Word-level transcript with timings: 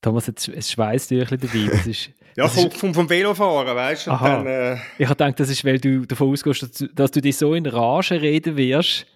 Thomas 0.00 0.28
hat 0.28 0.48
ein 0.48 0.62
Schweißtüchchen 0.62 1.38
dabei. 1.38 1.68
Das 1.70 1.86
ist, 1.86 2.10
ja, 2.36 2.44
das 2.44 2.54
vom, 2.54 2.70
vom, 2.70 2.94
vom 2.94 3.10
Velofahren, 3.10 3.74
weißt 3.74 4.06
du? 4.06 4.10
Äh... 4.10 4.74
Ich 4.98 5.06
habe 5.06 5.16
gedacht, 5.16 5.40
das 5.40 5.50
ist, 5.50 5.64
weil 5.64 5.78
du 5.78 6.06
davon 6.06 6.30
ausgehst, 6.30 6.62
dass 6.62 6.72
du, 6.72 6.86
dass 6.88 7.10
du 7.10 7.20
dich 7.20 7.36
so 7.36 7.54
in 7.54 7.66
Rage 7.66 8.20
reden 8.20 8.56
wirst. 8.56 9.06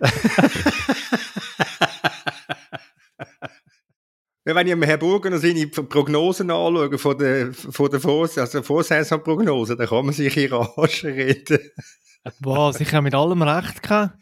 Ja, 4.44 4.56
wenn 4.56 4.66
ich 4.66 4.74
mir 4.74 4.86
Herrn 4.86 4.98
Burger 4.98 5.38
seine 5.38 5.68
Prognosen 5.68 6.50
anschaue 6.50 6.98
von 6.98 7.16
der, 7.16 7.52
von 7.52 7.88
der 7.88 8.00
Vors 8.00 8.36
also 8.36 8.60
Vorsaisonprognose, 8.60 9.76
dann 9.76 9.86
kann 9.86 10.04
man 10.04 10.12
sich 10.12 10.36
in 10.36 10.52
Rage 10.52 11.06
reden. 11.06 11.60
Was? 12.40 12.80
Ich 12.80 12.92
habe 12.92 13.02
mit 13.02 13.14
allem 13.14 13.40
recht 13.42 13.80
gehabt. 13.84 14.18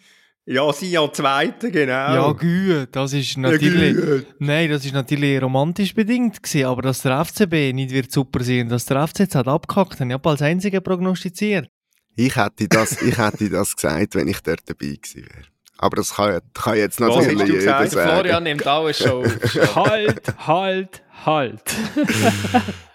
Ja, 0.53 0.73
sie 0.73 0.91
ja 0.91 1.13
Zweite, 1.13 1.71
genau. 1.71 1.93
Ja, 1.93 2.33
gut, 2.33 2.89
das 2.91 3.13
ist 3.13 3.39
natürlich, 3.39 3.97
ja, 3.97 4.27
nein, 4.41 4.69
das 4.69 4.85
ist 4.85 4.93
natürlich 4.93 5.41
romantisch 5.41 5.95
bedingt 5.95 6.43
gewesen, 6.43 6.65
aber 6.67 6.83
dass 6.83 7.03
der 7.03 7.25
FCB 7.25 7.73
nicht 7.73 7.93
wird 7.93 8.11
super 8.11 8.43
sein, 8.43 8.69
dass 8.69 8.85
der 8.85 9.07
FCB 9.07 9.21
jetzt 9.21 9.37
hat 9.37 9.47
abgehackt, 9.47 10.01
habe 10.01 10.13
ich 10.13 10.27
als 10.27 10.43
einziger 10.43 10.81
prognostiziert. 10.81 11.69
Ich 12.17 12.35
hätte 12.35 12.67
das, 12.67 13.01
ich 13.01 13.17
hätte 13.17 13.49
das 13.49 13.77
gesagt, 13.77 14.17
wenn 14.17 14.27
ich 14.27 14.41
dort 14.41 14.69
dabei 14.69 14.99
gewesen 15.01 15.23
wäre. 15.23 15.45
Aber 15.79 15.97
das 15.97 16.15
kann, 16.15 16.41
kann 16.53 16.77
jetzt 16.77 16.99
natürlich 16.99 17.49
jeder 17.49 17.87
sagen. 17.87 18.11
Florian 18.11 18.43
nimmt 18.43 18.67
alles 18.67 18.99
schon. 19.05 19.25
halt, 19.77 20.35
halt, 20.49 21.03
halt. 21.25 21.63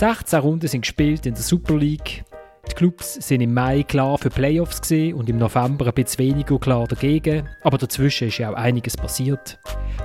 16 0.00 0.40
Runden 0.40 0.66
sind 0.66 0.80
gespielt 0.80 1.26
in 1.26 1.34
der 1.34 1.42
Super 1.42 1.76
League. 1.76 2.24
Die 2.70 2.74
Clubs 2.74 3.16
sind 3.16 3.42
im 3.42 3.52
Mai 3.52 3.82
klar 3.82 4.16
für 4.16 4.30
Playoffs 4.30 4.80
gesehen 4.80 5.12
und 5.12 5.28
im 5.28 5.36
November 5.36 5.88
ein 5.88 5.92
bisschen 5.92 6.24
weniger 6.24 6.58
klar 6.58 6.88
dagegen. 6.88 7.46
Aber 7.64 7.76
dazwischen 7.76 8.28
ist 8.28 8.38
ja 8.38 8.50
auch 8.50 8.54
einiges 8.54 8.96
passiert. 8.96 9.58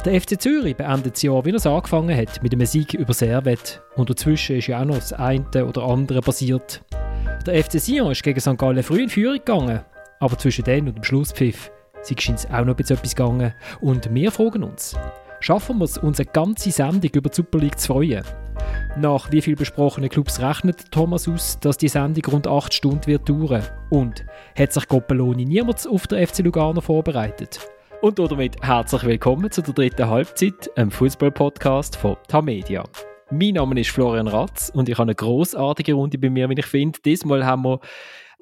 Der 0.03 0.19
FC 0.19 0.37
Zürich 0.37 0.75
beendet 0.75 1.13
das 1.13 1.21
Jahr, 1.21 1.45
wie 1.45 1.51
er 1.51 1.55
es 1.55 1.65
angefangen 1.65 2.13
hat, 2.13 2.43
mit 2.43 2.51
einem 2.51 2.65
Sieg 2.65 2.93
über 2.93 3.13
Servet. 3.13 3.81
Und 3.95 4.09
dazwischen 4.09 4.57
ist 4.57 4.67
ja 4.67 4.81
auch 4.81 4.85
noch 4.85 4.95
das 4.95 5.13
eine 5.13 5.65
oder 5.65 5.83
andere 5.83 6.19
passiert. 6.19 6.83
Der 7.45 7.63
FC 7.63 7.79
Sion 7.79 8.11
ist 8.11 8.21
gegen 8.21 8.41
St. 8.41 8.57
Gallen 8.57 8.83
früh 8.83 9.03
in 9.03 9.09
Führung 9.09 9.37
gegangen. 9.37 9.79
Aber 10.19 10.37
zwischen 10.37 10.65
dann 10.65 10.89
und 10.89 10.95
dem 10.95 11.05
Schlusspfiff 11.05 11.71
scheint 12.03 12.39
es 12.39 12.51
auch 12.51 12.65
noch 12.65 12.77
etwas 12.77 13.15
gegangen. 13.15 13.53
Und 13.79 14.13
wir 14.13 14.29
fragen 14.33 14.63
uns, 14.63 14.97
schaffen 15.45 15.77
wir 15.77 15.85
es, 15.85 15.99
unsere 15.99 16.27
ganze 16.27 16.71
Sendung 16.71 17.11
über 17.13 17.29
die 17.29 17.35
Super 17.35 17.59
League 17.59 17.77
zu 17.77 17.93
freuen? 17.93 18.23
Nach 18.97 19.31
wie 19.31 19.41
viel 19.41 19.55
besprochenen 19.55 20.09
Clubs 20.09 20.39
rechnet 20.39 20.91
Thomas 20.91 21.27
aus, 21.27 21.59
dass 21.59 21.77
die 21.77 21.87
Sendung 21.87 22.25
rund 22.25 22.47
8 22.47 22.73
Stunden 22.73 23.05
wird 23.05 23.29
dauern? 23.29 23.61
Und 23.91 24.25
hat 24.57 24.73
sich 24.73 24.87
Coppeloni 24.87 25.45
niemals 25.45 25.85
auf 25.85 26.07
der 26.07 26.27
FC 26.27 26.39
Lugano 26.39 26.81
vorbereitet? 26.81 27.59
Und 28.01 28.17
damit 28.17 28.55
herzlich 28.63 29.03
willkommen 29.03 29.51
zu 29.51 29.61
der 29.61 29.75
dritten 29.75 30.09
Halbzeit, 30.09 30.71
einem 30.75 30.89
Fußball-Podcast 30.89 31.95
von 31.95 32.17
Tamedia. 32.27 32.83
Mein 33.29 33.53
Name 33.53 33.79
ist 33.79 33.91
Florian 33.91 34.27
Ratz 34.27 34.71
und 34.73 34.89
ich 34.89 34.95
habe 34.95 35.03
eine 35.03 35.15
großartige 35.15 35.93
Runde 35.93 36.17
bei 36.17 36.31
mir, 36.31 36.49
wie 36.49 36.57
ich 36.57 36.65
finde. 36.65 36.99
Diesmal 37.05 37.45
haben 37.45 37.65
wir 37.65 37.79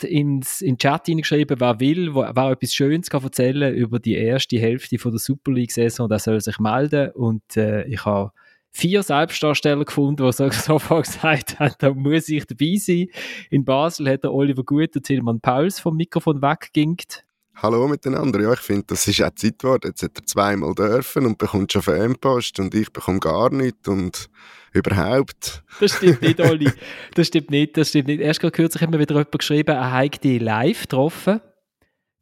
ins, 0.01 0.61
in 0.61 0.75
den 0.75 0.77
Chat 0.77 1.05
hineingeschrieben, 1.05 1.59
wer 1.59 1.79
will, 1.79 2.15
wer 2.15 2.51
etwas 2.51 2.73
Schönes 2.73 3.09
kann 3.09 3.23
erzählen 3.23 3.73
über 3.73 3.99
die 3.99 4.15
erste 4.15 4.57
Hälfte 4.57 4.97
von 4.97 5.11
der 5.11 5.19
Super 5.19 5.51
League-Saison, 5.51 6.09
der 6.09 6.19
soll 6.19 6.41
sich 6.41 6.59
melden. 6.59 7.11
Und 7.11 7.57
äh, 7.57 7.83
ich 7.85 8.05
habe 8.05 8.31
vier 8.71 9.03
Selbstdarsteller 9.03 9.85
gefunden, 9.85 10.25
die 10.25 10.31
sofort 10.51 11.05
gesagt 11.05 11.59
haben, 11.59 11.73
da 11.77 11.93
muss 11.93 12.27
ich 12.29 12.45
dabei 12.45 12.75
sein. 12.77 13.07
In 13.49 13.63
Basel 13.63 14.09
hat 14.09 14.23
der 14.23 14.33
Oliver 14.33 14.63
Gut 14.63 14.95
und 14.95 15.03
Tilman 15.03 15.39
Pauls 15.39 15.79
vom 15.79 15.95
Mikrofon 15.95 16.41
weggingt. 16.41 17.22
Hallo 17.55 17.87
miteinander. 17.87 18.41
Ja, 18.41 18.53
ich 18.53 18.59
finde, 18.59 18.85
das 18.87 19.07
ist 19.07 19.21
auch 19.21 19.33
Zeit 19.35 19.59
geworden. 19.59 19.87
Jetzt 19.87 20.03
hat 20.03 20.17
er 20.17 20.25
zweimal 20.25 20.73
dürfen 20.73 21.25
und 21.25 21.37
bekommt 21.37 21.71
schon 21.71 21.83
Fanpost 21.83 22.59
und 22.59 22.73
ich 22.73 22.91
bekomme 22.91 23.19
gar 23.19 23.51
nichts 23.51 23.87
und 23.87 24.29
überhaupt. 24.73 25.63
Das 25.79 25.95
stimmt 25.97 26.21
nicht, 26.21 26.39
Oli. 26.41 26.71
Das 27.13 27.27
stimmt 27.27 27.51
nicht, 27.51 27.77
das 27.77 27.89
stimmt 27.89 28.07
nicht. 28.07 28.21
Erst 28.21 28.41
gerade 28.41 28.51
kürzlich 28.51 28.81
hat 28.81 28.89
mir 28.89 28.99
wieder 28.99 29.15
jemand 29.15 29.31
geschrieben, 29.31 29.75
er 29.75 29.91
habe 29.91 30.09
dich 30.09 30.41
live 30.41 30.81
getroffen 30.81 31.41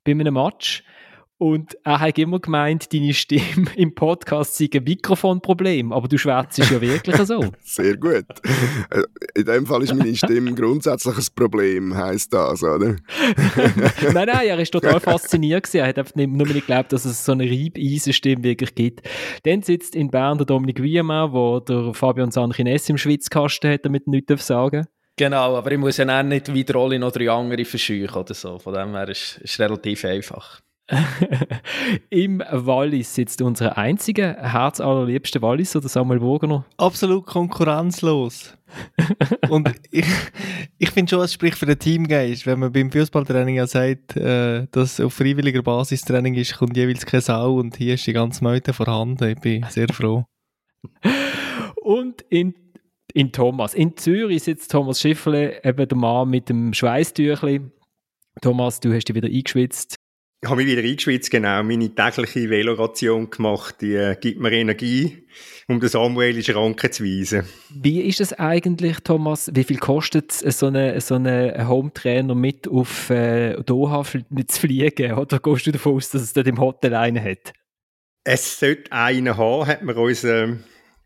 bei 0.03 0.11
einem 0.11 0.33
Match 0.33 0.83
und 1.41 1.75
er 1.83 1.99
hat 1.99 2.19
immer 2.19 2.39
gemeint, 2.39 2.93
deine 2.93 3.15
Stimme 3.15 3.65
im 3.75 3.95
Podcast 3.95 4.57
sei 4.57 4.69
ein 4.71 4.83
Mikrofonproblem, 4.83 5.91
aber 5.91 6.07
du 6.07 6.19
schwätzt 6.19 6.59
ja 6.59 6.79
wirklich 6.79 7.15
so. 7.23 7.43
Sehr 7.63 7.97
gut. 7.97 8.25
Äh, 8.91 9.01
in 9.33 9.45
dem 9.45 9.65
Fall 9.65 9.81
ist 9.81 9.95
meine 9.95 10.15
Stimme 10.15 10.53
grundsätzlich 10.53 11.17
ein 11.17 11.25
Problem, 11.35 11.95
heisst 11.95 12.31
das, 12.31 12.61
oder? 12.61 12.89
nein, 14.13 14.27
nein, 14.27 14.47
er 14.49 14.59
ist 14.59 14.69
total 14.69 14.99
fasziniert 14.99 15.63
gewesen. 15.63 15.77
Er 15.77 15.87
hat 15.87 15.97
einfach 15.97 16.13
nur 16.15 16.27
nicht 16.27 16.53
geglaubt, 16.53 16.93
dass 16.93 17.05
es 17.05 17.25
so 17.25 17.31
eine 17.31 17.45
Reibeisen-Stimme 17.45 18.43
wirklich 18.43 18.75
gibt. 18.75 19.01
Dann 19.41 19.63
sitzt 19.63 19.95
in 19.95 20.11
Bern 20.11 20.37
der 20.37 20.45
Dominik 20.45 20.79
Wiemann, 20.83 21.33
wo 21.33 21.59
der 21.59 21.95
Fabian 21.95 22.29
Sanchines 22.29 22.87
im 22.87 22.99
Schwitzkasten 22.99 23.71
hat, 23.71 23.83
damit 23.83 24.05
nichts 24.05 24.45
sagen 24.45 24.85
Genau, 25.17 25.55
aber 25.55 25.71
ich 25.71 25.79
muss 25.79 25.97
ja 25.97 26.21
nicht 26.21 26.53
wie 26.53 26.63
der 26.63 26.75
Oli 26.75 26.99
noch 26.99 27.11
drei 27.11 27.31
andere 27.31 27.65
verscheuchen 27.65 28.15
oder 28.15 28.33
so. 28.35 28.59
Von 28.59 28.75
dem 28.75 28.91
her 28.91 29.09
ist 29.09 29.39
es 29.43 29.59
relativ 29.59 30.05
einfach. 30.05 30.61
Im 32.09 32.43
Wallis 32.51 33.15
sitzt 33.15 33.41
unser 33.41 33.77
einziger 33.77 34.35
herzallerliebster 34.35 35.41
Walliser, 35.41 35.79
der 35.81 35.89
Samuel 35.89 36.19
Burgener. 36.19 36.65
Absolut 36.77 37.25
konkurrenzlos. 37.25 38.57
und 39.49 39.71
ich, 39.91 40.05
ich 40.77 40.91
finde 40.91 41.09
schon, 41.09 41.21
es 41.21 41.33
spricht 41.33 41.57
für 41.57 41.65
den 41.65 41.79
Teamgeist. 41.79 42.45
Wenn 42.45 42.59
man 42.59 42.71
beim 42.71 42.91
Fußballtraining 42.91 43.55
ja 43.55 43.67
sagt, 43.67 44.15
äh, 44.15 44.67
dass 44.71 44.99
auf 44.99 45.13
freiwilliger 45.13 45.61
Basis 45.61 46.01
Training 46.01 46.35
ist, 46.35 46.57
kommt 46.57 46.77
jeweils 46.77 47.05
keine 47.05 47.21
Sau 47.21 47.55
und 47.55 47.77
hier 47.77 47.95
ist 47.95 48.07
die 48.07 48.13
ganze 48.13 48.43
Meute 48.43 48.73
vorhanden. 48.73 49.29
Ich 49.29 49.39
bin 49.39 49.65
sehr 49.69 49.87
froh. 49.89 50.25
und 51.81 52.21
in 52.29 52.53
in 53.13 53.31
Thomas. 53.31 53.73
In 53.73 53.97
Zürich 53.97 54.43
sitzt 54.43 54.71
Thomas 54.71 55.01
Schiffle, 55.01 55.63
eben 55.65 55.87
der 55.87 55.97
Mann 55.97 56.29
mit 56.29 56.47
dem 56.47 56.73
Schweißtüchli. 56.73 57.61
Thomas, 58.41 58.79
du 58.79 58.93
hast 58.93 59.09
dich 59.09 59.15
wieder 59.15 59.27
eingeschwitzt. 59.27 59.95
Ich 60.43 60.49
habe 60.49 60.63
mich 60.63 60.75
wieder 60.75 60.81
eingeschwitzt, 60.81 61.29
genau. 61.29 61.61
Meine 61.61 61.93
tägliche 61.93 62.49
Veloration 62.49 63.29
gemacht, 63.29 63.75
die 63.79 63.93
äh, 63.93 64.15
gibt 64.19 64.39
mir 64.39 64.51
Energie, 64.51 65.27
um 65.67 65.79
den 65.79 65.87
Samuel 65.87 66.35
in 66.35 66.41
Schranken 66.41 66.91
zu 66.91 67.03
weisen. 67.03 67.43
Wie 67.69 68.01
ist 68.01 68.21
es 68.21 68.33
eigentlich, 68.33 69.01
Thomas? 69.01 69.51
Wie 69.53 69.63
viel 69.63 69.77
kostet 69.77 70.41
es, 70.41 70.57
so 70.57 70.65
einen 70.65 70.99
so 70.99 71.13
eine 71.13 71.67
Home-Trainer 71.67 72.33
mit 72.33 72.67
auf 72.67 73.11
äh, 73.11 73.53
Doha 73.61 74.03
zu 74.03 74.59
fliegen? 74.59 75.13
Oder 75.13 75.37
gehst 75.37 75.67
du 75.67 75.73
davon 75.73 75.97
aus, 75.97 76.09
dass 76.09 76.23
es 76.23 76.33
dort 76.33 76.47
im 76.47 76.59
Hotel 76.59 76.95
einen 76.95 77.23
hat? 77.23 77.53
Es 78.23 78.59
sollte 78.59 78.91
einen 78.91 79.37
haben, 79.37 79.67
hat 79.67 79.83
mir 79.83 79.95
unser 79.95 80.57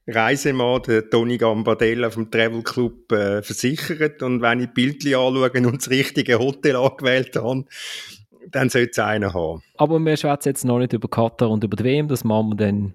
Reisemann, 0.07 0.83
der 0.83 1.09
Toni 1.09 1.37
Gambardella 1.37 2.09
vom 2.09 2.31
Travel 2.31 2.63
Club, 2.63 3.11
äh, 3.11 3.41
versichert. 3.41 4.23
Und 4.23 4.41
wenn 4.41 4.61
ich 4.61 4.69
Bildchen 4.69 5.15
anschaue 5.15 5.51
und 5.51 5.81
das 5.81 5.89
richtige 5.89 6.39
Hotel 6.39 6.77
angewählt 6.77 7.35
habe, 7.35 7.65
dann 8.51 8.69
sollte 8.69 8.91
es 8.91 8.99
einen 8.99 9.33
haben. 9.33 9.61
Aber 9.77 9.99
wir 9.99 10.17
schwätzen 10.17 10.49
jetzt 10.49 10.65
noch 10.65 10.79
nicht 10.79 10.93
über 10.93 11.07
Katar 11.07 11.49
und 11.49 11.63
über 11.63 11.75
die 11.75 11.83
WM, 11.83 12.07
das 12.07 12.23
machen 12.23 12.49
wir 12.49 12.55
dann 12.55 12.93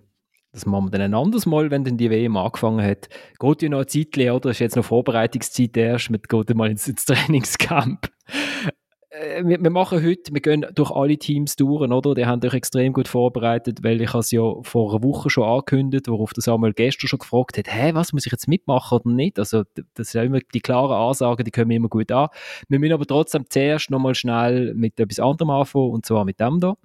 das 0.53 0.67
machen 0.67 0.87
wir 0.87 0.91
dann 0.91 1.03
ein 1.03 1.15
anderes 1.15 1.47
Mal, 1.47 1.71
wenn 1.71 1.85
dann 1.85 1.97
die 1.97 2.11
WM 2.11 2.37
angefangen 2.37 2.85
hat. 2.85 3.09
Geht 3.39 3.63
ja 3.63 3.69
noch 3.69 3.79
eine 3.79 3.87
Zeit, 3.87 4.19
oder? 4.19 4.51
Ist 4.51 4.59
jetzt 4.59 4.75
noch 4.75 4.85
Vorbereitungszeit 4.85 5.77
erst. 5.77 6.11
Man 6.11 6.21
geht 6.21 6.55
mal 6.57 6.71
ins, 6.71 6.89
ins 6.89 7.05
Trainingscamp. 7.05 8.11
Äh, 9.21 9.45
wir, 9.45 9.63
wir, 9.63 9.71
machen 9.71 10.03
heute, 10.03 10.33
wir 10.33 10.41
gehen 10.41 10.67
durch 10.75 10.91
alle 10.91 11.17
Teams 11.19 11.57
durch, 11.57 11.83
oder? 11.91 12.15
Die 12.15 12.27
haben 12.27 12.43
euch 12.45 12.55
extrem 12.55 12.93
gut 12.93 13.09
vorbereitet, 13.09 13.83
weil 13.83 14.01
ich 14.01 14.15
es 14.15 14.31
ja 14.31 14.55
vor 14.63 14.91
einer 14.91 15.03
Woche 15.03 15.31
schon 15.31 15.45
angekündigt, 15.45 16.09
worauf 16.09 16.33
der 16.33 16.43
Samuel 16.43 16.73
gestern 16.73 17.09
schon 17.09 17.19
gefragt 17.19 17.59
hat, 17.59 17.73
hä, 17.73 17.91
was 17.95 18.13
muss 18.13 18.27
ich 18.27 18.33
jetzt 18.33 18.49
mitmachen 18.49 18.99
oder 18.99 19.11
nicht? 19.11 19.39
Also 19.39 19.65
das 19.95 20.11
sind 20.11 20.21
ja 20.21 20.27
immer 20.27 20.41
die 20.55 20.61
klaren 20.61 20.93
Ansagen, 20.93 21.45
die 21.45 21.51
kommen 21.51 21.71
immer 21.71 21.89
gut 21.89 22.11
an. 22.13 22.29
Wir 22.69 22.79
müssen 22.79 22.93
aber 22.93 23.07
trotzdem 23.07 23.45
zuerst 23.49 23.91
nochmal 23.91 24.15
schnell 24.15 24.75
mit 24.75 24.99
etwas 24.99 25.21
anderem 25.21 25.51
anfangen, 25.51 25.91
und 25.91 26.07
zwar 26.07 26.25
mit 26.25 26.41
dem 26.41 26.59
hier. 26.61 26.77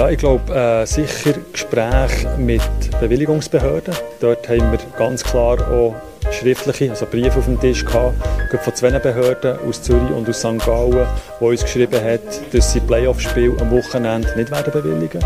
Ja, 0.00 0.08
ich 0.08 0.16
glaube 0.16 0.50
äh, 0.54 0.86
sicher 0.86 1.34
Gespräche 1.52 2.26
mit 2.38 2.62
Bewilligungsbehörden. 3.00 3.94
Dort 4.18 4.48
haben 4.48 4.72
wir 4.72 4.78
ganz 4.96 5.22
klar 5.22 5.58
auch 5.70 5.94
schriftliche, 6.32 6.88
also 6.88 7.04
Briefe 7.04 7.38
auf 7.38 7.44
dem 7.44 7.60
Tisch 7.60 7.84
gehabt, 7.84 8.14
von 8.62 8.74
zwei 8.74 8.98
Behörden 8.98 9.58
aus 9.68 9.82
Zürich 9.82 10.10
und 10.10 10.26
aus 10.26 10.38
St. 10.38 10.58
Gallen, 10.64 11.06
die 11.38 11.44
uns 11.44 11.62
geschrieben 11.62 12.02
haben, 12.02 12.18
dass 12.50 12.72
sie 12.72 12.80
Playoff-Spiel 12.80 13.54
am 13.60 13.70
Wochenende 13.72 14.32
nicht 14.38 14.50
werden 14.50 14.72
bewilligen. 14.72 15.20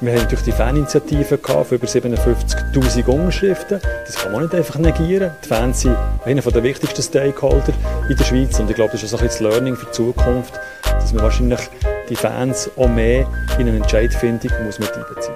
Wir 0.00 0.12
haben 0.14 0.22
natürlich 0.22 0.44
die 0.44 0.50
Faninitiative 0.50 1.38
gehabt, 1.38 1.68
für 1.68 1.76
über 1.76 1.86
57'000 1.86 3.06
Unterschriften. 3.06 3.80
Das 4.06 4.16
kann 4.16 4.32
man 4.32 4.42
nicht 4.42 4.56
einfach 4.56 4.78
negieren. 4.78 5.30
Die 5.44 5.48
Fans 5.48 5.82
sind 5.82 5.96
einer 6.24 6.42
der 6.42 6.62
wichtigsten 6.64 7.00
Stakeholder 7.00 7.72
in 8.10 8.16
der 8.16 8.24
Schweiz 8.24 8.58
und 8.58 8.68
ich 8.68 8.74
glaube, 8.74 8.90
das 8.90 9.04
ist 9.04 9.14
auch 9.14 9.20
ein 9.20 9.28
das 9.28 9.38
Learning 9.38 9.76
für 9.76 9.86
die 9.86 9.92
Zukunft, 9.92 10.54
dass 10.82 11.14
wir 11.14 11.22
wahrscheinlich 11.22 11.60
die 12.08 12.16
Fans 12.16 12.70
auch 12.76 12.88
mehr 12.88 13.28
in 13.58 13.68
eine 13.68 13.76
Entscheidfindung 13.76 14.50
muss 14.64 14.78
mit 14.78 14.92
einbeziehen. 14.92 15.34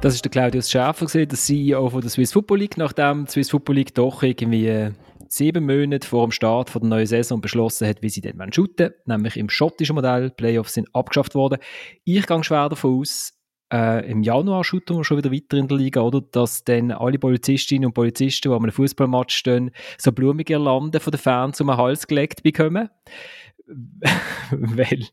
Das 0.00 0.14
ist 0.14 0.24
der 0.24 0.30
Claudius 0.30 0.70
Schäfer, 0.70 1.06
der 1.06 1.28
CEO 1.28 1.90
von 1.90 2.00
der 2.00 2.10
Swiss 2.10 2.32
Football 2.32 2.58
League, 2.58 2.76
nachdem 2.76 3.24
die 3.24 3.32
Swiss 3.32 3.50
Football 3.50 3.76
League 3.76 3.94
doch 3.94 4.22
irgendwie 4.22 4.92
sieben 5.28 5.66
Monate 5.66 6.06
vor 6.06 6.26
dem 6.26 6.30
Start 6.30 6.74
der 6.74 6.84
neuen 6.84 7.06
Saison 7.06 7.40
beschlossen 7.40 7.88
hat, 7.88 8.02
wie 8.02 8.08
sie 8.08 8.20
dann 8.20 8.52
shooten 8.52 8.92
nämlich 9.04 9.36
im 9.36 9.48
schottischen 9.48 9.94
Modell. 9.94 10.30
Playoffs 10.30 10.74
sind 10.74 10.88
abgeschafft 10.94 11.34
worden. 11.34 11.58
Ich 12.04 12.26
gehe 12.26 12.44
schwer 12.44 12.68
davon 12.68 13.00
aus, 13.00 13.32
äh, 13.72 14.08
im 14.08 14.22
Januar 14.22 14.62
shooten 14.62 14.96
wir 14.96 15.04
schon 15.04 15.18
wieder 15.18 15.32
weiter 15.32 15.56
in 15.56 15.66
der 15.66 15.76
Liga, 15.76 16.00
oder? 16.00 16.20
Dass 16.20 16.62
dann 16.62 16.92
alle 16.92 17.18
Polizistinnen 17.18 17.86
und 17.86 17.94
Polizisten, 17.94 18.48
die 18.48 18.54
an 18.54 18.62
einem 18.62 18.72
Fußballmatch 18.72 19.34
stehen, 19.34 19.72
so 19.98 20.12
blumige 20.12 20.54
Irlande 20.54 21.00
von 21.00 21.10
den 21.10 21.18
Fans 21.18 21.60
um 21.60 21.66
den 21.66 21.76
Hals 21.76 22.06
gelegt 22.06 22.42
bekommen. 22.42 22.88
weil, 24.50 25.06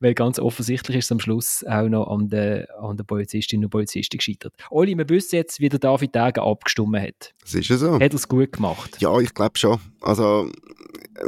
weil 0.00 0.14
ganz 0.14 0.38
offensichtlich 0.38 0.98
ist 0.98 1.06
es 1.06 1.12
am 1.12 1.20
Schluss 1.20 1.64
auch 1.64 1.88
noch 1.88 2.08
an 2.08 2.28
den, 2.28 2.66
an 2.80 2.96
den 2.96 3.06
Polizistinnen 3.06 3.64
und 3.64 3.70
Polizisten 3.70 4.18
gescheitert. 4.18 4.54
Oli, 4.70 4.96
wir 4.96 5.08
wissen 5.08 5.36
jetzt, 5.36 5.60
wie 5.60 5.68
der 5.68 5.78
David 5.78 6.14
Degen 6.14 6.40
abgestimmt 6.40 6.98
hat. 6.98 7.34
Das 7.42 7.54
ist 7.54 7.68
ja 7.68 7.76
so. 7.76 7.94
Hat 7.94 8.02
er 8.02 8.14
es 8.14 8.28
gut 8.28 8.52
gemacht? 8.52 8.96
Ja, 9.00 9.18
ich 9.18 9.34
glaube 9.34 9.58
schon. 9.58 9.78
Also, 10.00 10.50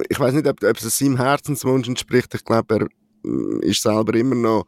ich 0.09 0.19
weiß 0.19 0.35
nicht, 0.35 0.47
ob, 0.47 0.63
ob 0.63 0.77
es 0.77 0.99
seinem 0.99 1.17
Herzenswunsch 1.17 1.89
entspricht. 1.89 2.35
Ich 2.35 2.45
glaube, 2.45 2.75
er 2.75 3.29
mm, 3.29 3.61
ist 3.63 3.83
selber 3.83 4.15
immer 4.15 4.35
noch 4.35 4.67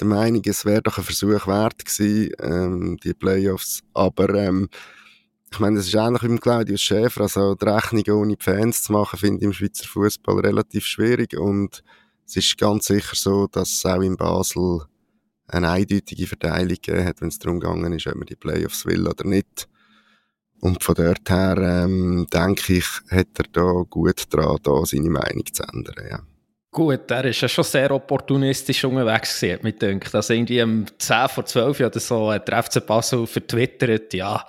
der 0.00 0.06
Meinung, 0.06 0.42
es 0.44 0.64
wäre 0.64 0.82
doch 0.82 0.98
ein 0.98 1.04
Versuch 1.04 1.46
wert 1.46 1.84
gewesen, 1.84 2.32
ähm, 2.40 2.96
die 3.02 3.14
Playoffs. 3.14 3.82
Aber 3.94 4.28
ähm, 4.34 4.68
ich 5.52 5.60
meine, 5.60 5.78
es 5.78 5.86
ist 5.86 5.94
ähnlich 5.94 6.22
wie 6.22 6.28
mit 6.28 6.42
Claudius 6.42 6.80
Schäfer. 6.80 7.22
Also 7.22 7.54
die 7.54 7.64
Rechnung 7.64 8.04
ohne 8.10 8.36
die 8.36 8.44
Fans 8.44 8.82
zu 8.82 8.92
machen, 8.92 9.18
finde 9.18 9.38
ich 9.38 9.44
im 9.44 9.52
Schweizer 9.52 9.86
Fußball 9.86 10.40
relativ 10.40 10.84
schwierig. 10.86 11.36
Und 11.36 11.82
es 12.26 12.36
ist 12.36 12.58
ganz 12.58 12.86
sicher 12.86 13.14
so, 13.14 13.46
dass 13.46 13.70
es 13.70 13.86
auch 13.86 14.02
in 14.02 14.16
Basel 14.16 14.82
eine 15.48 15.70
eindeutige 15.70 16.26
Verteilung 16.26 16.68
gegeben 16.68 17.04
hat, 17.04 17.20
wenn 17.20 17.28
es 17.28 17.38
darum 17.38 17.60
gegangen 17.60 17.92
ist, 17.92 18.06
ob 18.06 18.16
man 18.16 18.26
die 18.26 18.36
Playoffs 18.36 18.84
will 18.84 19.06
oder 19.06 19.24
nicht. 19.24 19.68
Und 20.60 20.82
von 20.82 20.94
dort 20.94 21.28
her, 21.30 21.56
ähm, 21.58 22.26
denke 22.32 22.74
ich, 22.74 22.86
hat 23.10 23.28
er 23.38 23.44
da 23.52 23.84
gut 23.88 24.24
dran, 24.30 24.58
da 24.62 24.84
seine 24.84 25.10
Meinung 25.10 25.44
zu 25.52 25.62
ändern, 25.62 26.06
ja. 26.10 26.20
Gut, 26.72 27.10
er 27.10 27.24
ist 27.24 27.40
ja 27.40 27.48
schon 27.48 27.64
sehr 27.64 27.90
opportunistisch 27.90 28.84
unterwegs 28.84 29.40
gewesen, 29.40 29.60
mit 29.62 29.80
denkt. 29.80 30.14
Also 30.14 30.34
irgendwie 30.34 30.62
um 30.62 30.84
10 30.98 31.28
vor 31.28 31.46
12 31.46 31.80
oder 31.80 32.00
so 32.00 32.32
hat 32.32 32.48
der 32.48 32.62
FC 32.62 32.84
Basel 32.84 33.26
vertwittert, 33.26 34.12
ja, 34.12 34.44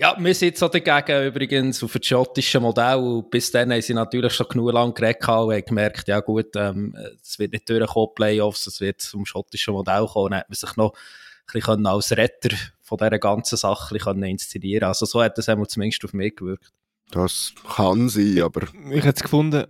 ja, 0.00 0.16
wir 0.16 0.34
sind 0.34 0.56
so 0.56 0.68
dagegen 0.68 1.26
übrigens 1.26 1.82
auf 1.82 1.92
das 1.92 2.06
schottische 2.06 2.60
Modell. 2.60 3.24
Bis 3.28 3.50
dann 3.50 3.72
haben 3.72 3.82
sie 3.82 3.94
natürlich 3.94 4.32
schon 4.32 4.46
genug 4.48 4.72
lang 4.72 4.94
geredet 4.94 5.22
und 5.28 5.52
haben 5.52 5.64
gemerkt, 5.64 6.06
ja 6.06 6.20
gut, 6.20 6.54
ähm, 6.54 6.96
es 7.20 7.36
wird 7.40 7.52
nicht 7.52 7.68
durchkommen, 7.68 8.14
Playoffs, 8.14 8.68
es 8.68 8.80
wird 8.80 9.00
zum 9.00 9.26
schottischen 9.26 9.74
Modell 9.74 10.06
kommen. 10.06 10.30
Dann 10.30 10.40
hat 10.40 10.48
man 10.48 10.54
sich 10.54 10.76
noch 10.76 10.92
ein 10.92 11.60
bisschen 11.60 11.86
als 11.86 12.16
Retter 12.16 12.56
von 12.80 12.98
dieser 12.98 13.18
ganzen 13.18 13.56
Sache 13.56 13.92
ein 13.92 13.98
bisschen 13.98 14.22
inszenieren 14.22 14.86
Also 14.86 15.04
so 15.04 15.20
hat 15.20 15.36
das 15.36 15.46
zumindest 15.46 16.04
auf 16.04 16.12
mich 16.12 16.36
gewirkt. 16.36 16.70
Das 17.10 17.52
kann 17.74 18.08
sein, 18.08 18.40
aber... 18.42 18.68
Ich 18.90 19.04
hätte 19.04 19.16
es 19.16 19.22
gefunden, 19.22 19.66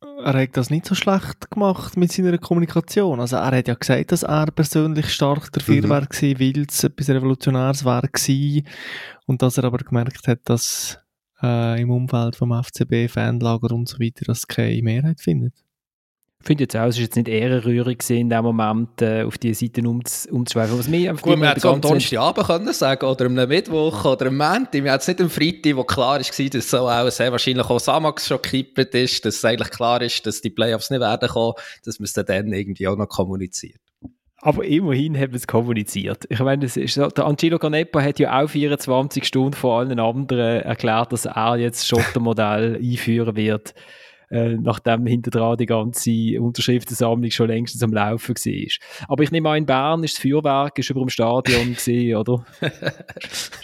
er 0.00 0.42
hat 0.42 0.56
das 0.56 0.70
nicht 0.70 0.86
so 0.86 0.94
schlecht 0.94 1.50
gemacht 1.50 1.96
mit 1.96 2.12
seiner 2.12 2.38
Kommunikation. 2.38 3.20
Also 3.20 3.36
er 3.36 3.56
hat 3.56 3.68
ja 3.68 3.74
gesagt, 3.74 4.12
dass 4.12 4.22
er 4.22 4.46
persönlich 4.46 5.12
stark 5.12 5.52
dafür 5.52 5.82
mhm. 5.82 5.88
war, 5.88 6.02
weil 6.02 6.64
es 6.68 6.84
etwas 6.84 7.08
Revolutionäres 7.08 7.84
war 7.84 8.02
und 9.26 9.42
dass 9.42 9.58
er 9.58 9.64
aber 9.64 9.78
gemerkt 9.78 10.28
hat, 10.28 10.40
dass 10.44 10.98
äh, 11.42 11.80
im 11.80 11.90
Umfeld 11.90 12.36
vom 12.36 12.52
FCB, 12.52 13.08
Fanlager 13.10 13.74
und 13.74 13.88
so 13.88 13.98
weiter, 13.98 14.24
das 14.26 14.46
keine 14.46 14.82
Mehrheit 14.82 15.20
findet. 15.20 15.54
Ich 16.46 16.48
finde 16.48 16.62
jetzt 16.62 16.76
auch, 16.76 16.86
es 16.86 16.94
war 16.94 17.02
jetzt 17.02 17.16
nicht 17.16 17.26
ehrenrührig 17.26 18.08
in 18.08 18.30
dem 18.30 18.44
Moment, 18.44 19.02
äh, 19.02 19.24
auf 19.24 19.36
diese 19.36 19.66
Seiten 19.66 19.84
umzuschweifen. 19.84 20.78
Was 20.78 20.86
mir 20.86 21.12
Gut, 21.14 21.36
man 21.36 21.48
hätte 21.48 21.58
es 21.58 21.64
am 21.64 21.80
Donnerstagabend 21.80 22.46
können 22.46 22.72
sagen 22.72 23.04
oder 23.04 23.26
am 23.26 23.34
Mittwoch 23.34 24.04
oder 24.04 24.26
am 24.26 24.36
Montag. 24.36 24.74
Wir 24.74 24.92
hätten 24.92 25.00
es 25.00 25.08
nicht 25.08 25.20
am 25.20 25.28
Freitag, 25.28 25.74
wo 25.74 25.82
klar 25.82 26.20
war, 26.20 26.48
dass 26.50 26.70
so 26.70 26.88
auch 26.88 27.10
sehr 27.10 27.32
wahrscheinlich 27.32 27.68
auch 27.68 27.80
Samax 27.80 28.28
schon 28.28 28.40
gekippt 28.40 28.94
ist, 28.94 29.24
dass 29.24 29.38
es 29.38 29.44
eigentlich 29.44 29.70
klar 29.70 30.00
ist, 30.00 30.24
dass 30.24 30.40
die 30.40 30.50
Playoffs 30.50 30.88
nicht 30.90 31.00
werden 31.00 31.28
kommen, 31.28 31.54
dass 31.84 31.98
man 31.98 32.04
es 32.04 32.12
dann 32.12 32.52
irgendwie 32.52 32.86
auch 32.86 32.96
noch 32.96 33.08
kommuniziert. 33.08 33.80
Aber 34.36 34.64
immerhin 34.64 35.16
haben 35.16 35.32
wir 35.32 35.38
es 35.38 35.48
kommuniziert. 35.48 36.26
Ich 36.28 36.38
meine, 36.38 36.62
das 36.62 36.76
ist 36.76 36.94
so, 36.94 37.08
der 37.08 37.24
Angelo 37.24 37.58
Canepa 37.58 38.00
hat 38.00 38.20
ja 38.20 38.40
auch 38.40 38.48
24 38.48 39.24
Stunden 39.24 39.54
vor 39.54 39.80
allen 39.80 39.98
anderen 39.98 40.62
erklärt, 40.62 41.12
dass 41.12 41.24
er 41.24 41.56
jetzt 41.56 41.88
Schottermodell 41.88 42.76
einführen 42.80 43.34
wird 43.34 43.74
äh, 44.30 44.56
nachdem 44.56 45.06
hinter 45.06 45.30
dran 45.30 45.56
die 45.56 45.66
ganze 45.66 46.40
Unterschriftensammlung 46.40 47.30
schon 47.30 47.48
längst 47.48 47.82
am 47.82 47.92
Laufen 47.92 48.34
war. 48.34 49.06
Aber 49.08 49.22
ich 49.22 49.30
nehme 49.30 49.50
an, 49.50 49.58
in 49.58 49.66
Bern 49.66 50.04
ist 50.04 50.16
das 50.16 50.22
Feuerwerk 50.22 50.78
ist 50.78 50.90
über 50.90 51.00
dem 51.00 51.08
Stadion 51.08 51.74
gesehen, 51.74 52.16
oder? 52.16 52.44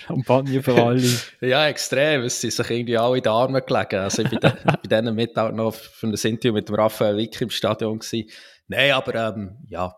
Champagner 0.06 0.62
für 0.62 0.74
alle. 0.74 1.02
Ja, 1.40 1.66
extrem. 1.66 2.22
Es 2.22 2.40
sind 2.40 2.52
sich 2.52 2.70
irgendwie 2.70 2.96
alle 2.96 3.16
in 3.16 3.22
den 3.22 3.32
Armen 3.32 3.60
gelegen. 3.66 4.00
Also 4.00 4.22
ich 4.22 4.30
bin 4.30 4.38
bei 4.40 4.76
denen 4.88 5.14
Mittag 5.14 5.54
noch 5.54 5.74
für 5.74 6.06
ein 6.06 6.14
Interview 6.14 6.52
mit 6.52 6.68
dem 6.68 6.76
Raphael 6.76 7.16
Wick 7.16 7.40
im 7.40 7.50
Stadion. 7.50 8.00
Nein, 8.68 8.92
aber 8.92 9.14
ähm, 9.14 9.56
ja, 9.68 9.94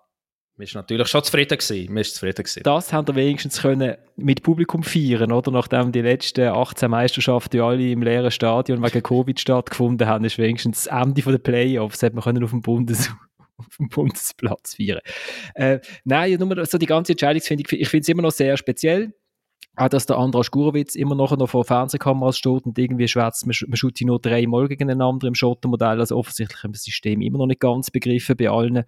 wir 0.57 0.67
waren 0.67 0.75
natürlich 0.75 1.09
schon 1.09 1.25
zufrieden. 1.25 1.59
Gewesen. 1.59 2.05
Zufrieden. 2.05 2.45
Das 2.63 2.93
haben 2.93 3.09
wir 3.09 3.17
wenigstens 3.17 3.61
können 3.61 3.97
mit 4.17 4.43
Publikum 4.45 4.85
feiern, 4.85 5.33
oder? 5.33 5.51
Nachdem 5.51 5.91
die 5.91 6.01
letzten 6.01 6.49
18 6.49 6.91
Meisterschaften 6.91 7.61
alle 7.61 7.91
im 7.91 8.03
leeren 8.03 8.31
Stadion 8.31 8.83
wegen 8.83 9.03
Covid 9.03 9.41
stattgefunden 9.41 10.07
haben, 10.07 10.25
ist 10.25 10.39
wenigstens 10.39 10.85
das 10.85 11.03
Ende 11.03 11.23
der 11.23 11.39
Playoffs, 11.39 12.03
hat 12.05 12.15
man 12.15 12.23
können 12.23 12.45
auf 12.45 12.51
dem 12.51 12.63
Bundes 12.63 13.11
auf 13.57 13.77
dem 13.79 13.89
Bundesplatz 13.89 14.77
feiern. 14.77 15.01
Äh, 15.55 15.81
nein, 16.05 16.39
nur 16.39 16.65
so 16.67 16.79
die 16.79 16.87
ganze 16.87 17.13
Entscheidungsfindung, 17.13 17.67
ich 17.71 17.89
finde 17.89 18.03
es 18.03 18.09
immer 18.09 18.23
noch 18.23 18.33
sehr 18.33 18.57
speziell. 18.57 19.13
Auch, 19.77 19.89
dass 19.89 20.07
der 20.07 20.19
Andras 20.19 20.53
Gurowitz 20.53 20.95
immer 20.95 21.17
noch, 21.17 21.37
vor 21.51 21.65
Fernsehkameras 21.65 22.39
steht 22.39 22.65
und 22.65 22.79
irgendwie 22.79 23.09
schwätzt, 23.09 23.45
man, 23.45 23.57
man 23.67 23.77
schaut 23.77 24.01
nur 24.03 24.21
dreimal 24.21 24.69
gegeneinander 24.69 25.27
im 25.27 25.35
Schottenmodell. 25.35 25.99
Also 25.99 26.17
offensichtlich 26.17 26.63
haben 26.63 26.71
wir 26.71 26.75
das 26.75 26.85
System 26.85 27.21
immer 27.21 27.39
noch 27.39 27.47
nicht 27.47 27.59
ganz 27.59 27.91
begriffen 27.91 28.37
bei 28.37 28.49
allen. 28.49 28.85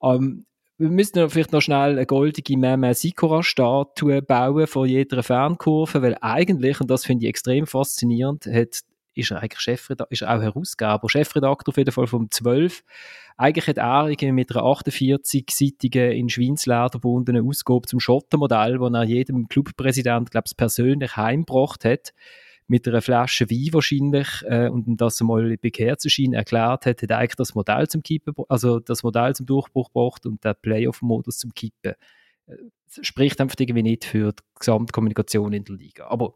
Ähm, 0.00 0.46
wir 0.80 0.88
müssen 0.88 1.28
vielleicht 1.28 1.52
noch 1.52 1.60
schnell 1.60 1.90
eine 1.90 2.06
goldige 2.06 2.56
Meme 2.56 2.94
Sikora-Statue 2.94 4.22
bauen 4.22 4.66
von 4.66 4.88
jeder 4.88 5.22
Fernkurve, 5.22 6.00
weil 6.00 6.16
eigentlich, 6.22 6.80
und 6.80 6.90
das 6.90 7.04
finde 7.04 7.24
ich 7.26 7.28
extrem 7.28 7.66
faszinierend, 7.66 8.46
hat, 8.46 8.80
ist 9.14 9.30
er 9.30 9.42
eigentlich 9.42 9.60
Chefredakteur, 9.60 10.10
ist 10.10 10.22
er 10.22 10.34
auch 10.34 10.40
Herausgeber, 10.40 11.06
Chefredakteur 11.06 11.72
auf 11.72 11.76
jeden 11.76 11.92
Fall 11.92 12.06
vom 12.06 12.30
12. 12.30 12.82
Eigentlich 13.36 13.66
hat 13.66 13.76
er 13.76 14.08
irgendwie 14.08 14.32
mit 14.32 14.56
einer 14.56 14.64
48-seitigen 14.64 16.12
in 16.12 16.30
Schweinsleder 16.30 16.88
verbundenen 16.90 17.46
Ausgabe 17.46 17.86
zum 17.86 18.00
Schottenmodell, 18.00 18.80
wo 18.80 18.86
er 18.86 19.04
jedem 19.04 19.48
Clubpräsident, 19.48 20.30
glaube 20.30 20.46
ich, 20.48 20.56
persönlich 20.56 21.14
heimgebracht 21.14 21.84
hat, 21.84 22.14
mit 22.70 22.86
einer 22.86 23.02
Flasche 23.02 23.50
Wein 23.50 23.72
wahrscheinlich 23.72 24.28
äh, 24.44 24.68
und 24.68 24.96
das 24.96 25.20
mal 25.22 25.56
bei 25.60 25.70
Kerzenschein 25.70 26.34
erklärt 26.34 26.86
hat, 26.86 27.02
hat 27.02 27.12
eigentlich 27.12 27.34
das 27.34 27.56
Modell 27.56 27.88
zum 27.88 28.02
Kippen, 28.04 28.32
also 28.48 28.78
das 28.78 29.02
Modell 29.02 29.34
zum 29.34 29.46
Durchbruch 29.46 29.88
gebracht 29.88 30.24
und 30.24 30.44
der 30.44 30.54
Playoff-Modus 30.54 31.38
zum 31.38 31.52
Kippen. 31.52 31.94
Äh, 32.46 32.54
spricht 33.02 33.40
einfach 33.40 33.56
irgendwie 33.58 33.82
nicht 33.82 34.04
für 34.04 34.32
die 34.32 34.42
Gesamtkommunikation 34.58 35.52
in 35.52 35.64
der 35.64 35.76
Liga. 35.76 36.06
Aber 36.06 36.34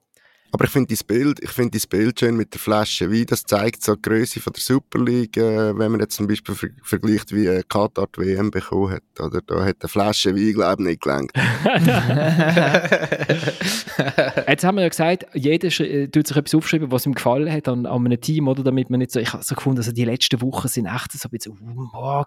aber 0.54 0.64
ich 0.66 0.70
finde 0.70 0.94
das 0.94 1.02
Bild, 1.02 1.42
ich 1.42 1.50
finde 1.50 1.72
das 1.72 1.84
Bild 1.84 2.20
schön 2.20 2.36
mit 2.36 2.54
der 2.54 2.60
Flasche 2.60 3.10
Wein, 3.10 3.26
das 3.26 3.42
zeigt 3.42 3.82
so 3.82 3.96
die 3.96 4.02
Größe 4.02 4.38
von 4.38 4.52
der 4.52 4.62
Super 4.62 5.00
League, 5.00 5.36
äh, 5.36 5.76
wenn 5.76 5.90
man 5.90 5.98
jetzt 5.98 6.14
zum 6.14 6.28
Beispiel 6.28 6.54
ver 6.54 6.68
vergleicht, 6.80 7.34
wie 7.34 7.46
äh, 7.46 7.64
Katar 7.68 8.06
die 8.16 8.20
WM 8.20 8.52
bekommen 8.52 8.92
hat, 8.92 9.02
oder? 9.18 9.40
Da 9.44 9.64
hat 9.64 9.78
eine 9.80 9.88
Flasche 9.88 10.36
Wein, 10.36 10.52
glaube 10.52 10.84
ich, 10.84 10.90
nicht 10.90 11.02
gelangt. 11.02 11.32
jetzt 14.46 14.62
haben 14.62 14.76
wir 14.76 14.82
ja 14.82 14.88
gesagt, 14.88 15.26
jeder 15.34 15.80
äh, 15.80 16.06
tut 16.06 16.28
sich 16.28 16.36
etwas 16.36 16.54
aufschreiben, 16.54 16.92
was 16.92 17.04
ihm 17.04 17.14
gefallen 17.14 17.50
hat 17.50 17.66
an, 17.66 17.84
an 17.84 18.06
einem 18.06 18.20
Team, 18.20 18.46
oder? 18.46 18.62
Damit 18.62 18.90
man 18.90 19.00
nicht 19.00 19.10
so, 19.10 19.18
ich 19.18 19.32
habe 19.32 19.42
so 19.42 19.56
gefunden, 19.56 19.78
also 19.78 19.90
die 19.90 20.04
letzten 20.04 20.40
Wochen 20.40 20.68
sind 20.68 20.86
echt 20.86 21.10
so 21.10 21.26
ein 21.26 21.30
bisschen, 21.32 21.58
oh, 21.94 21.98
aber 21.98 22.24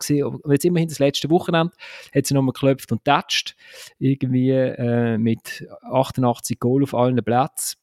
jetzt 0.51 0.65
immerhin 0.65 0.89
das 0.89 0.99
letzte 0.99 1.29
Wochenende 1.29 1.71
hat 2.13 2.25
sie 2.25 2.33
nochmal 2.33 2.51
geklopft 2.51 2.91
und 2.91 3.05
tatscht, 3.05 3.55
irgendwie 3.99 4.49
äh, 4.49 5.17
mit 5.17 5.65
88 5.89 6.59
Goal 6.59 6.83
auf 6.83 6.93
allen 6.93 7.23
Plätzen. 7.23 7.77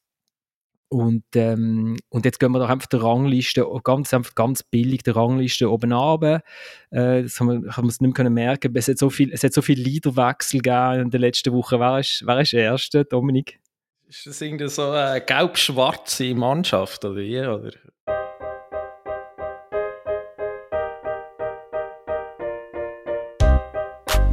Und, 0.94 1.24
ähm, 1.34 1.96
und 2.08 2.24
jetzt 2.24 2.38
gehen 2.38 2.52
wir 2.52 2.60
doch 2.60 2.68
einfach 2.68 2.86
der 2.86 3.02
Rangliste, 3.02 3.66
ganz, 3.82 4.14
einfach 4.14 4.36
ganz 4.36 4.62
billig 4.62 5.02
der 5.02 5.16
Rangliste 5.16 5.68
oben 5.68 5.92
runter. 5.92 6.42
Äh, 6.92 7.24
das 7.24 7.40
haben 7.40 7.48
wir, 7.48 7.76
haben 7.76 7.86
wir 7.86 7.88
es 7.88 8.00
nicht 8.00 8.16
mehr 8.16 8.30
merken 8.30 8.72
es 8.76 8.86
hat 8.86 8.98
so 8.98 9.10
viel, 9.10 9.32
es 9.32 9.42
hat 9.42 9.52
so 9.52 9.60
viel 9.60 9.80
Leaderwechsel 9.80 10.60
gegeben 10.60 11.00
in 11.06 11.10
den 11.10 11.20
letzten 11.20 11.52
Wochen. 11.52 11.80
Wer 11.80 11.98
ist, 11.98 12.22
wer 12.24 12.38
ist 12.38 12.52
der 12.52 12.62
Erste, 12.62 13.04
Dominik? 13.04 13.58
Ist 14.06 14.24
das 14.24 14.40
irgendwie 14.40 14.68
so 14.68 14.88
eine 14.90 15.20
gelb-schwarze 15.20 16.32
Mannschaft 16.32 17.04
oder 17.04 17.16
wie? 17.16 17.40
Oder? 17.40 17.72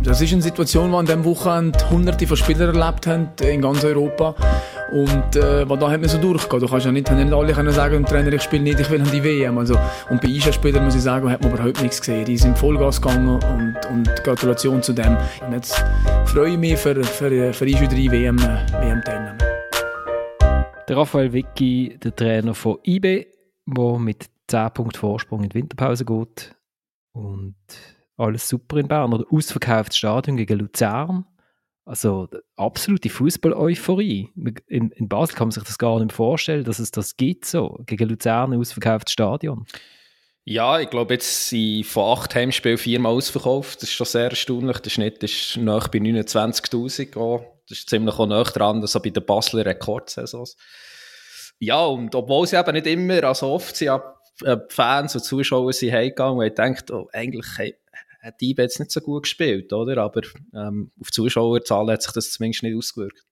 Das 0.04 0.20
ist 0.20 0.34
eine 0.34 0.42
Situation, 0.42 0.90
die 0.90 0.98
an 0.98 1.06
diesem 1.06 1.24
Wochenende 1.24 1.78
hunderte 1.92 2.26
von 2.26 2.36
Spielern 2.36 2.76
erlebt 2.76 3.06
haben 3.06 3.30
in 3.40 3.62
ganz 3.62 3.84
Europa. 3.84 4.36
Und 4.92 5.36
äh, 5.36 5.64
da 5.64 5.92
hat 5.92 6.02
man 6.02 6.10
so 6.10 6.18
durchgehen. 6.18 6.60
Du 6.60 6.68
kannst 6.68 6.88
ja 6.88 6.92
nicht, 6.92 7.12
nicht 7.12 7.32
alle 7.32 7.54
können 7.54 7.72
sagen, 7.72 8.04
Trainer, 8.04 8.34
ich 8.34 8.42
spiele 8.42 8.64
nicht, 8.64 8.80
ich 8.80 8.90
will 8.90 9.00
an 9.00 9.12
die 9.12 9.24
WM. 9.24 9.60
Also, 9.60 9.78
und 10.10 10.20
bei 10.20 10.28
Einschaltspielern 10.28 10.84
muss 10.84 10.96
ich 10.96 11.04
sagen, 11.04 11.30
hat 11.30 11.44
man 11.44 11.54
überhaupt 11.54 11.82
nichts 11.84 12.00
gesehen. 12.00 12.26
Die 12.26 12.36
sind 12.36 12.58
Vollgas 12.58 13.00
gegangen 13.00 13.30
und, 13.30 13.78
und 13.92 14.24
Gratulation 14.24 14.82
zu 14.82 14.94
dem. 14.94 15.16
Und 15.46 15.54
jetzt 15.54 15.84
freue 16.26 16.54
ich 16.54 16.58
mich 16.58 16.78
für, 16.78 17.04
für, 17.04 17.54
für 17.54 17.66
Einschalter 17.66 17.96
WM, 17.96 18.40
WM 18.40 19.02
teilnehmen. 19.06 19.38
Der 20.90 20.98
Raphael 20.98 21.32
Vicky, 21.32 22.00
der 22.04 22.16
Trainer 22.16 22.56
von 22.56 22.80
IB, 22.84 23.28
der 23.68 24.00
mit 24.00 24.26
10 24.48 24.72
Punkten 24.74 24.98
Vorsprung 24.98 25.44
in 25.44 25.50
die 25.50 25.56
Winterpause 25.56 26.06
geht. 26.06 26.56
Und 27.14 27.56
alles 28.22 28.48
super 28.48 28.78
in 28.78 28.88
Bern. 28.88 29.14
Oder 29.14 29.26
ausverkauftes 29.30 29.98
Stadion 29.98 30.38
gegen 30.38 30.60
Luzern. 30.60 31.26
Also 31.86 32.28
absolute 32.56 33.10
Fußball-Euphorie. 33.10 34.30
In, 34.68 34.92
in, 34.92 35.10
Basel 35.10 35.36
kann 35.36 35.48
man 35.48 35.52
sich 35.52 35.64
das 35.64 35.78
gar 35.78 36.00
nicht 36.00 36.14
vorstellen, 36.14 36.64
dass 36.64 36.80
es 36.80 36.92
das 36.92 37.18
gibt 37.18 37.46
so. 37.46 37.80
Gegen 37.86 38.10
Luzern 38.10 38.54
ausverkauftes 38.54 39.14
Stadion. 39.14 39.66
Ja, 40.44 40.80
ich 40.80 40.90
glaube, 40.90 41.14
jetzt 41.16 41.50
sind 41.50 41.86
von 41.86 42.18
acht 42.18 42.34
Heimspielen 42.34 42.78
viermal 42.78 43.14
ausverkauft. 43.14 43.82
Das 43.82 43.90
ist 43.90 43.94
schon 43.94 44.08
sehr 44.08 44.30
erstaunlich. 44.30 44.80
Der 44.80 44.90
Schnitt 44.90 45.24
ist 45.24 45.58
nach 45.58 45.88
bei 45.88 46.00
29.000. 46.00 47.44
Das 47.68 47.78
ist 47.78 47.90
ziemlich 47.90 48.16
auch 48.16 48.26
näher 48.26 48.44
dran, 48.44 48.82
als 48.82 48.94
bei 48.94 49.10
den 49.10 49.26
Basler 49.26 49.66
Rekordsaisons. 49.66 50.58
Ja, 51.60 51.86
und 51.86 52.16
obwohl 52.16 52.48
sie 52.48 52.58
eben 52.58 52.74
nicht 52.74 52.88
immer, 52.88 53.24
also 53.24 53.48
oft 53.48 53.76
sind 53.76 53.88
ja 53.88 54.16
äh, 54.44 54.58
Fans 54.70 55.14
und 55.16 55.24
Zuschauer 55.24 55.74
sind 55.74 55.94
heimgegangen 55.94 56.40
und 56.40 56.60
haben 56.60 56.74
gedacht, 56.74 56.92
oh, 56.92 57.08
eigentlich 57.14 57.46
hat 58.22 58.42
die 58.42 58.56
jetzt 58.58 58.80
nicht 58.80 58.92
so 58.92 59.02
gut 59.02 59.24
gespielt, 59.24 59.74
oder? 59.74 59.98
Aber 60.02 60.22
ähm, 60.54 60.92
auf 61.00 61.12
Zuschauerzahlen 61.12 61.92
hat 61.92 62.04
sich 62.04 62.14
das 62.14 62.32
zumindest 62.32 62.64
nicht 62.64 62.76
ausgewirkt. 62.76 63.26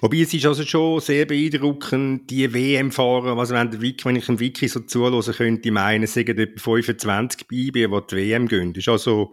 Wobei 0.00 0.18
es 0.18 0.32
ist 0.32 0.46
also 0.46 0.62
schon 0.62 1.00
sehr 1.00 1.26
beeindruckend, 1.26 2.30
die 2.30 2.52
WM-Fahrer, 2.52 3.36
also 3.36 3.54
wenn, 3.54 3.72
der 3.72 3.80
Wiki, 3.80 4.04
wenn 4.04 4.14
ich 4.14 4.26
dem 4.26 4.38
Wiki 4.38 4.68
so 4.68 4.80
zuhören 4.80 5.20
könnte, 5.20 5.72
meinen, 5.72 6.04
es 6.04 6.14
sind 6.14 6.28
etwa 6.28 6.60
25 6.60 7.48
bei 7.48 7.56
IB, 7.56 7.72
die 7.72 8.00
die 8.10 8.16
WM 8.16 8.46
gehen. 8.46 8.72
Das 8.72 8.82
ist 8.82 8.88
also 8.88 9.32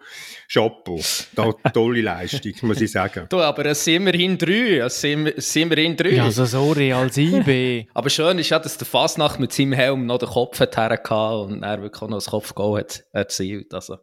Chapeau. 0.52 1.00
Da, 1.36 1.52
tolle 1.74 2.02
Leistung, 2.02 2.54
muss 2.64 2.82
ich 2.82 2.92
sagen. 2.92 3.28
Du, 3.30 3.40
aber 3.40 3.68
es 3.68 3.84
sind 3.84 3.98
immerhin 3.98 4.36
drei. 4.36 4.80
Es 4.80 5.00
sind, 5.00 5.28
es 5.28 5.54
sind 5.54 5.64
immerhin 5.64 5.96
drei. 5.96 6.14
Ja, 6.14 6.24
also 6.24 6.46
sorry, 6.46 6.92
als 6.92 7.18
IB. 7.18 7.86
aber 7.94 8.10
schön 8.10 8.40
ist 8.40 8.50
ja, 8.50 8.58
dass 8.58 8.80
der 8.80 8.88
Fasnacht 8.88 9.40
mit 9.40 9.54
seinem 9.54 9.74
Helm 9.74 10.08
noch 10.08 10.18
den 10.18 10.30
Kopf 10.30 10.60
hat 10.60 10.76
und 10.76 11.62
er 11.62 11.84
wirklich 11.84 12.10
noch 12.10 12.18
das 12.18 12.28
Kopfgoal 12.28 12.80
hat 12.80 13.04
erzielt. 13.12 13.74
Also, 13.76 13.98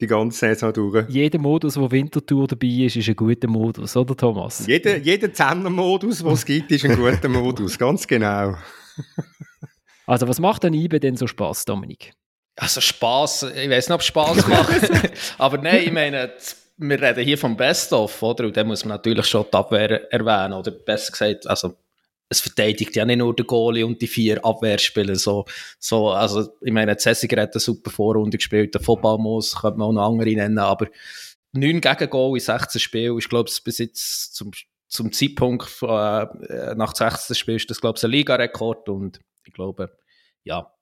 die 0.00 0.08
ganze 0.08 0.36
Saison 0.36 0.72
durch. 0.72 1.08
Jeder 1.08 1.38
Modus, 1.38 1.76
wo 1.76 1.88
Wintertour 1.88 2.48
dabei 2.48 2.66
ist, 2.66 2.96
ist 2.96 3.08
ein 3.08 3.14
guter 3.14 3.46
Modus, 3.46 3.96
oder 3.96 4.16
Thomas? 4.16 4.66
Jeder, 4.66 4.96
jeder 4.96 5.32
Zehner-Modus, 5.32 6.18
den 6.18 6.32
es 6.32 6.44
gibt, 6.44 6.72
ist 6.72 6.84
ein 6.84 6.96
guter 6.96 7.28
Modus, 7.28 7.78
ganz 7.78 8.04
genau. 8.04 8.56
also 10.06 10.26
was 10.26 10.40
macht 10.40 10.64
denn 10.64 10.74
IBE 10.74 10.98
denn 10.98 11.16
so 11.16 11.28
Spaß, 11.28 11.66
Dominik? 11.66 12.14
Also 12.56 12.80
Spaß, 12.80 13.44
ich 13.54 13.70
weiß 13.70 13.88
nicht, 13.88 13.94
ob 13.94 14.02
Spaß 14.02 14.46
macht, 14.48 14.90
aber 15.38 15.58
nein, 15.58 15.84
ich 15.84 15.92
meine, 15.92 16.32
wir 16.78 17.00
reden 17.00 17.24
hier 17.24 17.38
vom 17.38 17.56
Best-of, 17.56 18.20
oder? 18.22 18.46
Und 18.46 18.56
da 18.56 18.64
muss 18.64 18.84
man 18.84 18.96
natürlich 18.96 19.26
schon 19.26 19.46
die 19.52 19.56
Abwehr 19.56 20.12
erwähnen, 20.12 20.54
oder 20.54 20.72
besser 20.72 21.12
gesagt, 21.12 21.46
also 21.46 21.76
es 22.32 22.40
verteidigt 22.40 22.96
ja 22.96 23.04
nicht 23.04 23.18
nur 23.18 23.36
der 23.36 23.44
Goalie 23.44 23.86
und 23.86 24.00
die 24.00 24.06
vier 24.06 24.44
Abwehrspieler. 24.44 25.16
So, 25.16 25.44
so, 25.78 26.10
also, 26.10 26.48
ich 26.60 26.72
meine, 26.72 26.96
Cessiger 26.96 27.42
hat 27.42 27.54
eine 27.54 27.60
super 27.60 27.90
Vorrunde 27.90 28.38
gespielt, 28.38 28.74
der 28.74 28.80
Footballmoos 28.80 29.60
könnte 29.60 29.78
man 29.78 29.88
auch 29.88 29.92
noch 29.92 30.10
andere 30.10 30.30
nennen, 30.30 30.58
aber 30.58 30.88
neun 31.52 31.80
Gegengol 31.80 32.38
in 32.38 32.44
16 32.44 32.80
Spielen 32.80 33.18
ist, 33.18 33.28
glaube 33.28 33.50
ich, 33.50 33.62
bis 33.62 33.78
jetzt 33.78 34.34
zum, 34.34 34.50
zum 34.88 35.12
Zeitpunkt 35.12 35.68
äh, 35.82 36.74
nach 36.74 36.96
16 36.96 37.36
Spielen 37.36 37.56
ist 37.58 37.70
das, 37.70 37.80
glaube 37.80 37.98
ich, 37.98 38.04
ein 38.04 38.10
Ligarekord 38.10 38.88
und 38.88 39.20
ich 39.44 39.52
glaube, 39.52 39.96
ja, 40.44 40.72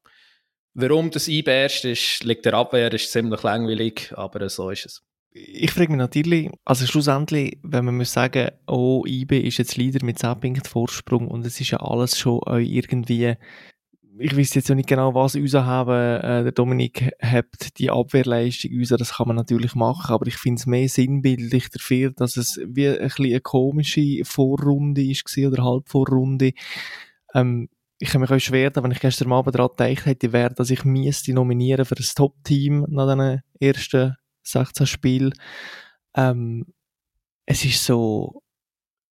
warum 0.74 1.10
das 1.10 1.28
IB 1.28 1.50
erst 1.50 1.84
ist, 1.84 2.22
liegt 2.22 2.44
der 2.44 2.54
Abwehr, 2.54 2.92
ist 2.92 3.10
ziemlich 3.10 3.42
langweilig, 3.42 4.12
aber 4.16 4.48
so 4.48 4.70
ist 4.70 4.86
es 4.86 5.09
ich 5.32 5.70
frage 5.70 5.90
mich 5.90 5.98
natürlich, 5.98 6.50
also 6.64 6.86
schlussendlich, 6.86 7.58
wenn 7.62 7.84
man 7.84 7.96
muss 7.96 8.12
sagen, 8.12 8.50
oh, 8.66 9.04
IB 9.06 9.40
ist 9.40 9.58
jetzt 9.58 9.76
Leader 9.76 10.04
mit 10.04 10.18
10 10.18 10.40
Punkten 10.40 10.64
Vorsprung 10.64 11.28
und 11.28 11.46
es 11.46 11.60
ist 11.60 11.70
ja 11.70 11.78
alles 11.78 12.18
schon 12.18 12.40
irgendwie, 12.46 13.36
ich 14.18 14.36
weiß 14.36 14.54
jetzt 14.54 14.68
noch 14.68 14.76
nicht 14.76 14.88
genau, 14.88 15.14
was 15.14 15.36
raushaben, 15.36 16.20
äh, 16.20 16.42
der 16.42 16.52
Dominik 16.52 17.12
hat 17.22 17.78
die 17.78 17.90
Abwehrleistung 17.90 18.76
raus, 18.76 18.88
das 18.88 19.14
kann 19.14 19.28
man 19.28 19.36
natürlich 19.36 19.74
machen, 19.76 20.12
aber 20.12 20.26
ich 20.26 20.36
finde 20.36 20.58
es 20.58 20.66
mehr 20.66 20.88
sinnbildlich 20.88 21.70
dafür, 21.70 22.10
dass 22.10 22.36
es 22.36 22.60
wie 22.66 22.88
ein 22.88 22.98
bisschen 22.98 23.26
eine 23.26 23.40
komische 23.40 24.24
Vorrunde 24.24 25.04
ist 25.04 25.38
oder 25.38 25.64
Halbvorrunde. 25.64 26.52
Ähm, 27.34 27.68
ich 28.02 28.08
kann 28.08 28.22
mich 28.22 28.30
auch 28.30 28.38
schwer, 28.38 28.72
wenn 28.74 28.90
ich 28.90 29.00
gestern 29.00 29.32
Abend 29.32 29.54
daran 29.54 29.70
gedacht 29.76 30.06
hätte, 30.06 30.32
wäre, 30.32 30.54
dass 30.54 30.70
ich 30.70 30.84
müsste 30.84 31.34
nominieren 31.34 31.84
für 31.84 31.94
das 31.94 32.14
Top-Team 32.14 32.86
nach 32.88 33.14
den 33.14 33.42
ersten 33.60 34.16
16 34.42 34.86
Spiel. 34.86 35.32
Ähm, 36.14 36.66
es 37.46 37.64
ist 37.64 37.84
so, 37.84 38.42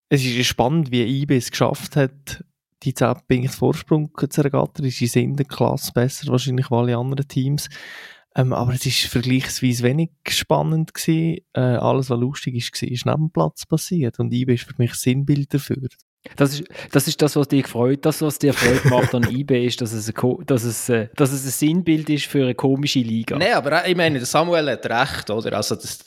es 0.08 0.24
ist 0.24 0.46
spannend, 0.46 0.90
wie 0.90 1.22
IB 1.22 1.36
es 1.36 1.50
geschafft 1.50 1.96
hat, 1.96 2.44
die 2.82 2.94
10 2.94 3.14
Punkte 3.28 3.48
Vorsprung 3.48 4.10
zu 4.16 4.42
ergattern. 4.42 4.90
Sie 4.90 5.06
sind 5.06 5.22
in 5.22 5.36
der 5.36 5.46
Klasse 5.46 5.92
besser, 5.92 6.30
wahrscheinlich 6.32 6.70
als 6.70 6.80
alle 6.80 6.96
anderen 6.96 7.28
Teams. 7.28 7.68
Ähm, 8.36 8.52
aber 8.52 8.74
es 8.74 8.86
ist 8.86 9.06
vergleichsweise 9.06 9.82
wenig 9.82 10.10
spannend 10.28 10.94
gewesen. 10.94 11.44
Äh, 11.52 11.60
alles, 11.60 12.10
was 12.10 12.20
lustig 12.20 12.54
ist, 12.54 12.82
ist 12.82 13.06
neben 13.06 13.26
dem 13.26 13.30
Platz 13.30 13.66
passiert. 13.66 14.18
Und 14.18 14.32
IB 14.32 14.54
ist 14.54 14.64
für 14.64 14.74
mich 14.78 14.94
Sinnbild 14.94 15.52
dafür. 15.52 15.88
Das 16.36 16.52
ist, 16.52 16.64
das 16.92 17.08
ist 17.08 17.22
das, 17.22 17.34
was 17.36 17.48
dich 17.48 17.66
freut. 17.66 18.04
Das, 18.04 18.20
was 18.20 18.38
dir 18.38 18.52
Freude 18.52 18.88
macht 18.88 19.14
an 19.14 19.24
eBay, 19.24 19.66
ist, 19.66 19.80
dass 19.80 19.92
es, 19.92 20.08
ein, 20.08 20.46
dass, 20.46 20.64
es, 20.64 20.88
äh, 20.90 21.08
dass 21.16 21.32
es 21.32 21.44
ein 21.44 21.50
Sinnbild 21.50 22.10
ist 22.10 22.26
für 22.26 22.42
eine 22.42 22.54
komische 22.54 22.98
Liga. 22.98 23.38
Nein, 23.38 23.54
aber 23.54 23.86
ich 23.86 23.96
meine, 23.96 24.22
Samuel 24.24 24.70
hat 24.70 24.84
recht, 24.84 25.30
oder? 25.30 25.54
Also, 25.54 25.76
das, 25.76 25.98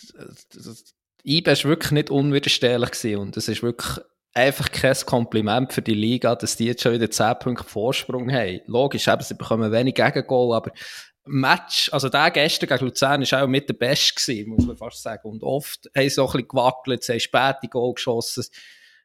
das, 0.54 0.94
eBay 1.24 1.56
war 1.56 1.64
wirklich 1.64 1.92
nicht 1.92 2.10
unwiderstehlich 2.12 2.92
gewesen 2.92 3.18
und 3.18 3.38
es 3.38 3.48
ist 3.48 3.64
wirklich 3.64 4.06
einfach 4.34 4.72
kein 4.72 4.96
Kompliment 5.06 5.74
für 5.74 5.82
die 5.82 5.94
Liga, 5.94 6.36
dass 6.36 6.58
die 6.58 6.66
jetzt 6.66 6.84
schon 6.84 6.94
wieder 6.94 7.10
10 7.10 7.40
Punkte 7.40 7.64
Vorsprung 7.64 8.32
haben. 8.32 8.62
Logisch, 8.68 9.08
eben, 9.08 9.22
sie 9.22 9.36
bekommen 9.36 9.72
wenig 9.72 9.96
Gegengol, 9.96 10.56
aber 10.56 10.72
Match, 11.26 11.90
also 11.94 12.10
der 12.10 12.32
gestern 12.32 12.68
gegen 12.68 12.86
Luzern 12.86 13.22
war 13.22 13.44
auch 13.44 13.48
mit 13.48 13.70
der 13.70 13.76
Beste 13.76 14.46
muss 14.46 14.66
man 14.66 14.76
fast 14.76 15.02
sagen. 15.02 15.30
Und 15.30 15.44
oft 15.44 15.90
haben 15.96 16.10
sie 16.10 16.22
auch 16.22 16.34
ein 16.34 16.42
bisschen 16.42 16.48
gewackelt, 16.50 17.04
sie 17.04 17.14
haben 17.14 17.20
späte 17.20 17.68
Goal 17.70 17.94
geschossen 17.94 18.46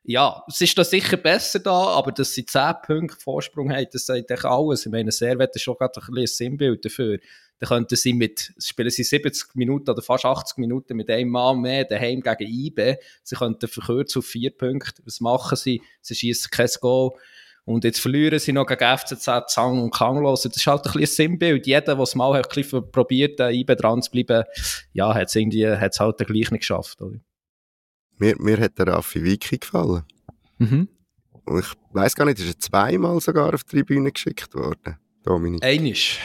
ja, 0.08 0.42
es 0.48 0.58
ist 0.62 0.78
da 0.78 0.84
sicher 0.84 1.18
besser 1.18 1.58
da, 1.58 1.70
aber 1.70 2.12
dass 2.12 2.32
sie 2.32 2.46
10 2.46 2.76
Punkte 2.82 3.20
Vorsprung 3.20 3.70
haben, 3.70 3.86
das 3.92 4.06
sagt 4.06 4.30
echt 4.30 4.44
alles. 4.46 4.86
Ich 4.86 4.90
meine, 4.90 5.12
Servet 5.12 5.54
ist 5.54 5.60
schon 5.60 5.76
gerade 5.76 6.00
ein, 6.00 6.16
ein 6.16 6.26
Sinnbild 6.26 6.82
dafür. 6.82 7.18
Dann 7.58 7.68
könnten 7.68 7.94
sie 7.94 8.14
mit, 8.14 8.54
spielen 8.58 8.88
sie 8.88 9.04
70 9.04 9.54
Minuten 9.54 9.90
oder 9.90 10.00
fast 10.00 10.24
80 10.24 10.56
Minuten 10.56 10.96
mit 10.96 11.10
einem 11.10 11.28
Mann 11.28 11.60
mehr 11.60 11.84
daheim 11.84 12.22
gegen 12.22 12.50
IB. 12.50 12.96
Sie 13.22 13.36
könnten 13.36 13.68
verkürzen 13.68 14.20
auf 14.20 14.24
4 14.24 14.56
Punkte. 14.56 15.02
Was 15.04 15.20
machen 15.20 15.56
sie? 15.56 15.82
Sie 16.00 16.14
schießen 16.14 16.50
kein 16.50 16.70
Goal. 16.80 17.10
Und 17.66 17.84
jetzt 17.84 18.00
verlieren 18.00 18.38
sie 18.38 18.52
noch 18.52 18.66
gegen 18.66 18.96
FCZ, 18.96 19.28
Zang 19.48 19.78
und 19.78 19.92
Kanglos. 19.92 20.40
Das 20.40 20.56
ist 20.56 20.66
halt 20.66 20.86
ein 20.86 20.92
bisschen 20.92 21.02
ein 21.02 21.06
Sinnbild. 21.32 21.66
Jeder, 21.66 21.82
der 21.82 21.98
es 21.98 22.14
mal 22.14 22.32
hat, 22.32 22.48
probiert, 22.92 23.40
IB 23.40 23.74
dran 23.76 24.00
zu 24.00 24.10
bleiben, 24.10 24.44
ja, 24.94 25.12
hat 25.14 25.28
es 25.28 25.36
irgendwie, 25.36 25.68
hat 25.68 25.92
es 25.92 26.00
halt 26.00 26.16
gleich 26.16 26.50
nicht 26.50 26.60
geschafft. 26.60 27.02
Oder? 27.02 27.18
Mir, 28.18 28.36
mir 28.38 28.58
hat 28.58 28.78
der 28.78 28.88
Raffi 28.88 29.22
Wiki 29.22 29.58
gefallen. 29.58 30.02
Mhm. 30.58 30.88
Und 31.44 31.60
ich 31.60 31.72
weiss 31.92 32.14
gar 32.14 32.24
nicht, 32.26 32.38
ist 32.40 32.48
er 32.48 32.58
zweimal 32.58 33.20
sogar 33.20 33.54
auf 33.54 33.64
die 33.64 33.76
Tribüne 33.76 34.12
geschickt 34.12 34.54
worden, 34.54 34.96
Dominik? 35.22 35.64
Einisch. 35.64 36.20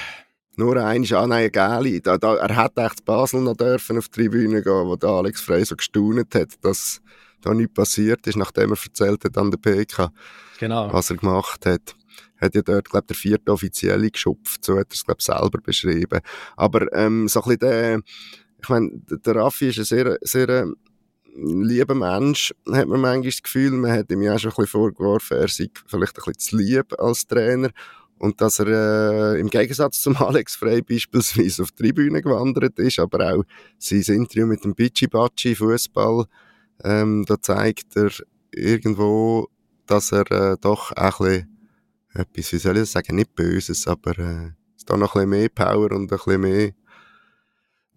Nur 0.55 0.77
einisch, 0.77 1.13
ah 1.13 1.25
nein, 1.25 1.51
Gäli. 1.51 2.01
Da, 2.01 2.17
da, 2.17 2.35
er 2.35 2.63
hätte 2.63 2.81
echt 2.81 3.05
Basel 3.05 3.41
noch 3.41 3.55
dürfen 3.55 3.97
auf 3.97 4.09
die 4.09 4.21
Tribüne 4.21 4.61
gehen, 4.61 4.87
wo 4.87 4.95
der 4.95 5.09
Alex 5.09 5.41
Frey 5.41 5.63
so 5.65 5.75
gestaunet 5.75 6.35
hat, 6.35 6.53
dass 6.61 7.01
da 7.41 7.53
nichts 7.53 7.73
passiert 7.73 8.27
ist, 8.27 8.37
nachdem 8.37 8.71
er 8.71 8.77
erzählt 8.83 9.23
hat 9.23 9.37
an 9.37 9.51
der 9.51 9.57
PK, 9.57 10.11
genau. 10.59 10.91
was 10.93 11.09
er 11.09 11.17
gemacht 11.17 11.65
hat 11.65 11.95
hat 12.43 12.55
ja 12.55 12.61
dort, 12.61 12.89
glaube 12.89 13.07
der 13.07 13.15
vierte 13.15 13.51
Offizielle 13.51 14.11
geschupft, 14.11 14.63
so 14.63 14.77
hat 14.77 14.87
er 14.89 14.93
es, 14.93 15.05
glaube 15.05 15.23
selber 15.23 15.59
beschrieben. 15.61 16.19
Aber 16.55 16.91
ähm, 16.93 17.27
so 17.27 17.41
ein 17.41 17.57
bisschen 17.57 17.59
der, 17.59 18.01
ich 18.61 18.69
meine, 18.69 18.91
der 19.25 19.35
Raffi 19.35 19.69
ist 19.69 19.79
ein 19.79 19.85
sehr, 19.85 20.17
sehr 20.21 20.67
lieber 21.35 21.95
Mensch, 21.95 22.53
hat 22.71 22.87
man 22.87 23.01
manchmal 23.01 23.31
das 23.31 23.43
Gefühl, 23.43 23.71
man 23.71 23.91
hat 23.91 24.11
ihm 24.11 24.21
ja 24.21 24.37
schon 24.37 24.51
ein 24.51 24.55
bisschen 24.55 24.67
vorgeworfen, 24.67 25.37
er 25.37 25.47
sei 25.47 25.69
vielleicht 25.87 26.17
ein 26.17 26.23
bisschen 26.25 26.39
zu 26.39 26.57
lieb 26.57 26.99
als 26.99 27.27
Trainer. 27.27 27.69
und 28.19 28.39
dass 28.39 28.59
er 28.59 28.67
äh, 29.33 29.39
im 29.39 29.49
Gegensatz 29.49 30.01
zum 30.01 30.15
Alex 30.17 30.55
Frey 30.55 30.81
beispielsweise 30.81 31.63
auf 31.63 31.71
die 31.71 31.83
Tribüne 31.83 32.21
gewandert 32.21 32.79
ist, 32.79 32.99
aber 32.99 33.33
auch 33.33 33.43
sein 33.77 34.01
Interview 34.01 34.45
mit 34.45 34.63
dem 34.63 34.75
Bici-Baci 34.75 35.55
Fußball, 35.55 36.25
ähm, 36.83 37.25
da 37.27 37.41
zeigt 37.41 37.95
er 37.95 38.11
irgendwo, 38.51 39.49
dass 39.87 40.11
er 40.11 40.31
äh, 40.31 40.57
doch 40.61 40.91
auch 40.95 41.19
ein 41.19 41.27
bisschen 41.27 41.49
etwas, 42.13 42.53
wie 42.53 42.57
soll 42.57 42.77
ich 42.77 42.83
das 42.83 42.91
sagen, 42.91 43.15
nicht 43.15 43.35
Böses, 43.35 43.87
aber 43.87 44.17
äh, 44.19 44.51
da 44.85 44.97
noch 44.97 45.15
ein 45.15 45.29
bisschen 45.29 45.29
mehr 45.29 45.49
Power 45.49 45.91
und 45.91 46.03
ein 46.03 46.07
bisschen 46.07 46.41
mehr 46.41 46.71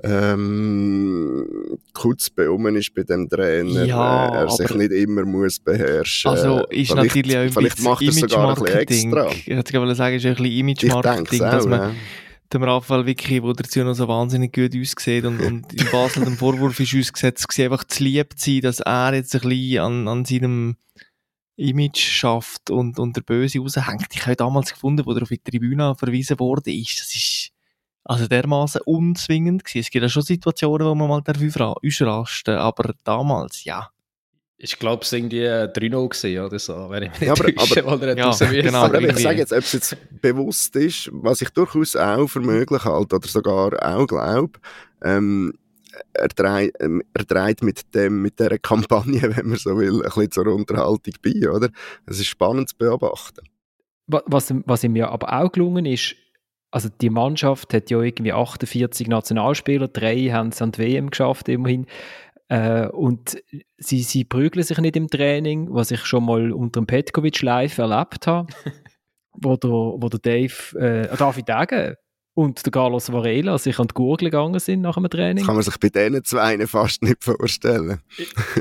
ähm, 0.03 1.79
kurz 1.95 2.29
beummen 2.31 2.77
ist 2.77 2.95
bei 2.95 3.03
dem 3.03 3.29
Trainer, 3.29 3.85
Ja, 3.85 4.29
äh, 4.29 4.45
er 4.45 4.51
sich 4.51 4.71
nicht 4.75 4.93
immer 4.93 5.25
muss 5.25 5.59
beherrschen. 5.59 6.31
Also 6.31 6.65
ist 6.67 6.91
Vielleicht- 6.91 7.07
natürlich 7.15 7.37
auch 7.37 7.41
ein 7.41 7.53
vielleicht 7.53 7.83
macht 7.83 8.03
er 8.03 8.09
es 8.09 8.17
sogar 8.17 8.49
ein 8.57 8.63
bisschen 8.63 9.13
extra. 9.13 9.31
Ich 9.31 9.65
gerade 9.73 9.95
sagen, 9.95 10.17
ist 10.17 10.27
ein 10.27 10.35
bisschen 10.35 10.53
Image-Marketing, 10.53 11.25
es 11.33 11.39
dass 11.39 11.65
auch, 11.65 11.69
man 11.69 11.81
ja. 11.81 11.95
dem 12.53 12.63
Raphael 12.63 13.07
Vicky, 13.07 13.41
der 13.41 13.53
dazu 13.55 13.81
noch 13.85 13.95
so 13.95 14.07
wahnsinnig 14.07 14.53
gut 14.53 14.73
aussieht 14.79 15.25
und, 15.25 15.41
und 15.41 15.73
in 15.73 15.87
Basel 15.91 16.25
dem 16.25 16.37
Vorwurf 16.37 16.79
ist 16.79 16.95
ausgesetzt, 16.95 17.49
gewesen, 17.49 17.73
einfach 17.73 17.85
zu 17.85 18.05
lieb 18.05 18.39
zu 18.39 18.51
sein, 18.51 18.61
dass 18.61 18.81
er 18.81 19.15
jetzt 19.15 19.35
ein 19.35 19.41
bisschen 19.49 19.79
an, 19.81 20.09
an 20.09 20.25
seinem 20.25 20.77
Image 21.57 21.99
schafft 21.99 22.71
und, 22.71 22.99
und 22.99 23.17
der 23.17 23.23
Böse 23.23 23.61
raushängt. 23.61 24.09
Ich 24.13 24.27
habe 24.27 24.37
damals 24.37 24.73
gefunden, 24.75 25.07
wo 25.07 25.13
er 25.13 25.23
auf 25.23 25.29
die 25.31 25.39
Tribüne 25.39 25.95
verwiesen 25.95 26.39
wurde, 26.39 26.71
ist, 26.71 27.01
das 27.01 27.15
ist 27.15 27.51
also 28.09 28.27
dermaßen 28.27 28.81
unzwingend 28.85 29.65
gewesen. 29.65 29.81
Es 29.81 29.91
gibt 29.91 30.03
ja 30.03 30.09
schon 30.09 30.23
Situationen, 30.23 30.87
wo 30.87 30.95
man 30.95 31.09
mal 31.09 31.21
darf 31.23 31.41
ausrasten, 31.41 32.55
aber 32.57 32.95
damals, 33.05 33.65
ja. 33.65 33.91
Ich 34.59 34.79
glaube, 34.79 35.03
es 35.05 35.13
war 35.13 35.19
irgendwie 35.19 35.43
äh, 35.43 35.65
3-0 35.71 36.09
gewesen 36.09 36.41
oder 36.47 36.59
so, 36.59 36.89
wenn 36.89 37.03
ich 37.03 37.11
mich 37.11 37.21
Ja, 37.21 37.33
nicht 37.35 37.43
aber- 37.43 37.55
täusche, 37.55 37.85
weil 37.87 38.03
er 38.05 38.11
hat 38.29 38.41
Ja, 38.41 38.51
genau. 38.63 38.85
Aber 38.85 39.01
ich 39.03 39.19
sage 39.19 39.39
jetzt, 39.39 39.53
ob 39.53 39.59
es 39.59 39.73
jetzt 39.73 39.97
bewusst 40.23 40.75
ist, 40.77 41.11
was 41.13 41.43
ich 41.43 41.51
durchaus 41.51 41.95
auch 41.95 42.27
für 42.27 42.41
möglich 42.41 42.83
halte 42.85 43.17
oder 43.17 43.29
sogar 43.29 43.73
auch 43.87 44.07
glaube, 44.07 44.59
ähm, 45.03 45.53
er, 46.15 46.29
dreht, 46.29 46.75
ähm, 46.81 47.03
er 47.13 47.25
mit 47.63 47.95
dem, 47.95 48.23
mit 48.23 48.39
dieser 48.39 48.59
Kampagne, 48.59 49.21
wenn 49.37 49.47
man 49.49 49.59
so 49.59 49.77
will, 49.77 49.97
ein 49.97 50.03
bisschen 50.03 50.31
zur 50.31 50.47
Unterhaltung 50.47 51.15
bei, 51.23 51.51
oder? 51.51 51.69
Es 52.07 52.19
ist 52.19 52.27
spannend 52.29 52.71
zu 52.71 52.77
beobachten. 52.79 53.47
Wa- 54.07 54.23
Was, 54.27 54.55
was 54.65 54.85
ihm 54.85 54.97
ja 54.97 55.11
aber 55.11 55.33
auch 55.39 55.53
gelungen 55.53 55.85
ist, 55.85 56.17
also 56.77 56.91
die 56.91 57.09
Mannschaft 57.09 57.73
hat 57.73 57.89
ja 57.89 58.03
irgendwie 58.03 58.35
48 58.35 59.09
Nationalspieler, 59.09 59.89
drei 59.89 60.27
haben 60.27 60.51
es 60.51 60.61
an 60.61 60.73
die 60.73 60.81
WM 60.81 61.09
geschafft 61.09 61.49
immerhin. 61.49 61.87
Äh, 62.49 62.89
und 62.89 63.39
sie, 63.79 64.03
sie 64.03 64.25
prügeln 64.25 64.63
sich 64.63 64.77
nicht 64.77 64.95
im 64.95 65.09
Training, 65.09 65.69
was 65.73 65.91
ich 65.91 66.05
schon 66.05 66.27
mal 66.27 66.53
unter 66.53 66.83
dem 66.83 66.87
Petkovic 66.87 67.41
live 67.41 67.79
erlebt 67.79 68.27
habe, 68.27 68.53
wo, 69.33 69.57
der, 69.57 69.71
wo 69.71 70.07
der 70.11 70.21
Dave, 70.21 70.79
äh, 70.79 71.17
David 71.17 71.49
Degen 71.49 71.95
und 72.35 72.67
der 72.67 72.71
Carlos 72.71 73.11
Varela 73.11 73.57
sich 73.57 73.79
an 73.79 73.89
die 73.89 73.95
Gurgel 73.95 74.29
gegangen 74.29 74.61
sind 74.61 74.83
nach 74.83 74.97
dem 74.97 75.05
Das 75.05 75.13
Training. 75.13 75.47
kann 75.47 75.55
man 75.55 75.65
sich 75.65 75.79
bei 75.81 75.89
diesen 75.89 76.23
zwei 76.25 76.67
fast 76.67 77.03
nicht 77.03 77.25
vorstellen. 77.25 78.03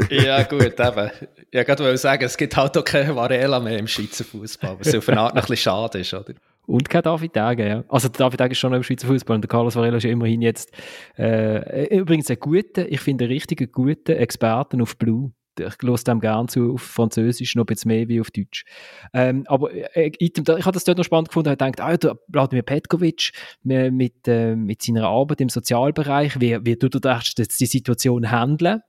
Ja, 0.10 0.44
gut, 0.44 0.80
eben. 0.80 1.12
Ich 1.52 1.68
wollte 1.68 1.98
sagen, 1.98 2.24
es 2.24 2.38
gibt 2.38 2.56
halt 2.56 2.78
auch 2.78 2.86
keine 2.86 3.14
Varela 3.14 3.60
mehr 3.60 3.78
im 3.78 3.88
Schweizer 3.88 4.24
Fußball, 4.24 4.78
was 4.80 4.96
auf 4.96 5.10
eine 5.10 5.20
Art 5.20 5.34
ein 5.34 5.42
bisschen 5.42 5.58
schade 5.58 6.00
ist, 6.00 6.14
oder? 6.14 6.34
Und 6.68 6.90
kein 6.90 7.04
David 7.04 7.36
Degen, 7.36 7.68
ja. 7.68 7.84
Also 7.90 8.10
der 8.10 8.18
David 8.18 8.40
Degen 8.40 8.52
ist 8.52 8.58
schon 8.58 8.72
noch 8.72 8.78
im 8.78 8.84
Schweizer 8.84 9.08
Fußball 9.08 9.36
und 9.36 9.42
der 9.42 9.50
Carlos 9.50 9.76
Varela 9.76 9.98
ist 9.98 10.04
ja 10.04 10.10
immerhin 10.10 10.42
jetzt 10.42 10.72
äh, 11.18 11.96
übrigens 11.96 12.30
ein 12.32 12.40
guter, 12.40 12.92
ich 12.92 13.00
finde 13.02 13.26
einen 13.26 13.34
richtigen 13.34 13.72
guten 13.72 14.14
Experten 14.14 14.82
auf 14.82 14.98
Blue. 14.98 15.32
Ich 15.58 15.76
höre 15.82 15.96
dem 15.96 16.20
gerne 16.20 16.48
zu, 16.48 16.74
auf 16.74 16.82
Französisch 16.82 17.56
noch 17.56 17.64
ein 17.64 17.68
bisschen 17.68 17.88
mehr 17.88 18.10
wie 18.10 18.20
auf 18.20 18.30
Deutsch. 18.30 18.66
Ähm, 19.14 19.46
aber 19.48 19.72
äh, 19.96 20.12
Item, 20.20 20.44
da- 20.44 20.58
ich 20.58 20.66
habe 20.66 20.74
das 20.74 20.84
dort 20.84 20.98
noch 20.98 21.06
spannend 21.06 21.30
gefunden, 21.30 21.48
ich 21.48 21.52
habe 21.62 21.72
gedacht, 21.72 21.88
ah, 21.90 21.96
der 21.96 22.18
Vladimir 22.30 22.64
Petkovic 22.64 23.32
mit, 23.64 23.94
mit, 23.94 24.28
äh, 24.28 24.56
mit 24.56 24.82
seiner 24.82 25.08
Arbeit 25.08 25.40
im 25.40 25.48
Sozialbereich, 25.48 26.42
wie, 26.42 26.58
wie 26.66 26.76
tut 26.76 27.06
er 27.06 27.22
jetzt 27.38 27.60
die 27.62 27.66
Situation 27.68 28.32
handeln? 28.32 28.82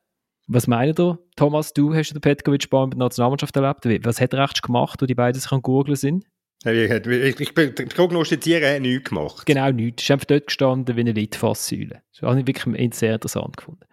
Was 0.49 0.67
meint 0.67 0.99
ihr, 0.99 1.19
Thomas, 1.37 1.73
du 1.73 1.95
hast 1.95 2.13
den 2.15 2.21
Petkovic 2.21 2.69
bei 2.71 2.87
der 2.87 2.99
Nationalmannschaft 2.99 3.57
erlebt. 3.57 4.05
Was 4.05 4.21
hat 4.21 4.33
er 4.33 4.43
echt 4.45 4.63
gemacht, 4.63 5.01
wo 5.01 5.07
die 5.07 5.15
beiden 5.15 5.41
sich 5.41 5.53
an 5.53 5.63
Gurgeln 5.63 5.97
sind? 5.97 6.25
Ich, 6.67 7.41
ich, 7.41 7.57
ich, 7.57 7.95
prognostiziere, 7.95 8.63
er 8.63 8.75
hat 8.77 8.83
nichts 8.83 9.09
gemacht. 9.09 9.47
Genau 9.47 9.71
nichts. 9.71 10.03
Er 10.03 10.05
ist 10.05 10.11
einfach 10.11 10.25
dort 10.27 10.47
gestanden 10.47 10.97
wie 10.97 11.01
eine 11.01 11.13
Litfaßsäule. 11.13 12.03
Das 12.13 12.23
habe 12.23 12.41
ich 12.41 12.47
wirklich 12.47 12.95
sehr 12.95 13.15
interessant 13.15 13.57
gefunden. 13.57 13.85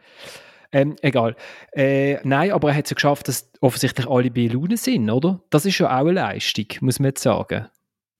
Ähm, 0.71 0.95
egal. 1.01 1.36
Äh, 1.71 2.17
nein, 2.23 2.51
aber 2.51 2.69
er 2.69 2.75
hat 2.75 2.86
es 2.86 2.91
ja 2.91 2.95
geschafft, 2.95 3.27
dass 3.27 3.51
offensichtlich 3.62 4.07
alle 4.07 4.31
bei 4.31 4.47
Laune 4.47 4.75
sind, 4.75 5.09
oder? 5.09 5.41
Das 5.51 5.65
ist 5.65 5.77
ja 5.77 5.88
auch 5.88 6.01
eine 6.07 6.13
Leistung, 6.13 6.65
muss 6.81 6.99
man 6.99 7.09
jetzt 7.09 7.21
sagen. 7.21 7.67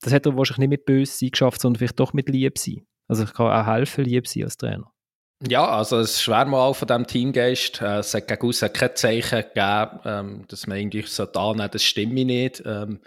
Das 0.02 0.12
hat 0.12 0.24
er 0.24 0.36
wahrscheinlich 0.36 0.58
nicht 0.58 0.68
mit 0.68 0.86
böse 0.86 1.12
sein 1.12 1.30
geschafft, 1.30 1.60
sondern 1.60 1.78
vielleicht 1.78 1.98
doch 1.98 2.12
mit 2.12 2.28
lieb 2.28 2.58
sein. 2.58 2.86
Also 3.08 3.24
ich 3.24 3.32
kann 3.32 3.50
auch 3.50 3.66
helfen, 3.66 4.04
lieb 4.04 4.28
sein 4.28 4.44
als 4.44 4.56
Trainer. 4.56 4.94
Ja, 5.48 5.66
also 5.66 5.98
es 5.98 6.22
Schwärmal 6.22 6.74
von 6.74 6.86
diesem 6.86 7.06
Teamgeist. 7.06 7.82
Äh, 7.82 7.98
es 7.98 8.14
hat 8.14 8.28
gegen 8.28 8.46
aussen 8.46 8.72
kein 8.72 8.94
Zeichen 8.94 9.42
gegeben, 9.42 10.00
ähm, 10.04 10.44
dass 10.48 10.66
man 10.66 10.78
irgendwie 10.78 11.02
so 11.02 11.24
annehmen 11.24 11.68
das 11.70 11.82
stimme 11.82 12.24
nicht. 12.24 12.62
Ähm, 12.64 13.00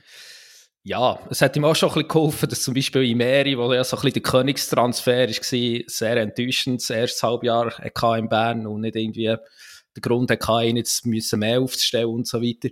ja, 0.88 1.20
es 1.30 1.42
hat 1.42 1.56
ihm 1.58 1.66
auch 1.66 1.76
schon 1.76 1.90
ein 1.90 1.96
bisschen 1.96 2.08
geholfen, 2.08 2.48
dass 2.48 2.62
zum 2.62 2.74
Beispiel 2.74 3.04
Imeri, 3.04 3.58
wo 3.58 3.74
ja 3.74 3.84
so 3.84 3.98
ein 3.98 4.02
bisschen 4.02 4.14
der 4.14 4.32
Königstransfer 4.32 5.28
war, 5.28 5.84
sehr 5.88 6.18
enttäuschend 6.18 6.82
das 6.82 6.90
erste 6.90 7.28
Halbjahr 7.28 8.18
in 8.18 8.30
Bern 8.30 8.66
und 8.66 8.82
nicht 8.82 8.96
irgendwie 8.96 9.26
der 9.26 10.02
Grund 10.02 10.32
hatte, 10.32 10.66
ihn 10.66 10.78
jetzt 10.78 11.06
müssen 11.06 11.40
mehr 11.40 11.60
aufzustellen 11.60 12.08
und 12.08 12.26
so 12.26 12.42
weiter. 12.42 12.70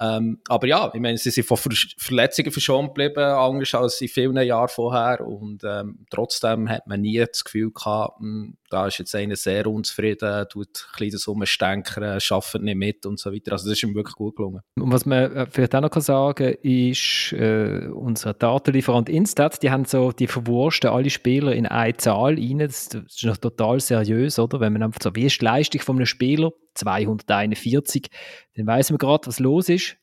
Ähm, 0.00 0.40
aber 0.46 0.68
ja, 0.68 0.88
ich 0.94 1.00
meine, 1.00 1.18
sie 1.18 1.30
sind 1.30 1.48
von 1.48 1.56
Ver 1.56 1.72
Verletzungen 1.96 2.52
verschont 2.52 2.94
geblieben, 2.94 3.24
anders 3.24 3.74
als 3.74 4.00
in 4.00 4.08
vielen 4.08 4.36
Jahren 4.36 4.68
vorher. 4.68 5.26
Und 5.26 5.64
ähm, 5.64 6.06
trotzdem 6.10 6.68
hat 6.68 6.86
man 6.86 7.00
nie 7.00 7.18
das 7.18 7.42
Gefühl 7.42 7.72
gehabt, 7.72 8.20
mh, 8.20 8.52
da 8.70 8.86
ist 8.86 8.98
jetzt 8.98 9.14
einer 9.14 9.36
sehr 9.36 9.66
unzufrieden, 9.66 10.46
tut 10.48 10.68
ein 10.68 10.98
bisschen 10.98 11.10
das 11.12 11.26
Umstenkern, 11.26 12.20
schafft 12.20 12.60
nicht 12.60 12.76
mit 12.76 13.06
und 13.06 13.18
so 13.18 13.32
weiter. 13.32 13.52
Also 13.52 13.68
das 13.68 13.78
ist 13.78 13.82
ihm 13.82 13.94
wirklich 13.94 14.14
gut 14.14 14.36
gelungen. 14.36 14.60
Und 14.76 14.92
was 14.92 15.06
man 15.06 15.34
äh, 15.34 15.46
vielleicht 15.50 15.74
auch 15.74 15.80
noch 15.80 15.90
kann 15.90 16.02
sagen 16.02 16.54
ist, 16.62 17.32
äh, 17.32 17.88
unser 17.88 18.34
Datenlieferant 18.34 19.08
Instat, 19.08 19.62
die 19.62 19.70
haben 19.70 19.84
so, 19.84 20.12
die 20.12 20.26
verwursten 20.26 20.90
alle 20.90 21.10
Spieler 21.10 21.54
in 21.54 21.66
eine 21.66 21.96
Zahl 21.96 22.34
rein. 22.34 22.58
Das, 22.58 22.88
das 22.88 23.02
ist 23.04 23.24
noch 23.24 23.36
total 23.36 23.80
seriös, 23.80 24.38
oder? 24.38 24.60
Wenn 24.60 24.72
man 24.72 24.82
einfach 24.82 25.00
so, 25.02 25.14
wie 25.14 25.26
ist 25.26 25.40
die 25.40 25.44
Leistung 25.44 25.80
von 25.80 25.96
einem 25.96 26.06
Spieler? 26.06 26.50
241. 26.74 28.10
Dann 28.54 28.66
weiss 28.66 28.90
man 28.90 28.98
gerade, 28.98 29.26
was 29.26 29.40
los 29.40 29.68
ist. 29.68 29.96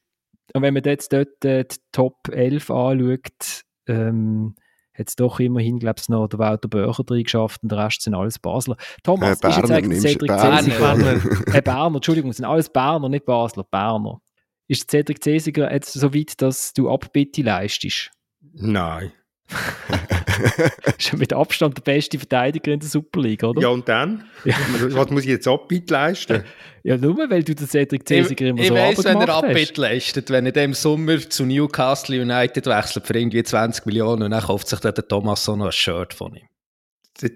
Und 0.54 0.62
wenn 0.62 0.73
man 0.73 0.84
jetzt 0.84 1.12
dort 1.12 1.43
äh, 1.45 1.65
die 1.65 1.78
Top 1.91 2.28
11 2.30 2.69
anschaut, 2.69 3.63
ähm, 3.88 4.56
hat 4.98 5.10
es 5.10 5.16
doch 5.16 5.40
immerhin, 5.40 5.80
glaube 5.80 6.00
ich, 6.00 6.10
noch 6.10 6.28
der 6.28 6.40
Walter 6.40 6.68
Börcher 6.68 7.04
drin 7.04 7.24
geschafft 7.24 7.62
und 7.64 7.72
der 7.72 7.80
Rest 7.80 8.02
sind 8.02 8.16
alles 8.16 8.40
Basler. 8.40 8.78
Thomas, 9.04 9.42
Äh, 9.42 9.50
ist 9.50 9.58
jetzt 9.58 9.72
eigentlich 9.72 10.02
Cedric 10.02 10.28
Berner. 10.28 10.62
Cesiger... 10.62 11.56
Äh, 11.56 11.62
Berner, 11.62 11.96
Entschuldigung, 11.96 12.32
es 12.32 12.38
sind 12.38 12.46
alles 12.46 12.70
Berner, 12.70 13.10
nicht 13.10 13.26
Basler, 13.26 13.64
Berner. 13.64 14.22
Ist 14.68 14.90
Cedric 14.90 15.24
Cesiger 15.24 15.72
jetzt 15.72 15.94
so 15.94 16.14
weit, 16.14 16.42
dass 16.42 16.74
du 16.74 16.90
Abbitte 16.90 17.42
leistest? 17.42 18.12
Nein. 18.54 19.12
Ist 20.98 21.12
ja 21.12 21.18
mit 21.18 21.34
Abstand 21.34 21.78
der 21.78 21.82
beste 21.82 22.18
Verteidiger 22.18 22.72
in 22.72 22.80
der 22.80 22.90
Super 22.90 23.22
League, 23.22 23.44
oder? 23.44 23.62
Ja, 23.62 23.70
und 23.70 23.88
dann? 23.88 24.26
Was 24.44 25.10
muss 25.10 25.24
ich 25.24 25.30
jetzt 25.30 25.48
Abbitte 25.48 25.94
leisten? 25.94 26.44
Ja, 26.84 26.98
nur 26.98 27.18
weil 27.30 27.44
du 27.44 27.56
den 27.56 27.68
Cedric 27.68 28.08
Cesiger 28.08 28.48
immer 28.48 28.62
ich 28.62 28.68
so 28.68 28.76
weiss, 28.76 29.04
wenn 29.04 29.22
er. 29.22 29.30
Abbitte 29.30 29.82
leistet, 29.82 30.30
wenn 30.30 30.46
er 30.46 30.52
dem 30.52 30.74
Sommer 30.74 31.18
zu 31.20 31.46
Newcastle 31.46 32.22
United 32.22 32.68
wechselt 32.68 33.08
für 33.08 33.18
irgendwie 33.18 33.44
20 33.44 33.86
Millionen 33.86 34.24
und 34.24 34.32
dann 34.32 34.44
kauft 34.44 34.68
sich 34.68 34.80
dann 34.80 34.94
der 34.94 35.08
Thomas 35.08 35.44
so 35.44 35.56
noch 35.56 35.66
ein 35.66 35.72
Shirt 35.72 36.14
von 36.14 36.36
ihm. 36.36 36.48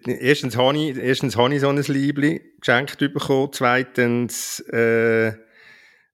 Erstens 0.06 0.58
habe 0.58 0.78
ich, 0.78 0.98
erstens 0.98 1.38
habe 1.38 1.56
ich 1.56 1.62
so 1.62 1.69
ein 1.69 1.78
Liebling 1.78 2.41
geschenkt 2.60 3.00
bekommen. 3.00 3.50
Zweitens 3.54 4.60
äh, 4.72 5.32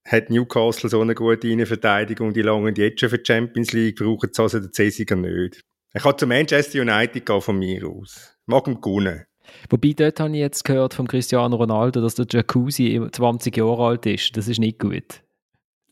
hat 0.05 0.29
Newcastle 0.29 0.89
so 0.89 1.01
eine 1.01 1.15
gute 1.15 1.47
Innenverteidigung, 1.47 2.31
die 2.33 2.43
langen 2.43 2.75
jetzt 2.75 2.99
schon 2.99 3.09
für 3.09 3.17
die 3.17 3.25
Champions 3.25 3.73
League, 3.73 3.97
brauchen 3.97 4.29
sie 4.31 4.41
also 4.41 4.59
den 4.59 4.71
Cesiger 4.71 5.15
nicht. 5.15 5.61
Ich 5.95 6.03
kann 6.03 6.17
zu 6.17 6.27
Manchester 6.27 6.81
United 6.81 7.25
gehen 7.25 7.41
von 7.41 7.57
mir 7.57 7.87
aus. 7.87 8.35
Mag 8.45 8.67
ihn 8.67 8.81
gewinnen. 8.81 9.25
Wobei, 9.69 9.93
dort 9.93 10.19
habe 10.19 10.31
ich 10.31 10.39
jetzt 10.39 10.65
gehört 10.65 10.93
von 10.93 11.07
Cristiano 11.07 11.55
Ronaldo, 11.55 12.01
dass 12.01 12.15
der 12.15 12.25
Jacuzzi 12.29 13.01
20 13.09 13.55
Jahre 13.55 13.85
alt 13.85 14.05
ist. 14.05 14.35
Das 14.35 14.49
ist 14.49 14.59
nicht 14.59 14.79
gut. 14.79 15.23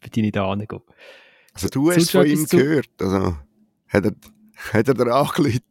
Für 0.02 0.10
die 0.10 0.22
nicht. 0.22 0.38
Also 0.38 1.70
du 1.70 1.92
hast 1.92 2.12
von 2.12 2.26
ihm 2.26 2.46
gehört. 2.46 2.90
Also, 3.00 3.38
hat 3.88 4.06
er, 4.06 4.12
hat 4.74 4.88
er 4.90 4.94
dir 4.94 5.14
angerufen? 5.14 5.62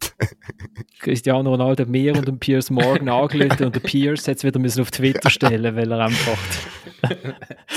Cristiano 1.01 1.51
Ronaldo 1.51 1.83
hat 1.83 1.91
mir 1.91 2.17
und 2.17 2.27
dem 2.27 2.39
Piers 2.39 2.71
Morgan 2.71 3.11
angelötet 3.11 3.61
und 3.61 3.75
der 3.75 3.81
Piers 3.81 4.27
hat 4.29 4.39
es 4.39 4.45
wieder 4.45 4.59
müssen 4.59 4.81
auf 4.81 4.91
Twitter 4.91 5.29
stellen, 5.29 5.77
weil 5.77 5.93
er 5.93 6.07
einfach. 6.07 6.39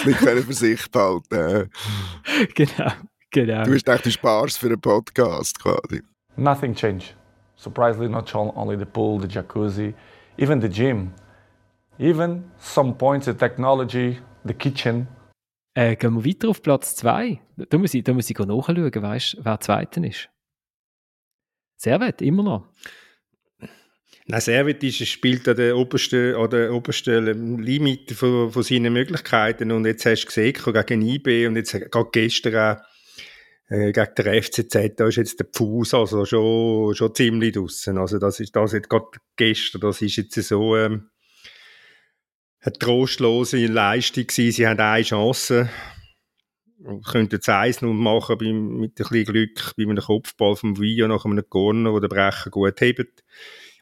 nicht 0.06 0.20
können 0.20 0.44
für 0.44 0.54
sich 0.54 0.90
behalten. 0.90 1.36
äh. 1.36 1.68
genau, 2.54 2.92
genau. 3.32 3.64
Du 3.64 3.74
hast 3.74 3.86
gedacht, 3.86 4.06
du 4.06 4.12
sparst 4.12 4.60
für 4.60 4.68
einen 4.68 4.80
Podcast 4.80 5.60
quasi. 5.60 6.02
Nothing 6.38 6.76
changed. 6.76 7.16
Surprisingly, 7.58 8.10
not 8.10 8.34
on- 8.36 8.52
only 8.56 8.78
the 8.78 8.86
pool, 8.86 9.20
the 9.20 9.28
jacuzzi, 9.28 9.94
even 10.38 10.60
the 10.62 10.70
gym, 10.70 11.14
even 11.98 12.44
some 12.60 12.94
points, 12.98 13.26
the 13.26 13.34
technology, 13.34 14.20
the 14.46 14.54
kitchen. 14.54 15.08
Äh, 15.74 15.96
gehen 15.96 16.14
wir 16.16 16.26
weiter 16.26 16.50
auf 16.50 16.62
Platz 16.62 16.96
2. 16.96 17.42
Da 17.70 17.78
muss 17.78 17.94
ich, 17.94 18.04
da 18.04 18.14
muss 18.14 18.30
ich 18.30 18.38
nachschauen, 18.38 18.94
weißt 18.94 19.34
du, 19.34 19.46
wer 19.46 19.60
Zweiter 19.60 20.04
ist. 20.04 20.30
Servet, 21.78 22.22
immer 22.22 22.44
noch. 22.44 22.70
Nein, 24.28 24.42
Servet 24.42 24.84
ist, 24.84 25.06
spielt 25.08 25.48
an 25.48 25.56
der 25.56 25.78
obersten, 25.78 26.36
an 26.36 26.50
der 26.50 26.74
obersten 26.74 27.60
Limit 27.60 28.12
von, 28.14 28.52
von 28.52 28.64
seinen 28.64 28.92
Möglichkeiten. 28.94 29.72
Und 29.72 29.86
jetzt 29.86 30.06
hast 30.06 30.24
du 30.24 30.28
gesehen, 30.28 30.54
gegen 30.86 31.02
IB 31.02 31.48
und 31.48 31.58
jetzt 31.58 31.74
gerade 31.74 32.10
gestern 32.12 32.56
auch 32.56 32.82
äh, 33.68 33.92
gegen 33.92 34.16
den 34.16 34.44
FCZ, 34.44 34.96
da 34.98 35.08
ist 35.08 35.18
jetzt 35.18 35.40
der 35.40 35.48
Fuß 35.52 35.94
also 35.94 36.26
schon, 36.26 36.96
schon 36.96 37.16
ziemlich 37.16 37.54
draussen. 37.54 37.98
Also 37.98 38.20
das 38.20 38.40
ist 38.40 38.56
das 38.56 38.74
jetzt 38.74 38.90
gerade 38.90 39.08
gestern, 39.36 39.82
das 39.82 40.02
ist 40.02 40.16
jetzt 40.18 40.36
so 40.36 40.76
ähm, 40.76 41.10
eine 42.62 42.74
trostlose 42.74 43.66
Leistung 43.68 44.28
gewesen. 44.28 44.52
Sie 44.52 44.68
haben 44.68 44.80
eine 44.80 45.04
Chance, 45.04 45.70
könnten 47.10 47.40
es 47.40 47.50
1 47.50 47.82
0 47.82 47.94
machen 47.94 48.38
bei, 48.38 48.52
mit 48.52 49.00
ein 49.00 49.08
bisschen 49.08 49.26
Glück 49.26 49.74
bei 49.78 49.84
einem 49.84 49.98
Kopfball 49.98 50.56
vom 50.56 50.78
Villa 50.80 51.08
nach 51.08 51.26
einem 51.26 51.48
Corner, 51.50 51.94
wo 51.94 52.00
der 52.00 52.08
Brecher 52.08 52.50
gut 52.50 52.80
hebt. 52.82 53.24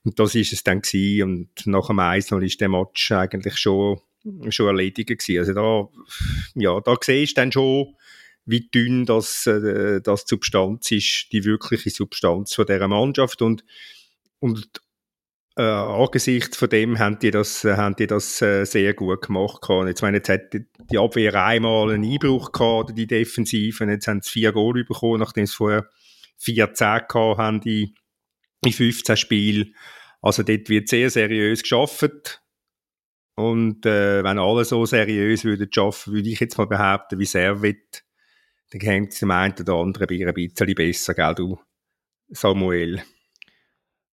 Und 0.05 0.19
das 0.19 0.35
ist 0.35 0.53
es 0.53 0.63
dann 0.63 0.81
gewesen. 0.81 1.23
Und 1.23 1.67
nach 1.67 1.87
dem 1.87 1.99
1 1.99 2.31
0 2.31 2.45
ist 2.45 2.61
der 2.61 2.69
Match 2.69 3.11
eigentlich 3.11 3.57
schon, 3.57 3.99
schon 4.49 4.67
erledigt 4.67 5.09
gewesen. 5.09 5.39
Also 5.39 5.53
da, 5.53 5.89
ja, 6.55 6.79
da 6.81 6.95
siehst 7.01 7.37
du 7.37 7.41
dann 7.41 7.51
schon, 7.51 7.95
wie 8.45 8.69
dünn 8.69 9.05
das, 9.05 9.47
äh, 9.47 10.01
das 10.01 10.25
Substanz 10.27 10.91
ist, 10.91 11.27
die 11.31 11.43
wirkliche 11.45 11.89
Substanz 11.89 12.53
von 12.53 12.65
dieser 12.65 12.87
Mannschaft. 12.87 13.41
Und, 13.41 13.63
und 14.39 14.81
äh, 15.55 15.61
angesichts 15.61 16.57
von 16.57 16.69
dem 16.69 16.99
haben 16.99 17.19
die 17.19 17.31
das, 17.31 17.63
äh, 17.63 17.75
haben 17.75 17.95
die 17.95 18.07
das 18.07 18.41
äh, 18.41 18.65
sehr 18.65 18.93
gut 18.93 19.27
gemacht. 19.27 19.69
Und 19.69 19.87
jetzt, 19.87 20.01
meine, 20.01 20.17
jetzt 20.17 20.29
hat 20.29 20.53
die 20.53 20.97
Abwehr 20.97 21.35
einmal 21.35 21.91
einen 21.91 22.03
Einbruch 22.03 22.51
gehabt, 22.51 22.97
die 22.97 23.07
Defensive, 23.07 23.83
und 23.83 23.89
jetzt 23.89 24.07
haben 24.07 24.21
sie 24.21 24.29
vier 24.29 24.51
Goal 24.51 24.83
bekommen, 24.83 25.19
nachdem 25.19 25.45
sie 25.45 25.55
vorher 25.55 25.89
14 26.37 26.75
gehabt 27.07 27.13
haben 27.13 27.61
die, 27.61 27.93
in 28.65 28.71
15 28.71 29.17
Spielen. 29.17 29.75
Also 30.21 30.43
dort 30.43 30.69
wird 30.69 30.89
sehr 30.89 31.09
seriös 31.09 31.61
geschafft. 31.61 32.41
Und 33.35 33.85
äh, 33.85 34.23
wenn 34.23 34.39
alle 34.39 34.63
so 34.63 34.85
seriös 34.85 35.43
würden 35.43 35.69
schaffen, 35.71 36.13
würde 36.13 36.29
ich 36.29 36.39
jetzt 36.39 36.57
mal 36.57 36.67
behaupten, 36.67 37.19
wie 37.19 37.25
Servet, 37.25 38.03
dann 38.73 38.81
hängt 38.81 39.13
es 39.13 39.19
dem 39.19 39.31
einen 39.31 39.53
oder 39.59 39.73
anderen 39.73 40.07
ein 40.09 40.33
bisschen 40.33 40.75
besser, 40.75 41.13
gell, 41.13 41.35
du, 41.35 41.59
Samuel? 42.29 43.03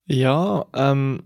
Ja, 0.05 0.65
ähm, 0.73 1.23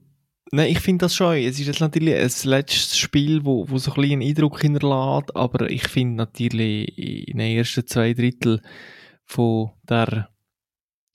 nein, 0.51 0.71
ich 0.71 0.79
finde 0.79 1.05
das 1.05 1.15
schon. 1.15 1.37
Es 1.37 1.59
ist 1.59 1.67
jetzt 1.67 1.79
natürlich 1.79 2.15
ein 2.15 2.49
letztes 2.49 2.97
Spiel, 2.97 3.43
wo, 3.43 3.67
wo 3.69 3.77
so 3.77 3.91
ein 3.91 3.95
bisschen 3.95 4.21
einen 4.21 4.29
Eindruck 4.29 4.61
hinterlässt, 4.61 5.35
aber 5.35 5.69
ich 5.69 5.87
finde 5.87 6.17
natürlich 6.17 6.97
in 6.97 7.39
den 7.39 7.57
ersten 7.57 7.87
zwei 7.87 8.13
Drittel 8.13 8.61
von 9.25 9.71
der 9.83 10.29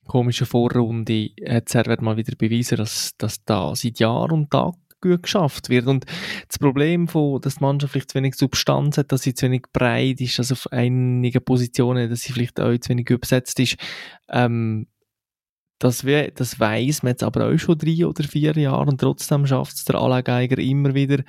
komischen 0.06 0.46
Vorrunde 0.46 1.30
hat 1.46 1.68
Servet 1.68 2.02
mal 2.02 2.16
wieder 2.16 2.34
bewiesen, 2.34 2.78
dass, 2.78 3.16
dass 3.16 3.44
da 3.44 3.76
seit 3.76 4.00
Jahr 4.00 4.32
und 4.32 4.50
Tag 4.50 4.74
gut 5.00 5.22
geschafft 5.22 5.68
wird. 5.68 5.86
Und 5.86 6.06
das 6.48 6.58
Problem, 6.58 7.08
von, 7.08 7.40
dass 7.40 7.56
die 7.56 7.64
Mannschaft 7.64 7.92
vielleicht 7.92 8.10
zu 8.10 8.16
wenig 8.16 8.34
Substanz 8.34 8.98
hat, 8.98 9.12
dass 9.12 9.22
sie 9.22 9.34
zu 9.34 9.46
wenig 9.46 9.62
breit 9.72 10.20
ist, 10.20 10.38
also 10.38 10.54
auf 10.54 10.72
einigen 10.72 11.44
Positionen, 11.44 12.10
dass 12.10 12.22
sie 12.22 12.32
vielleicht 12.32 12.60
auch 12.60 12.76
zu 12.78 12.90
wenig 12.90 13.06
besetzt 13.06 13.60
ist, 13.60 13.76
ähm, 14.28 14.86
das, 15.78 16.04
das 16.34 16.58
weiss 16.58 17.02
man 17.02 17.10
jetzt 17.10 17.22
aber 17.22 17.46
auch 17.46 17.56
schon 17.56 17.78
drei 17.78 18.04
oder 18.04 18.24
vier 18.24 18.52
Jahre 18.56 18.90
und 18.90 19.00
trotzdem 19.00 19.46
schafft 19.46 19.76
es 19.76 19.84
der 19.84 19.96
Alain 19.96 20.24
Geiger 20.24 20.58
immer 20.58 20.94
wieder, 20.94 21.22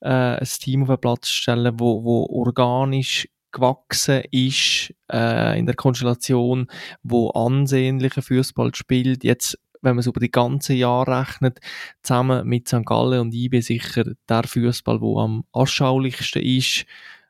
äh, 0.00 0.08
ein 0.08 0.44
Team 0.44 0.82
auf 0.82 0.88
den 0.88 0.98
Platz 0.98 1.28
zu 1.28 1.34
stellen, 1.34 1.74
wo, 1.78 2.02
wo 2.02 2.26
organisch 2.26 3.28
gewachsen 3.52 4.22
ist 4.30 4.92
äh, 5.12 5.58
in 5.58 5.66
der 5.66 5.76
Konstellation, 5.76 6.66
wo 7.02 7.30
ansehnlicher 7.30 8.22
Fußball 8.22 8.74
spielt. 8.74 9.24
Jetzt, 9.24 9.58
wenn 9.82 9.94
man 9.94 10.00
es 10.00 10.06
über 10.06 10.20
die 10.20 10.30
ganze 10.30 10.74
Jahr 10.74 11.06
rechnet, 11.06 11.60
zusammen 12.02 12.46
mit 12.46 12.68
St. 12.68 12.86
Gallen 12.86 13.20
und 13.20 13.34
IB 13.34 13.60
sicher 13.60 14.04
der 14.28 14.44
Fußball, 14.44 15.00
wo 15.00 15.20
am 15.20 15.44
anschaulichsten 15.52 16.42
ist. 16.42 16.86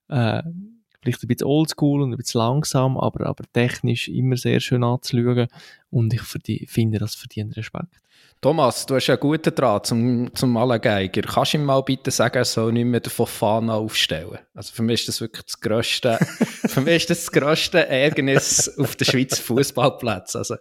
Äh, 0.08 0.42
vielleicht 1.02 1.24
ein 1.24 1.28
bisschen 1.28 1.46
oldschool 1.46 2.02
und 2.02 2.12
ein 2.12 2.16
bisschen 2.16 2.40
langsam, 2.40 2.96
aber, 2.96 3.26
aber 3.26 3.44
technisch 3.52 4.08
immer 4.08 4.36
sehr 4.36 4.60
schön 4.60 4.84
anzuschauen 4.84 5.48
und 5.90 6.14
ich 6.14 6.22
finde, 6.70 6.98
das 6.98 7.14
verdient 7.14 7.56
Respekt. 7.56 7.96
Thomas, 8.40 8.86
du 8.86 8.96
hast 8.96 9.08
einen 9.08 9.20
guten 9.20 9.54
Draht 9.54 9.86
zum, 9.86 10.34
zum 10.34 10.54
Geiger. 10.80 11.22
Kannst 11.22 11.52
du 11.52 11.58
ihm 11.58 11.64
mal 11.64 11.80
bitte 11.82 12.10
sagen, 12.10 12.38
er 12.38 12.44
soll 12.44 12.72
nicht 12.72 12.86
mehr 12.86 12.98
den 12.98 13.10
Fofana 13.10 13.74
aufstellen? 13.74 14.38
Also 14.52 14.72
für 14.72 14.82
mich 14.82 15.02
ist 15.02 15.08
das 15.08 15.20
wirklich 15.20 15.44
das 15.44 15.60
grösste, 15.60 16.18
für 16.66 16.80
mich 16.80 16.96
ist 16.96 17.10
das, 17.10 17.26
das 17.26 17.32
grösste 17.32 17.86
Ärgernis 17.86 18.68
auf 18.78 18.96
der 18.96 19.04
Schweizer 19.04 19.40
Fußballplatz. 19.42 20.34
Also 20.34 20.56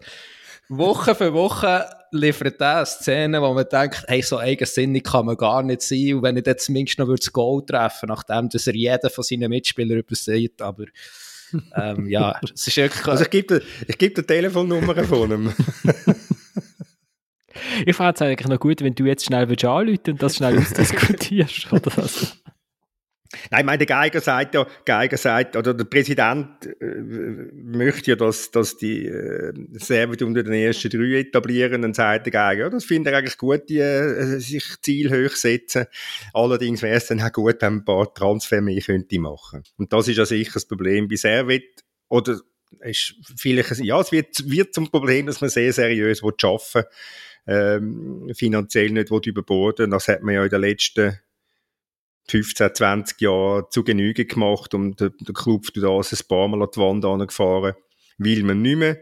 Woche 0.78 1.16
für 1.16 1.34
Woche 1.34 1.86
liefert 2.12 2.62
er 2.62 2.86
Szenen, 2.86 3.42
wo 3.42 3.54
man 3.54 3.66
denkt, 3.70 4.06
hey, 4.08 4.22
so 4.22 4.38
eigensinnig 4.38 5.04
kann 5.04 5.26
man 5.26 5.38
gar 5.38 5.64
nicht 5.64 5.82
sein. 5.82 6.16
Und 6.16 6.24
wenn 6.24 6.36
er 6.38 6.42
dann 6.42 6.58
zumindest 6.58 7.00
noch 7.00 7.14
das 7.14 7.32
Goal 7.32 7.66
treffen 7.66 8.08
nachdem 8.10 8.50
dass 8.50 8.68
er 8.68 8.76
jeden 8.76 9.10
von 9.10 9.24
seinen 9.24 9.50
Mitspielern 9.50 10.00
übersieht, 10.00 10.62
aber 10.62 10.86
ähm, 11.76 12.08
ja, 12.10 12.40
es 12.54 12.68
ist 12.68 12.78
wirklich... 12.78 13.08
Also 13.08 13.24
ich 13.24 13.30
gebe 13.30 13.62
ich 13.88 13.98
geb 13.98 14.16
die 14.16 14.24
Telefonnummer 14.24 15.04
von 15.04 15.32
ihm. 15.32 15.54
ich 17.86 17.96
fände 17.96 18.14
es 18.14 18.22
eigentlich 18.22 18.48
noch 18.48 18.60
gut, 18.60 18.82
wenn 18.82 18.96
du 18.96 19.06
jetzt 19.06 19.26
schnell 19.26 19.44
anrufen 19.44 20.00
und 20.08 20.22
das 20.22 20.38
schnell 20.38 20.58
ausdiskutierst, 20.60 21.72
oder 21.72 21.92
das. 21.96 22.41
Nein, 23.50 23.62
ich 23.62 23.66
meine, 23.66 23.78
der 23.78 23.88
Geiger 23.88 24.20
sagt 24.20 24.56
ja, 24.56 24.68
Geiger 24.86 25.18
sagt, 25.18 25.56
oder 25.56 25.74
der 25.74 25.86
Präsident 25.86 26.66
äh, 26.80 26.86
möchte 27.54 28.12
ja, 28.12 28.16
dass, 28.18 28.52
dass 28.52 28.78
die 28.78 29.06
äh, 29.06 29.54
Servet 29.74 30.22
unter 30.22 30.44
den 30.44 30.54
ersten 30.54 30.90
drei 30.90 31.20
etablieren. 31.20 31.82
Dann 31.82 31.94
sagt 31.94 32.26
der 32.26 32.32
Geiger, 32.32 32.64
ja, 32.64 32.70
das 32.70 32.84
finde 32.84 33.10
ich 33.10 33.16
eigentlich 33.16 33.38
gut, 33.38 33.70
die 33.70 33.80
äh, 33.80 34.40
sich 34.40 34.66
Ziel 34.82 35.12
hoch 35.12 35.36
setzen. 35.36 35.86
Allerdings 36.34 36.82
wäre 36.82 36.98
es 36.98 37.08
dann 37.08 37.22
auch 37.22 37.32
gut, 37.32 37.62
wenn 37.62 37.74
man 37.74 37.82
ein 37.82 37.86
paar 37.86 38.14
Transfer 38.14 38.62
mehr 38.62 38.82
könnte 38.82 39.20
machen. 39.20 39.64
Und 39.78 39.94
das 39.94 40.08
ist 40.08 40.18
ja 40.18 40.26
sicher 40.26 40.52
das 40.56 40.66
Problem 40.66 41.08
bei 41.08 41.16
Servet. 41.16 41.84
Oder 42.10 42.40
ist 42.82 43.16
vielleicht, 43.38 43.78
ja, 43.80 44.00
es 44.00 44.12
wird, 44.12 44.50
wird 44.50 44.74
zum 44.74 44.90
Problem, 44.90 45.26
dass 45.28 45.42
man 45.42 45.50
sehr 45.50 45.72
seriös 45.74 46.22
arbeiten 46.24 46.84
ähm, 47.48 48.32
finanziell 48.34 48.92
nicht 48.92 49.10
überborden 49.26 49.92
Das 49.92 50.08
hat 50.08 50.22
man 50.22 50.36
ja 50.36 50.44
in 50.44 50.50
den 50.50 50.62
letzten 50.62 51.20
15, 52.28 52.76
20 52.76 53.22
Jahren 53.22 53.66
zu 53.70 53.84
Genüge 53.84 54.26
gemacht 54.26 54.74
und 54.74 55.00
der, 55.00 55.10
der 55.10 55.34
Club 55.34 55.66
das 55.74 56.14
ein 56.14 56.28
paar 56.28 56.48
Mal 56.48 56.62
an 56.62 56.70
die 56.74 56.80
Wand 56.80 57.06
angefahren, 57.06 57.74
will 58.18 58.44
man 58.44 58.62
nicht 58.62 58.78
mehr. 58.78 58.98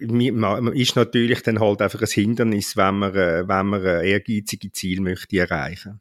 Man 0.00 0.72
ist 0.74 0.96
natürlich 0.96 1.42
dann 1.42 1.60
halt 1.60 1.82
einfach 1.82 2.00
ein 2.00 2.08
Hindernis, 2.08 2.76
wenn 2.76 2.98
man, 2.98 3.14
äh, 3.14 3.46
wenn 3.48 3.66
man 3.66 3.82
ehrgeizige 3.82 4.70
Ziel 4.72 5.00
möchte 5.00 5.38
erreichen 5.38 6.00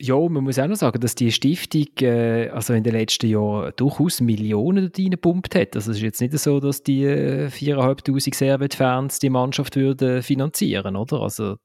ja, 0.00 0.16
man 0.16 0.42
muss 0.42 0.58
auch 0.58 0.66
noch 0.66 0.76
sagen, 0.76 1.00
dass 1.00 1.14
die 1.14 1.30
Stiftung 1.30 1.86
äh, 2.00 2.48
also 2.48 2.72
in 2.72 2.82
den 2.82 2.94
letzten 2.94 3.28
Jahren 3.28 3.72
durchaus 3.76 4.20
Millionen 4.20 4.84
dort 4.84 4.98
reingepumpt 4.98 5.54
hat. 5.54 5.76
Also 5.76 5.92
es 5.92 5.98
ist 5.98 6.02
jetzt 6.02 6.20
nicht 6.20 6.36
so, 6.38 6.58
dass 6.60 6.82
die 6.82 7.04
äh, 7.04 7.46
4'500 7.46 8.34
Servet-Fans 8.34 9.18
die 9.20 9.30
Mannschaft 9.30 9.76
würden 9.76 10.22
finanzieren, 10.22 10.96
oder? 10.96 11.20
Also 11.20 11.56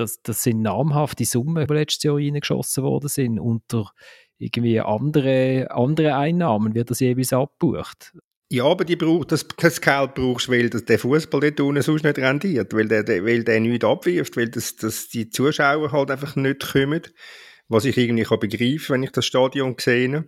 das, 0.00 0.22
das 0.22 0.42
sind 0.42 0.62
namhafte 0.62 1.24
Summen, 1.24 1.66
die 1.66 1.74
letztes 1.74 2.02
Jahr 2.02 2.16
reingeschossen 2.16 2.82
worden 2.82 3.08
sind. 3.08 3.38
Unter 3.38 3.92
irgendwie 4.38 4.80
andere, 4.80 5.68
andere 5.70 6.16
Einnahmen 6.16 6.74
wird 6.74 6.90
das 6.90 7.00
jeweils 7.00 7.32
abgebucht. 7.32 8.12
Ja, 8.52 8.64
aber 8.64 8.84
die 8.84 8.96
braucht, 8.96 9.30
das, 9.30 9.46
das 9.58 9.80
Geld 9.80 10.14
brauchst 10.14 10.48
du, 10.48 10.52
weil 10.52 10.70
der 10.70 10.98
Fußball 10.98 11.40
dort 11.40 11.60
unten 11.60 11.82
sonst 11.82 12.02
nicht 12.02 12.18
rendiert, 12.18 12.74
weil 12.74 12.88
der, 12.88 13.04
der, 13.04 13.24
weil 13.24 13.44
der 13.44 13.60
nichts 13.60 13.84
abwirft, 13.84 14.36
weil 14.36 14.48
das, 14.48 14.74
das 14.74 15.08
die 15.08 15.30
Zuschauer 15.30 15.92
halt 15.92 16.10
einfach 16.10 16.34
nicht 16.34 16.72
kommen. 16.72 17.02
Was 17.68 17.84
ich 17.84 17.96
irgendwie 17.96 18.24
kann 18.24 18.40
begreifen, 18.40 18.94
wenn 18.94 19.02
ich 19.04 19.12
das 19.12 19.26
Stadion 19.26 19.76
sehe. 19.78 20.24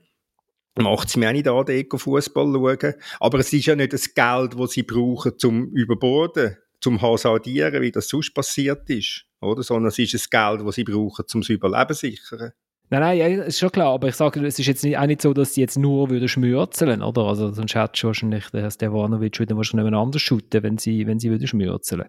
Macht 0.78 1.08
es 1.08 1.16
mir 1.16 1.28
auch 1.28 1.32
nicht 1.32 1.48
an, 1.48 1.66
den 1.66 1.87
Fußball 1.90 2.52
schauen. 2.52 2.94
Aber 3.18 3.38
es 3.40 3.52
ist 3.52 3.66
ja 3.66 3.74
nicht 3.74 3.92
das 3.92 4.14
Geld, 4.14 4.54
das 4.56 4.70
sie 4.70 4.85
brauchen, 4.85 5.37
zum 5.38 5.68
Überborden, 5.70 6.56
zum 6.80 7.02
Hasardieren, 7.02 7.82
wie 7.82 7.90
das 7.90 8.08
sonst 8.08 8.32
passiert 8.32 8.88
ist 8.88 9.26
oder? 9.42 9.62
Sondern 9.62 9.88
es 9.88 9.98
ist 9.98 10.14
das 10.14 10.31
Geld, 10.31 10.61
das 10.64 10.74
sie 10.74 10.85
brauchen, 10.85 11.24
um 11.35 11.40
das 11.40 11.48
Überleben 11.48 11.94
zu 11.94 12.00
sichern. 12.07 12.52
Nein, 12.92 13.00
nein, 13.00 13.18
ja, 13.18 13.42
ist 13.44 13.59
schon 13.59 13.72
klar, 13.72 13.94
aber 13.94 14.09
ich 14.09 14.16
sage, 14.16 14.44
es 14.44 14.59
ist 14.59 14.66
jetzt 14.66 14.85
nicht, 14.85 14.98
auch 14.98 15.07
nicht 15.07 15.22
so, 15.22 15.33
dass 15.33 15.55
sie 15.55 15.62
jetzt 15.62 15.78
nur 15.78 16.11
würden 16.11 16.28
schmürzeln, 16.28 17.00
oder? 17.00 17.22
Also 17.22 17.50
sonst 17.50 17.74
hätte 17.74 18.07
wahrscheinlich 18.07 18.50
der 18.50 18.70
Stevanovic 18.70 19.40
wieder 19.40 19.57
wahrscheinlich 19.57 19.90
anders 19.94 20.20
shooten, 20.20 20.62
wenn 20.62 20.76
sie, 20.76 21.07
wenn 21.07 21.18
sie 21.18 21.31
würden 21.31 21.46
schmürzeln. 21.46 22.05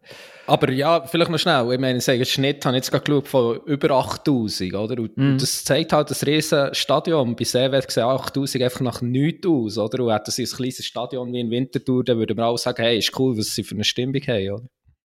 Aber 0.45 0.69
ja, 0.71 1.05
vielleicht 1.05 1.31
noch 1.31 1.39
schnell, 1.39 1.71
ich 1.71 1.79
meine, 1.79 2.01
sagen, 2.01 2.25
Schnitt 2.25 2.65
habe 2.65 2.75
ich 2.75 2.83
jetzt 2.83 2.91
gerade 2.91 3.05
geschaut 3.05 3.29
von 3.29 3.61
über 3.65 3.91
8000, 3.91 4.73
oder? 4.73 5.01
Und 5.01 5.15
mm. 5.15 5.37
das 5.37 5.63
zeigt 5.63 5.93
halt 5.93 6.09
das 6.09 6.25
riesen 6.25 6.73
Stadion. 6.73 7.33
Bei 7.37 7.45
Seewerk 7.45 7.89
sehen 7.89 8.03
8000 8.03 8.65
einfach 8.65 8.81
nach 8.81 9.01
nichts 9.01 9.47
aus, 9.47 9.77
oder? 9.77 10.03
Und 10.03 10.11
hätten 10.11 10.31
sie 10.31 10.43
ein 10.43 10.51
kleines 10.51 10.83
Stadion 10.85 11.31
wie 11.31 11.39
in 11.39 11.49
Winterthur, 11.49 12.03
dann 12.03 12.17
würde 12.17 12.35
man 12.35 12.43
auch 12.43 12.57
sagen, 12.57 12.83
hey, 12.83 12.97
ist 12.97 13.17
cool, 13.17 13.37
was 13.37 13.55
sie 13.55 13.63
für 13.63 13.75
eine 13.75 13.85
Stimmung 13.85 14.21
haben, 14.27 14.51
oder? 14.51 14.65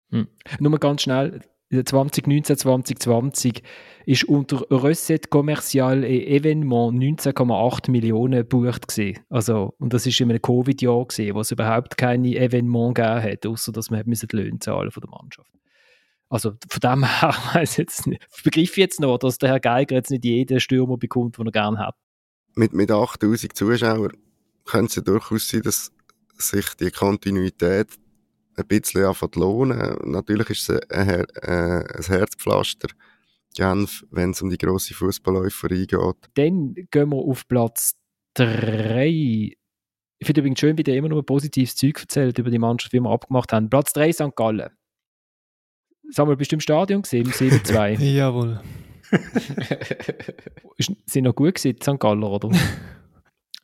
Hm. 0.09 0.27
Nur 0.59 0.79
ganz 0.79 1.03
schnell, 1.03 1.41
2019, 1.69 2.57
2020 2.57 3.61
ist 4.05 4.23
unter 4.23 4.65
Recette 4.71 5.27
Commercial 5.27 6.03
et 6.03 6.27
Evenement 6.27 6.97
19,8 6.97 7.91
Millionen 7.91 8.47
gebucht 8.47 8.87
gewesen. 8.87 9.19
Also, 9.29 9.73
und 9.77 9.93
das 9.93 10.05
ist 10.05 10.19
in 10.21 10.29
einem 10.29 10.41
Covid-Jahr 10.41 11.05
gewesen, 11.05 11.35
wo 11.35 11.41
es 11.41 11.51
überhaupt 11.51 11.97
keine 11.97 12.35
Evenement 12.35 12.95
gegeben 12.95 13.21
hat, 13.21 13.45
außer 13.45 13.73
dass 13.73 13.89
man 13.89 14.03
die 14.05 14.35
Löhne 14.35 14.59
zahlen 14.59 14.91
von 14.91 15.01
der 15.01 15.09
Mannschaft. 15.09 15.51
Also 16.29 16.53
von 16.69 16.79
dem 16.79 17.03
her 17.03 17.35
weiß 17.53 17.77
jetzt 17.77 18.07
nicht, 18.07 18.25
ich 18.45 18.75
jetzt 18.77 18.99
noch, 19.01 19.17
dass 19.17 19.37
der 19.37 19.49
Herr 19.49 19.59
Geiger 19.59 19.95
jetzt 19.95 20.11
nicht 20.11 20.25
jeden 20.25 20.59
Stürmer 20.59 20.97
bekommt, 20.97 21.37
den 21.37 21.47
er 21.47 21.51
gerne 21.51 21.79
hat. 21.79 21.95
Mit, 22.55 22.73
mit 22.73 22.91
8000 22.91 23.55
Zuschauern 23.55 24.13
könnte 24.65 24.85
es 24.87 24.95
ja 24.95 25.01
durchaus 25.01 25.49
sein, 25.49 25.61
dass 25.61 25.91
sich 26.37 26.65
die 26.75 26.91
Kontinuität 26.91 27.87
ein 28.57 28.67
bisschen 28.67 29.05
anfängt 29.05 29.35
lohnen. 29.35 29.97
Natürlich 30.03 30.49
ist 30.49 30.69
es 30.69 30.81
ein, 30.89 31.25
ein, 31.41 31.85
ein 31.85 32.03
Herzpflaster, 32.03 32.89
Genf, 33.55 34.05
wenn 34.11 34.31
es 34.31 34.41
um 34.41 34.49
die 34.49 34.57
grosse 34.57 34.93
Fußballeuphorie 34.93 35.87
geht. 35.87 36.29
Dann 36.35 36.75
gehen 36.91 37.09
wir 37.09 37.17
auf 37.17 37.47
Platz 37.47 37.95
3. 38.35 39.07
Ich 40.19 40.25
finde 40.25 40.41
übrigens 40.41 40.59
schön, 40.59 40.77
wie 40.77 40.83
der 40.83 40.95
immer 40.95 41.09
nur 41.09 41.25
positives 41.25 41.75
Zeug 41.75 41.99
erzählt 41.99 42.37
über 42.39 42.49
die 42.49 42.59
Mannschaft, 42.59 42.93
wie 42.93 42.99
wir 42.99 43.09
abgemacht 43.09 43.53
haben. 43.53 43.69
Platz 43.69 43.93
3 43.93 44.11
St. 44.11 44.35
Gallen. 44.35 44.69
Samuel, 46.09 46.37
bist 46.37 46.51
du 46.51 46.55
im 46.55 46.59
Stadion 46.59 47.01
gesehen, 47.01 47.25
im 47.25 47.31
7-2? 47.31 48.01
Jawohl. 48.15 48.61
sind 51.05 51.23
noch 51.23 51.35
gut 51.35 51.55
gewesen, 51.55 51.77
St. 51.81 51.99
Galler, 51.99 52.29
oder? 52.29 52.51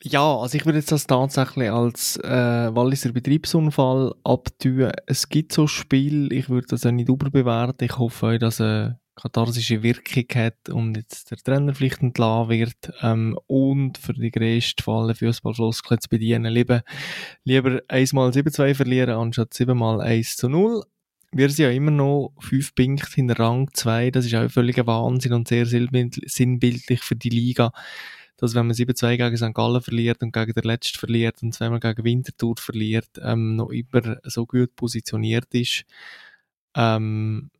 Ja, 0.05 0.35
also 0.35 0.57
ich 0.57 0.65
würde 0.65 0.79
jetzt 0.79 0.91
das 0.91 1.07
tatsächlich 1.07 1.71
als 1.71 2.17
äh, 2.17 2.75
Walliser 2.75 3.13
Betriebsunfall 3.13 4.13
abtun. 4.25 4.91
Es 5.07 5.29
gibt 5.29 5.53
so 5.53 5.65
Spiel, 5.65 6.33
ich 6.33 6.49
würde 6.49 6.67
das 6.67 6.85
auch 6.85 6.91
nicht 6.91 7.07
überbewerten. 7.07 7.85
Ich 7.85 7.97
hoffe 7.97 8.37
dass 8.37 8.59
eine 8.59 8.99
katharsische 9.15 9.81
Wirkung 9.81 10.25
hat 10.35 10.67
und 10.69 10.97
jetzt 10.97 11.31
der 11.31 11.37
Trainer 11.37 11.73
vielleicht 11.73 12.01
entlassen 12.01 12.49
wird 12.49 12.91
ähm, 13.01 13.39
und 13.47 13.97
für 13.97 14.13
die 14.13 14.31
grösste 14.31 14.83
Falle 14.83 15.15
Fußballfloskel 15.15 15.99
zu 15.99 16.09
bedienen. 16.09 16.51
Lieber, 16.51 16.83
lieber 17.45 17.79
einmal 17.87 18.31
7-2 18.31 18.75
verlieren 18.75 19.11
anstatt 19.11 19.53
7 19.53 19.77
mal 19.77 20.01
1 20.01 20.35
zu 20.35 20.49
0 20.49 20.83
wir 21.35 21.49
sind 21.49 21.65
ja 21.65 21.71
immer 21.71 21.91
noch 21.91 22.33
fünf 22.39 22.75
Punkte 22.75 23.07
in 23.19 23.31
Rang 23.31 23.67
2. 23.73 24.11
Das 24.11 24.25
ist 24.25 24.35
auch 24.35 24.51
völliger 24.51 24.85
Wahnsinn 24.85 25.33
und 25.33 25.47
sehr 25.47 25.65
sinnbildlich 25.65 27.01
für 27.01 27.15
die 27.15 27.29
Liga. 27.29 27.71
Dass 28.37 28.55
wenn 28.55 28.67
man 28.67 28.75
7-2 28.75 29.17
gegen 29.17 29.37
St. 29.37 29.53
Gallen 29.53 29.81
verliert 29.81 30.21
und 30.21 30.33
gegen 30.33 30.53
den 30.53 30.63
Letzten 30.63 30.99
verliert 30.99 31.41
und 31.43 31.53
zweimal 31.53 31.79
gegen 31.79 32.03
Winterthur 32.03 32.55
verliert, 32.57 33.09
ähm, 33.21 33.55
noch 33.55 33.69
immer 33.69 34.17
so 34.23 34.45
gut 34.45 34.75
positioniert 34.75 35.53
ist. 35.53 35.85
Ähm, 36.75 37.51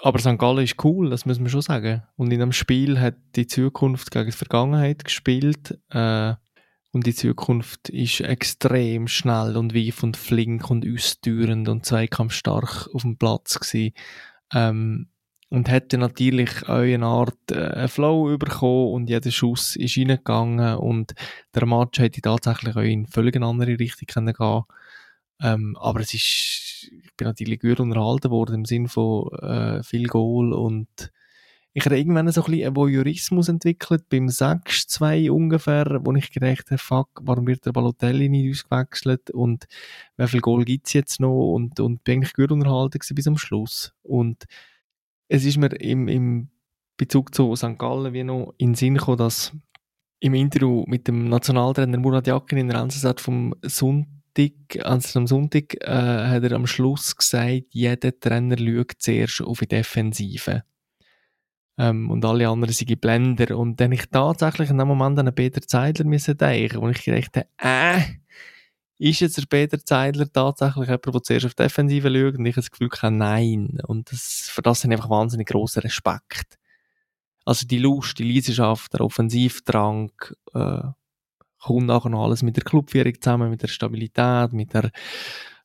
aber 0.00 0.18
St. 0.18 0.38
Gallen 0.38 0.64
ist 0.64 0.82
cool, 0.84 1.10
das 1.10 1.26
muss 1.26 1.38
man 1.38 1.48
schon 1.48 1.62
sagen. 1.62 2.02
Und 2.16 2.32
in 2.32 2.42
einem 2.42 2.52
Spiel 2.52 2.98
hat 3.00 3.14
die 3.36 3.46
Zukunft 3.46 4.10
gegen 4.10 4.26
die 4.26 4.32
Vergangenheit 4.32 5.04
gespielt. 5.04 5.78
Äh, 5.90 6.34
und 6.92 7.06
die 7.06 7.14
Zukunft 7.14 7.88
ist 7.88 8.20
extrem 8.20 9.08
schnell 9.08 9.56
und 9.56 9.74
weif 9.74 10.02
und 10.02 10.16
flink 10.16 10.70
und 10.70 10.86
ausdauernd 10.86 11.68
und 11.68 11.86
zweikampfstark 11.86 12.90
auf 12.92 13.02
dem 13.02 13.16
Platz 13.16 13.58
gewesen. 13.58 13.94
Ähm, 14.52 15.08
und 15.52 15.68
hätte 15.68 15.98
natürlich 15.98 16.66
auch 16.66 16.80
eine 16.80 17.04
Art 17.04 17.50
äh, 17.50 17.86
Flow 17.86 18.38
bekommen 18.38 18.94
und 18.94 19.10
jeder 19.10 19.30
Schuss 19.30 19.76
ist 19.76 19.98
reingegangen 19.98 20.76
und 20.76 21.12
der 21.54 21.66
Match 21.66 21.98
hätte 21.98 22.22
tatsächlich 22.22 22.74
auch 22.74 22.80
in 22.80 23.06
völlig 23.06 23.36
eine 23.36 23.44
andere 23.44 23.78
Richtung 23.78 24.06
können 24.06 24.32
gehen 24.32 24.62
ähm, 25.42 25.76
aber 25.78 26.00
es 26.00 26.14
ist, 26.14 26.90
ich 26.90 27.16
bin 27.18 27.26
natürlich 27.26 27.60
gut 27.60 27.80
unterhalten 27.80 28.30
worden 28.30 28.54
im 28.54 28.64
Sinne 28.64 28.88
von 28.88 29.30
äh, 29.42 29.82
viel 29.82 30.06
Goal 30.06 30.54
und 30.54 31.12
ich 31.74 31.84
habe 31.84 31.98
irgendwann 31.98 32.32
so 32.32 32.44
ein 32.44 32.50
bisschen 32.50 32.66
einen 32.68 32.76
Voyeurismus 32.76 33.48
entwickelt, 33.50 34.08
beim 34.08 34.28
6-2 34.28 35.30
ungefähr, 35.30 36.00
wo 36.02 36.14
ich 36.14 36.30
gedacht 36.30 36.70
habe, 36.70 36.78
fuck, 36.78 37.08
warum 37.20 37.46
wird 37.46 37.66
der 37.66 37.72
Balotelli 37.72 38.30
nicht 38.30 38.50
ausgewechselt 38.50 39.30
und 39.30 39.66
wie 40.16 40.28
viel 40.28 40.40
Goal 40.40 40.64
gibt 40.64 40.86
es 40.86 40.94
jetzt 40.94 41.20
noch 41.20 41.52
und, 41.52 41.78
und 41.78 42.04
bin 42.04 42.20
eigentlich 42.20 42.32
gut 42.32 42.52
unterhalten 42.52 43.00
bis 43.14 43.26
am 43.26 43.36
Schluss. 43.36 43.92
Und 44.02 44.46
es 45.32 45.46
ist 45.46 45.56
mir 45.56 45.72
im, 45.80 46.08
im 46.08 46.48
Bezug 46.98 47.34
zu 47.34 47.56
St. 47.56 47.78
Gallen 47.78 48.12
wie 48.12 48.22
noch 48.22 48.52
in 48.58 48.70
den 48.70 48.74
Sinn 48.74 48.94
gekommen, 48.96 49.16
dass 49.16 49.56
im 50.20 50.34
Interview 50.34 50.84
mit 50.86 51.08
dem 51.08 51.28
Nationaltrainer 51.30 51.98
Murat 51.98 52.26
Yakin 52.26 52.58
in 52.58 52.68
der 52.68 52.80
NZZ 52.80 53.18
vom 53.18 53.54
Sonntag, 53.62 54.52
also 54.82 55.18
am 55.18 55.26
Sonntag, 55.26 55.74
äh, 55.80 55.88
hat 55.88 56.44
er 56.44 56.52
am 56.52 56.66
Schluss 56.66 57.16
gesagt, 57.16 57.64
jeder 57.70 58.20
Trainer 58.20 58.58
schaut 58.58 58.92
zuerst 58.98 59.40
auf 59.40 59.60
die 59.60 59.68
Defensive 59.68 60.64
ähm, 61.78 62.10
und 62.10 62.24
alle 62.26 62.48
anderen 62.48 62.74
sind 62.74 63.00
Blender. 63.00 63.56
Und 63.56 63.80
dann 63.80 63.92
ich 63.92 64.10
tatsächlich 64.10 64.68
in 64.68 64.76
dem 64.76 64.88
Moment 64.88 65.18
an 65.18 65.34
Peter 65.34 65.62
Zeidler 65.62 66.04
müssen 66.04 66.36
denken, 66.36 66.82
wo 66.82 66.90
ich 66.90 67.02
gedacht 67.02 67.36
habe, 67.36 67.48
äh, 67.58 68.02
ist 69.02 69.20
jetzt 69.20 69.36
der 69.36 69.46
Peter 69.46 69.84
Zeidler 69.84 70.30
tatsächlich 70.32 70.86
jemand, 70.86 71.06
der 71.06 71.22
zuerst 71.22 71.46
auf 71.46 71.54
die 71.54 71.62
Defensive 71.64 72.08
schaut? 72.08 72.38
Und 72.38 72.46
ich 72.46 72.54
habe 72.54 72.62
das 72.62 72.70
Gefühl, 72.70 72.90
habe, 73.02 73.14
nein. 73.14 73.78
Und 73.86 74.12
das, 74.12 74.48
für 74.50 74.62
das 74.62 74.80
sind 74.80 74.92
einfach 74.92 75.10
wahnsinnig 75.10 75.48
grosser 75.48 75.82
Respekt. 75.82 76.58
Also 77.44 77.66
die 77.66 77.78
Lust, 77.78 78.18
die 78.18 78.32
Leidenschaft, 78.32 78.94
der 78.94 79.00
Offensivdrang, 79.00 80.12
äh, 80.54 80.82
kommt 81.58 81.86
nachher 81.86 82.10
noch 82.10 82.24
alles 82.24 82.42
mit 82.42 82.56
der 82.56 82.64
Clubführung 82.64 83.20
zusammen, 83.20 83.50
mit 83.50 83.62
der 83.62 83.68
Stabilität, 83.68 84.52
mit 84.52 84.72
der 84.72 84.90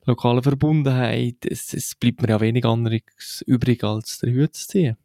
lokalen 0.04 0.42
Verbundenheit. 0.42 1.44
Es, 1.44 1.72
es 1.74 1.94
bleibt 1.94 2.22
mir 2.22 2.30
ja 2.30 2.40
wenig 2.40 2.64
anderes 2.64 3.42
übrig, 3.46 3.84
als 3.84 4.18
der 4.18 4.32
Hut 4.34 4.54
zu 4.54 4.66
ziehen. 4.66 4.96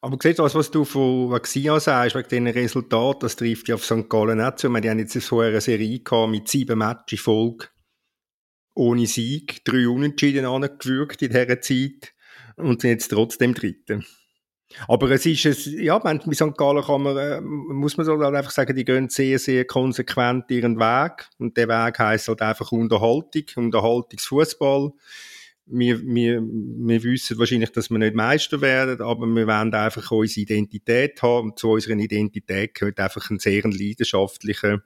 Aber 0.00 0.16
siehst 0.22 0.38
du, 0.38 0.44
was 0.44 0.70
du 0.70 0.84
von 0.84 1.30
Vaxia 1.30 1.80
sagst, 1.80 2.14
wegen 2.14 2.28
diesen 2.28 2.46
Resultaten, 2.46 3.20
das 3.20 3.34
trifft 3.34 3.68
ja 3.68 3.74
auf 3.74 3.84
St. 3.84 4.08
Gallen 4.08 4.38
nicht 4.38 4.58
zu. 4.58 4.72
Wir 4.72 4.90
haben 4.90 4.98
jetzt 4.98 5.20
so 5.20 5.40
eine 5.40 5.60
Serie 5.60 5.98
gehabt 5.98 6.30
mit 6.30 6.48
sieben 6.48 6.78
Matches 6.78 7.20
Folge 7.20 7.66
ohne 8.78 9.06
Sieg, 9.06 9.64
drei 9.64 9.88
Unentschieden 9.88 10.44
angewürgt 10.44 11.20
in 11.22 11.30
dieser 11.30 11.60
Zeit 11.60 12.14
und 12.56 12.80
sind 12.80 12.90
jetzt 12.90 13.08
trotzdem 13.08 13.52
Dritte. 13.52 14.02
Aber 14.86 15.10
es 15.10 15.26
ist 15.26 15.46
es, 15.46 15.66
ja, 15.66 15.98
bei 15.98 16.16
St. 16.32 16.56
Gallen 16.56 16.84
kann 16.84 17.02
man, 17.02 17.16
äh, 17.16 17.40
muss 17.40 17.96
man 17.96 18.06
so 18.06 18.18
halt 18.20 18.34
einfach 18.34 18.50
sagen, 18.50 18.76
die 18.76 18.84
gehen 18.84 19.08
sehr, 19.08 19.38
sehr 19.38 19.64
konsequent 19.64 20.50
ihren 20.50 20.78
Weg. 20.78 21.28
Und 21.38 21.56
der 21.56 21.68
Weg 21.68 21.98
heisst 21.98 22.28
halt 22.28 22.42
einfach 22.42 22.70
Unterhaltung, 22.70 23.44
Unterhaltungsfußball 23.56 24.92
wir, 25.70 26.00
wir, 26.02 26.42
wir 26.42 27.02
wissen 27.02 27.38
wahrscheinlich, 27.38 27.70
dass 27.70 27.90
wir 27.90 27.98
nicht 27.98 28.14
Meister 28.14 28.60
werden, 28.60 29.00
aber 29.00 29.26
wir 29.26 29.46
wollen 29.46 29.74
einfach 29.74 30.10
unsere 30.10 30.42
Identität 30.42 31.20
haben. 31.22 31.50
Und 31.50 31.58
zu 31.58 31.70
unserer 31.70 31.96
Identität 31.96 32.74
gehört 32.74 33.00
einfach 33.00 33.30
ein 33.30 33.38
sehr 33.38 33.62
leidenschaftlicher, 33.62 34.82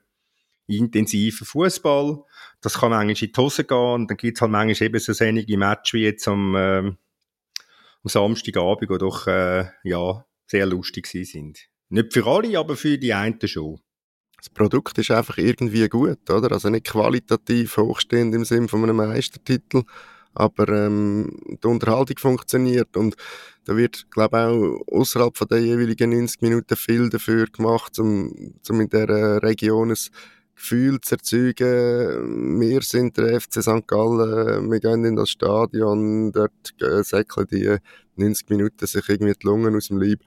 intensiver 0.67 1.45
Fußball. 1.45 2.23
Das 2.61 2.79
kann 2.79 2.91
manchmal 2.91 3.09
in 3.09 3.31
die 3.31 3.41
Hose 3.41 3.63
gehen 3.63 3.77
und 3.77 4.09
dann 4.09 4.17
gibt 4.17 4.37
es 4.37 4.41
halt 4.41 4.51
manchmal 4.51 4.87
eben 4.87 4.99
so 4.99 5.23
einige 5.23 5.57
Matches 5.57 5.93
wie 5.93 6.03
jetzt 6.03 6.27
am, 6.27 6.55
äh, 6.55 6.79
am 6.79 6.95
Samstagabend, 8.05 8.89
die 8.89 8.97
doch 8.97 9.27
äh, 9.27 9.65
ja, 9.83 10.25
sehr 10.47 10.65
lustig 10.65 11.07
sind. 11.07 11.67
Nicht 11.89 12.13
für 12.13 12.25
alle, 12.25 12.57
aber 12.57 12.75
für 12.75 12.97
die 12.97 13.13
einen 13.13 13.39
schon. 13.45 13.79
Das 14.37 14.49
Produkt 14.49 14.97
ist 14.97 15.09
einfach 15.09 15.37
irgendwie 15.37 15.87
gut, 15.87 16.29
oder? 16.29 16.51
Also 16.51 16.69
nicht 16.69 16.87
qualitativ 16.87 17.77
hochstehend 17.77 18.35
im 18.35 18.43
Sinne 18.43 18.67
von 18.67 18.83
einem 18.83 18.97
Meistertitel, 18.97 19.83
aber 20.33 20.67
ähm, 20.69 21.37
die 21.63 21.67
Unterhaltung 21.67 22.17
funktioniert 22.17 22.95
und 22.97 23.15
da 23.65 23.77
wird, 23.77 24.09
glaube 24.11 24.37
ich, 24.37 24.43
auch 24.43 24.99
außerhalb 24.99 25.37
von 25.37 25.47
den 25.47 25.63
jeweiligen 25.63 26.09
90 26.09 26.41
Minuten 26.41 26.75
viel 26.75 27.09
dafür 27.09 27.47
gemacht, 27.47 27.97
um, 27.99 28.53
um 28.69 28.81
in 28.81 28.89
dieser 28.89 29.41
Region 29.41 29.91
ein 29.91 29.97
Gefühl 30.55 30.99
zu 31.01 31.15
erzeugen. 31.15 32.59
Wir 32.59 32.81
sind 32.81 33.17
der 33.17 33.39
FC 33.39 33.61
St. 33.61 33.87
Gallen, 33.87 34.71
wir 34.71 34.79
gehen 34.79 35.05
in 35.05 35.15
das 35.15 35.29
Stadion, 35.29 36.31
dort 36.31 36.73
säckeln 37.05 37.47
die 37.51 37.77
90 38.15 38.49
Minuten 38.49 38.85
sich 38.85 39.07
irgendwie 39.07 39.33
die 39.33 39.47
Lungen 39.47 39.75
aus 39.75 39.87
dem 39.87 40.01
Leib. 40.01 40.19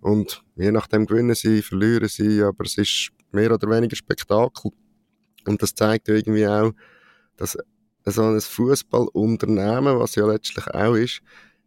Und 0.00 0.44
je 0.56 0.70
nachdem 0.70 1.06
gewinnen 1.06 1.34
sie, 1.34 1.62
verlieren 1.62 2.08
sie, 2.08 2.42
aber 2.42 2.64
es 2.64 2.76
ist 2.76 3.08
mehr 3.32 3.50
oder 3.50 3.68
weniger 3.70 3.96
Spektakel. 3.96 4.70
Und 5.46 5.62
das 5.62 5.74
zeigt 5.74 6.08
irgendwie 6.08 6.46
auch, 6.46 6.72
dass 7.36 7.58
so 8.12 8.22
ein 8.22 8.40
Fußballunternehmen, 8.40 9.98
was 9.98 10.14
ja 10.14 10.26
letztlich 10.26 10.66
auch 10.68 10.94
ist, 10.94 11.22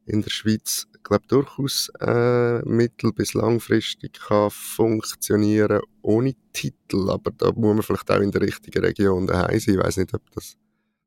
in 0.06 0.22
der 0.22 0.30
Schweiz, 0.30 0.88
glaube 1.04 1.26
durchaus 1.28 1.90
äh, 2.00 2.60
mittel- 2.66 3.14
bis 3.14 3.34
langfristig 3.34 4.20
kann 4.20 4.50
funktionieren 4.52 5.82
ohne 6.02 6.36
Titel. 6.54 7.10
Aber 7.10 7.32
da 7.32 7.52
muss 7.52 7.76
man 7.76 7.84
vielleicht 7.84 8.12
auch 8.12 8.22
in 8.22 8.32
der 8.32 8.42
richtigen 8.42 8.84
Region 8.84 9.28
daheim 9.28 9.60
sein. 9.60 9.76
Ich 9.76 9.84
weiß 9.84 9.98
nicht, 9.98 10.14
ob 10.14 10.22
das 10.32 10.58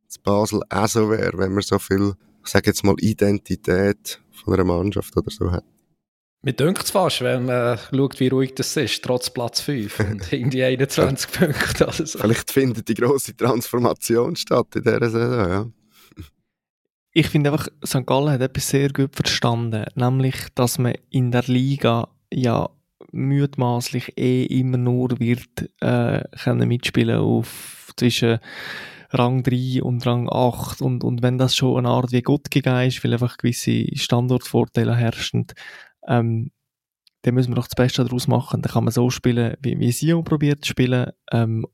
in 0.09 0.23
Basel 0.23 0.62
auch 0.69 0.88
so 0.88 1.11
wäre, 1.11 1.38
wenn 1.38 1.53
man 1.53 1.62
so 1.62 1.79
viel, 1.79 2.14
ich 2.45 2.51
sage 2.51 2.71
jetzt 2.71 2.85
mal, 2.85 2.97
Identität 2.99 4.21
von 4.33 4.55
einer 4.55 4.64
Mannschaft 4.64 5.16
oder 5.16 5.31
so 5.31 5.51
hat. 5.51 5.64
Mir 6.42 6.55
dünkt 6.55 6.85
es 6.85 6.90
fast, 6.90 7.20
wenn 7.20 7.44
man 7.44 7.79
schaut, 7.94 8.18
wie 8.18 8.29
ruhig 8.29 8.55
das 8.55 8.74
ist, 8.74 9.05
trotz 9.05 9.29
Platz 9.29 9.61
5 9.61 10.00
und 10.11 10.33
irgendwie 10.33 10.64
21 10.64 11.31
Punkte. 11.33 11.88
Also. 11.88 12.18
Vielleicht 12.18 12.50
findet 12.50 12.88
die 12.88 12.94
grosse 12.94 13.37
Transformation 13.37 14.37
statt 14.37 14.68
in 14.74 14.83
dieser 14.83 15.11
Saison, 15.11 15.50
ja. 15.50 15.66
ich 17.12 17.29
finde 17.29 17.53
einfach, 17.53 17.68
St. 17.85 18.07
Gallen 18.07 18.31
hat 18.31 18.40
etwas 18.40 18.68
sehr 18.68 18.88
gut 18.88 19.14
verstanden, 19.14 19.85
nämlich, 19.94 20.37
dass 20.55 20.79
man 20.79 20.94
in 21.11 21.31
der 21.31 21.44
Liga 21.46 22.09
ja 22.33 22.70
mutmaßlich 23.12 24.16
eh 24.16 24.44
immer 24.44 24.79
nur 24.79 25.18
wird 25.20 25.70
äh, 25.81 26.22
können 26.42 26.68
mitspielen 26.68 27.18
auf 27.18 27.92
zwischen 27.96 28.38
Rang 29.11 29.42
3 29.42 29.83
und 29.83 30.07
Rang 30.07 30.29
8 30.31 30.81
und, 30.81 31.03
und 31.03 31.22
wenn 31.22 31.37
das 31.37 31.57
schon 31.57 31.79
eine 31.79 31.88
Art 31.88 32.12
wie 32.12 32.22
Gott 32.22 32.50
gegeben 32.50 32.87
ist, 32.87 33.03
weil 33.03 33.12
einfach 33.12 33.37
gewisse 33.37 33.87
Standortvorteile 33.96 34.94
herrschen, 34.94 35.48
ähm, 36.11 36.51
dann 37.23 37.35
müssen 37.35 37.51
wir 37.51 37.57
doch 37.57 37.68
das 37.68 37.75
Beste 37.75 38.05
daraus 38.05 38.29
machen. 38.29 38.62
Dann 38.62 38.73
kann 38.73 38.85
man 38.85 38.92
so 38.92 39.09
spielen, 39.11 39.57
wie, 39.61 39.79
wie 39.79 39.92
Sion 39.92 40.25
probiert 40.25 40.64
zu 40.64 40.70
spielen, 40.70 41.11
ähm, 41.33 41.66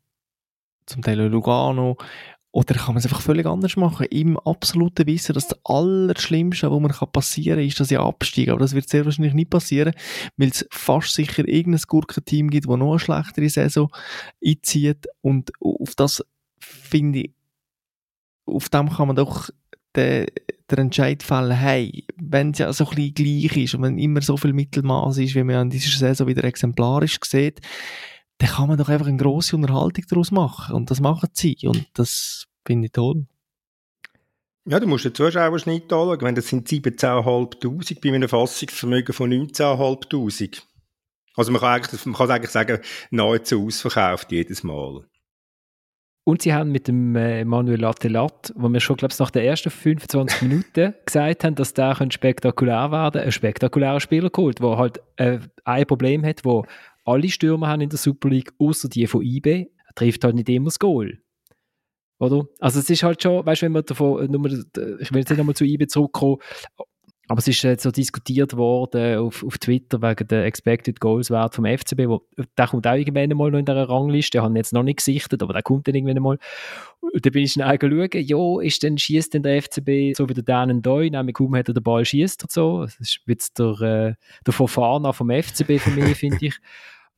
zum 0.86 1.02
Teil 1.02 1.20
Lugano, 1.20 1.96
oder 2.52 2.74
kann 2.74 2.94
man 2.94 2.96
es 2.96 3.04
einfach 3.04 3.20
völlig 3.20 3.44
anders 3.44 3.76
machen, 3.76 4.06
im 4.06 4.38
absoluten 4.38 5.06
Wissen, 5.06 5.34
dass 5.34 5.48
das 5.48 5.58
Allerschlimmste, 5.64 6.70
was 6.70 6.80
man 6.80 7.12
passieren 7.12 7.58
kann, 7.58 7.66
ist, 7.66 7.78
dass 7.78 7.90
ich 7.90 7.98
absteige. 7.98 8.52
Aber 8.52 8.60
das 8.60 8.74
wird 8.74 8.88
sehr 8.88 9.04
wahrscheinlich 9.04 9.34
nicht 9.34 9.50
passieren, 9.50 9.92
weil 10.38 10.48
es 10.48 10.66
fast 10.70 11.12
sicher 11.12 11.46
irgendein 11.46 11.82
Gurkenteam 11.86 12.48
gibt, 12.48 12.66
das 12.66 12.76
noch 12.76 12.92
eine 12.92 12.98
schlechtere 12.98 13.50
Saison 13.50 13.90
einzieht. 14.42 15.06
Und 15.20 15.50
auf 15.60 15.94
das 15.96 16.24
finde 16.58 17.18
ich, 17.24 17.34
auf 18.46 18.70
dem 18.70 18.88
kann 18.88 19.08
man 19.08 19.16
doch 19.16 19.50
den, 19.96 20.26
den 20.70 20.78
Entscheid 20.78 21.22
fällen, 21.22 21.52
hey, 21.52 22.04
wenn 22.16 22.50
es 22.50 22.58
ja 22.58 22.72
so 22.72 22.84
ein 22.88 22.94
bisschen 22.94 23.14
gleich 23.14 23.56
ist 23.56 23.74
und 23.74 23.82
wenn 23.82 23.98
immer 23.98 24.20
so 24.20 24.36
viel 24.36 24.52
Mittelmaß 24.52 25.18
ist, 25.18 25.34
wie 25.34 25.44
man 25.44 25.56
an 25.56 25.70
dieser 25.70 25.96
Saison 25.96 26.26
wieder 26.26 26.44
exemplarisch 26.44 27.18
sieht, 27.24 27.60
dann 28.38 28.50
kann 28.50 28.68
man 28.68 28.78
doch 28.78 28.88
einfach 28.88 29.06
eine 29.06 29.16
grosse 29.16 29.56
Unterhaltung 29.56 30.04
daraus 30.08 30.30
machen. 30.30 30.74
Und 30.74 30.90
das 30.90 31.00
machen 31.00 31.30
sie. 31.32 31.56
Und 31.64 31.86
das 31.94 32.46
finde 32.66 32.86
ich 32.86 32.92
toll. 32.92 33.26
Ja, 34.68 34.80
du 34.80 34.86
musst 34.86 35.04
den 35.04 35.14
Zuschauerschnitt 35.14 35.84
anschauen. 35.84 36.20
Wenn 36.20 36.34
das 36.34 36.48
sind 36.48 36.68
17.500 36.68 38.00
bei 38.02 38.14
einem 38.14 38.28
Fassungsvermögen 38.28 39.14
von 39.14 39.30
19.500. 39.30 40.62
Also 41.36 41.52
man 41.52 41.60
kann, 41.60 41.74
eigentlich, 41.74 42.04
man 42.04 42.14
kann 42.14 42.30
eigentlich 42.30 42.50
sagen, 42.50 42.80
nahezu 43.10 43.64
ausverkauft 43.64 44.32
jedes 44.32 44.64
Mal. 44.64 45.04
Und 46.28 46.42
sie 46.42 46.52
haben 46.52 46.72
mit 46.72 46.88
dem 46.88 47.14
äh, 47.14 47.44
Manuel 47.44 47.80
Lattelat, 47.80 48.52
wo 48.56 48.68
wir 48.68 48.80
schon, 48.80 48.96
glaube 48.96 49.12
ich, 49.12 49.18
nach 49.20 49.30
den 49.30 49.44
ersten 49.44 49.70
25 49.70 50.42
Minuten 50.42 50.92
gesagt 51.06 51.44
haben, 51.44 51.54
dass 51.54 51.72
der 51.72 51.96
spektakulär 52.10 52.90
werden 52.90 53.12
könnte, 53.12 53.22
einen 53.22 53.30
spektakulären 53.32 54.00
Spieler 54.00 54.28
geholt, 54.28 54.58
der 54.58 54.76
halt 54.76 55.00
äh, 55.18 55.38
ein 55.64 55.86
Problem 55.86 56.24
hat, 56.24 56.44
wo 56.44 56.66
alle 57.04 57.28
Stürmer 57.28 57.68
haben 57.68 57.82
in 57.82 57.90
der 57.90 57.98
Super 57.98 58.28
League, 58.28 58.52
außer 58.58 58.88
die 58.88 59.06
von 59.06 59.22
IB, 59.22 59.68
trifft 59.94 60.24
halt 60.24 60.34
nicht 60.34 60.48
immer 60.48 60.64
das 60.64 60.80
Goal. 60.80 61.20
Oder? 62.18 62.48
Also 62.58 62.80
es 62.80 62.90
ist 62.90 63.04
halt 63.04 63.22
schon, 63.22 63.46
weißt 63.46 63.62
du, 63.62 63.66
wenn 63.66 63.72
man 63.72 63.84
davon, 63.84 64.28
nur, 64.28 64.46
ich 64.46 65.12
will 65.12 65.20
jetzt 65.20 65.30
nicht 65.30 65.38
nochmal 65.38 65.54
zu 65.54 65.64
IB 65.64 65.86
zurückkommen, 65.86 66.38
aber 67.28 67.38
es 67.38 67.48
ist 67.48 67.62
jetzt 67.62 67.82
so 67.82 67.90
diskutiert 67.90 68.56
worden 68.56 69.18
auf, 69.18 69.44
auf 69.44 69.58
Twitter 69.58 70.00
wegen 70.00 70.28
der 70.28 70.44
Expected 70.44 71.00
Goals 71.00 71.30
Wert 71.30 71.54
vom 71.54 71.64
FCB, 71.64 72.06
wo, 72.06 72.22
der 72.56 72.68
kommt 72.68 72.86
auch 72.86 72.94
irgendwann 72.94 73.36
mal 73.36 73.50
noch 73.50 73.58
in 73.58 73.64
dieser 73.64 73.88
Rangliste, 73.88 74.38
den 74.38 74.42
habe 74.44 74.54
ich 74.54 74.58
jetzt 74.58 74.72
noch 74.72 74.84
nicht 74.84 74.98
gesichtet, 74.98 75.42
aber 75.42 75.52
der 75.52 75.62
kommt 75.62 75.88
dann 75.88 75.96
irgendwann 75.96 76.22
mal. 76.22 76.38
Und 77.00 77.26
da 77.26 77.30
bin 77.30 77.42
ich 77.42 77.54
dann 77.54 77.78
schauen, 77.80 78.08
ja, 78.12 78.60
ist 78.60 78.82
denn, 78.82 78.96
schießt 78.96 79.34
denn 79.34 79.42
der 79.42 79.60
FCB 79.60 80.16
so 80.16 80.28
wie 80.28 80.34
der 80.34 80.44
Dan 80.44 80.82
Doi, 80.82 81.10
nämlich 81.10 81.34
kaum 81.34 81.56
hat 81.56 81.68
er 81.68 81.74
den 81.74 81.82
Ball 81.82 82.04
schießt 82.04 82.44
und 82.44 82.52
so. 82.52 82.82
Das 82.82 83.00
ist 83.00 83.20
jetzt 83.26 83.58
der, 83.58 83.80
äh, 83.80 84.14
der 84.46 84.52
Verfahren 84.52 85.12
vom 85.12 85.30
FCB 85.30 85.78
für 85.80 85.90
mich, 85.90 86.14
finde 86.16 86.46
ich. 86.46 86.54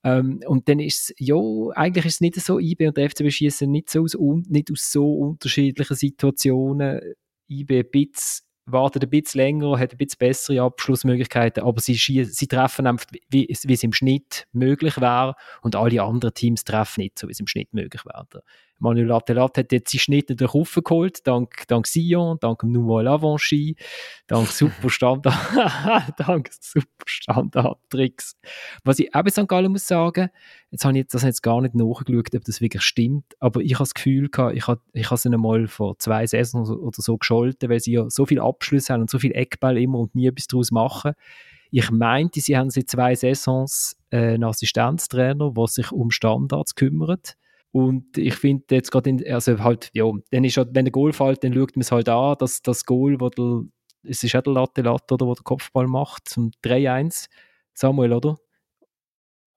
Ähm, 0.05 0.41
und 0.47 0.69
dann 0.69 0.79
ist 0.79 1.11
es, 1.11 1.15
ja, 1.19 1.37
eigentlich 1.75 2.07
ist 2.07 2.15
es 2.15 2.21
nicht 2.23 2.37
so, 2.37 2.59
IB 2.59 2.87
und 2.87 2.97
der 2.97 3.11
FCB 3.11 3.31
schießen 3.31 3.71
nicht, 3.71 3.91
so 3.91 4.05
aus, 4.05 4.17
nicht 4.49 4.71
aus 4.71 4.91
so 4.91 5.13
unterschiedlichen 5.13 5.97
Situationen. 5.97 7.01
IB 7.51 7.81
ein 7.81 7.91
bisschen, 7.91 8.48
wartet 8.73 9.05
ein 9.05 9.11
bisschen 9.11 9.41
länger, 9.41 9.79
hat 9.79 9.93
ein 9.93 9.99
bisschen 9.99 10.19
bessere 10.19 10.63
Abschlussmöglichkeiten, 10.63 11.63
aber 11.63 11.81
sie, 11.81 11.95
sie 11.97 12.47
treffen 12.47 12.87
einfach, 12.87 13.07
wie, 13.31 13.49
wie 13.49 13.73
es 13.73 13.83
im 13.83 13.93
Schnitt 13.93 14.47
möglich 14.53 15.01
wäre 15.01 15.35
und 15.63 15.77
alle 15.77 16.03
anderen 16.03 16.35
Teams 16.35 16.65
treffen 16.65 17.03
nicht 17.03 17.19
so, 17.19 17.29
wie 17.29 17.33
es 17.33 17.41
im 17.41 17.47
Schnitt 17.47 17.73
möglich 17.73 18.05
wäre. 18.05 18.27
Manuel 18.79 19.07
Lattelat 19.07 19.59
hat 19.59 19.73
jetzt 19.73 19.93
die 19.93 19.99
Schnitte 19.99 20.37
durch 20.37 20.53
geholt, 20.53 21.27
dank, 21.27 21.67
dank 21.67 21.87
Sion, 21.87 22.39
dank 22.41 22.63
Nouveau 22.63 23.01
Lavanchi, 23.01 23.75
dank 24.29 24.49
super 24.49 24.89
Standard, 24.89 25.35
dank 26.17 26.51
super 26.61 26.87
Standard-Tricks. 27.05 28.37
Was 28.85 29.01
ich 29.01 29.11
bei 29.11 29.31
St. 29.31 29.49
Gallen 29.49 29.73
muss 29.73 29.87
sagen, 29.87 30.31
jetzt 30.71 30.85
habe 30.85 30.97
ich 30.97 31.07
das 31.09 31.23
jetzt 31.23 31.43
gar 31.43 31.61
nicht 31.61 31.75
nachgeschaut, 31.75 32.35
ob 32.35 32.45
das 32.45 32.61
wirklich 32.61 32.83
stimmt, 32.83 33.25
aber 33.41 33.61
ich 33.61 33.75
habe 33.75 33.83
das 33.83 33.95
Gefühl 33.95 34.29
gehabt, 34.29 34.57
ich 34.57 34.67
habe, 34.69 34.81
ich 34.93 35.11
habe 35.11 35.19
sie 35.19 35.33
einmal 35.33 35.67
vor 35.67 35.99
zwei 35.99 36.27
Saisons 36.27 36.71
oder 36.71 37.03
so 37.03 37.19
gescholten, 37.19 37.69
weil 37.71 37.81
sie 37.81 37.93
ja 37.93 38.09
so 38.09 38.27
viele 38.27 38.43
Abschlüsse 38.43 38.93
haben 38.93 39.03
und 39.03 39.11
so 39.11 39.19
viel 39.19 39.33
Eckball 39.33 39.77
immer 39.77 39.99
und 39.99 40.15
nie 40.15 40.29
etwas 40.29 40.47
daraus 40.47 40.71
machen. 40.71 41.15
Ich 41.71 41.91
meinte, 41.91 42.41
sie 42.41 42.57
haben 42.57 42.71
seit 42.71 42.89
zwei 42.89 43.15
Saisons 43.15 43.97
äh, 44.11 44.35
einen 44.35 44.45
Assistenztrainer, 44.45 45.53
der 45.55 45.67
sich 45.67 45.91
um 45.93 46.11
Standards 46.11 46.77
kümmert 46.77 47.37
und 47.73 48.17
ich 48.19 48.35
finde 48.35 48.65
jetzt 48.75 48.91
gerade, 48.91 49.17
also 49.33 49.59
halt, 49.61 49.91
ja, 49.95 50.05
dann 50.31 50.45
ist 50.45 50.57
halt, 50.57 50.71
wenn 50.75 50.85
der 50.87 50.93
Goal 50.93 51.13
fällt, 51.13 51.45
dann 51.45 51.55
schaut 51.55 51.77
man 51.77 51.83
es 51.83 51.93
halt 51.93 52.09
an, 52.09 52.37
dass 52.39 52.63
das 52.63 52.85
Goal, 52.85 53.21
wo 53.21 53.29
der, 53.31 53.63
es 54.05 54.23
ist 54.25 54.33
ja 54.33 54.43
der 54.43 54.53
Latte 54.55 54.83
Latte, 54.83 55.15
oder, 55.15 55.27
wo 55.27 55.35
der 55.35 55.45
Kopfball 55.45 55.87
macht, 55.87 56.29
zum 56.29 56.51
3-1. 56.65 57.29
Samuel, 57.75 58.13
oder? 58.15 58.37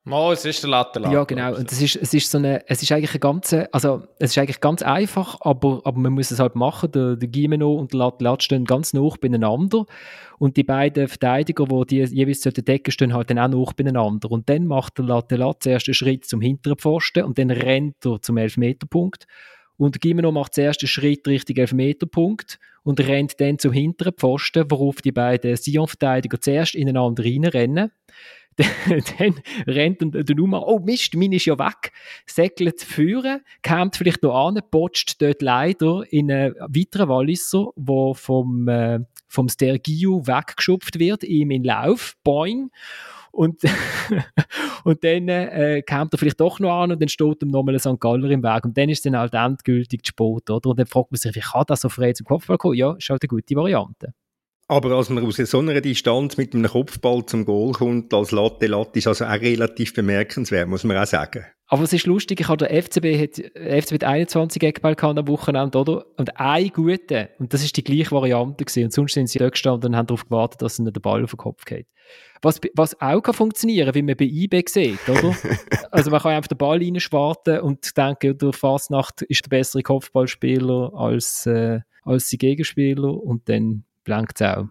Mal, 0.03 0.33
es 0.33 0.45
ist 0.45 0.63
der 0.63 0.71
Latte 0.71 0.99
Latte. 0.99 1.13
Ja, 1.13 1.23
genau. 1.25 1.55
Und 1.55 1.71
es 1.71 1.79
ist, 1.79 1.95
es 1.95 2.11
ist 2.11 2.31
so 2.31 2.39
eine, 2.39 2.67
es 2.67 2.81
ist 2.81 2.91
eigentlich 2.91 3.13
ein 3.13 3.19
ganze, 3.19 3.71
also 3.71 4.01
es 4.17 4.31
ist 4.31 4.37
eigentlich 4.39 4.59
ganz 4.59 4.81
einfach, 4.81 5.37
aber, 5.41 5.81
aber 5.83 5.99
man 5.99 6.13
muss 6.13 6.31
es 6.31 6.39
halt 6.39 6.55
machen. 6.55 6.91
Der, 6.91 7.15
der 7.17 7.29
Gimeno 7.29 7.75
und 7.75 7.93
der 7.93 7.99
Latte 7.99 8.23
Latte 8.23 8.43
stehen 8.43 8.65
ganz 8.65 8.93
nah 8.93 9.07
beieinander 9.21 9.85
und 10.39 10.57
die 10.57 10.63
beiden 10.63 11.07
Verteidiger, 11.07 11.65
die, 11.85 12.03
die 12.03 12.15
jeweils 12.15 12.41
zur 12.41 12.51
Decke 12.51 12.91
stehen, 12.91 13.13
halt 13.13 13.29
dann 13.29 13.37
auch 13.37 13.49
noch 13.49 13.73
beieinander. 13.73 14.31
Und 14.31 14.49
dann 14.49 14.65
macht 14.65 14.97
der 14.97 15.05
Latte 15.05 15.35
Latte 15.35 15.59
zuerst 15.59 15.87
einen 15.87 15.93
Schritt 15.93 16.25
zum 16.25 16.41
hinteren 16.41 16.79
Pfosten 16.79 17.23
und 17.23 17.37
dann 17.37 17.51
rennt 17.51 18.03
er 18.03 18.19
zum 18.23 18.37
Elfmeterpunkt. 18.37 19.27
Und 19.77 19.95
der 19.95 19.99
Gimeno 19.99 20.31
macht 20.31 20.55
zuerst 20.55 20.81
einen 20.81 20.87
Schritt 20.87 21.27
Richtung 21.27 21.57
Elfmeterpunkt 21.57 22.59
und 22.81 22.99
rennt 22.99 23.39
dann 23.39 23.59
zum 23.59 23.71
hinteren 23.71 24.13
Pfosten, 24.13 24.65
worauf 24.69 25.01
die 25.01 25.11
beiden 25.11 25.55
Sion-Verteidiger 25.55 26.41
zuerst 26.41 26.73
ineinander 26.73 27.23
reinrennen. 27.23 27.91
dann 28.57 29.35
rennt 29.65 30.01
der, 30.01 30.23
der 30.23 30.35
Nummer, 30.35 30.67
oh 30.67 30.79
Mist, 30.79 31.15
meine 31.15 31.37
ist 31.37 31.45
ja 31.45 31.57
weg, 31.57 31.91
segelt 32.25 32.81
führen, 32.81 33.41
kommt 33.65 33.95
vielleicht 33.95 34.23
noch 34.23 34.47
an, 34.47 34.59
potscht 34.69 35.21
dort 35.21 35.41
leider 35.41 36.03
in 36.11 36.31
einen 36.31 36.55
weiteren 36.55 37.09
Walliser, 37.09 37.69
der 37.75 38.13
vom, 38.15 38.67
äh, 38.67 38.99
vom 39.27 39.49
Stergio 39.49 40.27
weggeschupft 40.27 40.99
wird, 40.99 41.23
ihm 41.23 41.51
in 41.51 41.63
Lauf, 41.63 42.15
boing, 42.23 42.69
und, 43.31 43.61
und 44.83 45.03
dann 45.03 45.29
äh, 45.29 45.81
kommt 45.87 46.13
er 46.13 46.17
vielleicht 46.17 46.39
doch 46.39 46.59
noch 46.59 46.81
an 46.81 46.91
und 46.91 47.01
dann 47.01 47.09
steht 47.09 47.41
ihm 47.41 47.47
nochmal 47.49 47.75
ein 47.75 47.79
St. 47.79 47.99
Galler 47.99 48.29
im 48.29 48.43
Weg. 48.43 48.65
Und 48.65 48.77
dann 48.77 48.89
ist 48.89 49.05
dann 49.05 49.17
halt 49.17 49.33
endgültig 49.33 50.05
Sport, 50.05 50.49
oder? 50.49 50.69
Und 50.69 50.79
dann 50.79 50.85
fragt 50.85 51.11
man 51.11 51.17
sich, 51.17 51.33
wie 51.35 51.39
kann 51.39 51.63
das 51.67 51.81
so 51.81 51.89
frei 51.89 52.13
zum 52.13 52.25
Kopfball 52.25 52.57
kommen? 52.57 52.75
Ja, 52.75 52.93
ist 52.93 53.09
halt 53.09 53.23
eine 53.23 53.29
gute 53.29 53.55
Variante. 53.55 54.13
Aber 54.71 54.91
als 54.91 55.09
man 55.09 55.25
aus 55.25 55.35
so 55.35 55.59
einer 55.59 55.81
Distanz 55.81 56.37
mit 56.37 56.55
einem 56.55 56.71
Kopfball 56.71 57.25
zum 57.25 57.43
Goal 57.43 57.73
kommt, 57.73 58.13
als 58.13 58.31
Latte 58.31 58.67
Latte, 58.67 58.99
ist 58.99 59.07
also 59.07 59.25
auch 59.25 59.31
relativ 59.31 59.93
bemerkenswert, 59.93 60.69
muss 60.69 60.85
man 60.85 60.95
auch 60.95 61.05
sagen. 61.05 61.45
Aber 61.67 61.83
es 61.83 61.91
ist 61.91 62.05
lustig, 62.05 62.39
ich 62.39 62.47
habe 62.47 62.65
der 62.65 62.81
FCB, 62.81 63.21
hat, 63.21 63.35
FCB 63.83 63.95
hat 63.95 64.03
21 64.05 64.63
Eckball 64.63 64.95
am 64.97 65.27
Wochenende, 65.27 65.77
oder? 65.77 66.05
Und 66.15 66.39
ein 66.39 66.69
guter, 66.69 67.27
und 67.37 67.53
das 67.53 67.65
ist 67.65 67.75
die 67.75 67.83
gleiche 67.83 68.11
Variante 68.11 68.63
gewesen. 68.63 68.85
Und 68.85 68.93
sonst 68.93 69.13
sind 69.13 69.27
sie 69.27 69.39
dort 69.39 69.51
gestanden 69.51 69.91
und 69.91 69.97
haben 69.97 70.07
darauf 70.07 70.23
gewartet, 70.23 70.61
dass 70.61 70.79
ihnen 70.79 70.93
der 70.93 71.01
Ball 71.01 71.21
auf 71.21 71.31
den 71.31 71.37
Kopf 71.37 71.65
geht. 71.65 71.87
Was, 72.41 72.61
was 72.73 72.99
auch 73.01 73.19
kann 73.19 73.33
funktionieren, 73.33 73.93
wie 73.93 74.03
man 74.03 74.15
bei 74.15 74.23
IB 74.23 74.63
sieht, 74.69 75.09
oder? 75.09 75.35
also 75.91 76.11
man 76.11 76.21
kann 76.21 76.31
einfach 76.31 76.47
den 76.47 76.57
Ball 76.57 76.77
reinschwarten 76.77 77.59
und 77.59 77.97
denken, 77.97 78.37
der 78.37 78.53
Fasnacht 78.53 79.23
ist 79.23 79.43
der 79.43 79.49
bessere 79.49 79.83
Kopfballspieler 79.83 80.93
als, 80.93 81.45
äh, 81.45 81.81
als 82.03 82.29
die 82.29 82.37
Gegenspieler 82.37 83.21
und 83.21 83.49
dann 83.49 83.83
blankt 84.03 84.39
es 84.39 84.47
auch. 84.47 84.67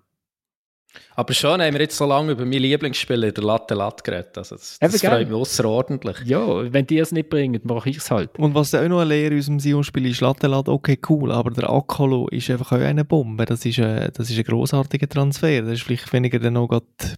Aber 1.15 1.33
schon 1.35 1.61
haben 1.61 1.73
wir 1.75 1.81
jetzt 1.81 1.97
so 1.97 2.07
lange 2.07 2.33
über 2.33 2.45
meinen 2.45 2.63
Lieblingsspieler, 2.63 3.33
der 3.33 3.45
Latte 3.45 3.75
Latte, 3.75 4.03
geredet. 4.03 4.37
Also 4.39 4.57
das, 4.57 4.79
das 4.81 5.01
freut 5.01 5.29
mich 5.29 5.37
außerordentlich. 5.37 6.17
Ja, 6.25 6.73
wenn 6.73 6.87
die 6.87 6.99
es 6.99 7.13
nicht 7.13 7.29
bringen, 7.29 7.61
mache 7.65 7.91
ich 7.91 7.99
es 7.99 8.11
halt. 8.11 8.37
Und 8.39 8.55
was 8.55 8.75
auch 8.75 8.87
noch 8.89 9.01
eine 9.01 9.11
Lehre 9.11 9.35
in 9.35 9.37
unserem 9.37 9.61
Sion-Spiel 9.61 10.07
ist, 10.07 10.21
Latte 10.21 10.47
Latte, 10.47 10.73
okay, 10.73 10.99
cool, 11.09 11.31
aber 11.33 11.51
der 11.51 11.71
Akolo 11.71 12.29
ist 12.29 12.51
einfach 12.51 12.73
auch 12.73 12.81
eine 12.81 13.05
Bombe. 13.05 13.45
Das 13.45 13.65
ist, 13.65 13.79
ein, 13.79 14.11
das 14.15 14.31
ist 14.31 14.39
ein 14.39 14.45
grossartiger 14.45 15.09
Transfer. 15.09 15.63
Das 15.63 15.73
ist 15.73 15.83
vielleicht 15.83 16.13
weniger 16.13 16.39
dann 16.39 16.55
noch 16.55 16.69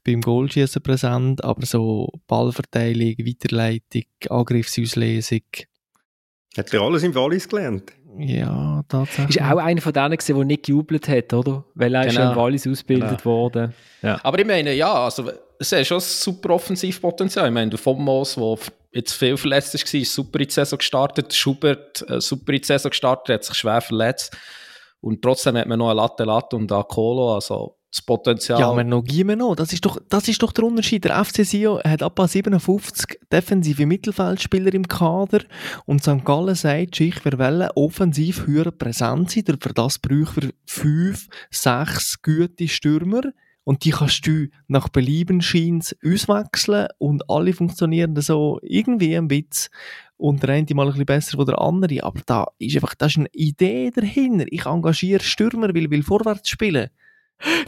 beim 0.05 0.21
Goalschießen 0.21 0.83
präsent, 0.83 1.43
aber 1.45 1.65
so 1.65 2.09
Ballverteilung, 2.27 3.15
Weiterleitung, 3.19 4.05
Angriffsauslesung. 4.29 5.43
Hat 6.57 6.75
er 6.75 6.83
alles 6.83 7.03
im 7.03 7.15
Wallis 7.15 7.49
gelernt? 7.49 7.93
Ja, 8.19 8.83
tatsächlich. 8.89 9.37
Ist 9.37 9.43
auch 9.43 9.59
einer 9.59 9.81
von 9.81 9.93
denen, 9.93 10.19
der 10.19 10.45
nicht 10.45 10.65
gejubelt 10.65 11.09
hat, 11.09 11.33
oder? 11.33 11.65
Weil 11.75 11.95
er 11.95 12.07
genau. 12.07 12.21
ja 12.21 12.31
in 12.31 12.37
Wallis 12.37 12.67
ausgebildet 12.67 13.23
genau. 13.23 13.25
worden. 13.25 13.75
Ja. 14.03 14.21
Aber 14.23 14.39
ich 14.39 14.47
meine, 14.47 14.75
ja, 14.75 14.93
also 14.93 15.31
es 15.59 15.73
ist 15.73 15.87
schon 15.87 15.99
ein 15.99 16.01
super 16.01 16.51
Offensivpotenzial. 16.51 17.47
Ich 17.47 17.55
meine, 17.55 17.71
der 17.71 17.79
Fomos, 17.79 18.35
der 18.35 18.57
jetzt 18.93 19.13
viel 19.15 19.37
verletzt 19.37 19.75
ist, 19.75 19.95
ist 19.95 20.15
super 20.15 20.41
in 20.41 20.47
die 20.47 20.53
Saison 20.53 20.79
gestartet. 20.79 21.33
Schubert, 21.33 22.05
äh, 22.09 22.21
super 22.21 22.53
in 22.53 22.61
die 22.61 22.67
Saison 22.67 22.91
gestartet, 22.91 23.35
hat 23.35 23.45
sich 23.45 23.57
schwer 23.57 23.81
verletzt. 23.81 24.37
Und 25.01 25.23
trotzdem 25.23 25.57
hat 25.57 25.67
man 25.67 25.79
noch 25.79 25.91
eine 25.91 26.01
Latte 26.01 26.25
Latte 26.25 26.57
und 26.57 26.69
Colo, 26.69 27.35
also 27.35 27.77
das 27.93 28.01
Potenzial. 28.01 28.59
Ja, 28.59 28.71
aber 28.71 28.85
noch 28.85 29.05
Gimeno, 29.05 29.55
das 29.55 29.73
ist 29.73 29.85
doch, 29.85 29.99
das 30.09 30.27
ist 30.27 30.43
doch 30.43 30.53
der 30.53 30.65
Unterschied. 30.65 31.05
Der 31.05 31.23
FC 31.23 31.45
Sion 31.45 31.81
hat 31.85 32.03
ab 32.03 32.19
57 32.27 33.19
defensive 33.31 33.85
Mittelfeldspieler 33.85 34.73
im 34.73 34.89
Kader 34.89 35.41
und 35.85 36.03
St. 36.03 36.25
Gallen 36.25 36.55
sagt, 36.55 37.01
ich 37.01 37.23
wir 37.25 37.39
wollen 37.39 37.69
offensiv 37.75 38.47
höher 38.47 38.71
präsent 38.71 39.31
sein, 39.31 39.45
für 39.61 39.75
das 39.75 39.99
brauchen 39.99 40.43
wir 40.43 40.51
fünf, 40.65 41.29
sechs 41.51 42.23
gute 42.23 42.67
Stürmer 42.67 43.23
und 43.65 43.85
die 43.85 43.91
kannst 43.91 44.27
du 44.27 44.49
nach 44.69 44.89
Belieben 44.89 45.43
scheins 45.43 45.95
auswechseln 46.05 46.89
und 46.97 47.29
alle 47.29 47.53
funktionieren 47.53 48.19
so 48.21 48.59
irgendwie 48.63 49.17
ein 49.17 49.29
bisschen 49.29 49.71
und 50.17 50.43
der 50.43 50.51
eine 50.51 50.67
mal 50.73 50.87
ein 50.87 50.93
bisschen 50.93 51.07
besser 51.07 51.39
als 51.39 51.47
der 51.47 51.61
andere, 51.61 52.05
aber 52.05 52.21
da 52.25 52.47
ist 52.59 52.75
einfach, 52.75 52.95
das 52.95 53.13
ist 53.13 53.19
eine 53.19 53.29
Idee 53.33 53.91
dahinter. 53.91 54.47
Ich 54.49 54.67
engagiere 54.67 55.23
Stürmer, 55.23 55.69
weil 55.75 55.85
ich 55.85 55.91
will 55.91 56.03
vorwärts 56.03 56.49
spielen. 56.49 56.91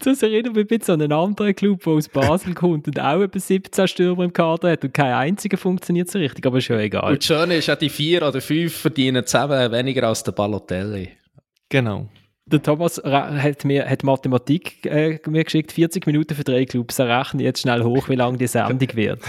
Das 0.05 0.23
erinnert 0.23 0.55
mich 0.55 0.65
ein 0.65 0.79
bisschen 0.79 0.95
an 0.95 1.03
einen 1.03 1.13
anderen 1.13 1.55
Club, 1.55 1.83
der 1.85 1.93
aus 1.95 2.09
Basel 2.09 2.55
kommt 2.55 2.87
und 2.87 3.01
auch 3.01 3.23
etwa 3.23 3.39
17 3.39 3.89
Stürmer 3.89 4.25
im 4.25 4.33
Kader 4.33 4.71
hat 4.71 4.85
und 4.85 4.95
kein 4.95 5.13
einziger 5.13 5.57
funktioniert 5.57 6.11
so 6.11 6.19
richtig, 6.19 6.47
aber 6.47 6.59
ist 6.59 6.69
ja 6.69 6.79
egal. 6.79 7.13
Und 7.13 7.19
das 7.19 7.27
Schöne 7.27 7.57
ist 7.57 7.67
ja, 7.67 7.77
die 7.77 7.89
vier 7.89 8.27
oder 8.27 8.41
fünf 8.41 8.75
verdienen 8.75 9.27
zusammen 9.27 9.73
weniger 9.73 10.09
als 10.09 10.23
der 10.23 10.33
Balotelli. 10.33 11.11
Genau. 11.69 12.09
Der 12.47 12.63
Thomas 12.63 13.03
hat 13.03 13.65
mir 13.65 13.89
hat 13.89 14.05
Mathematik 14.05 14.85
äh, 14.85 15.19
mir 15.27 15.45
geschickt, 15.45 15.73
40 15.73 16.07
Minuten 16.07 16.35
für 16.35 16.45
drei 16.45 16.67
Clubs. 16.67 16.99
Er 16.99 17.09
rechnet 17.09 17.43
jetzt 17.43 17.63
schnell 17.63 17.83
hoch, 17.83 18.11
wie 18.11 18.17
lange 18.17 18.37
die 18.37 18.47
Sendung 18.47 18.89
wird. 18.95 19.23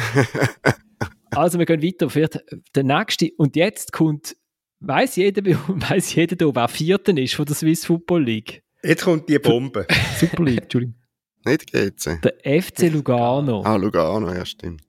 also 1.32 1.58
wir 1.58 1.66
gehen 1.66 1.82
weiter. 1.82 2.10
Vielleicht 2.10 2.44
der 2.76 2.84
nächste. 2.84 3.30
Und 3.38 3.56
jetzt 3.56 3.94
kommt, 3.94 4.36
weiß 4.82 5.16
jeder, 5.16 5.44
weiß 5.68 6.14
jeder 6.16 6.36
da, 6.36 6.54
wer 6.54 6.68
Vierter 6.68 7.18
ist 7.18 7.36
von 7.36 7.46
der 7.46 7.56
Swiss 7.56 7.86
Football 7.86 8.26
League? 8.26 8.65
Jetzt 8.86 9.04
kommt 9.04 9.28
die 9.28 9.40
Bombe. 9.40 9.88
Super 10.20 10.44
League, 10.44 10.64
Entschuldigung. 10.64 10.96
Nicht 11.44 11.72
GC. 11.72 12.22
Der 12.22 12.62
FC 12.62 12.92
Lugano. 12.92 13.64
Ah, 13.64 13.76
Lugano, 13.76 14.32
ja, 14.32 14.46
stimmt. 14.46 14.82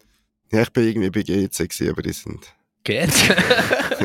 Ja, 0.53 0.63
ich 0.63 0.71
bin 0.71 0.85
irgendwie 0.89 1.11
bei 1.11 1.23
GC 1.23 1.69
gewesen, 1.69 1.91
aber 1.91 2.03
die 2.03 2.13
sind... 2.13 2.53
GC? 2.85 3.37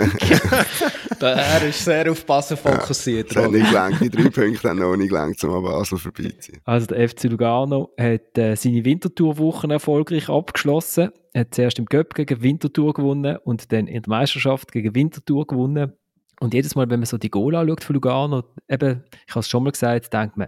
er 1.21 1.63
ist 1.67 1.85
sehr 1.85 2.11
auf 2.11 2.25
Basel 2.25 2.57
fokussiert. 2.57 3.31
Ja, 3.33 3.47
nicht 3.47 3.69
gelangt, 3.69 4.01
die 4.01 4.09
drei 4.09 4.29
Punkte 4.29 4.69
haben 4.69 4.79
noch 4.79 4.95
nicht 4.95 5.09
gelangt, 5.09 5.43
um 5.43 5.53
an 5.53 5.63
Basel 5.63 5.99
vorbeiziehen. 5.99 6.61
Also 6.63 6.87
der 6.87 7.07
FC 7.07 7.25
Lugano 7.25 7.93
hat 7.99 8.37
äh, 8.37 8.55
seine 8.55 8.83
Wintertourwochen 8.83 9.69
erfolgreich 9.69 10.29
abgeschlossen. 10.29 11.11
Er 11.33 11.41
hat 11.41 11.53
zuerst 11.53 11.77
im 11.77 11.85
Göpp 11.85 12.15
gegen 12.15 12.41
Winterthur 12.41 12.93
gewonnen 12.93 13.37
und 13.43 13.71
dann 13.71 13.85
in 13.85 14.01
der 14.01 14.09
Meisterschaft 14.09 14.71
gegen 14.71 14.95
Winterthur 14.95 15.45
gewonnen. 15.45 15.93
Und 16.41 16.55
jedes 16.55 16.73
Mal, 16.73 16.89
wenn 16.89 16.99
man 16.99 17.05
so 17.05 17.19
die 17.19 17.29
Goal 17.29 17.55
anschaut 17.55 17.83
von 17.83 17.93
Lugano, 17.93 18.43
eben, 18.67 19.03
ich 19.27 19.31
habe 19.31 19.41
es 19.41 19.47
schon 19.47 19.63
mal 19.63 19.69
gesagt, 19.69 20.11
denkt 20.11 20.37
man, 20.37 20.47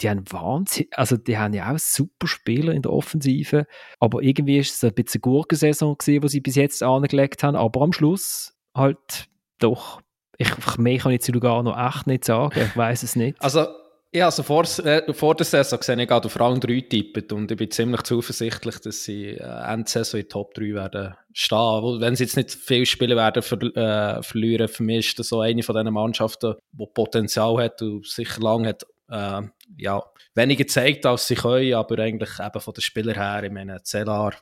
die 0.00 0.08
haben 0.08 0.24
Wahnsinn, 0.30 0.86
also 0.92 1.16
die 1.16 1.36
haben 1.36 1.52
ja 1.52 1.72
auch 1.72 1.78
super 1.78 2.28
Spieler 2.28 2.72
in 2.72 2.82
der 2.82 2.92
Offensive, 2.92 3.66
aber 3.98 4.22
irgendwie 4.22 4.58
ist 4.58 4.74
es 4.74 4.84
ein 4.84 4.94
bisschen 4.94 5.22
eine 5.24 5.32
Gurkensaison 5.32 5.98
gewesen, 5.98 6.20
die 6.20 6.28
sie 6.28 6.40
bis 6.40 6.54
jetzt 6.54 6.82
angelegt 6.84 7.42
haben, 7.42 7.56
aber 7.56 7.82
am 7.82 7.92
Schluss 7.92 8.56
halt 8.76 9.28
doch. 9.58 10.00
Ich, 10.38 10.50
mehr 10.78 10.98
kann 10.98 11.12
ich 11.12 11.22
zu 11.22 11.32
Lugano 11.32 11.74
echt 11.76 12.06
nicht 12.06 12.24
sagen, 12.24 12.56
ich 12.56 12.76
weiß 12.76 13.02
es 13.02 13.16
nicht. 13.16 13.40
Also 13.42 13.66
ja, 14.14 14.26
also 14.26 14.44
vor, 14.44 14.62
äh, 14.84 15.12
vor 15.12 15.34
der 15.34 15.44
Saison 15.44 15.82
sehe 15.82 16.00
ich 16.00 16.08
gerade 16.08 16.26
auf 16.26 16.38
Rang 16.38 16.60
3 16.60 16.82
tippen 16.82 17.36
und 17.36 17.50
ich 17.50 17.56
bin 17.56 17.68
ziemlich 17.68 18.02
zuversichtlich, 18.02 18.78
dass 18.78 19.02
sie 19.02 19.30
äh, 19.30 19.72
Endsaison 19.72 20.20
in 20.20 20.28
Top 20.28 20.54
3 20.54 20.72
werden 20.74 21.16
stehen. 21.32 22.00
Wenn 22.00 22.14
sie 22.14 22.22
jetzt 22.22 22.36
nicht 22.36 22.52
viel 22.52 22.86
Spiele 22.86 23.16
werden 23.16 23.42
ver 23.42 23.60
äh, 23.76 24.22
verlieren, 24.22 24.68
für 24.68 24.84
mich 24.84 25.08
ist 25.08 25.18
das 25.18 25.30
so 25.30 25.40
eine 25.40 25.64
von 25.64 25.74
diesen 25.74 25.92
Mannschaften, 25.92 26.54
die 26.70 26.86
Potenzial 26.94 27.60
hat 27.60 27.82
und 27.82 28.06
sicher 28.06 28.40
lange 28.40 28.68
hat, 28.68 28.86
äh, 29.08 29.42
ja, 29.78 30.00
weniger 30.36 30.62
gezeigt, 30.62 31.04
als 31.06 31.26
sie 31.26 31.34
können, 31.34 31.74
aber 31.74 31.98
eigentlich 31.98 32.38
eben 32.38 32.60
von 32.60 32.72
den 32.72 32.82
Spielern 32.82 33.16
her, 33.16 33.42
ich 33.42 33.50
meine, 33.50 33.82
Zellar, 33.82 34.36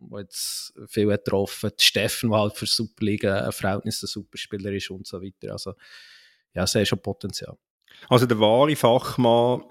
der 0.00 0.20
jetzt 0.20 0.72
viel 0.86 1.12
hat 1.12 1.26
getroffen, 1.26 1.70
Steffen, 1.78 2.30
der 2.30 2.38
halt 2.38 2.56
für 2.56 2.64
Superliga 2.64 3.44
ein 3.44 3.52
Verhältnis 3.52 4.02
ein 4.02 4.06
Superspieler 4.06 4.72
ist 4.72 4.90
und 4.90 5.06
so 5.06 5.20
weiter. 5.20 5.52
Also, 5.52 5.74
ja, 6.54 6.66
sehe 6.66 6.86
schon 6.86 7.02
Potenzial. 7.02 7.58
Also 8.08 8.26
der 8.26 8.38
wahre 8.40 8.74
Fachmann, 8.76 9.62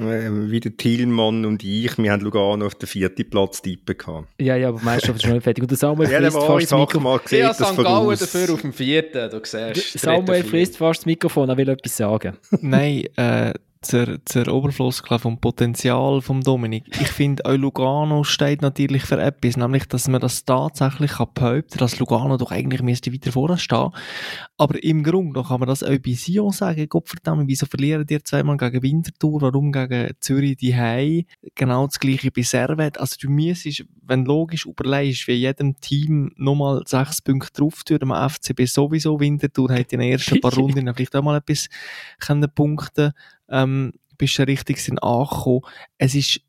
äh, 0.00 0.28
wie 0.50 0.60
der 0.60 0.76
Thielmann 0.76 1.44
und 1.44 1.64
ich, 1.64 1.96
wir 1.98 2.12
haben 2.12 2.22
Lugano 2.22 2.66
auf 2.66 2.74
den 2.74 2.86
vierten 2.86 3.28
Platz 3.28 3.62
tippen 3.62 3.96
gehabt. 3.96 4.28
Ja, 4.40 4.56
ja, 4.56 4.68
aber 4.68 4.80
Meisterschaft 4.80 5.16
ist 5.16 5.22
schon 5.22 5.32
nicht 5.32 5.44
fertig. 5.44 5.62
Und 5.62 5.70
der 5.70 5.78
Samuel 5.78 6.10
ja, 6.10 6.18
frisst 6.20 6.36
fast 6.36 6.72
das 6.72 6.78
Mikrofon. 6.78 7.20
Ja, 7.30 7.48
das 7.48 7.68
St. 7.68 7.76
Gallen 7.76 8.18
dafür 8.18 8.54
auf 8.54 8.60
dem 8.60 8.72
vierten, 8.72 9.30
du 9.30 9.40
siehst. 9.42 9.98
Samuel 9.98 10.44
frisst 10.44 10.76
fast 10.76 11.00
das 11.00 11.06
Mikrofon, 11.06 11.48
er 11.48 11.56
will 11.56 11.68
etwas 11.68 11.96
sagen. 11.96 12.36
Nein, 12.60 13.04
äh, 13.16 13.54
zur, 13.80 14.18
zur 14.24 14.48
Oberflussklasse 14.48 15.22
vom 15.22 15.40
Potenzial 15.40 16.20
vom 16.20 16.42
Dominik. 16.42 16.84
Ich 17.00 17.08
finde, 17.08 17.44
auch 17.44 17.56
Lugano 17.56 18.24
steht 18.24 18.62
natürlich 18.62 19.02
für 19.02 19.20
etwas, 19.20 19.56
nämlich, 19.56 19.86
dass 19.86 20.08
man 20.08 20.20
das 20.20 20.44
tatsächlich 20.44 21.12
kann 21.12 21.28
behaupten, 21.34 21.78
dass 21.78 21.98
Lugano 21.98 22.36
doch 22.36 22.50
eigentlich 22.50 22.82
müsste 22.82 23.12
weiter 23.12 23.32
vorne 23.32 23.58
stehen. 23.58 23.90
Aber 24.56 24.82
im 24.82 25.02
Grunde 25.02 25.42
kann 25.42 25.60
man 25.60 25.68
das 25.68 25.82
auch 25.82 25.98
bei 26.04 26.12
Sion 26.12 26.52
sagen, 26.52 26.88
Gottverdammt, 26.88 27.48
wieso 27.48 27.66
verlieren 27.66 28.06
die 28.06 28.22
zweimal 28.22 28.56
gegen 28.56 28.82
Winterthur, 28.82 29.40
warum 29.42 29.72
gegen 29.72 30.12
Zürich 30.20 30.56
die 30.56 30.74
Hei? 30.74 31.26
Genau 31.54 31.86
das 31.86 32.00
gleiche 32.00 32.30
bei 32.30 32.42
Servet. 32.42 32.98
Also 32.98 33.16
du 33.20 33.30
müsstest, 33.30 33.84
wenn 34.02 34.24
logisch 34.24 34.66
überlegst, 34.66 35.28
wie 35.28 35.32
jedem 35.32 35.78
Team 35.80 36.32
nochmal 36.36 36.82
sechs 36.86 37.22
Punkte 37.22 37.52
drauf 37.52 37.84
tun, 37.84 37.98
am 38.02 38.30
FCB 38.30 38.66
sowieso 38.66 39.20
Winterthur 39.20 39.70
hat 39.70 39.92
in 39.92 40.00
den 40.00 40.12
ersten 40.12 40.40
paar 40.40 40.52
Runden 40.56 40.92
vielleicht 40.94 41.14
auch 41.14 41.22
mal 41.22 41.36
etwas 41.36 41.68
können 42.18 42.48
punkten 42.54 43.12
ähm, 43.50 43.92
bist 44.16 44.38
du 44.38 44.46
richtig 44.46 44.78
sind 44.78 45.02
angekommen. 45.02 45.62
Es 45.96 46.14
ist 46.14 46.40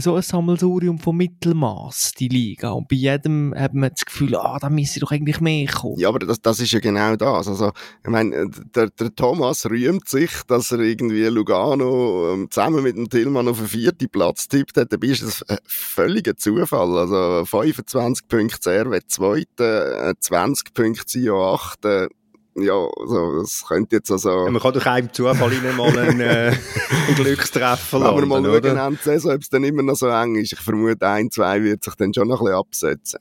so 0.00 0.14
ein 0.14 0.22
Sammelsurium 0.22 0.98
von 0.98 1.16
Mittelmaß, 1.16 2.12
die 2.18 2.28
Liga. 2.28 2.70
Und 2.70 2.88
bei 2.88 2.96
jedem 2.96 3.54
hat 3.54 3.74
man 3.74 3.90
das 3.90 4.06
Gefühl, 4.06 4.34
ah, 4.36 4.58
da 4.58 4.70
müsste 4.70 5.00
doch 5.00 5.10
eigentlich 5.10 5.40
mehr 5.40 5.66
kommen. 5.66 5.98
Ja, 5.98 6.08
aber 6.08 6.20
das, 6.20 6.40
das 6.40 6.60
ist 6.60 6.72
ja 6.72 6.80
genau 6.80 7.14
das. 7.16 7.46
Also, 7.46 7.72
ich 8.02 8.10
meine, 8.10 8.48
der, 8.74 8.88
der 8.88 9.14
Thomas 9.14 9.66
rühmt 9.66 10.08
sich, 10.08 10.30
dass 10.46 10.72
er 10.72 10.80
irgendwie 10.80 11.24
Lugano 11.24 12.32
ähm, 12.32 12.50
zusammen 12.50 12.82
mit 12.82 12.96
dem 12.96 13.10
Tillmann 13.10 13.48
auf 13.48 13.58
den 13.58 13.68
vierten 13.68 14.08
Platz 14.08 14.48
tippt 14.48 14.78
hat. 14.78 14.92
Dabei 14.92 15.08
ist 15.08 15.22
das 15.22 15.42
ein 15.42 15.58
völliger 15.66 16.36
Zufall. 16.36 16.96
Also 16.96 17.44
25 17.44 18.28
Punkte 18.28 19.02
zweite, 19.08 20.14
äh, 20.14 20.14
20 20.18 20.72
Punkte 20.72 21.04
Sio 21.06 21.54
achte. 21.54 22.08
Ja, 22.54 22.74
also, 22.74 23.40
das 23.40 23.64
könnte 23.66 23.96
jetzt 23.96 24.10
also... 24.10 24.44
Ja, 24.44 24.50
man 24.50 24.60
kann 24.60 24.74
durch 24.74 24.86
einen 24.86 25.12
Zufall 25.12 25.48
nicht 25.50 25.76
mal 25.76 25.98
einen, 25.98 26.20
äh, 26.20 26.54
einen 27.06 27.16
Glückstreffer 27.16 28.02
Aber 28.02 28.20
landen, 28.20 28.28
mal 28.62 28.62
schauen, 28.76 28.98
Saison, 29.02 29.34
ob 29.34 29.40
es 29.40 29.48
dann 29.48 29.64
immer 29.64 29.82
noch 29.82 29.94
so 29.94 30.08
eng 30.08 30.36
ist. 30.36 30.52
Ich 30.52 30.60
vermute, 30.60 31.08
ein, 31.08 31.30
zwei 31.30 31.62
wird 31.62 31.82
sich 31.82 31.94
dann 31.94 32.12
schon 32.12 32.28
noch 32.28 32.40
ein 32.40 32.46
bisschen 32.46 32.58
absetzen. 32.58 33.20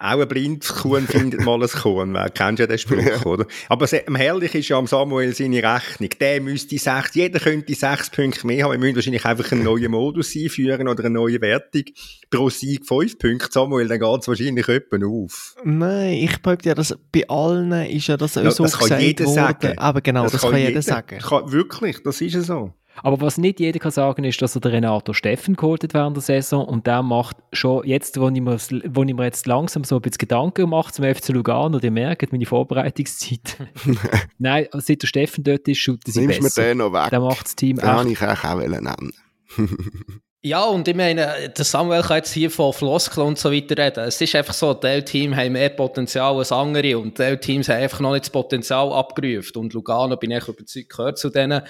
Auch 0.00 0.20
ein 0.20 0.28
Blindkuhn 0.28 1.08
findet 1.08 1.44
mal 1.44 1.60
ein 1.60 1.68
Kuhn. 1.68 2.14
Wer 2.14 2.30
kennt 2.30 2.60
ja 2.60 2.68
den 2.68 2.78
Spruch, 2.78 3.26
oder? 3.26 3.46
Aber 3.68 3.84
herrlich 3.86 4.54
ist 4.54 4.68
ja 4.68 4.78
am 4.78 4.86
Samuel 4.86 5.34
seine 5.34 5.56
Rechnung. 5.60 6.10
Der 6.20 6.40
müsste 6.40 6.78
sechs, 6.78 7.14
jeder 7.14 7.40
könnte 7.40 7.74
sechs 7.74 8.08
Punkte 8.08 8.46
mehr 8.46 8.64
haben. 8.64 8.72
Wir 8.72 8.78
müssen 8.78 8.94
wahrscheinlich 8.94 9.24
einfach 9.24 9.50
einen 9.50 9.64
neuen 9.64 9.90
Modus 9.90 10.36
einführen 10.36 10.86
oder 10.86 11.04
eine 11.04 11.14
neue 11.14 11.40
Wertung. 11.40 11.82
Pro 12.30 12.48
Sieg 12.48 12.86
fünf 12.86 13.18
Punkte. 13.18 13.48
Samuel, 13.50 13.88
dann 13.88 13.98
geht 13.98 14.20
es 14.20 14.28
wahrscheinlich 14.28 14.68
öppen 14.68 15.02
auf. 15.02 15.56
Nein, 15.64 16.12
ich 16.12 16.40
behaupte 16.42 16.68
ja, 16.68 16.74
dass 16.76 16.96
bei 17.10 17.28
allen 17.28 17.72
ist 17.72 18.06
ja 18.06 18.16
das 18.16 18.38
auch 18.38 18.44
Ja, 18.44 18.50
so 18.52 18.62
das 18.62 18.78
kann 18.78 19.00
jeder 19.00 19.24
worden. 19.24 19.34
sagen. 19.34 19.78
Aber 19.78 20.00
genau, 20.00 20.28
das, 20.28 20.40
kann 20.40 20.56
jeder, 20.56 20.80
sagen. 20.80 21.18
Kann, 21.18 21.50
wirklich, 21.50 22.04
das 22.04 22.20
ist 22.20 22.34
ja 22.34 22.42
so. 22.42 22.72
Aber 23.02 23.20
was 23.20 23.38
nicht 23.38 23.60
jeder 23.60 23.78
kann 23.78 23.90
sagen, 23.90 24.24
ist, 24.24 24.40
dass 24.42 24.54
er 24.54 24.60
den 24.60 24.72
Renato 24.72 25.12
Steffen 25.12 25.56
geholt 25.56 25.82
hat 25.84 25.94
während 25.94 26.16
der 26.16 26.22
Saison 26.22 26.64
und 26.66 26.86
der 26.86 27.02
macht 27.02 27.36
schon 27.52 27.86
jetzt, 27.86 28.20
wo 28.20 28.28
ich 28.28 28.40
mir, 28.40 28.58
wo 28.88 29.02
ich 29.02 29.14
mir 29.14 29.24
jetzt 29.24 29.46
langsam 29.46 29.84
so 29.84 29.96
ein 29.96 30.02
bisschen 30.02 30.18
Gedanken 30.18 30.68
mache 30.70 30.92
zum 30.92 31.04
FC 31.04 31.28
Lugano, 31.30 31.78
ihr 31.78 31.90
merkt 31.90 32.32
meine 32.32 32.46
Vorbereitungszeit. 32.46 33.56
Nein, 34.38 34.66
seit 34.72 35.02
der 35.02 35.06
Steffen 35.06 35.44
dort 35.44 35.66
ist, 35.68 35.78
shooten 35.78 36.12
sie 36.12 36.20
Nimmst 36.20 36.38
du 36.38 36.42
mir 36.42 36.46
besser. 36.48 36.62
den 36.62 36.78
noch 36.78 36.92
weg? 36.92 37.10
Der 37.10 37.20
macht 37.20 37.44
das 37.44 37.56
Team 37.56 37.76
Den 37.76 37.88
echt. 37.88 38.10
ich 38.10 38.22
eigentlich 38.22 38.44
auch 38.44 38.58
nennen. 38.58 39.12
Ja, 40.40 40.64
und 40.66 40.86
ich 40.86 40.94
meine, 40.94 41.50
der 41.50 41.64
Samuel 41.64 42.02
kann 42.02 42.18
jetzt 42.18 42.32
hier 42.32 42.48
von 42.48 42.72
Floskeln 42.72 43.26
und 43.26 43.38
so 43.40 43.50
weiter 43.50 43.76
reden. 43.76 44.04
Es 44.04 44.20
ist 44.20 44.36
einfach 44.36 44.54
so, 44.54 44.72
Team 44.72 45.34
haben 45.34 45.52
mehr 45.54 45.70
Potenzial 45.70 46.36
als 46.36 46.52
andere 46.52 46.96
und 46.96 47.16
Teams 47.40 47.68
haben 47.68 47.82
einfach 47.82 47.98
noch 47.98 48.12
nicht 48.12 48.26
das 48.26 48.30
Potenzial 48.30 48.92
abgerufen. 48.92 49.56
Und 49.56 49.74
Lugano, 49.74 50.16
bin 50.16 50.30
ich 50.30 50.46
überzeugt, 50.46 50.90
gehört 50.90 51.18
zu 51.18 51.30
denen. 51.30 51.62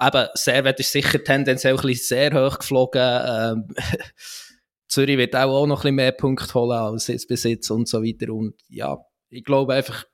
Eben, 0.00 0.26
Servet 0.32 0.80
ist 0.80 0.92
sicher 0.92 1.22
tendenziell 1.22 1.74
ein 1.74 1.82
bisschen 1.82 2.06
sehr 2.06 2.32
hoch 2.32 2.58
geflogen. 2.58 3.20
Ähm, 3.26 3.68
Zürich 4.88 5.18
wird 5.18 5.36
auch, 5.36 5.62
auch 5.62 5.66
noch 5.66 5.80
ein 5.80 5.82
bisschen 5.82 5.94
mehr 5.96 6.12
Punkte 6.12 6.54
holen 6.54 6.78
als 6.78 7.08
jetzt 7.08 7.28
bis 7.28 7.44
jetzt 7.44 7.70
und 7.70 7.88
so 7.88 8.02
weiter. 8.02 8.32
Und 8.32 8.54
ja, 8.68 9.04
ich 9.28 9.44
glaube 9.44 9.74
einfach, 9.74 10.06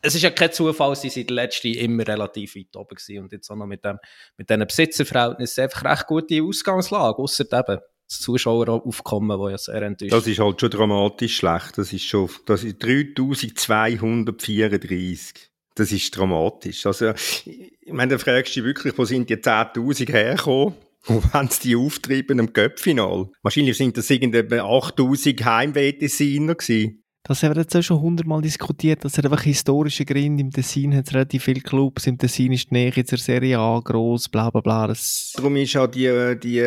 es 0.00 0.14
ist 0.14 0.22
ja 0.22 0.30
kein 0.30 0.52
Zufall, 0.52 0.96
sie 0.96 1.10
sind 1.10 1.30
letzte 1.30 1.68
immer 1.68 2.06
relativ 2.06 2.56
weit 2.56 2.74
oben 2.76 2.94
gewesen 2.94 3.22
und 3.22 3.32
jetzt 3.32 3.50
auch 3.50 3.56
noch 3.56 3.66
mit 3.66 3.84
dem, 3.84 3.98
mit 4.36 4.48
diesen 4.48 4.66
Besitzerverhältnissen 4.66 5.64
einfach 5.64 5.84
recht 5.84 6.06
gute 6.06 6.42
Ausgangslage, 6.42 7.18
ausser 7.18 7.44
eben 7.44 7.80
das 8.08 8.20
Zuschaueraufkommen, 8.20 9.38
das 9.38 9.50
ja 9.50 9.58
sehr 9.58 9.82
enttäuscht 9.82 10.12
Das 10.12 10.26
ist 10.26 10.38
halt 10.38 10.58
schon 10.60 10.70
dramatisch 10.70 11.36
schlecht. 11.36 11.76
Das 11.76 11.92
ist 11.92 12.04
schon, 12.04 12.30
das 12.46 12.64
ist 12.64 12.82
3234. 12.82 15.50
das 15.74 15.92
ist 15.92 16.16
dramatisch. 16.16 16.86
Also, 16.86 17.12
ich 17.44 17.92
meine, 17.92 18.12
da 18.12 18.18
fragst 18.18 18.56
du 18.56 18.60
dich 18.60 18.66
wirklich, 18.66 18.96
wo 18.96 19.04
sind 19.04 19.28
die 19.28 19.36
10.000 19.36 20.10
hergekommen? 20.10 20.74
Und 21.06 21.24
wenn 21.34 21.48
sie 21.48 21.68
die 21.68 21.76
auftreiben 21.76 22.38
im 22.38 22.52
Göppfinal? 22.52 23.28
Wahrscheinlich 23.42 23.76
sind 23.76 23.96
das 23.96 24.10
irgendwie 24.10 24.38
8.000 24.38 25.44
Heimweh-Designer 25.44 26.54
gewesen. 26.54 27.02
Das 27.28 27.42
haben 27.42 27.54
wir 27.54 27.60
jetzt 27.60 27.76
auch 27.76 27.82
schon 27.82 28.00
hundertmal 28.00 28.40
diskutiert. 28.40 29.04
Das 29.04 29.18
hat 29.18 29.26
einfach 29.26 29.42
historische 29.42 30.06
Gründe. 30.06 30.40
Im 30.40 30.50
Tessin 30.50 30.96
hat 30.96 31.08
es 31.08 31.12
relativ 31.12 31.44
viele 31.44 31.60
Clubs. 31.60 32.06
Im 32.06 32.16
Tessin 32.16 32.52
ist 32.52 32.70
die 32.70 32.74
Nähe 32.74 33.04
zur 33.04 33.18
Serie 33.18 33.58
A 33.58 33.80
gross, 33.80 34.30
bla 34.30 34.48
bla 34.48 34.62
bla. 34.62 34.86
Das 34.86 35.34
Darum 35.36 35.54
ist 35.56 35.76
auch 35.76 35.88
die, 35.88 36.08
die, 36.42 36.60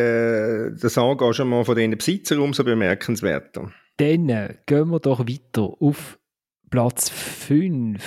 das 0.80 0.96
Engagement 0.96 1.66
von 1.66 1.74
diesen 1.74 1.98
Besitzern 1.98 2.38
umso 2.38 2.62
bemerkenswerter. 2.62 3.72
Dann 3.96 4.28
äh, 4.28 4.54
gehen 4.64 4.88
wir 4.88 5.00
doch 5.00 5.26
weiter 5.26 5.68
auf 5.80 6.20
Platz 6.70 7.08
5. 7.08 8.00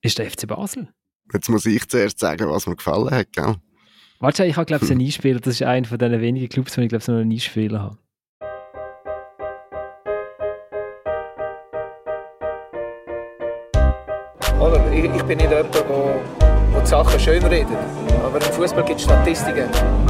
Ist 0.00 0.18
der 0.18 0.30
FC 0.30 0.48
Basel. 0.48 0.88
Jetzt 1.34 1.50
muss 1.50 1.66
ich 1.66 1.86
zuerst 1.86 2.18
sagen, 2.18 2.48
was 2.48 2.66
mir 2.66 2.76
gefallen 2.76 3.10
hat, 3.10 3.30
gell? 3.30 3.56
Warte, 4.20 4.46
ich 4.46 4.56
habe, 4.56 4.64
glaube 4.64 4.86
ich, 4.86 4.90
einen 4.90 5.02
Einspieler. 5.02 5.40
Das 5.40 5.54
ist 5.54 5.62
einer 5.62 5.86
von 5.86 5.98
den 5.98 6.18
wenigen 6.18 6.48
Clubs, 6.48 6.78
wo 6.78 6.80
ich, 6.80 6.88
glaube 6.88 7.02
ich, 7.02 7.08
noch 7.08 7.16
einen 7.16 7.30
Einspieler 7.30 7.80
habe. 7.82 7.98
Oder? 14.62 14.80
Ich, 14.92 15.04
ich 15.04 15.22
bin 15.24 15.38
nicht 15.38 15.50
jemand, 15.50 15.74
der 15.74 15.82
die 16.80 16.86
Sachen 16.86 17.18
schön 17.18 17.42
redet. 17.44 17.76
Aber 18.24 18.36
im 18.36 18.52
Fußball 18.52 18.84
gibt 18.84 19.00
es 19.00 19.04
Statistiken. 19.04 19.68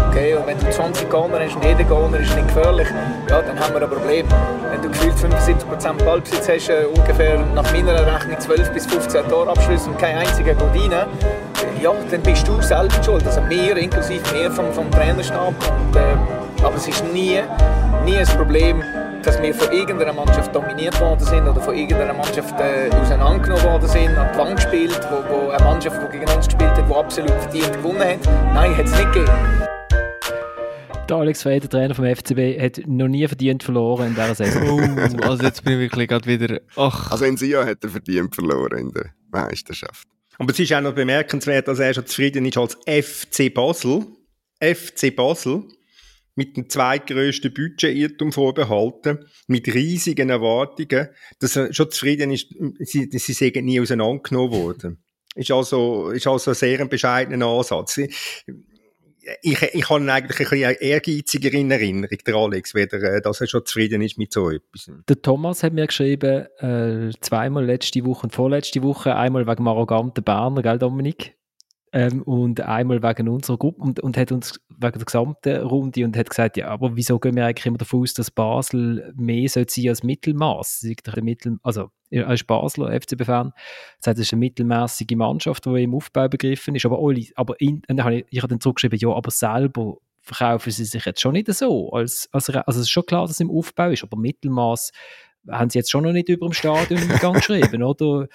Okay? 0.09 0.35
Und 0.35 0.47
wenn 0.47 0.59
du 0.59 0.71
20 0.71 1.09
Goner 1.09 1.41
hast 1.41 1.57
und 1.57 1.65
jeder 1.65 1.85
Goner 1.85 2.21
ist 2.21 2.35
nicht 2.37 2.49
gefährlich, 2.49 2.89
ja, 3.29 3.41
dann 3.41 3.59
haben 3.59 3.75
wir 3.75 3.83
ein 3.83 3.89
Problem. 3.89 4.27
Wenn 4.71 4.83
du 4.83 4.89
gefühlt 4.89 5.15
75% 5.15 6.05
Ballbesitz 6.05 6.49
hast, 6.49 6.69
äh, 6.69 6.85
ungefähr 6.95 7.39
nach 7.55 7.73
meiner 7.73 7.95
Rechnung 7.95 8.39
12 8.39 8.73
bis 8.73 8.87
15 8.87 9.29
Torabschlüsse 9.29 9.89
und 9.89 9.99
kein 9.99 10.19
einziger 10.19 10.55
Godin, 10.55 10.93
ja, 10.93 11.93
dann 12.11 12.23
bist 12.23 12.47
du 12.47 12.61
selber 12.61 13.03
schuld. 13.03 13.27
Also 13.27 13.41
wir, 13.49 13.77
inklusive 13.77 14.23
mir 14.35 14.51
vom, 14.51 14.71
vom 14.73 14.91
Trainerstab. 14.91 15.49
Und, 15.49 15.97
äh, 15.97 16.65
aber 16.65 16.77
es 16.77 16.87
ist 16.87 17.03
nie, 17.13 17.41
nie 18.05 18.19
ein 18.19 18.27
Problem, 18.27 18.83
dass 19.23 19.41
wir 19.41 19.55
von 19.55 19.73
irgendeiner 19.73 20.13
Mannschaft 20.13 20.55
dominiert 20.55 21.01
worden 21.01 21.25
sind 21.25 21.47
oder 21.47 21.61
von 21.61 21.75
irgendeiner 21.75 22.15
Mannschaft 22.15 22.59
äh, 22.61 22.91
auseinandergenommen 22.95 23.65
worden 23.65 23.89
sind, 23.89 24.09
an 24.09 24.33
die 24.33 24.39
Wand 24.39 24.57
gespielt, 24.57 25.01
wo, 25.11 25.35
wo 25.35 25.51
eine 25.51 25.65
Mannschaft, 25.65 26.01
die 26.03 26.19
gegen 26.19 26.31
uns 26.31 26.47
gespielt 26.47 26.71
hat, 26.71 26.89
die 26.89 26.95
absolut 26.95 27.31
verdient 27.31 27.73
gewonnen 27.73 28.01
hat. 28.01 28.55
Nein, 28.55 28.77
hat 28.77 28.87
es 28.87 28.93
nicht 28.93 29.13
gegeben. 29.13 29.69
Der 31.09 31.17
Alex 31.17 31.43
Frey, 31.43 31.61
der 31.61 31.71
Trainer 31.71 31.95
vom 31.95 32.05
FCB, 32.05 32.61
hat 32.61 32.81
noch 32.87 33.09
nie 33.09 33.27
verdient 33.27 33.63
verloren 33.63 34.09
in 34.09 34.15
dieser 34.15 34.35
Saison. 34.35 34.63
Oh, 34.81 35.23
also 35.23 35.45
jetzt 35.45 35.63
bin 35.63 35.75
ich 35.75 35.79
wirklich 35.81 36.09
gerade 36.09 36.27
wieder. 36.27 36.61
Ach. 36.77 37.11
Also 37.11 37.25
in 37.25 37.37
Sion 37.37 37.67
hat 37.67 37.83
er 37.83 37.91
verdient 37.91 38.35
verloren 38.35 38.79
in 38.79 38.93
der 38.93 39.11
Meisterschaft. 39.31 40.09
Aber 40.39 40.51
es 40.51 40.59
ist 40.59 40.73
auch 40.73 40.81
noch 40.81 40.95
bemerkenswert, 40.95 41.69
dass 41.69 41.79
er 41.79 41.95
schon 41.95 42.07
zufrieden 42.07 42.45
ist 42.47 42.57
als 42.57 42.77
FC 42.87 43.53
Basel. 43.53 44.07
FC 44.61 45.15
Basel 45.15 45.65
mit 46.35 46.57
dem 46.57 46.69
zweitgrößten 46.69 47.53
Budgetirrtum 47.53 48.33
vorbehalten, 48.33 49.27
mit 49.47 49.73
riesigen 49.73 50.31
Erwartungen, 50.31 51.09
dass 51.41 51.57
er 51.57 51.73
schon 51.73 51.91
zufrieden 51.91 52.31
ist, 52.31 52.55
sie, 52.79 53.09
sie 53.11 53.33
sind 53.33 53.57
nie 53.57 53.81
auseinandergenommen 53.81 54.53
worden. 54.53 55.05
Ist 55.35 55.51
also, 55.51 56.11
ist 56.11 56.27
also 56.27 56.53
sehr 56.53 56.85
bescheidener 56.87 57.47
Ansatz. 57.47 57.99
Ich, 57.99 59.63
ich 59.63 59.89
habe 59.89 60.01
ihn 60.01 60.11
eigentlich 60.11 60.41
ein 60.41 60.51
bisschen 60.51 60.77
ehrgeiziger 60.81 61.53
in 61.53 61.71
Erinnerung, 61.71 62.19
der 62.27 62.35
Alex, 62.35 62.75
weder, 62.75 63.01
äh, 63.03 63.23
dass 63.23 63.41
er 63.41 63.47
schon 63.47 63.65
zufrieden 63.65 64.03
ist 64.03 64.19
mit 64.19 64.33
so 64.33 64.51
etwas. 64.51 64.91
Der 65.09 65.23
Thomas 65.23 65.63
hat 65.63 65.73
mir 65.73 65.87
geschrieben, 65.87 66.47
äh, 66.59 67.13
zweimal 67.21 67.65
letzte 67.65 68.05
Woche 68.05 68.25
und 68.25 68.33
vorletzte 68.33 68.83
Woche, 68.83 69.15
einmal 69.15 69.47
wegen 69.47 69.57
dem 69.57 69.69
arroganten 69.69 70.25
Berner, 70.25 70.63
gell 70.63 70.79
Dominik? 70.79 71.37
Ähm, 71.95 72.23
und 72.23 72.61
einmal 72.63 73.03
wegen 73.03 73.29
unserer 73.29 73.59
Gruppe 73.59 73.83
und, 73.83 74.01
und 74.01 74.17
hat 74.17 74.33
uns 74.33 74.59
wegen 74.71 74.99
der 74.99 75.05
gesamten 75.05 75.57
Runde 75.61 76.05
und 76.05 76.17
hat 76.17 76.31
gesagt, 76.31 76.57
ja, 76.57 76.69
aber 76.69 76.97
wieso 76.97 77.19
gehen 77.19 77.37
wir 77.37 77.45
eigentlich 77.45 77.67
immer 77.67 77.77
davon 77.77 78.03
aus, 78.03 78.15
dass 78.15 78.31
Basel 78.31 79.13
mehr 79.15 79.49
sollte 79.49 79.75
sein 79.75 79.91
als 79.91 80.03
Mittelmaß? 80.03 80.87
Mittel, 81.21 81.59
also 81.63 81.91
ist 82.11 82.47
Basler 82.47 82.99
FCB-Fan, 82.99 83.53
sagt, 83.99 84.19
es 84.19 84.27
ist 84.27 84.33
eine 84.33 84.41
mittelmäßige 84.41 85.17
Mannschaft, 85.17 85.67
die 85.67 85.83
im 85.83 85.95
Aufbau 85.95 86.29
begriffen 86.29 86.75
ist, 86.75 86.87
aber, 86.87 86.99
alle, 86.99 87.25
aber 87.37 87.61
in, 87.61 87.83
dann 87.87 88.03
habe 88.05 88.17
ich, 88.17 88.27
ich 88.31 88.39
habe 88.39 88.49
dann 88.49 88.61
zurückgeschrieben, 88.61 88.99
ja, 88.99 89.11
aber 89.11 89.31
selber 89.31 89.97
verkaufen 90.21 90.71
sie 90.71 90.85
sich 90.85 91.05
jetzt 91.05 91.21
schon 91.21 91.33
nicht 91.33 91.53
so. 91.53 91.91
Als, 91.91 92.29
als, 92.33 92.49
also 92.49 92.81
es 92.81 92.87
ist 92.87 92.91
schon 92.91 93.07
klar, 93.07 93.23
dass 93.23 93.33
es 93.33 93.41
im 93.41 93.51
Aufbau 93.51 93.91
ist, 93.91 94.03
aber 94.03 94.17
Mittelmaß 94.17 94.93
haben 95.51 95.71
sie 95.71 95.79
jetzt 95.79 95.91
schon 95.91 96.05
noch 96.05 96.13
nicht 96.13 96.29
über 96.29 96.47
dem 96.47 96.53
Stadion 96.53 97.03
im 97.03 97.19
Gang 97.19 97.37
geschrieben, 97.37 97.83
oder? 97.83 98.29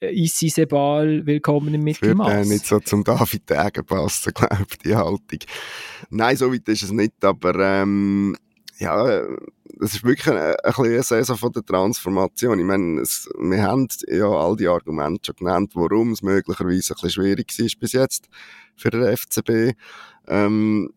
Issi 0.00 0.48
Sebal, 0.48 1.26
willkommen 1.26 1.74
im 1.74 1.82
Mittelmaß. 1.82 2.28
Wird 2.28 2.46
äh, 2.46 2.48
nicht 2.48 2.66
so 2.66 2.78
zum 2.78 3.02
David 3.02 3.50
Degen 3.50 3.84
passen, 3.84 4.32
glaube 4.34 4.66
ich, 4.70 4.78
die 4.78 4.94
Haltung. 4.94 5.40
Nein, 6.10 6.36
so 6.36 6.52
weit 6.52 6.68
ist 6.68 6.84
es 6.84 6.92
nicht, 6.92 7.24
aber 7.24 7.54
ähm, 7.56 8.36
ja, 8.78 9.22
es 9.80 9.94
ist 9.94 10.04
wirklich 10.04 10.28
eine, 10.28 10.54
eine, 10.62 10.76
eine 10.76 11.02
Saison 11.02 11.36
von 11.36 11.52
der 11.52 11.64
Transformation. 11.64 12.60
Ich 12.60 12.64
meine, 12.64 13.00
es, 13.00 13.28
wir 13.40 13.60
haben 13.62 13.88
ja 14.06 14.28
all 14.28 14.56
die 14.56 14.68
Argumente 14.68 15.26
schon 15.26 15.36
genannt, 15.36 15.72
warum 15.74 16.12
es 16.12 16.22
möglicherweise 16.22 16.94
ein 16.94 17.00
bisschen 17.02 17.10
schwierig 17.10 17.58
war 17.58 17.80
bis 17.80 17.92
jetzt 17.92 18.28
für 18.76 18.90
den 18.90 19.16
FCB. 19.16 19.76
Ähm, 20.28 20.90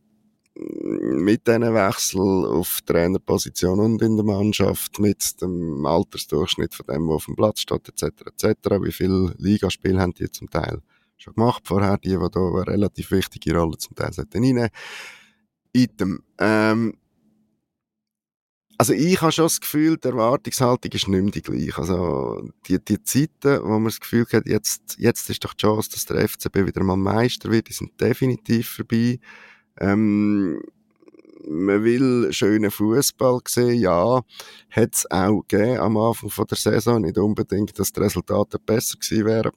mit 0.61 1.47
diesen 1.47 1.73
Wechsel 1.73 2.45
auf 2.45 2.81
Trainerposition 2.85 3.79
und 3.79 4.01
in 4.01 4.17
der 4.17 4.25
Mannschaft, 4.25 4.99
mit 4.99 5.41
dem 5.41 5.85
Altersdurchschnitt 5.85 6.73
von 6.73 6.85
dem, 6.87 7.07
der 7.07 7.15
auf 7.15 7.25
dem 7.25 7.35
Platz 7.35 7.61
steht, 7.61 7.89
etc., 7.89 8.23
etc., 8.27 8.69
wie 8.81 8.91
viele 8.91 9.33
Ligaspiele 9.37 9.99
haben 9.99 10.13
die 10.13 10.29
zum 10.29 10.49
Teil 10.49 10.81
schon 11.17 11.35
gemacht 11.35 11.63
vorher, 11.65 11.97
die, 11.97 12.09
die 12.09 12.29
da 12.31 12.39
eine 12.39 12.67
relativ 12.67 13.11
wichtige 13.11 13.55
Rolle 13.55 13.77
zum 13.77 13.95
Teil 13.95 14.11
reinnehmen 14.33 14.69
Item. 15.73 16.23
Ähm, 16.37 16.97
also 18.77 18.93
ich 18.93 19.21
habe 19.21 19.31
schon 19.31 19.45
das 19.45 19.61
Gefühl, 19.61 19.97
die 19.97 20.07
Erwartungshaltung 20.07 20.91
ist 20.91 21.07
nicht 21.07 21.21
mehr 21.21 21.31
die 21.31 21.43
gleiche. 21.43 21.77
Also 21.77 22.49
die, 22.67 22.83
die 22.83 23.03
Zeiten, 23.03 23.61
wo 23.63 23.73
man 23.73 23.85
das 23.85 23.99
Gefühl 23.99 24.25
hat, 24.33 24.47
jetzt, 24.47 24.95
jetzt 24.97 25.29
ist 25.29 25.45
doch 25.45 25.53
die 25.53 25.61
Chance, 25.61 25.91
dass 25.91 26.05
der 26.05 26.27
FCB 26.27 26.65
wieder 26.65 26.83
mal 26.83 26.97
Meister 26.97 27.51
wird, 27.51 27.69
die 27.69 27.73
sind 27.73 28.01
definitiv 28.01 28.69
vorbei. 28.69 29.19
Ähm, 29.79 30.61
man 31.47 31.83
will 31.83 32.31
schönen 32.31 32.71
Fußball 32.71 33.39
sehen, 33.47 33.79
ja, 33.79 34.21
hat 34.69 34.93
es 34.93 35.09
auch 35.09 35.41
gegeben 35.47 35.79
am 35.79 35.97
Anfang 35.97 36.47
der 36.47 36.57
Saison, 36.57 37.01
nicht 37.01 37.17
unbedingt, 37.17 37.77
dass 37.79 37.91
die 37.91 37.99
Resultate 37.99 38.59
besser 38.59 38.97
gewesen 38.97 39.25
wären. 39.25 39.51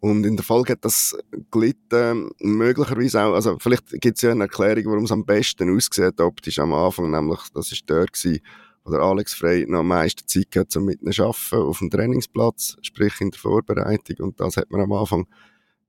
Und 0.00 0.26
in 0.26 0.36
der 0.36 0.44
Folge 0.44 0.72
hat 0.72 0.84
das 0.84 1.16
gelitten, 1.50 2.30
möglicherweise 2.40 3.22
auch, 3.22 3.34
also 3.34 3.56
vielleicht 3.58 3.88
gibt 4.00 4.16
es 4.16 4.22
ja 4.22 4.32
eine 4.32 4.44
Erklärung, 4.44 4.84
warum 4.86 5.04
es 5.04 5.12
am 5.12 5.24
besten 5.24 5.74
aussieht 5.74 6.20
optisch 6.20 6.58
am 6.58 6.74
Anfang, 6.74 7.10
nämlich 7.10 7.40
das 7.54 7.72
ist 7.72 7.84
dort 7.86 8.12
gewesen, 8.12 8.40
wo 8.84 8.90
der 8.90 9.00
Alex 9.00 9.32
Frey 9.32 9.64
noch 9.66 9.80
am 9.80 9.88
meisten 9.88 10.28
Zeit 10.28 10.54
hat, 10.56 10.76
um 10.76 10.84
mit 10.84 11.00
zu 11.00 11.24
arbeiten, 11.24 11.56
auf 11.56 11.78
dem 11.78 11.88
Trainingsplatz, 11.88 12.76
sprich 12.82 13.18
in 13.20 13.30
der 13.30 13.40
Vorbereitung. 13.40 14.26
Und 14.26 14.40
das 14.40 14.58
hat 14.58 14.70
man 14.70 14.82
am 14.82 14.92
Anfang 14.92 15.26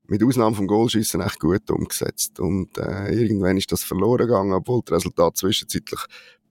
mit 0.07 0.23
Ausnahme 0.23 0.55
vom 0.55 0.67
Goalschießen 0.67 1.21
echt 1.21 1.39
gut 1.39 1.69
umgesetzt. 1.69 2.39
Und 2.39 2.77
äh, 2.77 3.11
irgendwann 3.13 3.57
ist 3.57 3.71
das 3.71 3.83
verloren 3.83 4.27
gegangen, 4.27 4.53
obwohl 4.53 4.81
die 4.87 4.93
Resultate 4.93 5.35
zwischenzeitlich 5.35 6.01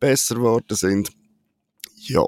besser 0.01 0.37
geworden 0.37 0.77
sind. 0.77 1.11
Ja. 1.97 2.25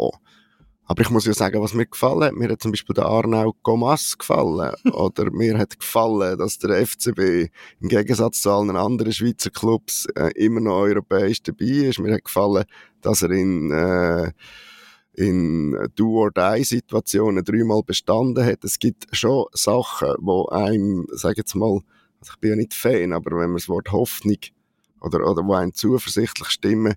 Aber 0.89 1.03
ich 1.03 1.11
muss 1.11 1.27
ja 1.27 1.35
sagen, 1.35 1.61
was 1.61 1.75
mir 1.75 1.87
gefallen 1.87 2.23
hat. 2.23 2.35
Mir 2.35 2.49
hat 2.49 2.63
zum 2.63 2.71
Beispiel 2.71 2.95
der 2.95 3.07
Arnau 3.07 3.55
Gomas 3.65 4.17
gefallen. 4.17 4.73
Oder 4.93 5.33
mir 5.33 5.59
hat 5.59 5.81
gefallen, 5.81 6.39
dass 6.39 6.59
der 6.59 6.87
FCB 6.87 7.51
im 7.81 7.89
Gegensatz 7.89 8.43
zu 8.43 8.53
allen 8.53 8.77
anderen 8.77 9.13
Schweizer 9.13 9.51
Clubs 9.51 10.07
äh, 10.15 10.31
immer 10.37 10.61
noch 10.61 10.79
europäisch 10.83 11.43
dabei 11.43 11.89
ist. 11.89 11.99
Mir 11.99 12.15
hat 12.15 12.25
gefallen, 12.25 12.65
dass 13.01 13.23
er 13.23 13.31
in 13.33 13.73
äh, 13.73 14.31
in 15.17 15.77
Do-or-Die-Situationen 15.97 17.43
dreimal 17.43 17.83
bestanden 17.83 18.45
hat. 18.45 18.65
Es 18.65 18.79
gibt 18.79 19.07
schon 19.13 19.47
Sachen, 19.53 20.15
wo 20.19 20.47
einem, 20.47 21.07
sag 21.11 21.39
jetzt 21.39 21.55
mal, 21.55 21.81
also 22.21 22.33
ich 22.35 22.41
bin 22.41 22.51
ja 22.51 22.57
nicht 22.57 22.75
Fan, 22.75 23.15
aber 23.15 23.31
wenn 23.33 23.49
man 23.49 23.57
das 23.57 23.69
Wort 23.69 23.91
Hoffnung 23.93 24.37
oder, 25.01 25.27
oder 25.27 25.43
wo 25.47 25.55
einem 25.55 25.73
zuversichtlich 25.73 26.49
stimmen, 26.51 26.95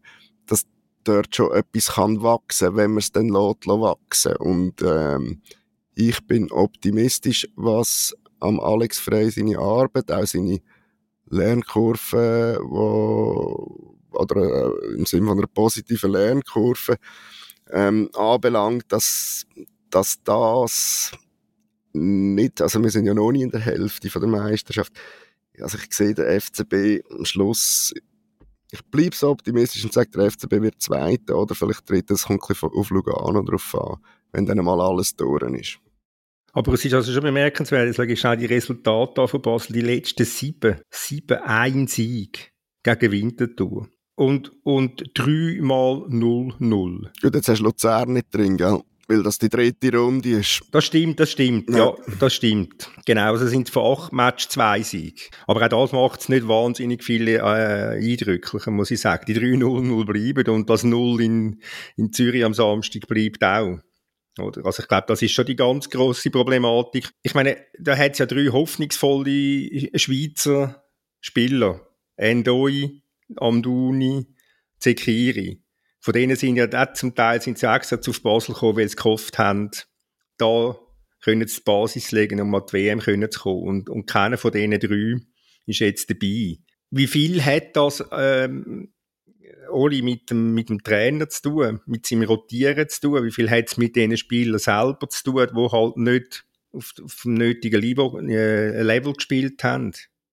dass 0.48 0.66
dort 1.06 1.34
schon 1.34 1.54
etwas 1.54 1.94
kann 1.94 2.22
wachsen, 2.22 2.76
wenn 2.76 2.92
man 2.92 3.00
es 3.00 3.12
dann 3.14 3.30
lässt, 3.30 3.68
wachsen. 3.68 4.36
Und 4.36 4.82
ähm, 4.82 5.42
ich 5.96 6.26
bin 6.28 6.52
optimistisch, 6.52 7.48
was 7.56 8.14
am 8.42 8.60
Alex 8.60 9.00
Frey 9.00 9.30
seine 9.30 9.60
Arbeit, 9.60 10.12
auch 10.12 10.26
seine 10.26 10.60
Lernkurve, 11.30 12.60
wo, 12.64 13.96
oder 14.12 14.36
äh, 14.36 14.96
im 14.96 15.06
Sinne 15.06 15.28
von 15.28 15.38
einer 15.38 15.48
positiven 15.48 16.12
Lernkurve, 16.12 16.98
ähm, 17.72 18.10
anbelangt, 18.14 18.86
dass, 18.90 19.46
dass 19.90 20.22
das 20.24 21.12
nicht, 21.94 22.62
also 22.62 22.82
wir 22.82 22.90
sind 22.90 23.06
ja 23.06 23.14
noch 23.14 23.32
nie 23.32 23.44
in 23.44 23.52
der 23.52 23.62
Hälfte 23.62 24.10
von 24.10 24.22
der 24.22 24.30
Meisterschaft. 24.30 24.94
Also 25.60 25.78
ich 25.78 25.94
sehe 25.94 26.14
den 26.14 26.40
FCB 26.40 27.04
am 27.12 27.26
Schluss, 27.26 27.94
ich 28.72 28.86
bleibe 28.86 29.16
so 29.16 29.30
optimistisch 29.30 29.84
und 29.84 29.94
sage, 29.94 30.12
der 30.12 30.32
FCB 30.32 30.62
wird 30.62 30.82
Zweiter 30.82 31.38
oder 31.38 31.56
vielleicht 31.56 31.90
Dritter, 31.90 32.14
es 32.14 32.26
kommt 32.26 32.44
ein 32.44 32.48
bisschen 32.48 32.70
auf 32.70 32.90
Lugano 32.92 33.42
drauf 33.42 33.76
an, 33.76 33.98
wenn 34.32 34.46
dann 34.46 34.64
mal 34.64 34.80
alles 34.80 35.16
durch 35.16 35.42
ist. 35.60 35.80
Aber 36.52 36.74
es 36.74 36.86
ist 36.86 36.94
also 36.94 37.12
schon 37.12 37.24
bemerkenswert, 37.24 37.88
jetzt 37.88 37.98
sage 37.98 38.14
ich 38.14 38.20
schnell 38.20 38.38
die 38.38 38.46
Resultate 38.46 39.28
von 39.28 39.42
Basel, 39.42 39.74
die 39.74 39.82
letzten 39.82 40.26
sieben, 40.26 40.82
sieben 40.90 41.38
ein 41.40 41.88
Sieg 41.88 42.54
gegen 42.84 43.12
Winterthur. 43.12 43.88
Und, 44.20 44.52
und 44.64 45.12
dreimal 45.14 46.04
0-0. 46.10 47.08
Gut, 47.22 47.36
jetzt 47.36 47.48
hast 47.48 47.60
du 47.60 47.64
Luzern 47.64 48.12
nicht 48.12 48.36
drin, 48.36 48.58
gell? 48.58 48.82
Weil 49.08 49.24
das 49.24 49.40
die 49.40 49.48
dritte 49.48 49.98
Runde 49.98 50.42
ist. 50.42 50.60
Das 50.74 50.84
stimmt, 50.84 51.22
das 51.22 51.32
stimmt, 51.32 51.70
ja, 51.70 51.94
das 52.20 52.34
stimmt. 52.34 52.92
Genau, 53.06 53.32
also 53.32 53.48
sind 53.48 53.70
von 53.70 53.98
acht 53.98 54.12
Match 54.12 54.50
zwei 54.50 54.82
Sieg. 54.82 55.32
Aber 55.48 55.64
auch 55.64 55.70
das 55.70 55.94
macht 55.94 56.20
es 56.20 56.28
nicht 56.28 56.50
wahnsinnig 56.50 57.02
viele 57.02 57.38
äh, 57.38 58.12
eindrücklicher, 58.12 58.72
muss 58.72 58.92
ich 58.92 59.00
sagen. 59.00 59.24
Die 59.26 59.40
3-0-0 59.40 60.06
bleiben 60.06 60.54
und 60.54 60.70
das 60.70 60.84
0 60.84 61.22
in, 61.22 61.62
in 61.96 62.12
Zürich 62.12 62.44
am 62.44 62.54
Samstag 62.54 63.08
bleibt 63.08 63.42
auch. 63.42 63.80
Oder? 64.38 64.66
Also 64.66 64.84
ich 64.84 64.90
glaube, 64.90 65.06
das 65.08 65.22
ist 65.22 65.32
schon 65.32 65.46
die 65.46 65.56
ganz 65.56 65.90
große 65.90 66.30
Problematik. 66.30 67.10
Ich 67.24 67.36
meine, 67.36 67.56
da 67.80 67.96
hat 67.96 68.12
es 68.12 68.20
ja 68.20 68.26
drei 68.26 68.48
hoffnungsvolle 68.48 69.98
Schweizer 69.98 70.84
Spieler. 71.22 71.88
Endoi, 72.18 73.02
Amduni, 73.38 74.28
Zekiri. 74.80 75.62
Von 76.00 76.14
denen 76.14 76.36
sind 76.36 76.56
ja 76.56 76.68
auch 76.72 76.94
zum 76.94 77.14
Teil 77.14 77.42
sind 77.42 77.58
sie 77.58 77.68
extra 77.68 78.00
zu 78.00 78.12
Basel 78.22 78.54
gekommen, 78.54 78.78
weil 78.78 78.90
sie 78.90 78.96
gehofft 78.96 79.38
haben, 79.38 79.70
da 80.38 80.78
können 81.22 81.48
sie 81.48 81.58
die 81.58 81.64
Basis 81.64 82.12
legen, 82.12 82.40
um 82.40 82.56
an 82.56 82.64
die 82.70 82.74
WM 82.74 83.02
zu 83.02 83.40
kommen. 83.40 83.68
Und, 83.68 83.90
und 83.90 84.06
keiner 84.06 84.38
von 84.38 84.52
diesen 84.52 84.80
drei 84.80 85.20
ist 85.66 85.80
jetzt 85.80 86.10
dabei. 86.10 86.58
Wie 86.92 87.08
viel 87.08 87.44
hat 87.44 87.76
das 87.76 88.04
ähm, 88.12 88.94
Oli 89.70 90.02
mit 90.02 90.30
dem, 90.30 90.54
mit 90.54 90.70
dem 90.70 90.82
Trainer 90.82 91.30
zu 91.30 91.42
tun, 91.44 91.82
mit 91.86 92.06
seinem 92.06 92.24
Rotieren 92.24 92.88
zu 92.90 93.02
tun? 93.02 93.26
Wie 93.26 93.32
viel 93.32 93.50
hat 93.50 93.68
es 93.68 93.78
mit 93.78 93.96
den 93.96 94.16
Spielern 94.18 94.60
selber 94.60 95.10
zu 95.10 95.24
tun, 95.24 95.48
die 95.56 95.72
halt 95.72 95.98
nicht 95.98 96.46
auf, 96.72 96.94
auf 97.04 97.22
dem 97.24 97.36
nötigen 97.36 97.82
Level, 97.82 98.30
äh, 98.30 98.82
Level 98.82 99.14
gespielt 99.14 99.64
haben? 99.64 99.92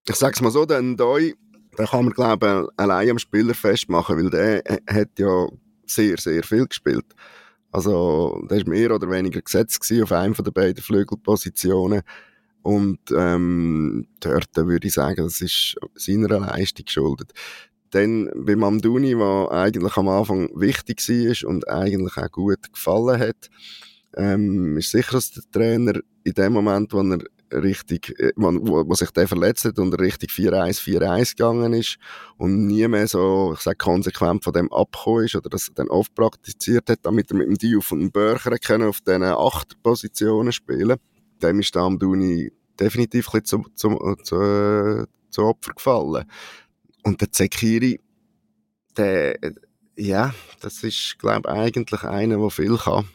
Ich 0.09 0.15
sag's 0.15 0.41
mal 0.41 0.51
so, 0.51 0.65
denn 0.65 0.97
Doi 0.97 1.35
den 1.79 1.87
kann 1.87 2.05
man, 2.05 2.15
glaube 2.15 2.69
ich, 2.69 2.83
allein 2.83 3.11
am 3.11 3.19
Spieler 3.19 3.55
festmachen, 3.55 4.17
weil 4.17 4.31
der 4.31 4.63
hat 4.89 5.19
ja 5.19 5.47
sehr, 5.87 6.17
sehr 6.19 6.43
viel 6.43 6.67
gespielt. 6.67 7.07
Also, 7.71 8.43
der 8.51 8.59
war 8.59 8.69
mehr 8.69 8.95
oder 8.95 9.11
weniger 9.11 9.43
gesetzt 9.43 9.93
auf 10.03 10.13
einem 10.13 10.35
der 10.35 10.51
beiden 10.51 10.83
Flügelpositionen. 10.83 12.03
Und 12.63 12.99
ähm, 13.15 14.09
dort 14.21 14.57
würde 14.57 14.89
ich 14.89 14.95
sagen, 14.95 15.25
das 15.25 15.41
ist 15.41 15.77
seiner 15.95 16.41
Leistung 16.41 16.87
geschuldet. 16.87 17.33
Dann 17.91 18.31
beim 18.35 18.65
Amduni, 18.65 19.15
der 19.15 19.49
eigentlich 19.53 19.97
am 19.97 20.09
Anfang 20.09 20.51
wichtig 20.55 21.01
war 21.09 21.49
und 21.49 21.69
eigentlich 21.69 22.17
auch 22.17 22.33
gut 22.33 22.73
gefallen 22.73 23.21
hat, 23.21 23.51
ähm, 24.17 24.79
ist 24.79 24.91
sicher, 24.91 25.13
dass 25.13 25.31
der 25.31 25.45
Trainer 25.53 26.01
in 26.25 26.33
dem 26.33 26.53
Moment, 26.55 26.93
wo 26.93 27.03
er 27.03 27.19
richtig, 27.53 28.19
äh, 28.19 28.33
wo, 28.37 28.89
wo 28.89 28.95
sich 28.95 29.11
der 29.11 29.29
verletzt 29.29 29.65
hat 29.65 29.79
und 29.79 29.95
richtig 29.95 30.31
4-1, 30.31 30.81
4-1 30.81 31.37
gegangen 31.37 31.73
ist 31.73 31.99
und 32.37 32.67
nie 32.67 32.87
mehr 32.89 33.07
so, 33.07 33.53
ich 33.55 33.61
sag, 33.61 33.79
konsequent 33.79 34.45
von 34.45 34.53
dem 34.53 34.73
abgekommen 34.73 35.25
ist 35.25 35.37
oder 35.37 35.49
das 35.49 35.71
dann 35.75 35.89
oft 35.89 36.15
praktiziert 36.15 36.91
hat, 36.91 37.01
damit 37.03 37.31
er 37.31 37.37
mit 37.37 37.49
dem 37.49 37.59
Diouf 37.59 37.93
und 37.93 38.01
dem 38.01 38.11
Börcher 38.11 38.59
können 38.59 38.89
auf 38.89 39.01
diesen 39.01 39.23
acht 39.23 39.83
Positionen 39.83 40.53
spielen. 40.53 40.99
Dem 41.43 41.61
ist 41.61 41.77
da 41.77 41.85
am 41.85 41.99
Duni 41.99 42.53
definitiv 42.79 43.33
ein 43.35 43.45
zu, 43.45 43.65
zu, 43.75 43.97
zu, 44.23 44.37
äh, 44.37 45.07
zu 45.31 45.43
Opfer 45.43 45.73
gefallen. 45.73 46.25
Und 47.03 47.21
der 47.21 47.31
Zekiri, 47.31 48.01
der, 48.97 49.39
ja, 49.97 50.35
das 50.61 50.83
ist, 50.83 51.19
glaube 51.19 51.49
ich, 51.49 51.55
eigentlich 51.55 52.03
einer, 52.03 52.39
der 52.39 52.51
viel 52.51 52.77
kann. 52.77 53.09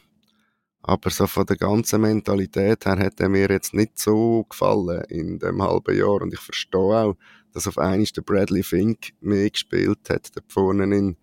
Aber 0.82 1.10
so 1.10 1.26
von 1.26 1.46
der 1.46 1.56
ganzen 1.56 2.00
Mentalität 2.00 2.86
her 2.86 2.98
hat 2.98 3.20
er 3.20 3.28
mir 3.28 3.48
jetzt 3.48 3.72
nicht 3.72 3.98
so 3.98 4.44
gefallen 4.48 5.04
in 5.08 5.38
dem 5.38 5.62
halben 5.62 5.96
Jahr. 5.96 6.22
Und 6.22 6.32
ich 6.34 6.40
verstehe 6.40 6.80
auch, 6.80 7.16
dass 7.52 7.68
auf 7.68 7.78
einmal 7.78 8.04
der 8.04 8.22
Bradley 8.22 8.62
Fink 8.62 9.12
mehr 9.20 9.48
gespielt 9.48 10.10
hat, 10.10 10.36
da 10.36 10.40
vorne 10.48 10.84
in, 10.84 11.16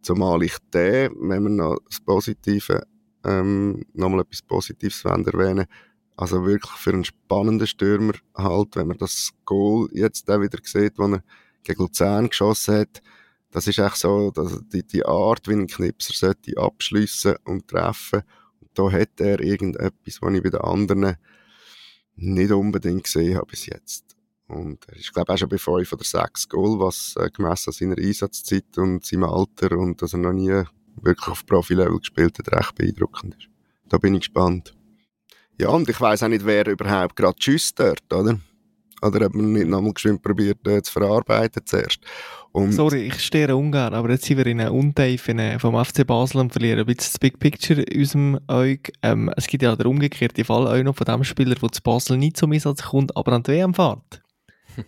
zumal 0.00 0.42
ich 0.42 0.56
den, 0.72 1.12
wenn 1.20 1.42
wir 1.42 1.50
noch 1.50 1.78
das 1.88 2.00
Positive, 2.00 2.86
ähm, 3.24 3.84
nochmal 3.92 4.20
etwas 4.20 4.42
Positives 4.42 5.04
erwähnen 5.04 5.66
also 6.16 6.44
wirklich 6.44 6.72
für 6.72 6.92
einen 6.92 7.04
spannenden 7.04 7.66
Stürmer 7.66 8.12
halt, 8.36 8.76
wenn 8.76 8.88
man 8.88 8.98
das 8.98 9.32
Goal 9.44 9.88
jetzt 9.92 10.30
auch 10.30 10.40
wieder 10.40 10.58
sieht, 10.62 10.98
wo 10.98 11.04
er 11.04 11.22
gegen 11.62 11.82
Luzern 11.82 12.28
geschossen 12.28 12.76
hat, 12.76 13.02
das 13.50 13.66
ist 13.66 13.78
echt 13.78 13.96
so, 13.96 14.30
dass 14.30 14.60
die, 14.72 14.82
die 14.82 15.04
Art, 15.04 15.46
wie 15.48 15.54
ein 15.54 15.66
Knipser 15.66 16.14
sollte 16.14 16.56
abschliessen 16.56 17.36
und 17.44 17.68
treffen 17.68 18.22
da 18.74 18.90
hat 18.90 19.20
er 19.20 19.40
irgendetwas, 19.40 20.20
was 20.20 20.34
ich 20.34 20.42
bei 20.42 20.50
den 20.50 20.60
anderen 20.60 21.16
nicht 22.16 22.52
unbedingt 22.52 23.04
gesehen 23.04 23.36
habe 23.36 23.46
bis 23.46 23.66
jetzt. 23.66 24.16
Und 24.48 24.86
er 24.88 24.96
ist, 24.96 25.12
glaube 25.12 25.30
ich, 25.30 25.34
auch 25.34 25.38
schon 25.38 25.48
bei 25.48 25.58
fünf 25.58 25.92
oder 25.92 26.04
sechs 26.04 26.48
Goal, 26.48 26.78
was 26.78 27.14
äh, 27.18 27.30
gemessen 27.30 27.70
an 27.70 27.72
seiner 27.72 27.98
Einsatzzeit 27.98 28.76
und 28.76 29.04
seinem 29.04 29.24
Alter 29.24 29.78
und 29.78 30.02
dass 30.02 30.12
er 30.12 30.18
noch 30.18 30.32
nie 30.32 30.62
wirklich 30.96 31.28
auf 31.28 31.46
Profi-Level 31.46 31.98
gespielt 31.98 32.38
hat, 32.38 32.52
recht 32.52 32.74
beeindruckend 32.74 33.36
ist. 33.36 33.48
Da 33.88 33.98
bin 33.98 34.14
ich 34.14 34.20
gespannt. 34.20 34.74
Ja, 35.58 35.68
und 35.68 35.88
ich 35.88 36.00
weiß 36.00 36.22
auch 36.22 36.28
nicht, 36.28 36.44
wer 36.44 36.66
überhaupt 36.66 37.16
gerade 37.16 37.38
tschüss 37.38 37.74
dort, 37.74 38.12
oder? 38.12 38.38
Oder 39.02 39.26
ob 39.26 39.34
man 39.34 39.52
nicht 39.52 39.66
nochmal 39.66 39.92
geschwind 39.92 40.22
probiert, 40.22 40.66
äh, 40.66 40.82
zu 40.82 40.92
verarbeiten 40.92 41.62
zuerst. 41.64 42.00
Und 42.52 42.72
Sorry, 42.72 43.06
ich 43.06 43.20
stehe 43.20 43.56
ungern, 43.56 43.94
aber 43.94 44.10
jetzt 44.10 44.26
sind 44.26 44.36
wir 44.36 44.46
in 44.46 44.60
einer 44.60 44.72
Untiefe 44.72 45.56
vom 45.58 45.82
FC 45.82 46.06
Basel 46.06 46.40
und 46.40 46.52
verlieren 46.52 46.80
ein 46.80 46.86
bisschen 46.86 47.12
das 47.12 47.18
Big 47.18 47.38
Picture 47.38 47.80
in 47.80 48.00
unserem 48.00 48.40
Auge. 48.46 48.92
Ähm, 49.02 49.32
es 49.36 49.46
gibt 49.46 49.62
ja 49.62 49.74
den 49.74 49.86
umgekehrten 49.86 50.44
Fall 50.44 50.66
auch 50.66 50.82
noch 50.84 50.94
von 50.94 51.06
dem 51.06 51.24
Spieler, 51.24 51.54
der 51.54 51.72
zu 51.72 51.82
Basel 51.82 52.18
nicht 52.18 52.36
zum 52.36 52.52
Einsatz 52.52 52.82
kommt, 52.82 53.16
aber 53.16 53.32
an 53.32 53.42
die 53.42 53.52
WM 53.52 53.72
fährt. 53.72 54.22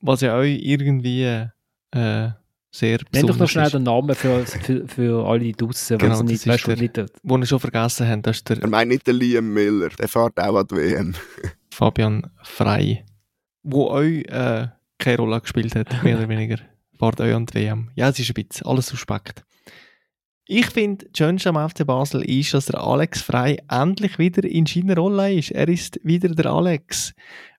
Was 0.00 0.20
ja 0.20 0.36
auch 0.36 0.42
irgendwie 0.42 1.46
äh, 1.92 2.28
sehr 2.72 2.98
Nenn 3.12 3.26
doch 3.28 3.36
noch 3.36 3.48
schnell 3.48 3.70
den 3.70 3.84
Namen 3.84 4.16
für, 4.16 4.44
für, 4.44 4.88
für 4.88 5.26
alle 5.28 5.52
draussen, 5.52 5.96
genau, 5.98 6.22
die 6.22 6.32
nicht, 6.32 6.46
weißt, 6.46 6.66
der, 6.66 6.76
nicht, 6.76 7.00
wo 7.22 7.38
wir 7.38 7.46
schon 7.46 7.60
vergessen 7.60 8.08
haben. 8.08 8.22
Das 8.22 8.38
ist 8.38 8.48
der, 8.48 8.60
er 8.60 8.68
meint 8.68 8.90
nicht 8.90 9.06
den 9.06 9.14
Liam 9.14 9.54
Miller, 9.54 9.90
der 9.90 10.08
fährt 10.08 10.40
auch 10.40 10.56
an 10.56 10.66
die 10.66 10.74
WM. 10.74 11.14
Fabian 11.70 12.28
Frey 12.42 13.04
wo 13.64 13.88
euch 13.88 14.24
äh, 14.26 14.68
keine 14.98 15.16
Rolle 15.18 15.40
gespielt 15.40 15.74
hat, 15.74 16.02
mehr 16.04 16.16
oder 16.18 16.28
weniger. 16.28 16.58
Fahrt 16.98 17.20
euch 17.20 17.34
an 17.34 17.46
die 17.46 17.54
WM. 17.54 17.90
Ja, 17.96 18.08
es 18.08 18.18
ist 18.18 18.30
ein 18.30 18.34
bisschen 18.34 18.66
alles 18.66 18.86
suspekt. 18.86 19.44
Ich 20.46 20.66
finde, 20.66 21.06
das 21.06 21.18
Schönste 21.18 21.48
am 21.48 21.68
FC 21.68 21.86
Basel 21.86 22.22
ist, 22.22 22.52
dass 22.52 22.66
der 22.66 22.80
Alex 22.80 23.22
Frei 23.22 23.58
endlich 23.68 24.18
wieder 24.18 24.44
in 24.44 24.66
seiner 24.66 24.96
Rolle 24.96 25.32
ist. 25.32 25.50
Er 25.50 25.68
ist 25.68 25.98
wieder 26.04 26.28
der 26.28 26.46
Alex. 26.46 27.14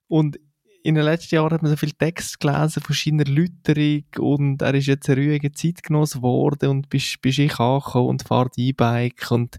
Und 0.06 0.38
in 0.84 0.94
den 0.94 1.04
letzten 1.04 1.34
Jahren 1.34 1.50
hat 1.50 1.62
man 1.62 1.70
so 1.72 1.76
viel 1.76 1.90
Text 1.90 2.38
gelesen 2.38 2.80
von 2.80 2.94
seiner 2.94 3.24
Lüterung 3.24 4.04
und 4.18 4.62
er 4.62 4.72
ist 4.74 4.86
jetzt 4.86 5.10
ein 5.10 5.18
ruhiger 5.18 5.52
Zeitgenoss 5.52 6.12
geworden 6.12 6.68
und 6.68 6.88
bist, 6.88 7.20
bist 7.20 7.40
ich 7.40 7.58
angekommen 7.58 8.10
und 8.10 8.22
fährt 8.22 8.56
E-Bike 8.56 9.32
und 9.32 9.56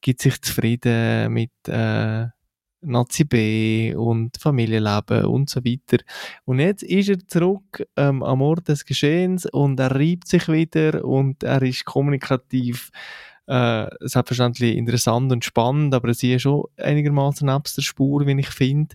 gibt 0.00 0.20
sich 0.20 0.42
zufrieden 0.42 1.32
mit 1.32 1.52
äh, 1.68 2.26
Nazi 2.80 3.24
B 3.24 3.94
und 3.94 4.36
Familienleben 4.38 5.24
und 5.24 5.50
so 5.50 5.64
weiter. 5.64 6.02
Und 6.44 6.60
jetzt 6.60 6.82
ist 6.82 7.08
er 7.08 7.18
zurück 7.26 7.86
ähm, 7.96 8.22
am 8.22 8.42
Ort 8.42 8.68
des 8.68 8.84
Geschehens 8.84 9.46
und 9.46 9.80
er 9.80 9.90
reibt 9.90 10.28
sich 10.28 10.48
wieder 10.48 11.04
und 11.04 11.42
er 11.42 11.62
ist 11.62 11.84
kommunikativ 11.84 12.90
äh, 13.46 13.86
selbstverständlich 14.00 14.76
interessant 14.76 15.32
und 15.32 15.44
spannend, 15.44 15.94
aber 15.94 16.12
sie 16.12 16.34
ist 16.34 16.42
schon 16.42 16.64
einigermaßen 16.76 17.48
ab 17.48 17.66
der 17.74 17.82
Spur, 17.82 18.26
wie 18.26 18.38
ich 18.38 18.50
finde 18.50 18.94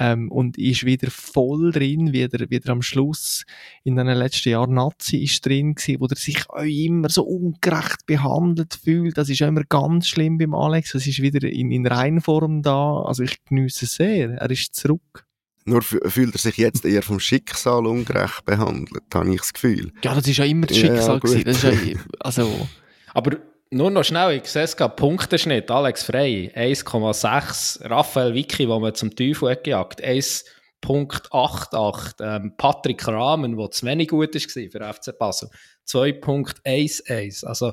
ähm, 0.00 0.32
und 0.32 0.56
ist 0.56 0.84
wieder 0.84 1.10
voll 1.10 1.72
drin, 1.72 2.12
wieder, 2.12 2.48
wieder 2.48 2.72
am 2.72 2.80
Schluss 2.80 3.44
in 3.84 3.96
den 3.96 4.06
letzten 4.06 4.48
Jahren 4.48 4.74
Nazi 4.74 5.18
ist 5.18 5.44
drin 5.44 5.74
gewesen, 5.74 6.00
wo 6.00 6.06
er 6.06 6.16
sich 6.16 6.48
auch 6.48 6.62
immer 6.62 7.10
so 7.10 7.22
ungerecht 7.22 8.06
behandelt 8.06 8.80
fühlt. 8.82 9.18
Das 9.18 9.28
ist 9.28 9.42
auch 9.42 9.48
immer 9.48 9.64
ganz 9.64 10.08
schlimm 10.08 10.38
beim 10.38 10.54
Alex. 10.54 10.92
Das 10.92 11.06
ist 11.06 11.20
wieder 11.20 11.46
in, 11.46 11.70
in 11.70 11.86
Reinform 11.86 12.62
da. 12.62 13.02
Also 13.02 13.24
ich 13.24 13.44
genieße 13.44 13.84
es 13.84 13.94
sehr. 13.96 14.30
Er 14.30 14.50
ist 14.50 14.74
zurück. 14.74 15.26
Nur 15.66 15.82
fühlt 15.82 16.34
er 16.34 16.38
sich 16.38 16.56
jetzt 16.56 16.86
eher 16.86 17.02
vom 17.02 17.20
Schicksal 17.20 17.86
ungerecht 17.86 18.46
behandelt, 18.46 19.04
habe 19.12 19.30
ich 19.34 19.40
das 19.40 19.52
Gefühl. 19.52 19.92
Ja, 20.02 20.14
das 20.14 20.26
ist 20.26 20.38
ja 20.38 20.46
immer 20.46 20.66
das 20.66 20.78
Schicksal 20.78 21.20
ja, 21.22 21.42
Das 21.44 21.56
ist 21.56 21.62
ja, 21.62 22.00
also... 22.20 22.68
Aber 23.12 23.36
nur 23.70 23.90
noch 23.90 24.04
schnell, 24.04 24.36
ich 24.36 24.44
sehe 24.46 24.64
es 24.64 24.76
gerade, 24.76 24.96
Punkteschnitt, 24.96 25.70
Alex 25.70 26.02
Frey, 26.02 26.52
1,6, 26.54 27.88
Raphael 27.88 28.34
Vicky, 28.34 28.68
wo 28.68 28.78
man 28.80 28.94
zum 28.94 29.14
Teufel 29.14 29.50
hat 29.50 29.64
gejagt, 29.64 30.04
1,88, 30.04 32.14
ähm, 32.20 32.54
Patrick 32.56 33.06
Rahmen, 33.06 33.56
der 33.56 33.70
zu 33.70 33.86
wenig 33.86 34.08
gut 34.08 34.34
war 34.34 34.40
für 34.40 34.92
FC 34.92 35.16
Basel, 35.16 35.48
2,11. 35.86 37.46
Also, 37.46 37.72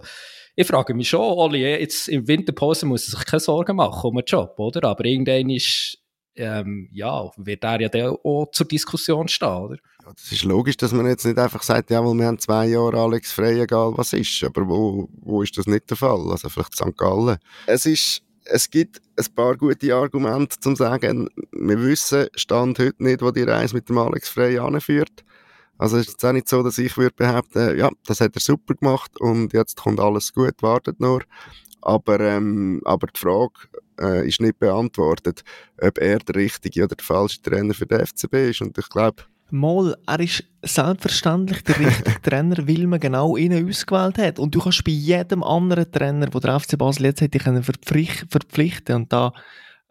ich 0.55 0.67
frage 0.67 0.93
mich 0.93 1.09
schon, 1.09 1.21
Oli, 1.21 1.63
jetzt 1.63 2.07
im 2.09 2.27
Winterpause 2.27 2.85
muss 2.85 3.07
er 3.07 3.13
sich 3.17 3.25
keine 3.25 3.39
Sorgen 3.39 3.75
machen 3.75 4.09
um 4.09 4.15
den 4.15 4.25
Job, 4.25 4.53
oder? 4.59 4.87
Aber 4.89 5.03
irgendwann 5.05 5.49
ist, 5.49 5.97
ähm, 6.38 6.89
ja, 6.93 7.29
wird 7.38 7.63
er 7.63 7.81
ja 7.81 8.09
auch 8.09 8.49
zur 8.51 8.67
Diskussion 8.67 9.27
stehen, 9.27 9.49
oder? 9.49 9.77
Ja, 10.05 10.13
das 10.13 10.31
ist 10.31 10.43
logisch, 10.43 10.77
dass 10.77 10.93
man 10.93 11.07
jetzt 11.07 11.25
nicht 11.25 11.38
einfach 11.38 11.63
sagt, 11.63 11.89
ja, 11.89 12.01
wir 12.01 12.25
haben 12.25 12.39
zwei 12.39 12.67
Jahre 12.67 12.97
Alex 12.97 13.31
Frey, 13.31 13.61
egal 13.61 13.93
was 13.95 14.13
ist. 14.13 14.43
Aber 14.43 14.67
wo, 14.67 15.09
wo 15.19 15.41
ist 15.41 15.57
das 15.57 15.67
nicht 15.67 15.89
der 15.89 15.97
Fall? 15.97 16.29
Also 16.31 16.49
vielleicht 16.49 16.75
St. 16.75 16.95
Gallen. 16.95 17.38
Es 17.65 17.85
ist, 17.85 18.21
es 18.45 18.69
gibt 18.69 19.01
ein 19.17 19.25
paar 19.35 19.57
gute 19.57 19.93
Argumente, 19.93 20.59
zum 20.59 20.75
zu 20.75 20.83
sagen, 20.83 21.29
wir 21.51 21.81
wissen, 21.81 22.27
Stand 22.35 22.79
heute 22.79 23.03
nicht, 23.03 23.21
wo 23.21 23.31
die 23.31 23.43
Reise 23.43 23.75
mit 23.75 23.89
dem 23.89 23.97
Alex 23.97 24.29
Frey 24.29 24.59
anführt. 24.59 25.23
Also 25.79 25.97
es 25.97 26.07
ist 26.07 26.13
jetzt 26.13 26.25
auch 26.25 26.31
nicht 26.31 26.49
so, 26.49 26.63
dass 26.63 26.77
ich 26.77 26.97
würde 26.97 27.15
behaupten, 27.15 27.77
ja, 27.77 27.89
das 28.05 28.21
hat 28.21 28.35
er 28.35 28.41
super 28.41 28.73
gemacht 28.73 29.19
und 29.19 29.53
jetzt 29.53 29.77
kommt 29.77 29.99
alles 29.99 30.33
gut, 30.33 30.55
wartet 30.61 30.99
nur. 30.99 31.23
Aber, 31.82 32.19
ähm, 32.19 32.82
aber 32.86 33.07
die 33.07 33.19
Frage 33.19 33.53
äh, 33.99 34.28
ist 34.28 34.41
nicht 34.41 34.59
beantwortet, 34.59 35.43
ob 35.82 35.97
er 35.99 36.19
der 36.19 36.36
richtige 36.36 36.84
oder 36.84 36.95
der 36.95 37.05
falsche 37.05 37.41
Trainer 37.41 37.73
für 37.73 37.86
den 37.86 38.05
FCB 38.05 38.34
ist. 38.49 38.61
Und 38.61 38.78
ich 38.78 38.89
glaube, 38.89 39.23
Mal, 39.49 39.95
er 40.05 40.19
ist 40.19 40.43
selbstverständlich 40.61 41.63
der 41.63 41.80
richtige 41.80 42.21
Trainer, 42.21 42.67
weil 42.67 42.86
man 42.86 42.99
genau 42.99 43.38
ihn 43.38 43.53
ausgewählt 43.53 44.17
hat. 44.17 44.39
Und 44.39 44.53
du 44.53 44.59
kannst 44.59 44.84
bei 44.84 44.91
jedem 44.91 45.41
anderen 45.41 45.89
Trainer, 45.89 46.28
wo 46.34 46.39
der 46.39 46.59
FC 46.59 46.78
Basel 46.78 47.05
jetzt 47.05 47.21
hätte, 47.21 47.39
verpflichten 47.39 48.95
und 48.95 49.13
da 49.13 49.32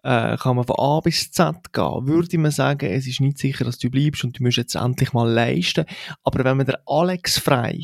äh, 0.03 0.37
kann 0.37 0.57
man 0.57 0.67
von 0.67 0.77
A 0.79 1.01
bis 1.01 1.33
Z 1.33 1.73
gehen, 1.73 2.07
würde 2.07 2.39
man 2.39 2.51
sagen, 2.51 2.91
es 2.91 3.07
ist 3.07 3.21
nicht 3.21 3.39
sicher, 3.39 3.65
dass 3.65 3.79
du 3.79 3.91
bleibst 3.91 4.25
und 4.25 4.39
du 4.39 4.43
musst 4.43 4.59
jetzt 4.59 4.77
endlich 4.77 5.13
mal 5.15 5.29
leisten. 5.29 5.87
Aber 6.23 6.45
wenn 6.45 6.59
man 6.59 6.67
der 6.67 6.81
Alex 6.87 7.39
Frei 7.39 7.81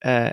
äh, 0.00 0.32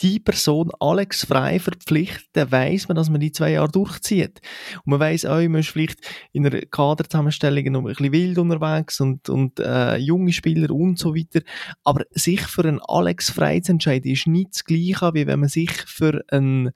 die 0.00 0.20
Person 0.20 0.70
Alex 0.80 1.24
Frei 1.24 1.58
verpflichtet, 1.58 2.28
dann 2.32 2.52
weiss 2.52 2.88
man, 2.88 2.96
dass 2.96 3.10
man 3.10 3.20
die 3.20 3.32
zwei 3.32 3.52
Jahre 3.52 3.70
durchzieht. 3.70 4.40
Und 4.84 4.86
man 4.86 5.00
weiss 5.00 5.24
auch, 5.24 5.40
man 5.40 5.56
ist 5.56 5.70
vielleicht 5.70 6.00
in 6.32 6.46
einer 6.46 6.60
Kaderzusammenstellung 6.60 7.72
noch 7.72 7.80
ein 7.80 7.86
bisschen 7.86 8.12
wild 8.12 8.38
unterwegs 8.38 9.00
und, 9.00 9.28
und 9.28 9.60
äh, 9.60 9.96
junge 9.96 10.32
Spieler 10.32 10.70
und 10.70 10.98
so 10.98 11.14
weiter. 11.14 11.40
Aber 11.84 12.04
sich 12.10 12.40
für 12.40 12.64
einen 12.64 12.80
Alex 12.86 13.30
Frei 13.30 13.60
zu 13.60 13.72
entscheiden, 13.72 14.12
ist 14.12 14.26
nicht 14.26 14.54
das 14.54 14.64
Gleiche, 14.64 15.14
wie 15.14 15.26
wenn 15.26 15.40
man 15.40 15.48
sich 15.48 15.70
für 15.70 16.24
einen 16.28 16.70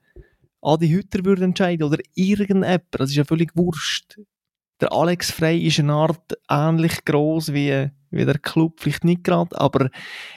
Adi 0.61 0.89
Hütter 0.89 1.25
würde 1.25 1.43
entscheiden 1.43 1.83
oder 1.85 2.01
irgendjemand. 2.15 2.83
Das 2.91 3.09
ist 3.09 3.15
ja 3.15 3.25
völlig 3.25 3.51
wurscht. 3.55 4.17
Der 4.79 4.91
Alex 4.91 5.31
Frey 5.31 5.59
ist 5.65 5.79
eine 5.79 5.93
Art 5.93 6.37
ähnlich 6.49 7.05
groß 7.05 7.53
wie, 7.53 7.89
wie 8.13 8.25
der 8.25 8.39
Club, 8.39 8.79
vielleicht 8.79 9.03
nicht 9.03 9.23
gerade, 9.23 9.59
aber 9.59 9.89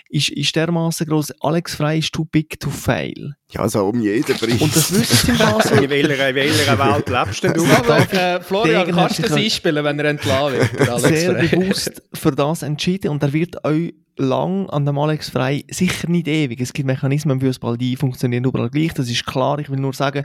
ist, 0.09 0.31
ist 0.31 0.55
dermaßen 0.57 1.07
groß. 1.07 1.33
Alex 1.41 1.75
Frey 1.75 1.99
ist 1.99 2.13
too 2.13 2.25
big 2.25 2.59
to 2.61 2.71
fail. 2.71 3.35
Ja, 3.51 3.61
also 3.61 3.87
um 3.87 4.01
jeden 4.01 4.25
Preis. 4.25 4.61
Und 4.61 4.75
das 4.75 4.93
wissen 4.93 5.35
Sie 5.35 5.41
was? 5.41 5.71
in 5.71 5.91
welcher, 5.91 6.29
in 6.29 6.35
welcher 6.35 6.79
Welt 6.79 7.09
lebst 7.09 7.43
denn 7.43 7.55
du? 7.55 7.65
äh, 7.65 8.41
Florian, 8.41 8.91
kannst 8.93 9.19
du 9.19 9.23
das 9.23 9.33
einspielen, 9.33 9.85
wenn 9.85 9.99
er 9.99 10.07
entlassen 10.07 10.59
wird? 10.59 11.01
Sehr 11.01 11.35
bewusst 11.35 12.03
für 12.13 12.33
das 12.33 12.63
entschieden 12.63 13.11
und 13.11 13.23
er 13.23 13.33
wird 13.33 13.65
euch 13.65 13.95
lang 14.17 14.69
an 14.71 14.87
dem 14.87 14.99
Alex 14.99 15.31
Frei, 15.31 15.65
sicher 15.71 16.09
nicht 16.09 16.29
ewig. 16.29 16.61
Es 16.61 16.73
gibt 16.73 16.87
Mechanismen 16.87 17.39
im 17.39 17.47
Fußball, 17.47 17.77
die 17.77 17.97
funktionieren 17.97 18.45
überall 18.45 18.71
gleich, 18.71 18.95
das 18.95 19.11
ist 19.11 19.27
klar. 19.27 19.59
Ich 19.59 19.71
will 19.71 19.81
nur 19.81 19.93
sagen, 19.93 20.25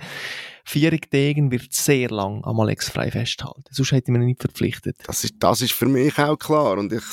Vierig 0.64 1.10
Degen 1.10 1.52
wird 1.52 1.74
sehr 1.74 2.10
lang 2.10 2.44
am 2.46 2.60
Alex 2.60 2.89
Frei 2.89 3.10
festhalten. 3.10 3.64
Sonst 3.72 3.92
hätte 3.92 4.12
man 4.12 4.22
ihn 4.22 4.28
nicht 4.28 4.42
verpflichtet. 4.42 4.98
Das 5.06 5.24
ist, 5.24 5.36
das 5.39 5.62
ist 5.62 5.74
für 5.74 5.88
mich 5.88 6.18
auch 6.20 6.38
klar 6.38 6.78
und 6.78 6.94
ich, 6.94 7.04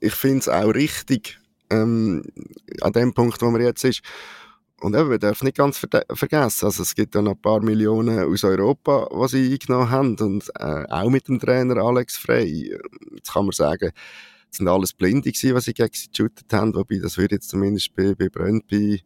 ich 0.00 0.14
finde 0.14 0.38
es 0.38 0.48
auch 0.48 0.68
richtig, 0.68 1.38
ähm, 1.70 2.22
an 2.80 2.92
dem 2.92 3.12
Punkt, 3.12 3.42
wo 3.42 3.50
man 3.50 3.60
jetzt 3.60 3.84
ist. 3.84 4.02
Und 4.80 4.96
eben, 4.96 5.10
wir 5.10 5.18
dürfen 5.18 5.44
nicht 5.44 5.56
ganz 5.56 5.78
ver 5.78 5.88
vergessen, 6.12 6.66
also 6.66 6.82
es 6.82 6.94
gibt 6.94 7.14
ja 7.14 7.22
noch 7.22 7.32
ein 7.32 7.40
paar 7.40 7.60
Millionen 7.60 8.18
aus 8.18 8.42
Europa, 8.42 9.08
die 9.12 9.28
sie 9.28 9.52
eingenommen 9.52 9.90
haben 9.90 10.16
und 10.18 10.50
äh, 10.58 10.84
auch 10.90 11.08
mit 11.08 11.28
dem 11.28 11.38
Trainer 11.38 11.76
Alex 11.76 12.16
Frey. 12.16 12.76
Jetzt 13.14 13.32
kann 13.32 13.44
man 13.44 13.52
sagen, 13.52 13.92
es 14.52 14.58
sind 14.58 14.68
alles 14.68 14.92
Blinde 14.92 15.32
gewesen, 15.32 15.54
was 15.54 15.64
sie 15.64 15.72
gegen 15.72 15.94
sie 15.94 16.08
geshootet 16.08 16.52
haben, 16.52 16.74
wobei 16.74 16.98
das 16.98 17.16
würde 17.16 17.36
jetzt 17.36 17.48
zumindest 17.48 17.94
bei, 17.96 18.14
bei 18.14 18.28
Brøndby 18.28 19.02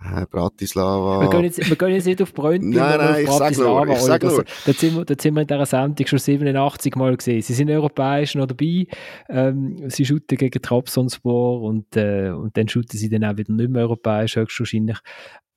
äh, 0.00 0.26
Bratislava. 0.30 1.22
Wir 1.22 1.28
gehen, 1.28 1.44
jetzt, 1.44 1.68
wir 1.68 1.76
gehen 1.76 1.90
jetzt 1.90 2.06
nicht 2.06 2.22
auf 2.22 2.32
Brøndby, 2.32 2.76
nein, 2.76 2.98
nein, 2.98 3.26
auf 3.26 3.38
Bratislava. 3.38 3.92
Ich 3.92 3.98
sag 3.98 4.22
nur, 4.22 4.30
ich 4.30 4.44
sag 4.44 4.44
nur. 4.44 4.44
Da, 4.64 4.72
sind 4.72 5.08
wir, 5.08 5.16
sind 5.20 5.34
wir 5.34 5.42
in 5.42 5.46
dieser 5.48 5.66
Sendung 5.66 6.06
schon 6.06 6.18
87 6.20 6.94
Mal 6.94 7.16
gesehen. 7.16 7.42
Sie 7.42 7.52
sind 7.52 7.68
europäisch 7.68 8.36
noch 8.36 8.46
dabei. 8.46 8.86
Ähm, 9.28 9.90
sie 9.90 10.06
shooten 10.06 10.38
gegen 10.38 10.62
Trabzonspor 10.62 11.62
und, 11.62 11.96
äh, 11.96 12.30
und 12.30 12.56
dann 12.56 12.68
shooten 12.68 12.96
sie 12.96 13.08
dann 13.08 13.24
auch 13.24 13.36
wieder 13.36 13.52
nicht 13.52 13.70
mehr 13.70 13.82
europäisch, 13.82 14.36
höchstwahrscheinlich. 14.36 14.98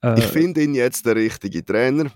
Äh, 0.01 0.18
ich 0.18 0.26
finde 0.26 0.64
ihn 0.64 0.74
jetzt 0.74 1.05
der 1.05 1.16
richtige 1.16 1.64
Trainer 1.64 2.11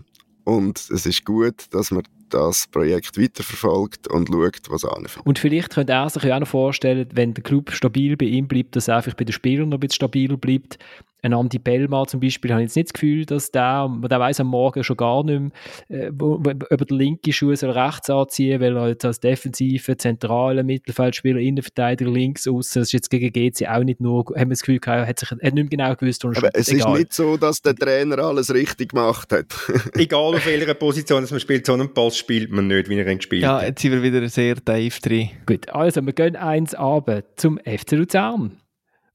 und 0.46 0.80
es 0.90 1.06
ist 1.06 1.24
gut, 1.24 1.66
dass 1.72 1.92
man 1.92 2.04
das 2.30 2.68
Projekt 2.68 3.20
weiterverfolgt 3.20 4.08
und 4.08 4.30
schaut, 4.30 4.70
was 4.70 4.86
anfängt. 4.86 5.26
Und 5.26 5.40
vielleicht 5.40 5.72
könnte 5.72 5.94
er 5.94 6.10
sich 6.10 6.32
auch 6.32 6.40
noch 6.40 6.48
vorstellen, 6.48 7.08
wenn 7.14 7.34
der 7.34 7.44
Club 7.44 7.72
stabil 7.72 8.18
bei 8.18 8.26
ihm 8.26 8.48
bleibt, 8.48 8.76
dass 8.76 8.88
er 8.88 8.98
einfach 8.98 9.14
bei 9.14 9.26
den 9.26 9.34
Spielern 9.34 9.70
noch 9.70 9.78
ein 9.78 9.82
bisschen 9.82 9.96
stabiler 9.96 10.38
bleibt, 10.38 10.78
ein 11.24 11.34
Andi 11.34 11.58
Bellmar 11.58 12.08
zum 12.08 12.20
Beispiel, 12.20 12.52
habe 12.52 12.62
ich 12.62 12.68
jetzt 12.68 12.76
nicht 12.76 12.90
das 12.90 12.94
Gefühl, 12.94 13.26
dass 13.26 13.52
der, 13.52 13.90
der 14.10 14.20
weiß 14.20 14.40
am 14.40 14.48
Morgen 14.48 14.84
schon 14.84 14.98
gar 14.98 15.24
nicht 15.24 15.54
mehr, 15.90 16.08
äh, 16.08 16.12
ob 16.20 16.48
er 16.48 16.78
den 16.78 16.98
linken 16.98 17.34
Schuh 17.34 17.56
soll 17.56 17.72
rechts 17.72 18.10
anziehen 18.10 18.62
weil 18.62 18.76
er 18.78 18.90
jetzt 18.90 19.04
als 19.04 19.20
defensive, 19.20 19.98
zentrale 19.98 20.64
Mittelfeldspieler, 20.64 21.40
Innenverteidiger 21.40 22.12
links 22.12 22.48
außen, 22.48 22.82
das 22.82 22.90
ist 22.90 22.94
jetzt 22.94 23.10
gegen 23.10 23.32
GC 23.32 23.68
auch 23.68 23.84
nicht 23.84 24.00
nur, 24.00 24.26
haben 24.26 24.36
wir 24.36 24.46
das 24.50 24.62
Gefühl 24.62 24.80
gehabt, 24.80 25.02
er 25.02 25.08
hat 25.08 25.20
sich 25.20 25.32
er 25.32 25.48
hat 25.48 25.54
nicht 25.54 25.72
mehr 25.72 25.86
genau 25.86 25.96
gewusst, 25.96 26.24
wo 26.24 26.30
Aber 26.30 26.50
es 26.54 26.70
egal. 26.70 26.92
ist 26.94 27.00
nicht 27.00 27.14
so, 27.14 27.36
dass 27.38 27.62
der 27.62 27.76
Trainer 27.76 28.20
alles 28.20 28.54
richtig 28.54 28.90
gemacht 28.90 29.32
hat. 29.32 29.48
egal 29.96 30.36
auf 30.36 30.46
welcher 30.46 30.74
Position 30.76 31.22
dass 31.22 31.32
man 31.32 31.40
spielt, 31.40 31.66
so 31.66 31.74
einen 31.74 31.94
Spielt 32.18 32.52
man 32.52 32.68
nicht, 32.68 32.90
wie 32.90 32.98
er 32.98 33.08
ihn 33.08 33.18
gespielt 33.18 33.46
hat. 33.46 33.62
Ja, 33.62 33.68
jetzt 33.68 33.82
sind 33.82 33.92
wir 33.92 34.04
wieder 34.04 34.28
sehr 34.30 34.56
tief 34.56 35.00
drin. 35.00 35.30
Gut, 35.46 35.70
also 35.70 36.06
wir 36.06 36.14
gehen 36.14 36.36
eins 36.36 36.74
ab 36.76 37.10
zum 37.36 37.60
FC 37.60 37.92
Luzern. 37.94 38.60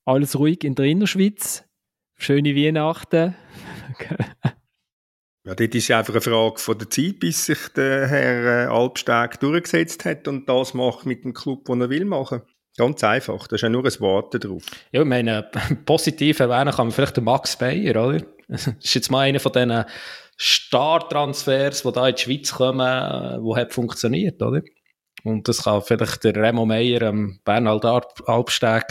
Alles 0.04 0.38
ruhig 0.38 0.64
in 0.64 0.74
der 0.74 0.86
Innerschweiz 0.86 1.64
schöne 2.22 2.54
Weihnachten. 2.54 3.34
ja, 5.44 5.54
dort 5.54 5.74
ist 5.74 5.90
einfach 5.90 6.14
eine 6.14 6.20
Frage 6.20 6.58
von 6.58 6.78
der 6.78 6.88
Zeit, 6.88 7.18
bis 7.18 7.46
sich 7.46 7.58
der 7.76 8.08
Herr 8.08 8.64
äh, 8.64 8.66
Albsteg 8.66 9.40
durchgesetzt 9.40 10.04
hat 10.04 10.28
und 10.28 10.48
das 10.48 10.74
macht 10.74 11.04
mit 11.04 11.24
dem 11.24 11.34
Club, 11.34 11.64
den 11.66 11.80
er 11.80 11.90
will 11.90 12.04
machen. 12.04 12.42
Ganz 12.78 13.04
einfach, 13.04 13.48
da 13.48 13.56
ist 13.56 13.62
ja 13.62 13.68
nur 13.68 13.84
ein 13.84 14.00
Warten 14.00 14.40
drauf. 14.40 14.64
Ja, 14.92 15.02
ich 15.02 15.08
meine, 15.08 15.50
positiv 15.84 16.40
erwähnen 16.40 16.72
kann 16.72 16.86
man 16.86 16.92
vielleicht 16.92 17.16
den 17.16 17.24
Max 17.24 17.56
Bayer, 17.56 18.06
oder? 18.06 18.22
Das 18.48 18.66
ist 18.66 18.94
jetzt 18.94 19.10
mal 19.10 19.20
einer 19.20 19.40
von 19.40 19.52
diesen 19.52 19.84
Star-Transfers, 20.42 21.82
die 21.82 21.92
da 21.92 22.08
in 22.08 22.14
die 22.16 22.22
Schweiz 22.22 22.52
kommen, 22.52 23.44
die 23.44 23.54
hat 23.54 23.72
funktioniert, 23.72 24.42
oder? 24.42 24.62
Und 25.24 25.48
das 25.48 25.64
kann 25.64 25.82
vielleicht 25.82 26.24
der 26.24 26.34
Remo 26.34 26.66
Meyer, 26.66 27.02
ähm, 27.02 27.38
Bernhard 27.44 27.84
Albsteg, 28.26 28.84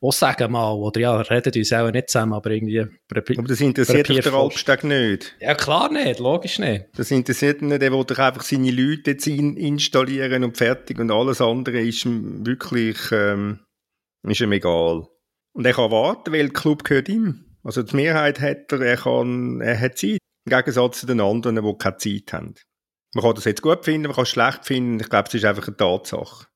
auch 0.00 0.12
sagen 0.12 0.52
mal, 0.52 0.72
oder 0.72 1.00
ja, 1.00 1.16
reden 1.16 1.52
uns 1.56 1.72
auch 1.72 1.90
nicht 1.90 2.10
zusammen, 2.10 2.34
aber 2.34 2.50
irgendwie... 2.50 2.80
Aber 2.80 3.48
das 3.48 3.60
interessiert 3.62 4.08
dich 4.08 4.20
der 4.20 4.34
Albsteg 4.34 4.84
nicht? 4.84 5.34
Ja, 5.40 5.54
klar 5.54 5.90
nicht, 5.90 6.20
logisch 6.20 6.58
nicht. 6.58 6.86
Das 6.96 7.10
interessiert 7.10 7.62
ihn 7.62 7.68
nicht, 7.68 7.82
er 7.82 7.90
will 7.90 8.04
doch 8.04 8.18
einfach 8.18 8.42
seine 8.42 8.70
Leute 8.70 9.12
jetzt 9.12 9.26
in 9.26 9.56
installieren 9.56 10.44
und 10.44 10.58
fertig 10.58 10.98
und 10.98 11.10
alles 11.10 11.40
andere 11.40 11.80
ist 11.80 12.04
ihm 12.04 12.46
wirklich, 12.46 12.98
ähm, 13.12 13.60
ist 14.24 14.42
ihm 14.42 14.52
egal. 14.52 15.06
Und 15.54 15.64
er 15.64 15.72
kann 15.72 15.90
warten, 15.90 16.32
weil 16.34 16.48
der 16.48 16.52
Club 16.52 16.84
gehört 16.84 17.08
ihm. 17.08 17.56
Also 17.62 17.82
die 17.82 17.96
Mehrheit 17.96 18.40
hat 18.40 18.70
er, 18.72 18.82
er, 18.82 18.96
kann, 18.98 19.62
er 19.62 19.80
hat 19.80 19.96
Zeit. 19.96 20.18
Im 20.44 20.50
Gegensatz 20.50 21.00
zu 21.00 21.06
den 21.06 21.20
anderen, 21.20 21.56
die 21.56 21.78
keine 21.78 21.96
Zeit 21.96 22.32
haben. 22.32 22.54
Man 23.14 23.24
kann 23.24 23.34
das 23.34 23.44
jetzt 23.44 23.62
gut 23.62 23.84
finden, 23.84 24.08
man 24.08 24.16
kann 24.16 24.24
es 24.24 24.30
schlecht 24.30 24.64
finden. 24.64 25.00
Ich 25.00 25.08
glaube, 25.08 25.28
es 25.28 25.34
ist 25.34 25.44
einfach 25.44 25.66
eine 25.66 25.76
Tatsache 25.76 26.46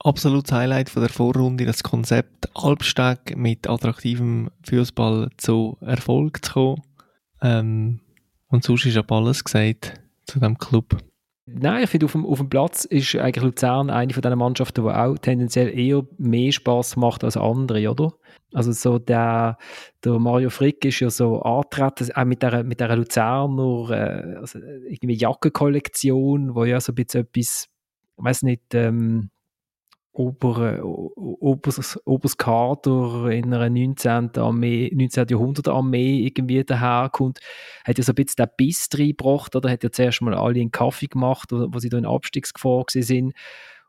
absolutes 0.00 0.52
Highlight 0.52 0.90
von 0.90 1.02
der 1.02 1.10
Vorrunde, 1.10 1.64
das 1.64 1.82
Konzept 1.82 2.48
Albsteg 2.54 3.36
mit 3.36 3.68
attraktivem 3.68 4.50
Fußball 4.68 5.30
zu 5.36 5.76
Erfolg 5.80 6.44
zu 6.44 6.52
kommen. 6.52 6.82
Ähm, 7.42 8.00
und 8.48 8.64
sonst 8.64 8.86
ist 8.86 8.96
aber 8.96 9.16
alles 9.16 9.44
gesagt 9.44 9.94
zu 10.26 10.40
dem 10.40 10.58
Club. 10.58 10.96
Nein, 11.50 11.84
ich 11.84 11.90
finde, 11.90 12.06
auf 12.06 12.12
dem, 12.12 12.26
auf 12.26 12.38
dem 12.38 12.50
Platz 12.50 12.84
ist 12.84 13.16
eigentlich 13.16 13.44
Luzern 13.44 13.90
eine 13.90 14.12
von 14.12 14.22
den 14.22 14.38
Mannschaften, 14.38 14.84
die 14.84 14.90
auch 14.90 15.16
tendenziell 15.18 15.76
eher 15.76 16.02
mehr 16.18 16.52
Spaß 16.52 16.96
macht 16.96 17.24
als 17.24 17.36
andere, 17.36 17.90
oder? 17.90 18.12
Also 18.52 18.72
so 18.72 18.98
der, 18.98 19.56
der 20.04 20.18
Mario 20.18 20.50
Frick 20.50 20.84
ist 20.84 21.00
ja 21.00 21.10
so 21.10 21.40
antreten, 21.42 22.10
auch 22.14 22.24
mit 22.24 22.42
der, 22.42 22.64
mit 22.64 22.80
der 22.80 22.94
Luzerner 22.96 23.90
äh, 23.90 24.36
also 24.36 24.58
irgendwie 24.58 25.16
Jackenkollektion, 25.16 26.54
wo 26.54 26.64
ja 26.64 26.80
so 26.80 26.92
ein 26.92 26.96
bisschen 26.96 27.22
etwas, 27.22 27.68
ich 28.18 28.24
weiß 28.24 28.42
nicht, 28.42 28.74
ähm, 28.74 29.30
Ober, 30.18 30.82
Obers, 30.84 31.96
Obers 32.04 32.36
Kader 32.36 33.30
in 33.30 33.54
einer 33.54 33.70
19. 33.70 34.36
Armee, 34.36 34.90
19. 34.92 35.28
Jahrhundert 35.30 35.68
Armee 35.68 36.26
irgendwie 36.26 36.64
daherkommt, 36.64 37.38
hat 37.84 37.98
ja 37.98 38.02
so 38.02 38.10
ein 38.10 38.16
bisschen 38.16 38.44
den 38.44 38.48
Biss 38.56 38.88
reingebracht, 38.92 39.54
oder 39.54 39.70
hat 39.70 39.84
ja 39.84 39.92
zuerst 39.92 40.20
mal 40.20 40.34
alle 40.34 40.60
einen 40.60 40.72
Kaffee 40.72 41.06
gemacht, 41.06 41.50
wo, 41.52 41.78
sie 41.78 41.88
da 41.88 41.98
in 41.98 42.04
Abstiegsgefahr 42.04 42.86
sind. 42.88 43.32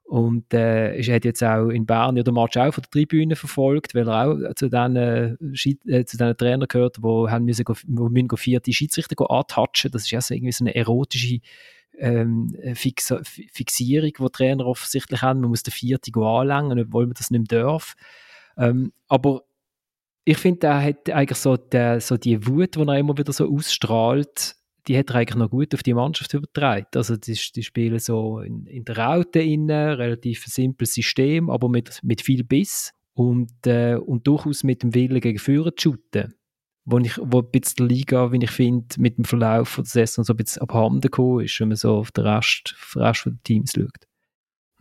Und 0.04 0.54
äh, 0.54 0.98
er 0.98 1.16
hat 1.16 1.26
jetzt 1.26 1.44
auch 1.44 1.70
in 1.70 1.88
Bern 1.88 2.16
ja 2.16 2.22
den 2.22 2.36
Match 2.36 2.58
auch 2.58 2.74
von 2.74 2.84
der 2.84 2.92
Tribüne 2.92 3.36
verfolgt, 3.36 3.96
weil 3.96 4.08
er 4.08 4.28
auch 4.28 4.54
zu 4.54 4.70
diesen, 4.70 4.96
äh, 4.96 6.06
zu 6.06 6.18
diesen 6.18 6.38
Trainern 6.38 6.68
gehört, 6.68 6.98
die 6.98 7.02
haben 7.02 7.46
müssen, 7.46 7.66
wo 7.88 8.08
müssen 8.10 8.38
vierte 8.38 8.72
Schiedsrichter 8.72 9.30
antatschen. 9.32 9.90
Das 9.90 10.04
ist 10.04 10.12
ja 10.12 10.22
so 10.22 10.36
irgendwie 10.36 10.52
so 10.52 10.64
eine 10.64 10.76
erotische 10.76 11.40
ähm, 12.00 12.56
Fix 12.74 13.14
Fixierung, 13.24 14.12
die 14.18 14.32
Trainer 14.32 14.66
offensichtlich 14.66 15.22
haben. 15.22 15.42
Man 15.42 15.50
muss 15.50 15.64
den 15.64 15.72
vierten 15.72 16.18
anlängen, 16.22 16.80
obwohl 16.80 17.06
man 17.06 17.14
das 17.14 17.32
nicht 17.32 17.52
mehr 17.52 17.62
darf. 17.64 17.96
Ähm, 18.58 18.92
aber 19.08 19.44
ich 20.26 20.38
finde, 20.38 20.68
er 20.68 20.84
hat 20.84 21.10
eigentlich 21.10 21.38
so, 21.38 21.58
der, 21.58 22.02
so 22.02 22.18
die 22.18 22.46
Wut, 22.46 22.76
die 22.76 22.82
er 22.82 22.98
immer 22.98 23.18
wieder 23.18 23.34
so 23.34 23.50
ausstrahlt, 23.50 24.56
die 24.88 24.98
hat 24.98 25.10
er 25.10 25.18
eigentlich 25.18 25.38
noch 25.38 25.50
gut 25.50 25.74
auf 25.74 25.84
die 25.84 25.94
Mannschaft 25.94 26.34
übertragen. 26.34 26.88
Also 26.96 27.16
die, 27.16 27.38
die 27.56 27.64
spielen 27.64 28.00
so 28.00 28.40
in, 28.40 28.66
in 28.66 28.86
der 28.86 28.98
Raute 28.98 29.40
innen, 29.40 29.94
relativ 29.94 30.46
simples 30.46 30.94
System, 30.94 31.50
aber 31.50 31.70
mit, 31.70 32.00
mit 32.04 32.22
viel 32.22 32.44
Biss 32.44 32.92
und, 33.14 33.52
äh, 33.66 33.96
und 33.96 34.28
durchaus 34.28 34.64
mit 34.64 34.84
dem 34.84 34.94
Willen 34.94 35.20
gegen 35.20 35.40
Führer 35.40 35.76
zu 35.76 35.92
shooten. 35.92 36.34
Wo, 36.86 36.98
ich, 36.98 37.18
wo 37.22 37.40
ein 37.40 37.52
bisschen 37.52 37.88
Liga, 37.88 38.32
wie 38.32 38.44
ich 38.44 38.52
finde, 38.52 38.88
mit 38.98 39.18
dem 39.18 39.26
Verlauf 39.26 39.76
der 39.76 39.86
Saison 39.86 40.24
so 40.24 40.34
ein 40.34 40.38
bisschen 40.38 40.62
abhanden 40.62 41.02
gekommen 41.02 41.46
ist, 41.46 41.60
wenn 41.60 41.68
man 41.68 41.78
so 41.78 41.98
auf 41.98 42.12
den 42.12 42.26
Rest, 42.26 42.76
auf 42.82 42.94
den 42.96 43.02
Rest 43.04 43.26
der 43.26 43.34
Teams 43.44 43.74
schaut. 43.76 44.10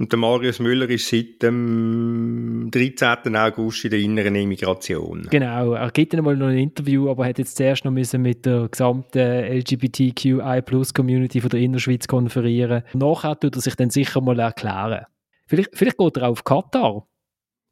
Und 0.01 0.13
der 0.13 0.19
Marius 0.19 0.61
Müller 0.61 0.89
ist 0.89 1.09
seit 1.09 1.43
dem 1.43 2.69
13. 2.71 3.35
August 3.35 3.85
in 3.85 3.91
der 3.91 3.99
inneren 3.99 4.37
Emigration. 4.37 5.27
Genau, 5.29 5.73
er 5.73 5.91
gibt 5.91 6.15
dann 6.15 6.25
mal 6.25 6.37
noch 6.37 6.47
ein 6.47 6.59
Interview, 6.59 7.11
aber 7.11 7.27
hat 7.27 7.39
jetzt 7.39 7.57
zuerst 7.57 7.85
noch 7.85 7.91
müssen 7.91 8.23
mit 8.23 8.47
der 8.47 8.69
gesamten 8.69 9.19
LGBTQI-Plus-Community 9.19 11.41
von 11.41 11.51
der 11.51 11.59
Innerschweiz 11.61 12.07
konferieren. 12.07 12.85
Nachher 12.95 13.41
tut 13.41 13.57
er 13.57 13.61
sich 13.61 13.75
dann 13.75 13.91
sicher 13.91 14.21
mal 14.21 14.39
erklären. 14.39 15.07
Vielleicht, 15.47 15.77
vielleicht 15.77 15.99
geht 15.99 16.17
er 16.17 16.29
auch 16.29 16.33
auf 16.33 16.45
Katar 16.45 17.09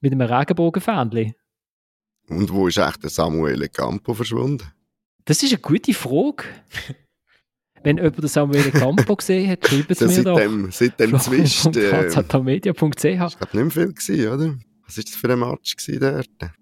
mit 0.00 0.12
einem 0.12 0.28
Regenbogenfähnchen. 0.28 1.34
Und 2.28 2.52
wo 2.52 2.68
ist 2.68 2.78
echt 2.78 3.02
der 3.02 3.10
Samuel 3.10 3.68
Campo 3.68 4.14
verschwunden? 4.14 4.64
Das 5.24 5.42
ist 5.42 5.52
eine 5.52 5.60
gute 5.60 5.94
Frage. 5.94 6.44
Wenn 7.82 7.98
jemand 7.98 8.18
den 8.18 8.28
Samuel 8.28 8.70
Campo 8.72 9.14
gesehen 9.16 9.48
hat, 9.50 9.66
schreibt 9.66 9.90
es 9.92 10.00
mir 10.00 10.08
seit 10.08 10.26
doch. 10.26 10.38
dem, 10.38 10.70
seit 10.72 10.98
dem 10.98 11.18
Zwist. 11.20 11.76
Äh, 11.76 12.08
ich 12.08 12.28
glaube 12.28 12.50
nicht 12.50 12.64
mehr 12.64 13.70
viel 13.70 13.92
gewesen, 13.92 14.28
oder? 14.28 14.58
Was 14.86 14.96
war 14.96 15.04
das 15.04 15.14
für 15.14 15.32
ein 15.32 15.38
Match 15.38 15.76
gewesen 15.76 16.00
dort? 16.00 16.52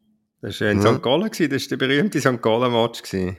Das 0.43 0.61
war 0.61 0.71
in 0.71 0.83
Ja. 0.83 0.95
St. 0.95 1.03
Gallen, 1.03 1.31
gewesen, 1.31 1.51
das 1.51 1.63
war 1.63 1.79
der 1.79 1.87
berühmte 1.87 2.21
St. 2.21 2.43
Gallen-Match. 2.43 3.03
gewesen. 3.03 3.37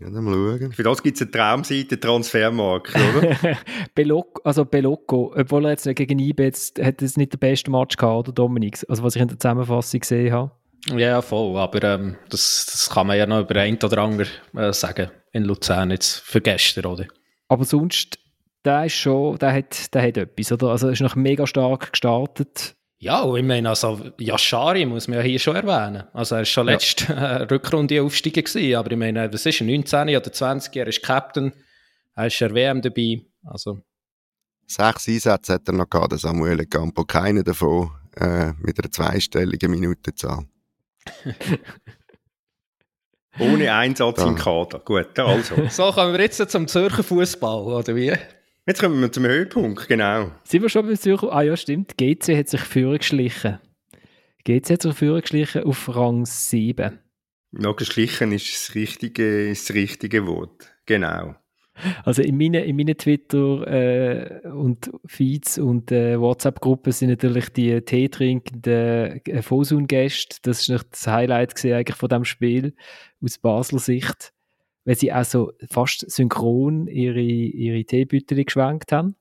Ja, 0.00 0.10
dann 0.10 0.24
mal 0.24 0.32
schauen. 0.32 0.72
Für 0.72 0.82
das 0.84 1.02
gibt 1.02 1.16
es 1.16 1.22
eine 1.22 1.30
Traumseite 1.32 1.98
Transfermarkt, 1.98 2.94
oder? 2.94 3.36
Belocco, 3.94 4.40
also 4.44 4.64
Belocco, 4.64 5.34
obwohl 5.36 5.64
er 5.64 5.72
jetzt 5.72 5.84
gegen 5.94 6.18
IB 6.20 6.42
jetzt, 6.42 6.80
hat 6.80 7.02
es 7.02 7.16
nicht 7.16 7.32
den 7.32 7.40
besten 7.40 7.72
Match 7.72 7.96
gehabt, 7.96 8.28
oder 8.28 8.32
Dominik? 8.32 8.78
Also 8.88 9.02
was 9.02 9.16
ich 9.16 9.22
in 9.22 9.28
der 9.28 9.38
Zusammenfassung 9.38 10.00
gesehen 10.00 10.32
habe. 10.32 10.52
Ja, 10.86 11.20
voll. 11.22 11.56
Aber 11.58 11.82
ähm, 11.82 12.16
das, 12.30 12.66
das 12.70 12.90
kann 12.90 13.06
man 13.06 13.18
ja 13.18 13.26
noch 13.26 13.40
über 13.40 13.56
ein 13.60 13.76
oder 13.82 13.98
andere 13.98 14.28
äh, 14.56 14.72
sagen 14.72 15.10
in 15.32 15.44
Luzern 15.44 15.90
jetzt 15.90 16.20
für 16.20 16.40
gestern, 16.40 16.86
oder? 16.86 17.06
Aber 17.48 17.64
sonst, 17.64 18.18
der 18.64 18.86
ist 18.86 18.94
schon, 18.94 19.38
der 19.38 19.52
hat, 19.52 19.94
der 19.94 20.02
hat 20.02 20.16
etwas, 20.16 20.52
oder? 20.52 20.68
Also 20.68 20.86
er 20.86 20.92
ist 20.94 21.00
noch 21.02 21.16
mega 21.16 21.46
stark 21.46 21.92
gestartet. 21.92 22.74
Ja, 23.00 23.20
und 23.20 23.38
ich 23.38 23.44
meine, 23.44 23.68
also 23.68 24.00
Yashari 24.18 24.84
muss 24.86 25.06
man 25.06 25.18
ja 25.18 25.24
hier 25.24 25.38
schon 25.38 25.54
erwähnen. 25.54 26.04
Also 26.12 26.34
er 26.36 26.42
ist 26.42 26.48
schon 26.48 26.66
Ja. 26.66 26.72
letzte 26.72 27.12
äh, 27.12 27.42
Rückrunde 27.42 28.02
aufsteigen 28.02 28.42
gewesen, 28.44 28.74
aber 28.74 28.90
ich 28.90 28.96
meine, 28.98 29.32
was 29.32 29.46
ist 29.46 29.60
er, 29.60 29.66
19 29.66 30.16
oder 30.16 30.32
20, 30.32 30.74
er 30.76 30.86
ist 30.88 31.02
Captain, 31.02 31.52
er 32.16 32.26
ist 32.26 32.40
der 32.40 32.54
WM 32.54 32.82
dabei, 32.82 33.20
also 33.44 33.78
Sechs 34.66 35.08
Einsätze 35.08 35.54
hat 35.54 35.68
er 35.68 35.72
noch 35.74 35.88
gehabt, 35.88 36.12
der 36.12 36.18
Samuel 36.18 36.66
Campo. 36.66 37.04
Keiner 37.04 37.42
davon 37.42 37.90
äh, 38.16 38.52
mit 38.58 38.78
einer 38.78 38.90
zweistelligen 38.90 39.70
Minutenzahl. 39.70 40.44
Ohne 43.38 43.72
Einsatz 43.72 44.22
im. 44.22 44.34
Kader. 44.34 44.80
Gut, 44.80 45.18
also. 45.18 45.54
So 45.70 45.92
kommen 45.92 46.12
wir 46.12 46.20
jetzt 46.20 46.50
zum 46.50 46.66
Zürcher 46.66 47.02
Fußball, 47.02 47.62
oder 47.62 47.94
wie? 47.94 48.12
Jetzt 48.66 48.80
kommen 48.80 49.00
wir 49.00 49.12
zum 49.12 49.24
Höhepunkt, 49.24 49.88
genau. 49.88 50.32
Sind 50.44 50.62
wir 50.62 50.68
schon 50.68 50.86
beim 50.86 50.96
Zürcher? 50.96 51.32
Ah 51.32 51.42
ja, 51.42 51.56
stimmt. 51.56 51.96
GC 51.96 52.36
hat 52.36 52.48
sich 52.48 52.60
vorgeschlichen. 52.60 53.60
GC 54.44 54.70
hat 54.70 54.82
sich 54.82 54.94
vorgeschlichen 54.94 55.64
auf 55.64 55.94
Rang 55.94 56.26
7. 56.26 56.98
Noch 57.52 57.76
geschlichen 57.76 58.32
ist 58.32 58.52
das 58.52 58.74
richtige, 58.74 59.50
ist 59.50 59.68
das 59.68 59.76
richtige 59.76 60.26
Wort. 60.26 60.70
Genau. 60.84 61.34
Also 62.04 62.22
in 62.22 62.36
meinen, 62.36 62.64
in 62.64 62.76
meinen 62.76 62.96
Twitter 62.96 63.66
äh, 63.66 64.48
und 64.48 64.90
Feeds 65.06 65.58
und 65.58 65.92
äh, 65.92 66.20
WhatsApp-Gruppen 66.20 66.92
sind 66.92 67.10
natürlich 67.10 67.48
die 67.50 67.80
Tee 67.82 68.08
trinkenden 68.08 69.20
äh, 69.24 69.42
Fosun-Gäste. 69.42 70.38
Das 70.42 70.60
ist 70.60 70.68
noch 70.68 70.82
das 70.82 71.06
Highlight 71.06 71.54
gewesen 71.54 71.74
eigentlich 71.74 71.96
von 71.96 72.08
dem 72.08 72.24
Spiel 72.24 72.74
aus 73.22 73.38
Basler 73.38 73.78
Sicht, 73.78 74.32
weil 74.84 74.96
sie 74.96 75.12
auch 75.12 75.24
so 75.24 75.52
fast 75.70 76.10
synchron 76.10 76.86
ihre, 76.86 77.20
ihre 77.20 77.84
Teebüttel 77.84 78.44
geschwenkt 78.44 78.92
haben. 78.92 79.16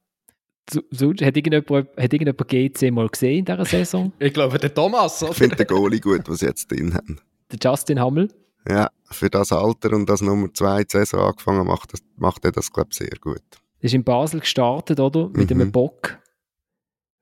So, 0.70 0.82
so, 0.92 1.12
hat, 1.12 1.38
irgendjemand, 1.38 1.70
hat 1.70 2.14
irgendjemand 2.14 2.48
GC 2.48 2.92
mal 2.92 3.08
gesehen 3.08 3.40
in 3.40 3.46
dieser 3.46 3.64
Saison? 3.66 4.12
Ich 4.20 4.34
glaube, 4.34 4.60
der 4.60 4.74
Thomas, 4.74 5.22
Ich 5.22 5.28
oder? 5.30 5.34
finde 5.34 5.56
den 5.56 5.68
Goalie 5.68 6.02
gut, 6.02 6.28
was 6.28 6.40
sie 6.40 6.48
jetzt 6.48 6.70
drin 6.70 6.94
haben. 6.94 7.20
Der 7.52 7.60
Justin 7.62 8.02
Hammel? 8.02 8.28
Ja, 8.70 8.90
für 9.12 9.30
das 9.30 9.52
Alter 9.52 9.94
und 9.94 10.10
das 10.10 10.22
Nummer 10.22 10.54
2 10.54 10.84
die 10.84 10.92
Saison 10.92 11.22
angefangen 11.22 11.66
macht, 11.66 11.94
das, 11.94 12.02
macht 12.18 12.44
er 12.46 12.52
das, 12.52 12.72
glaube 12.72 12.90
ich, 12.92 12.98
sehr 12.98 13.18
gut. 13.22 13.42
Der 13.82 13.86
ist 13.86 13.94
in 13.94 14.04
Basel 14.04 14.40
gestartet, 14.42 15.00
oder? 15.00 15.30
Mit 15.30 15.50
Mhm. 15.52 15.62
einem 15.62 15.72
Bock. 15.72 16.18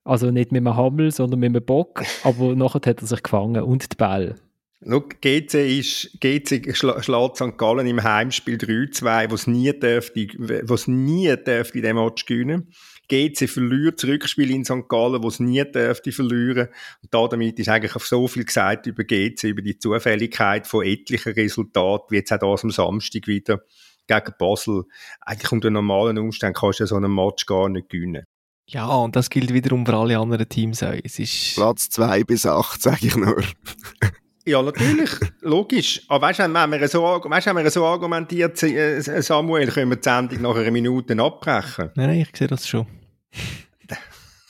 Also 0.04 0.30
nicht 0.30 0.52
mit 0.52 0.60
einem 0.60 0.76
Hammel, 0.76 1.10
sondern 1.10 1.40
mit 1.40 1.48
einem 1.48 1.64
Bock. 1.64 2.02
Aber 2.24 2.54
nachher 2.56 2.80
hat 2.86 3.00
er 3.02 3.06
sich 3.06 3.22
gefangen. 3.22 3.62
Und 3.62 3.92
die 3.92 3.96
Ball. 3.96 4.36
Schau, 4.88 5.00
GC, 5.00 5.78
ist, 5.78 6.18
GC 6.20 6.74
schlägt 6.76 7.36
St. 7.36 7.56
Gallen 7.58 7.86
im 7.86 8.02
Heimspiel 8.02 8.56
3-2, 8.56 9.30
was 9.30 9.46
nie 9.46 9.72
dürfte, 9.72 10.28
was 10.68 10.86
nie 10.86 11.34
dürfte 11.36 11.78
in 11.78 11.82
diesem 11.82 11.96
Match 11.96 12.26
gewinnen. 12.26 12.68
GC 13.08 13.48
verliert 13.48 14.02
das 14.02 14.08
Rückspiel 14.08 14.50
in 14.50 14.64
St. 14.64 14.88
Gallen, 14.88 15.22
was 15.22 15.40
nie 15.40 15.64
dürfte 15.64 16.12
verlieren. 16.12 16.68
Und 17.02 17.14
da 17.14 17.26
damit 17.28 17.58
ist 17.58 17.68
eigentlich 17.68 17.96
auf 17.96 18.06
so 18.06 18.26
viel 18.28 18.44
gesagt 18.44 18.86
über 18.86 19.04
GC, 19.04 19.44
über 19.44 19.62
die 19.62 19.78
Zufälligkeit 19.78 20.66
von 20.66 20.84
etlichen 20.84 21.32
Resultaten, 21.32 22.06
wie 22.10 22.16
jetzt 22.16 22.32
auch 22.32 22.38
das 22.38 22.64
am 22.64 22.70
Samstag 22.70 23.26
wieder 23.26 23.60
gegen 24.06 24.32
Basel. 24.38 24.84
Eigentlich 25.20 25.52
unter 25.52 25.70
normalen 25.70 26.18
Umständen 26.18 26.58
kannst 26.58 26.80
du 26.80 26.84
ja 26.84 26.88
so 26.88 26.96
einen 26.96 27.14
Match 27.14 27.46
gar 27.46 27.68
nicht 27.68 27.88
gewinnen. 27.88 28.24
Ja, 28.68 28.88
und 28.88 29.14
das 29.14 29.30
gilt 29.30 29.52
wiederum 29.52 29.86
für 29.86 29.94
alle 29.94 30.18
anderen 30.18 30.48
Teams 30.48 30.82
auch. 30.82 30.94
Es 31.04 31.20
ist, 31.20 31.54
Platz 31.54 31.88
2 31.90 32.24
bis 32.24 32.46
8, 32.46 32.82
sage 32.82 33.06
ich 33.06 33.16
nur. 33.16 33.40
Ja, 34.46 34.62
natürlich, 34.62 35.10
logisch. 35.40 36.02
Aber 36.06 36.28
weißt 36.28 36.38
du, 36.38 36.54
wenn 36.54 36.70
wir 36.70 36.88
so, 36.88 37.02
weißt, 37.02 37.46
wenn 37.48 37.56
wir 37.56 37.70
so 37.70 37.84
argumentiert, 37.84 38.62
äh, 38.62 39.00
Samuel, 39.00 39.66
können 39.66 39.90
wir 39.90 39.96
die 39.96 40.04
Sendung 40.04 40.40
nach 40.42 40.54
einer 40.54 40.70
Minute 40.70 41.20
abbrechen. 41.20 41.90
nein, 41.96 42.06
nein, 42.10 42.20
ich 42.20 42.36
sehe 42.36 42.46
das 42.46 42.66
schon. 42.68 42.86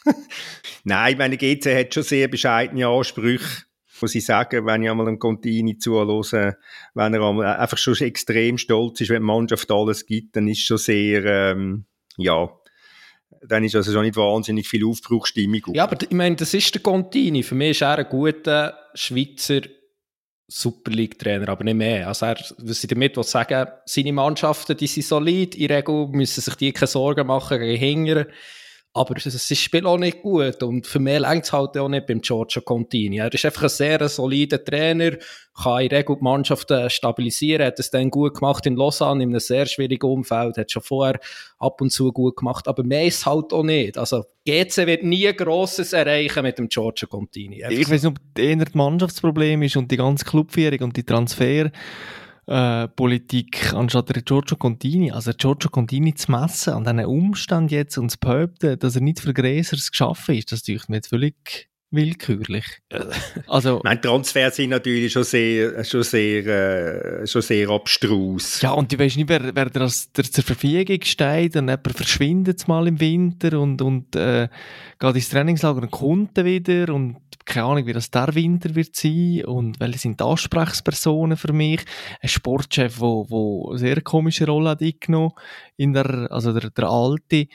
Nein, 0.85 1.19
meine 1.19 1.37
GC 1.37 1.77
hat 1.77 1.95
schon 1.95 2.05
sehr 2.05 2.29
bescheidene 2.29 2.87
Ansprüche, 2.87 3.65
muss 4.01 4.15
ich 4.15 4.25
sagen, 4.25 4.67
wenn 4.67 4.83
ich 4.83 4.91
einmal 4.91 5.09
einem 5.09 5.19
Contini 5.19 5.79
zuhöre, 5.79 6.57
wenn 6.95 7.15
er 7.15 7.23
einmal 7.23 7.57
einfach 7.57 7.79
schon 7.79 7.97
extrem 7.97 8.57
stolz 8.59 9.01
ist, 9.01 9.11
wenn 9.11 9.23
die 9.23 9.27
Mannschaft 9.27 9.71
alles 9.73 10.07
gibt, 10.07 10.37
dann 10.37 10.47
ist 10.47 10.61
schon 10.61 10.79
sehr, 10.79 11.25
ähm, 11.25 11.87
ja, 12.19 12.49
dann 13.43 13.65
ist 13.65 13.75
also 13.75 13.93
schon 13.93 14.03
nicht 14.03 14.17
wahnsinnig 14.17 14.69
viel 14.69 14.85
Aufbruchstimmung. 14.85 15.63
Ja, 15.75 15.85
aber 15.85 15.97
ich 16.01 16.11
meine, 16.11 16.37
das 16.37 16.55
ist 16.55 16.75
der 16.75 16.83
Contini. 16.83 17.43
Für 17.43 17.55
mich 17.55 17.71
ist 17.71 17.83
er 17.83 17.99
ein 17.99 18.09
guter 18.09 18.79
Schweizer 18.95 19.63
Super 20.49 20.93
League-Trainer, 20.93 21.49
aber 21.49 21.65
nicht 21.65 21.75
mehr. 21.75 22.07
Also 22.07 22.27
er, 22.27 22.37
was 22.59 22.85
ich 22.85 22.89
damit 22.89 23.17
will 23.17 23.25
sagen, 23.25 23.67
seine 23.85 24.13
Mannschaften, 24.13 24.77
die 24.77 24.87
sind 24.87 25.05
solid, 25.05 25.55
in 25.57 25.71
Regel 25.71 26.07
müssen 26.09 26.41
sich 26.41 26.55
die 26.55 26.73
keine 26.73 26.87
Sorgen 26.87 27.27
machen 27.27 27.59
gegen 27.59 27.79
Hinger. 27.79 28.27
Aber 28.97 29.15
das 29.15 29.25
das 29.25 29.59
Spiel 29.59 29.87
auch 29.87 29.99
nicht 29.99 30.23
gut. 30.23 30.63
Und 30.63 30.87
für 30.87 31.01
mich 31.01 31.19
längt 31.19 31.45
es 31.45 31.53
halt 31.53 31.77
auch 31.77 31.89
nicht 31.89 32.07
beim 32.07 32.23
Giorgio 32.23 32.63
Contini. 32.63 33.19
Er 33.19 33.33
ist 33.33 33.45
einfach 33.45 33.65
ein 33.65 33.69
sehr 33.69 34.09
solider 34.09 34.65
Trainer, 34.65 35.19
kann 35.63 35.83
in 35.83 35.89
Regel 35.89 36.17
die 36.17 36.25
Mannschaften 36.25 36.89
stabilisieren, 36.89 37.67
hat 37.67 37.79
es 37.79 37.91
dann 37.91 38.09
gut 38.09 38.39
gemacht 38.39 38.65
in 38.65 38.75
Lausanne, 38.75 39.23
in 39.23 39.31
einem 39.31 39.41
sehr 39.41 39.67
schwierigen 39.67 40.07
Umfeld, 40.07 40.57
hat 40.57 40.73
schon 40.73 40.83
vorher 40.83 41.21
ab 41.59 41.79
und 41.83 41.91
zu 41.91 42.11
gut 42.11 42.37
gemacht, 42.37 42.67
aber 42.69 42.85
mehr 42.85 43.05
ist 43.05 43.27
halt 43.27 43.53
auch 43.53 43.63
nicht. 43.63 43.99
Also 43.99 44.25
GC 44.47 44.87
wird 44.87 45.03
nie 45.03 45.31
Grosses 45.35 45.93
erreichen 45.93 46.43
mit 46.43 46.59
dem 46.59 46.69
Giorgio 46.69 47.07
Contini. 47.07 47.65
Einfach 47.65 47.79
Ich 47.79 47.91
weiß 47.91 48.03
nicht, 48.03 48.19
ob 48.19 48.65
das 48.65 48.75
Mannschaftsproblem 48.75 49.63
ist 49.63 49.77
und 49.77 49.91
die 49.91 49.99
ganze 49.99 50.25
Clubführung 50.25 50.81
und 50.81 50.97
die 50.97 51.05
Transferpolitik 51.05 51.75
äh, 52.47 52.89
Politik 52.89 53.73
anstatt 53.73 54.15
der 54.15 54.23
Giorgio 54.23 54.57
Contini. 54.57 55.11
Also 55.11 55.33
Giorgio 55.33 55.71
Contini 55.71 56.15
zu 56.15 56.31
messen 56.31 56.75
an 56.75 56.85
diesen 56.85 57.05
Umstand 57.05 57.71
jetzt 57.71 57.99
und 57.99 58.11
zu 58.11 58.19
behaupten, 58.19 58.79
dass 58.79 58.95
er 58.95 59.03
nicht 59.03 59.21
für 59.21 59.35
Gräsers 59.35 59.91
geschaffen 59.91 60.37
ist, 60.37 60.53
das 60.53 60.63
tue 60.63 60.79
mir 60.89 60.97
jetzt 60.97 61.09
völlig 61.09 61.69
willkürlich. 61.91 62.65
Also, 63.47 63.81
Meine 63.85 64.01
Transfers 64.01 64.57
sind 64.57 64.71
natürlich 64.71 65.13
schon 65.13 65.25
sehr, 65.25 65.85
schon 65.85 66.03
sehr, 66.03 66.47
äh, 66.47 67.27
schon 67.27 67.43
sehr 67.43 67.69
abstrus. 67.69 68.61
ja, 68.61 68.73
und 68.73 68.93
du 68.93 68.99
weißt 68.99 69.17
nicht, 69.17 69.29
wer, 69.29 69.55
wer 69.55 69.67
dir 69.67 69.81
das, 69.81 70.11
der 70.13 70.25
zur 70.25 70.43
Verfügung 70.45 70.99
steht 71.03 71.57
und 71.57 71.69
jemand 71.69 71.97
verschwindet 71.97 72.67
mal 72.67 72.89
im 72.89 72.99
Winter 72.99 73.59
und, 73.61 73.81
und 73.83 74.17
äh, 74.17 74.49
geht 74.99 75.15
ins 75.15 75.29
Trainingslager 75.29 75.83
und 75.83 75.91
kommt 75.91 76.37
wieder 76.45 76.93
und 76.93 77.19
keine 77.45 77.67
Ahnung, 77.67 77.87
wie 77.87 77.93
das 77.93 78.11
der 78.11 78.35
Winter 78.35 78.75
wird 78.75 78.97
sein 78.97 79.45
und 79.45 79.79
welche 79.79 79.99
sind 79.99 80.21
die 80.21 80.25
Ansprechpersonen 80.25 81.37
für 81.37 81.53
mich. 81.53 81.81
Ein 82.21 82.29
Sportchef, 82.29 82.99
wo, 82.99 83.31
wo 83.31 83.71
eine 83.71 83.79
sehr 83.79 84.01
komische 84.01 84.47
Rolle 84.47 84.71
hat 84.71 84.83
eingenommen 84.83 85.33
in 85.77 85.93
der, 85.93 86.29
also 86.31 86.53
der, 86.53 86.71
der 86.71 86.89
alte, 86.89 87.47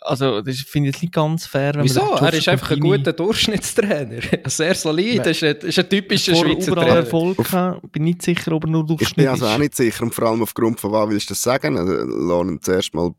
also 0.00 0.40
das 0.42 0.56
finde 0.60 0.90
ich 0.90 1.02
nicht 1.02 1.12
ganz 1.12 1.46
fair. 1.46 1.74
Wenn 1.74 1.84
Wieso? 1.84 2.04
man 2.04 2.24
Er 2.24 2.34
ist 2.34 2.48
einfach 2.48 2.70
ein 2.70 2.80
guter 2.80 3.12
Durchschnittstrainer. 3.12 4.20
Sehr 4.46 4.74
solid. 4.74 5.18
Das 5.18 5.28
ist 5.28 5.42
ein, 5.42 5.56
ist 5.68 5.78
ein 5.78 5.88
typischer 5.88 6.34
Vor 6.34 6.44
Schweizer 6.44 6.72
Trainer. 6.74 6.96
Erfolg 6.96 7.36
gehabt. 7.38 7.92
Bin 7.92 8.04
nicht 8.04 8.22
sicher, 8.22 8.52
ob 8.52 8.64
er 8.64 8.70
nur 8.70 8.82
Ich 8.82 8.86
bin 8.88 8.96
Durchschnitt 8.96 9.28
also 9.28 9.46
auch 9.46 9.52
ist. 9.52 9.58
nicht 9.58 9.76
sicher, 9.76 10.02
und 10.04 10.14
vor 10.14 10.28
allem 10.28 10.42
aufgrund 10.42 10.80
von 10.80 10.92
was 10.92 11.08
willst 11.10 11.30
du 11.30 11.34
das 11.34 11.42
sagen? 11.42 11.76
Also, 11.76 11.92
lass 11.92 12.46
ihn 12.48 12.62
zuerst 12.62 12.94
mal 12.94 13.12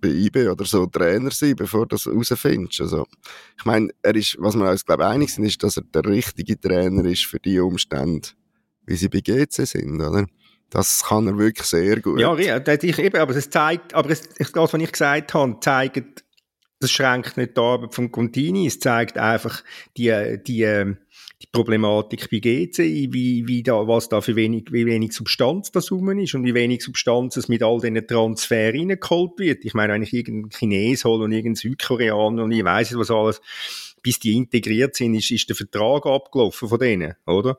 bei 0.00 0.08
IB 0.08 0.48
oder 0.48 0.64
so 0.64 0.86
Trainer 0.86 1.30
sein, 1.30 1.56
bevor 1.56 1.86
du 1.86 1.96
das 1.96 2.04
herausfindest. 2.04 2.80
Also, 2.82 3.06
ich 3.58 3.64
meine, 3.64 3.88
er 4.02 4.14
ist, 4.14 4.36
was 4.38 4.54
wir 4.54 4.68
uns, 4.70 4.84
glaube 4.84 5.04
ich, 5.04 5.08
einig 5.08 5.32
sind, 5.32 5.44
ist, 5.44 5.62
dass 5.62 5.78
er 5.78 5.84
der 5.84 6.04
richtige 6.04 6.60
Trainer 6.60 7.04
ist 7.04 7.24
für 7.24 7.38
die 7.38 7.58
Umstände, 7.58 8.28
wie 8.86 8.96
sie 8.96 9.08
bei 9.08 9.20
GC 9.20 9.66
sind, 9.66 10.00
oder? 10.00 10.26
Das 10.74 11.04
kann 11.04 11.28
er 11.28 11.38
wirklich 11.38 11.68
sehr 11.68 12.00
gut. 12.00 12.18
Ja, 12.18 12.36
ja, 12.36 12.60
ich 12.66 12.98
eben, 12.98 13.20
aber 13.20 13.36
es 13.36 13.48
zeigt, 13.48 13.94
aber 13.94 14.10
es, 14.10 14.28
das, 14.28 14.52
was 14.52 14.74
ich 14.74 14.90
gesagt 14.90 15.32
habe, 15.32 15.56
zeigt, 15.60 16.24
das 16.80 16.90
schränkt 16.90 17.36
nicht 17.36 17.56
die 17.56 17.60
Arbeit 17.60 17.94
von 17.94 18.10
Contini, 18.10 18.66
es 18.66 18.80
zeigt 18.80 19.16
einfach 19.16 19.62
die, 19.96 20.36
die, 20.44 20.62
ähm, 20.62 20.98
die 21.40 21.46
Problematik 21.52 22.28
bei 22.28 22.40
GC, 22.40 23.12
wie, 23.12 23.46
wie 23.46 23.62
da, 23.62 23.86
was 23.86 24.08
da 24.08 24.20
für 24.20 24.34
wenig, 24.34 24.72
wie 24.72 24.84
wenig 24.84 25.12
Substanz 25.12 25.70
da 25.70 25.78
rum 25.92 26.18
ist 26.18 26.34
und 26.34 26.44
wie 26.44 26.54
wenig 26.54 26.82
Substanz 26.82 27.36
es 27.36 27.46
mit 27.48 27.62
all 27.62 27.78
diesen 27.78 28.04
Transfer 28.08 28.74
reingeholt 28.74 29.38
wird. 29.38 29.64
Ich 29.64 29.74
meine, 29.74 29.92
wenn 29.92 30.02
ich 30.02 30.12
irgendeinen 30.12 30.50
Chines 30.50 31.04
hole 31.04 31.22
und 31.22 31.30
irgendeinen 31.30 31.54
Südkoreaner 31.54 32.42
und 32.42 32.50
ich 32.50 32.64
weiss 32.64 32.90
nicht, 32.90 32.98
was 32.98 33.12
alles, 33.12 33.40
bis 34.02 34.18
die 34.18 34.36
integriert 34.36 34.96
sind, 34.96 35.14
ist, 35.14 35.30
ist 35.30 35.48
der 35.48 35.54
Vertrag 35.54 36.04
abgelaufen 36.04 36.68
von 36.68 36.80
denen, 36.80 37.14
oder? 37.26 37.58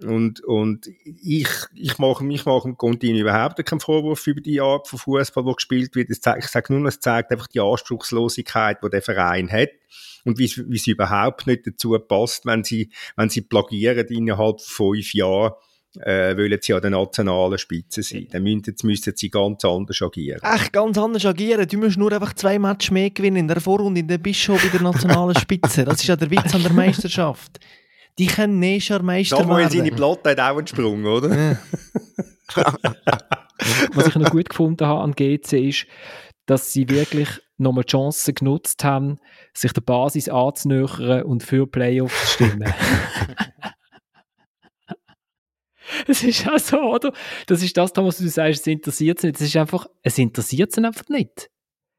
Und, 0.00 0.44
und 0.44 0.86
ich, 1.04 1.48
ich 1.74 1.98
mache, 1.98 2.24
ich 2.28 2.44
mache 2.44 2.68
im 2.68 2.76
Continu 2.76 3.18
überhaupt 3.18 3.64
keinen 3.64 3.80
Vorwurf 3.80 4.26
über 4.28 4.40
die 4.40 4.60
Art 4.60 4.86
von 4.86 4.98
Fußball, 4.98 5.44
wo 5.44 5.54
gespielt 5.54 5.96
wird. 5.96 6.10
Ich 6.10 6.20
sage 6.20 6.72
nur, 6.72 6.86
es 6.86 7.00
zeigt 7.00 7.32
einfach 7.32 7.48
die 7.48 7.60
Anspruchslosigkeit, 7.60 8.78
die 8.82 8.90
der 8.90 9.02
Verein 9.02 9.50
hat. 9.50 9.70
Und 10.24 10.38
wie, 10.38 10.52
wie 10.68 10.78
sie 10.78 10.92
überhaupt 10.92 11.46
nicht 11.46 11.66
dazu 11.66 11.98
passt, 11.98 12.46
wenn 12.46 12.62
sie, 12.62 12.90
wenn 13.16 13.28
sie 13.28 13.40
plagieren 13.40 14.06
innerhalb 14.06 14.60
von 14.60 14.94
fünf 14.94 15.14
Jahren, 15.14 15.52
äh, 16.00 16.36
wollen 16.36 16.58
sie 16.60 16.74
an 16.74 16.82
der 16.82 16.90
nationalen 16.90 17.58
Spitze 17.58 18.02
sein. 18.02 18.28
Dann 18.30 18.42
müssen, 18.42 18.62
jetzt 18.66 18.84
müssen 18.84 19.12
sie 19.16 19.30
ganz 19.30 19.64
anders 19.64 20.00
agieren. 20.02 20.40
Echt 20.42 20.72
ganz 20.72 20.98
anders 20.98 21.24
agieren. 21.24 21.66
Du 21.66 21.78
musst 21.78 21.96
nur 21.96 22.12
einfach 22.12 22.34
zwei 22.34 22.58
Matches 22.58 22.90
mehr 22.90 23.10
gewinnen 23.10 23.36
in 23.36 23.48
der 23.48 23.60
Vorrunde, 23.60 24.00
in 24.00 24.08
der 24.08 24.34
schon 24.34 24.58
bei 24.58 24.68
der 24.68 24.82
nationalen 24.82 25.36
Spitze. 25.40 25.84
Das 25.84 26.00
ist 26.00 26.06
ja 26.06 26.16
der 26.16 26.30
Witz 26.30 26.54
an 26.54 26.62
der 26.62 26.72
Meisterschaft. 26.72 27.58
Die 28.18 28.26
können 28.26 28.58
nächstes 28.58 28.88
Jahr 28.88 29.02
Meister 29.02 29.36
Samuel, 29.36 29.70
seine 29.70 29.84
werden. 29.84 29.96
Platte 29.96 30.30
hat 30.30 30.40
auch 30.40 30.58
einen 30.58 30.66
Sprung, 30.66 31.04
oder? 31.04 31.30
Was 33.92 34.06
ich 34.08 34.14
noch 34.16 34.30
gut 34.30 34.48
gefunden 34.48 34.86
habe 34.86 35.02
an 35.02 35.12
GC 35.12 35.52
ist, 35.68 35.86
dass 36.46 36.72
sie 36.72 36.88
wirklich 36.88 37.28
nochmal 37.58 37.84
die 37.84 37.90
Chance 37.90 38.32
genutzt 38.32 38.82
haben, 38.84 39.18
sich 39.52 39.72
der 39.72 39.82
Basis 39.82 40.28
anzunähern 40.28 41.22
und 41.22 41.42
für 41.42 41.66
Playoffs 41.66 42.20
zu 42.20 42.44
stimmen. 42.44 42.72
Es 46.06 46.22
ist 46.22 46.46
auch 46.48 46.58
so, 46.58 46.80
oder? 46.80 47.12
Das 47.46 47.62
ist 47.62 47.76
das, 47.76 47.92
Thomas, 47.92 48.16
was 48.16 48.24
du 48.24 48.28
sagst, 48.28 48.60
es 48.60 48.66
interessiert 48.66 49.20
sie 49.20 49.28
nicht. 49.28 49.40
Es 49.40 49.46
ist 49.46 49.56
einfach, 49.56 49.86
es 50.02 50.18
interessiert 50.18 50.72
sie 50.72 50.84
einfach 50.84 51.08
nicht. 51.08 51.50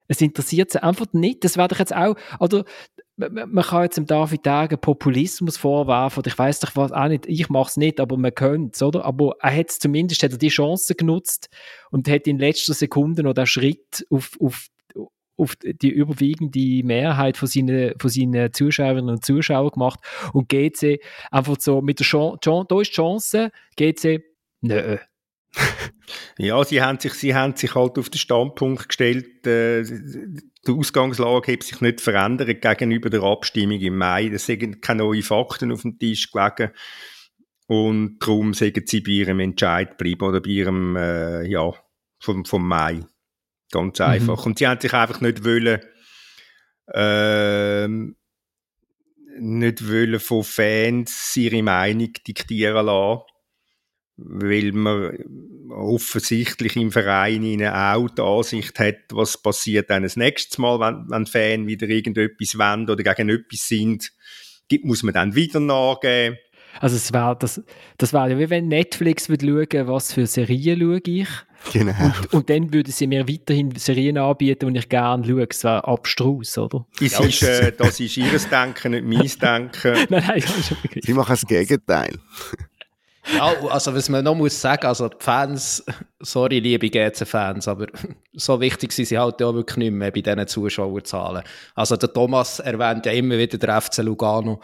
Es 0.07 0.21
interessiert 0.21 0.71
sie 0.71 0.81
einfach 0.81 1.07
nicht. 1.13 1.43
Das 1.43 1.57
wäre 1.57 1.67
doch 1.67 1.79
jetzt 1.79 1.95
auch, 1.95 2.15
oder, 2.39 2.65
man 3.19 3.63
kann 3.63 3.83
jetzt 3.83 3.97
dem 3.97 4.05
David 4.05 4.45
Degen 4.45 4.79
Populismus 4.79 5.57
vorwerfen, 5.57 6.19
oder 6.19 6.27
ich 6.27 6.37
weiß 6.37 6.61
doch 6.61 6.75
was 6.75 6.91
auch 6.91 7.07
nicht, 7.07 7.25
ich 7.27 7.49
mache 7.49 7.69
es 7.69 7.77
nicht, 7.77 7.99
aber 7.99 8.17
man 8.17 8.33
könnte 8.33 8.71
es, 8.73 8.81
oder? 8.81 9.03
Aber 9.03 9.35
er 9.41 9.55
hat 9.55 9.71
zumindest 9.71 10.23
hat 10.23 10.31
er 10.31 10.37
die 10.37 10.47
Chance 10.47 10.95
genutzt 10.95 11.49
und 11.91 12.07
hat 12.07 12.27
in 12.27 12.39
letzter 12.39 12.73
Sekunde 12.73 13.23
noch 13.23 13.33
den 13.33 13.45
Schritt 13.45 14.05
auf, 14.09 14.37
auf, 14.39 14.67
auf 15.35 15.55
die 15.61 15.89
überwiegende 15.89 16.85
Mehrheit 16.85 17.35
von 17.35 17.47
seinen, 17.47 17.93
von 17.99 18.09
seinen 18.09 18.53
Zuschauerinnen 18.53 19.09
und 19.09 19.25
Zuschauern 19.25 19.71
gemacht 19.71 19.99
und 20.33 20.47
GC 20.47 21.01
einfach 21.29 21.57
so 21.59 21.81
mit 21.81 21.99
der 21.99 22.05
Chance, 22.05 22.39
da 22.41 22.81
ist 22.81 22.91
die 22.91 22.95
Chance, 22.95 23.51
GC, 23.75 24.23
nö. 24.61 24.97
Ja, 26.37 26.63
sie 26.63 26.81
haben 26.81 26.99
sich, 26.99 27.13
sie 27.13 27.35
haben 27.35 27.55
sich 27.55 27.75
halt 27.75 27.97
auf 27.97 28.09
den 28.09 28.17
Standpunkt 28.17 28.87
gestellt, 28.87 29.45
äh, 29.45 29.83
die 29.83 30.71
Ausgangslage 30.71 31.53
hat 31.53 31.63
sich 31.63 31.81
nicht 31.81 32.01
verändert 32.01 32.61
gegenüber 32.61 33.09
der 33.09 33.23
Abstimmung 33.23 33.79
im 33.79 33.97
Mai. 33.97 34.27
Es 34.27 34.45
sind 34.45 34.81
keine 34.81 35.03
neuen 35.03 35.23
Fakten 35.23 35.71
auf 35.71 35.81
dem 35.81 35.97
Tisch 35.97 36.31
gelegen. 36.31 36.71
Und 37.67 38.19
darum 38.19 38.53
sagen 38.53 38.83
sie 38.85 39.01
bei 39.01 39.11
ihrem 39.11 39.39
Entscheid 39.39 39.97
bleiben 39.97 40.23
oder 40.23 40.41
bei 40.41 40.49
ihrem, 40.49 40.95
äh, 40.95 41.45
ja, 41.45 41.73
vom, 42.19 42.45
vom 42.45 42.67
Mai. 42.67 43.01
Ganz 43.71 44.01
einfach. 44.01 44.45
Und 44.45 44.59
sie 44.59 44.67
haben 44.67 44.81
sich 44.81 44.93
einfach 44.93 45.21
nicht 45.21 45.43
wollen, 45.45 45.79
ähm, 46.93 48.15
nicht 49.39 49.87
wollen 49.87 50.19
von 50.19 50.43
Fans 50.43 51.35
ihre 51.37 51.63
Meinung 51.63 52.11
diktieren 52.27 52.85
lassen 52.85 53.23
weil 54.25 54.71
man 54.71 55.17
offensichtlich 55.69 56.75
im 56.75 56.91
Verein 56.91 57.43
ihnen 57.43 57.71
auch 57.71 58.09
die 58.09 58.21
Ansicht 58.21 58.79
hat, 58.79 58.95
was 59.11 59.37
passiert 59.37 59.89
dann 59.89 60.03
das 60.03 60.15
nächste 60.17 60.59
Mal, 60.61 60.79
wenn, 60.79 61.09
wenn 61.09 61.25
Fans 61.25 61.67
wieder 61.67 61.87
irgendetwas 61.87 62.57
wollen 62.57 62.89
oder 62.89 63.03
gegen 63.03 63.29
etwas 63.29 63.67
sind, 63.67 64.11
gibt, 64.67 64.85
muss 64.85 65.03
man 65.03 65.13
dann 65.13 65.35
wieder 65.35 65.59
nachgeben. 65.59 66.37
Also 66.79 66.95
es 66.95 67.11
wär, 67.11 67.35
das, 67.35 67.61
das 67.97 68.13
wäre 68.13 68.31
ja 68.31 68.39
wie 68.39 68.49
wenn 68.49 68.67
Netflix 68.67 69.27
würde 69.27 69.45
schauen, 69.45 69.87
was 69.87 70.13
für 70.13 70.27
Serien 70.27 70.79
schaue 70.79 71.01
ich. 71.05 71.27
Genau. 71.73 71.93
Und, 72.05 72.33
und 72.33 72.49
dann 72.49 72.73
würden 72.73 72.91
sie 72.91 73.07
mir 73.07 73.27
weiterhin 73.27 73.75
Serien 73.75 74.17
anbieten, 74.17 74.73
die 74.73 74.79
ich 74.79 74.87
gerne 74.87 75.25
schaue. 75.25 75.47
Das 75.47 75.63
wäre 75.63 75.85
abstrus, 75.85 76.57
oder? 76.57 76.85
Das, 76.99 77.19
ist, 77.19 77.43
äh, 77.43 77.73
das 77.75 77.99
ist 77.99 78.15
ihres 78.15 78.47
Denken, 78.47 78.91
nicht 78.91 79.05
meins 79.05 79.37
Denken. 79.39 79.93
nein, 80.09 80.23
nein, 80.25 80.41
das 80.41 80.57
ist 80.57 80.67
schon 80.69 80.77
begriffen. 80.81 81.05
Sie 81.05 81.13
machen 81.13 81.33
das 81.33 81.45
Gegenteil. 81.45 82.17
Ja, 83.27 83.53
also 83.69 83.93
was 83.93 84.09
man 84.09 84.23
noch 84.23 84.35
muss 84.35 84.59
sagen, 84.59 84.87
also 84.87 85.09
die 85.09 85.17
Fans, 85.19 85.83
sorry 86.19 86.59
liebe 86.59 86.89
GC-Fans, 86.89 87.67
aber 87.67 87.87
so 88.33 88.59
wichtig 88.59 88.91
sind 88.91 89.05
sie 89.05 89.17
halt 89.17 89.41
auch 89.43 89.53
wirklich 89.53 89.77
nicht 89.77 89.91
mehr 89.91 90.11
bei 90.11 90.21
diesen 90.21 90.47
Zuschauerzahlen. 90.47 91.43
Also 91.75 91.97
der 91.97 92.11
Thomas 92.11 92.59
erwähnt 92.59 93.05
ja 93.05 93.11
immer 93.11 93.37
wieder 93.37 93.57
der 93.57 93.81
FC 93.81 93.97
Lugano. 93.97 94.61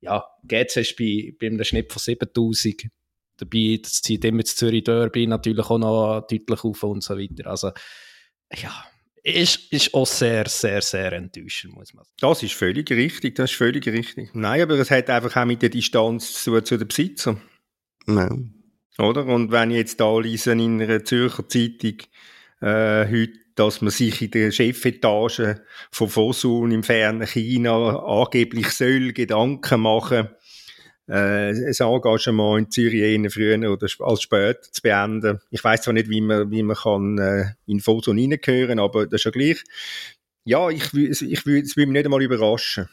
Ja, 0.00 0.24
GC 0.44 0.76
ist 0.76 0.96
bei, 0.96 1.34
bei 1.38 1.46
einem 1.48 1.64
Schnitt 1.64 1.92
von 1.92 2.00
7000 2.00 2.88
dabei, 3.36 3.78
das 3.82 4.02
zieht 4.02 4.24
immer 4.24 4.42
das 4.42 4.56
Zürich 4.56 4.84
Derby 4.84 5.26
natürlich 5.26 5.68
auch 5.68 5.78
noch 5.78 6.26
deutlich 6.26 6.64
auf 6.64 6.82
und 6.84 7.02
so 7.02 7.18
weiter. 7.18 7.50
Also 7.50 7.72
ja, 8.54 8.72
ist, 9.22 9.72
ist 9.72 9.92
auch 9.92 10.06
sehr, 10.06 10.48
sehr, 10.48 10.80
sehr 10.80 11.12
enttäuschend, 11.12 11.74
muss 11.74 11.92
man 11.92 12.04
sagen. 12.04 12.16
Das 12.20 12.42
ist 12.42 12.54
völlig 12.54 12.90
richtig, 12.90 13.34
das 13.34 13.50
ist 13.50 13.56
völlig 13.56 13.86
richtig. 13.88 14.30
Nein, 14.34 14.62
aber 14.62 14.78
es 14.78 14.90
hat 14.90 15.10
einfach 15.10 15.36
auch 15.36 15.44
mit 15.44 15.62
der 15.62 15.68
Distanz 15.68 16.44
zu, 16.44 16.60
zu 16.60 16.76
den 16.78 16.88
Besitzern. 16.88 17.42
Nein. 18.06 18.54
Oder? 18.98 19.26
Und 19.26 19.52
wenn 19.52 19.70
ich 19.70 19.76
jetzt 19.76 20.00
da 20.00 20.18
lese 20.18 20.52
in 20.52 20.80
einer 20.80 21.04
Zürcher 21.04 21.48
Zeitung 21.48 21.98
äh, 22.60 23.06
heute, 23.06 23.32
dass 23.54 23.80
man 23.80 23.90
sich 23.90 24.20
in 24.22 24.30
der 24.30 24.50
Chefetage 24.50 25.60
von 25.90 26.08
Fosun 26.08 26.70
im 26.70 26.82
fernen 26.82 27.26
China 27.26 27.98
angeblich 28.00 28.70
soll 28.70 29.12
Gedanken 29.12 29.80
machen, 29.80 30.28
äh, 31.08 31.50
ein 31.50 31.74
Engagement 31.78 32.58
in 32.58 32.70
Zürich 32.70 33.32
früher 33.32 33.70
oder 33.70 33.86
als 34.00 34.22
später 34.22 34.60
zu 34.60 34.82
beenden. 34.82 35.40
Ich 35.50 35.62
weiß 35.62 35.82
zwar 35.82 35.94
nicht, 35.94 36.10
wie 36.10 36.20
man, 36.20 36.50
wie 36.50 36.62
man 36.62 36.76
kann 36.76 37.18
äh, 37.18 37.44
in 37.66 37.80
Fosun 37.80 38.18
reingehören, 38.18 38.78
aber 38.78 39.06
das 39.06 39.20
ist 39.20 39.24
ja 39.24 39.30
gleich. 39.30 39.62
Ja, 40.44 40.68
ich, 40.70 40.84
wü- 40.86 41.22
ich 41.26 41.46
würde 41.46 41.62
mich 41.76 41.86
nicht 41.88 42.04
einmal 42.04 42.22
überraschen, 42.22 42.88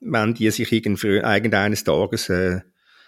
wenn 0.00 0.34
die 0.34 0.50
sich 0.50 0.72
irgend- 0.72 1.02
irgendeines 1.04 1.84
Tages 1.84 2.28
äh, 2.28 2.60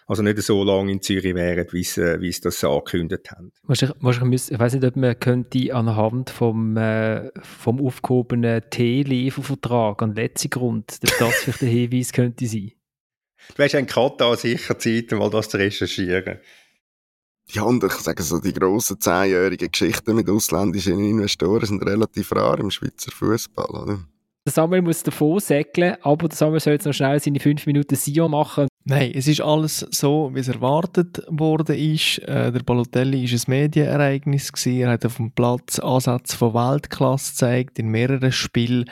also 0.08 0.22
nicht 0.22 0.40
so 0.42 0.64
lange 0.64 0.90
in 0.90 1.02
Zürich 1.02 1.34
wären, 1.34 1.66
wie 1.70 1.84
sie, 1.84 2.00
äh, 2.00 2.20
wie 2.20 2.32
sie 2.32 2.40
das 2.40 2.64
angekündigt 2.64 3.30
haben. 3.30 3.52
Wahrscheinlich, 3.64 4.50
ich 4.50 4.58
weiß 4.58 4.72
nicht, 4.72 4.84
ob 4.84 4.96
man 4.96 5.20
könnte 5.20 5.74
anhand 5.74 6.30
vom, 6.30 6.76
äh, 6.78 7.30
vom 7.42 7.78
aufgehobenen 7.84 8.62
T-Liefervertrag 8.70 10.02
an 10.02 10.14
letzten 10.14 10.48
Grund, 10.48 10.98
ob 11.02 11.18
das 11.18 11.34
vielleicht 11.36 11.62
ein 11.62 11.68
Hinweis 11.68 12.12
könnte 12.12 12.46
sein. 12.46 12.72
Du 13.54 13.62
hast 13.62 13.74
in 13.74 13.86
Katar 13.86 14.36
sicher 14.36 14.78
Zeit, 14.78 15.12
mal 15.12 15.30
das 15.30 15.50
zu 15.50 15.58
recherchieren. 15.58 16.38
Ja, 17.50 17.62
und 17.62 17.84
ich 17.84 17.92
sage 17.92 18.22
so, 18.22 18.40
die 18.40 18.52
grossen 18.52 19.00
zehnjährigen 19.00 19.70
Geschichten 19.70 20.16
mit 20.16 20.28
ausländischen 20.28 21.04
Investoren 21.04 21.66
sind 21.66 21.82
relativ 21.82 22.32
rar 22.32 22.58
im 22.58 22.70
Schweizer 22.70 23.10
Fußball, 23.10 23.70
oder? 23.70 23.98
Der 24.46 24.52
Samuel 24.52 24.82
muss 24.82 25.02
davon 25.02 25.40
säckeln, 25.40 25.96
aber 26.00 26.28
der 26.28 26.36
Samuel 26.36 26.60
soll 26.60 26.74
jetzt 26.74 26.86
noch 26.86 26.94
schnell 26.94 27.20
seine 27.20 27.40
5 27.40 27.66
Minuten 27.66 27.94
Sion 27.94 28.30
machen. 28.30 28.67
Nein, 28.90 29.12
es 29.14 29.28
ist 29.28 29.42
alles 29.42 29.80
so, 29.90 30.30
wie 30.32 30.38
es 30.38 30.48
erwartet 30.48 31.22
worden 31.28 31.76
ist. 31.76 32.20
Äh, 32.20 32.50
der 32.50 32.60
Balotelli 32.60 33.22
ist 33.24 33.46
ein 33.46 33.50
Medienereignis 33.50 34.50
gewesen. 34.50 34.80
Er 34.80 34.92
hat 34.92 35.04
auf 35.04 35.16
dem 35.16 35.30
Platz 35.30 35.78
Ansätze 35.78 36.34
von 36.34 36.54
Weltklasse 36.54 37.32
gezeigt 37.32 37.78
in 37.78 37.88
mehreren 37.88 38.32
Spielen. 38.32 38.90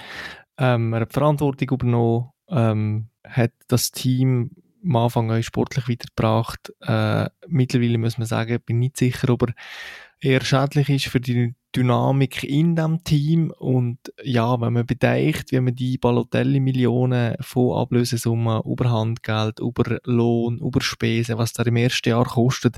Ähm, 0.59 0.92
er 0.92 1.01
hat 1.01 1.14
Verantwortung 1.14 1.70
übernommen, 1.70 2.28
ähm, 2.51 3.09
hat 3.24 3.53
das 3.68 3.90
Team 3.90 4.51
am 4.84 4.97
Anfang 4.97 5.30
auch 5.30 5.42
sportlich 5.42 5.88
weitergebracht. 5.88 6.74
Äh, 6.82 7.30
mittlerweile 7.49 7.97
muss 7.97 8.18
man 8.18 8.26
sagen, 8.26 8.61
bin 8.66 8.80
nicht 8.80 8.99
sicher, 8.99 9.30
ob 9.30 9.44
er 9.44 9.55
eher 10.20 10.44
schädlich 10.44 10.90
ist 10.90 11.07
für 11.07 11.20
die 11.20 11.55
Dynamik 11.77 12.43
in 12.43 12.74
dem 12.74 13.05
Team 13.05 13.53
und 13.59 13.99
ja, 14.22 14.59
wenn 14.61 14.72
man 14.72 14.87
bedenkt, 14.87 15.53
wie 15.53 15.61
man 15.61 15.74
die 15.74 15.99
Balotelli-Millionen 15.99 17.37
von 17.41 17.79
Ablösesummen 17.79 18.62
über 18.64 18.91
Handgeld, 18.91 19.61
über 19.61 19.99
Lohn, 20.05 20.59
über 20.59 20.81
Spesen, 20.81 21.37
was 21.37 21.53
da 21.53 21.62
im 21.64 21.77
ersten 21.77 22.09
Jahr 22.09 22.24
kostet, 22.24 22.77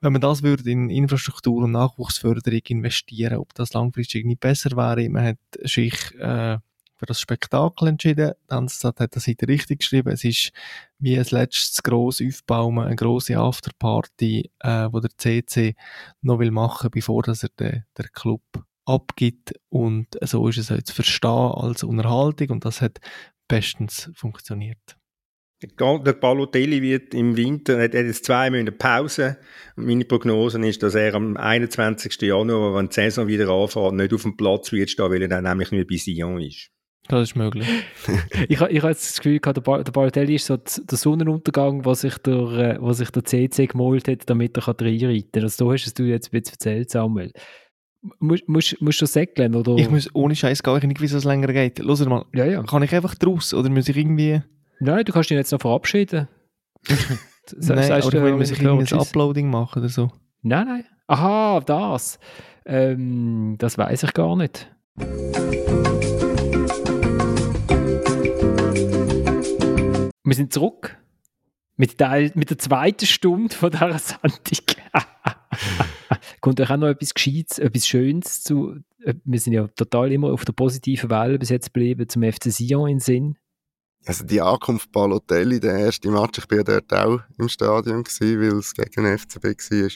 wenn 0.00 0.12
man 0.12 0.20
das 0.20 0.42
würde 0.42 0.68
in 0.68 0.90
Infrastruktur 0.90 1.62
und 1.62 1.72
Nachwuchsförderung 1.72 2.60
investieren, 2.68 3.38
ob 3.38 3.54
das 3.54 3.72
langfristig 3.72 4.26
nicht 4.26 4.40
besser 4.40 4.76
wäre. 4.76 5.08
Man 5.08 5.24
hat 5.24 5.38
sich 5.62 5.94
äh, 6.18 6.58
für 6.98 7.06
das 7.06 7.20
Spektakel 7.20 7.88
entschieden. 7.88 8.32
Tanzstat 8.48 9.00
hat 9.00 9.16
das 9.16 9.26
heute 9.26 9.48
richtig 9.48 9.80
geschrieben. 9.80 10.10
Es 10.10 10.24
ist 10.24 10.52
wie 10.98 11.18
ein 11.18 11.26
letztes 11.30 11.82
grosses 11.82 12.26
Aufbauen, 12.26 12.78
eine 12.80 12.96
grosse 12.96 13.38
Afterparty, 13.38 14.50
äh, 14.60 14.88
wo 14.90 15.00
der 15.00 15.10
CC 15.16 15.74
noch 16.22 16.40
will 16.40 16.50
machen, 16.50 16.90
bevor 16.90 17.22
dass 17.22 17.44
er 17.44 17.50
den, 17.58 17.84
der 17.96 18.08
Club 18.08 18.42
abgibt. 18.84 19.54
Und 19.68 20.08
so 20.22 20.48
ist 20.48 20.58
es 20.58 20.84
zu 20.84 20.94
verstehen 20.94 21.30
als 21.30 21.84
Unterhaltung 21.84 22.50
und 22.50 22.64
das 22.64 22.80
hat 22.80 22.98
bestens 23.46 24.10
funktioniert. 24.14 24.98
Der 25.60 26.12
Balotelli 26.12 26.82
wird 26.82 27.14
im 27.14 27.36
Winter, 27.36 27.82
hat 27.82 27.92
jetzt 27.92 28.24
zwei 28.24 28.48
Monate 28.48 28.70
Pause. 28.70 29.38
Und 29.74 29.86
meine 29.86 30.04
Prognose 30.04 30.64
ist, 30.64 30.84
dass 30.84 30.94
er 30.94 31.14
am 31.14 31.36
21. 31.36 32.20
Januar, 32.22 32.76
wenn 32.76 32.88
die 32.88 32.94
Saison 32.94 33.26
wieder 33.26 33.48
anfängt, 33.48 33.94
nicht 33.94 34.14
auf 34.14 34.22
dem 34.22 34.36
Platz 34.36 34.70
wird 34.70 34.90
stehen, 34.90 35.10
weil 35.10 35.22
er 35.22 35.28
dann 35.28 35.42
nämlich 35.42 35.72
nicht 35.72 35.88
bei 35.88 35.96
Sion 35.96 36.40
ist. 36.40 36.70
Das 37.08 37.22
ist 37.22 37.36
möglich. 37.36 37.66
ich 38.48 38.60
ich 38.60 38.60
habe 38.60 38.72
das 38.72 39.16
Gefühl, 39.16 39.40
der, 39.40 39.60
Bar 39.62 39.82
der 39.82 39.92
Balotelli 39.92 40.34
ist 40.34 40.46
so 40.46 40.56
der 40.58 40.98
Sonnenuntergang, 40.98 41.84
was 41.84 42.02
sich 42.02 42.18
der, 42.18 42.34
äh, 42.34 42.76
was 42.80 42.98
sich 42.98 43.10
der 43.10 43.24
CC 43.24 43.66
gemalt 43.66 44.08
hat, 44.08 44.28
damit 44.28 44.56
er 44.58 44.68
reinreiten 44.68 45.32
kann. 45.32 45.42
Also, 45.42 45.64
du 45.64 45.72
hast 45.72 45.86
es 45.86 45.94
du 45.94 46.02
jetzt 46.04 46.28
ein 46.28 46.40
bisschen 46.40 46.54
erzählt, 46.54 46.90
Samuel. 46.90 47.32
Musst, 48.20 48.48
musst, 48.48 48.80
musst 48.80 49.00
du 49.00 49.06
säckeln, 49.06 49.54
oder? 49.54 49.74
Ich 49.76 49.90
muss 49.90 50.14
ohne 50.14 50.36
Scheiß 50.36 50.62
gar 50.62 50.78
nicht, 50.84 51.00
wie 51.00 51.04
es 51.06 51.24
länger 51.24 51.52
geht. 51.52 51.78
Los 51.80 52.04
mal, 52.04 52.24
ja, 52.34 52.44
ja. 52.44 52.62
kann 52.62 52.82
ich 52.82 52.94
einfach 52.94 53.14
draus 53.14 53.52
oder 53.54 53.70
muss 53.70 53.88
ich 53.88 53.96
irgendwie... 53.96 54.40
Nein, 54.78 55.04
du 55.04 55.12
kannst 55.12 55.30
dich 55.30 55.36
jetzt 55.36 55.50
noch 55.50 55.60
verabschieden. 55.60 56.28
nein, 57.56 57.90
aber 57.90 58.10
du, 58.10 58.36
muss 58.36 58.50
ich 58.50 58.62
irgendwie 58.62 58.94
ein 58.94 59.00
Uploading 59.00 59.50
machen 59.50 59.80
oder 59.80 59.88
so? 59.88 60.12
Nein, 60.42 60.66
nein. 60.66 60.84
Aha, 61.08 61.60
das. 61.60 62.20
Ähm, 62.64 63.56
das 63.58 63.78
weiß 63.78 64.04
ich 64.04 64.14
gar 64.14 64.36
nicht. 64.36 64.70
Wir 70.28 70.34
sind 70.34 70.52
zurück 70.52 70.98
mit 71.76 71.98
der, 72.00 72.30
mit 72.34 72.50
der 72.50 72.58
zweiten 72.58 73.06
Stunde 73.06 73.54
von 73.54 73.70
dieser 73.70 73.98
Sendung. 73.98 74.76
Kommt 76.42 76.60
euch 76.60 76.70
auch 76.70 76.76
noch 76.76 76.88
etwas 76.88 77.14
Gescheites, 77.14 77.58
etwas 77.58 77.86
Schönes 77.86 78.42
zu. 78.42 78.76
Äh, 79.02 79.14
wir 79.24 79.40
sind 79.40 79.54
ja 79.54 79.66
total 79.68 80.12
immer 80.12 80.30
auf 80.30 80.44
der 80.44 80.52
positiven 80.52 81.08
Welle 81.08 81.38
bis 81.38 81.48
jetzt 81.48 81.72
geblieben 81.72 82.06
zum 82.10 82.22
FC 82.30 82.52
Sion 82.52 82.90
in 82.90 83.00
Sinn. 83.00 83.38
Also 84.04 84.22
die 84.26 84.42
Ankunft 84.42 84.92
Balotelli, 84.92 85.60
der 85.60 85.78
erste 85.78 86.10
Match, 86.10 86.38
ich 86.38 86.50
war 86.50 86.62
dort 86.62 86.92
auch 86.92 87.20
im 87.38 87.48
Stadion, 87.48 88.04
gewesen, 88.04 88.38
weil 88.38 88.58
es 88.58 88.74
gegen 88.74 89.04
den 89.04 89.16
FCB 89.16 89.44
war. 89.44 89.90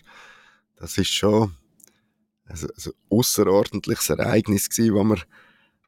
Das 0.76 0.96
ist 0.96 1.12
schon 1.12 1.54
also 2.46 2.68
ein 2.68 2.92
außerordentliches 3.10 4.08
Ereignis 4.08 4.70
gewesen, 4.70 4.94
wo 4.94 5.04
man 5.04 5.20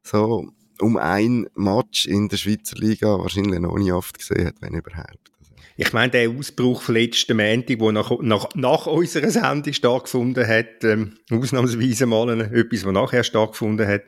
so 0.02 0.52
um 0.80 0.96
ein 0.96 1.48
Match 1.54 2.06
in 2.06 2.28
der 2.28 2.36
Schweizer 2.36 2.76
Liga 2.76 3.18
wahrscheinlich 3.18 3.60
noch 3.60 3.76
nie 3.76 3.92
oft 3.92 4.18
gesehen 4.18 4.46
hat, 4.46 4.56
wenn 4.60 4.74
überhaupt. 4.74 5.30
Ich 5.76 5.92
meine, 5.92 6.10
der 6.10 6.30
Ausbruch 6.30 6.82
von 6.82 6.94
letzten 6.94 7.36
Montag, 7.36 7.78
der 7.80 7.92
nach, 7.92 8.12
nach, 8.20 8.48
nach 8.54 8.86
unserer 8.86 9.30
Sendung 9.30 9.72
stattgefunden 9.72 10.46
hat, 10.46 10.84
ähm, 10.84 11.18
ausnahmsweise 11.30 12.06
mal 12.06 12.30
ein, 12.30 12.40
etwas, 12.52 12.84
was 12.84 12.92
nachher 12.92 13.24
stattgefunden 13.24 13.86
hat, 13.86 14.04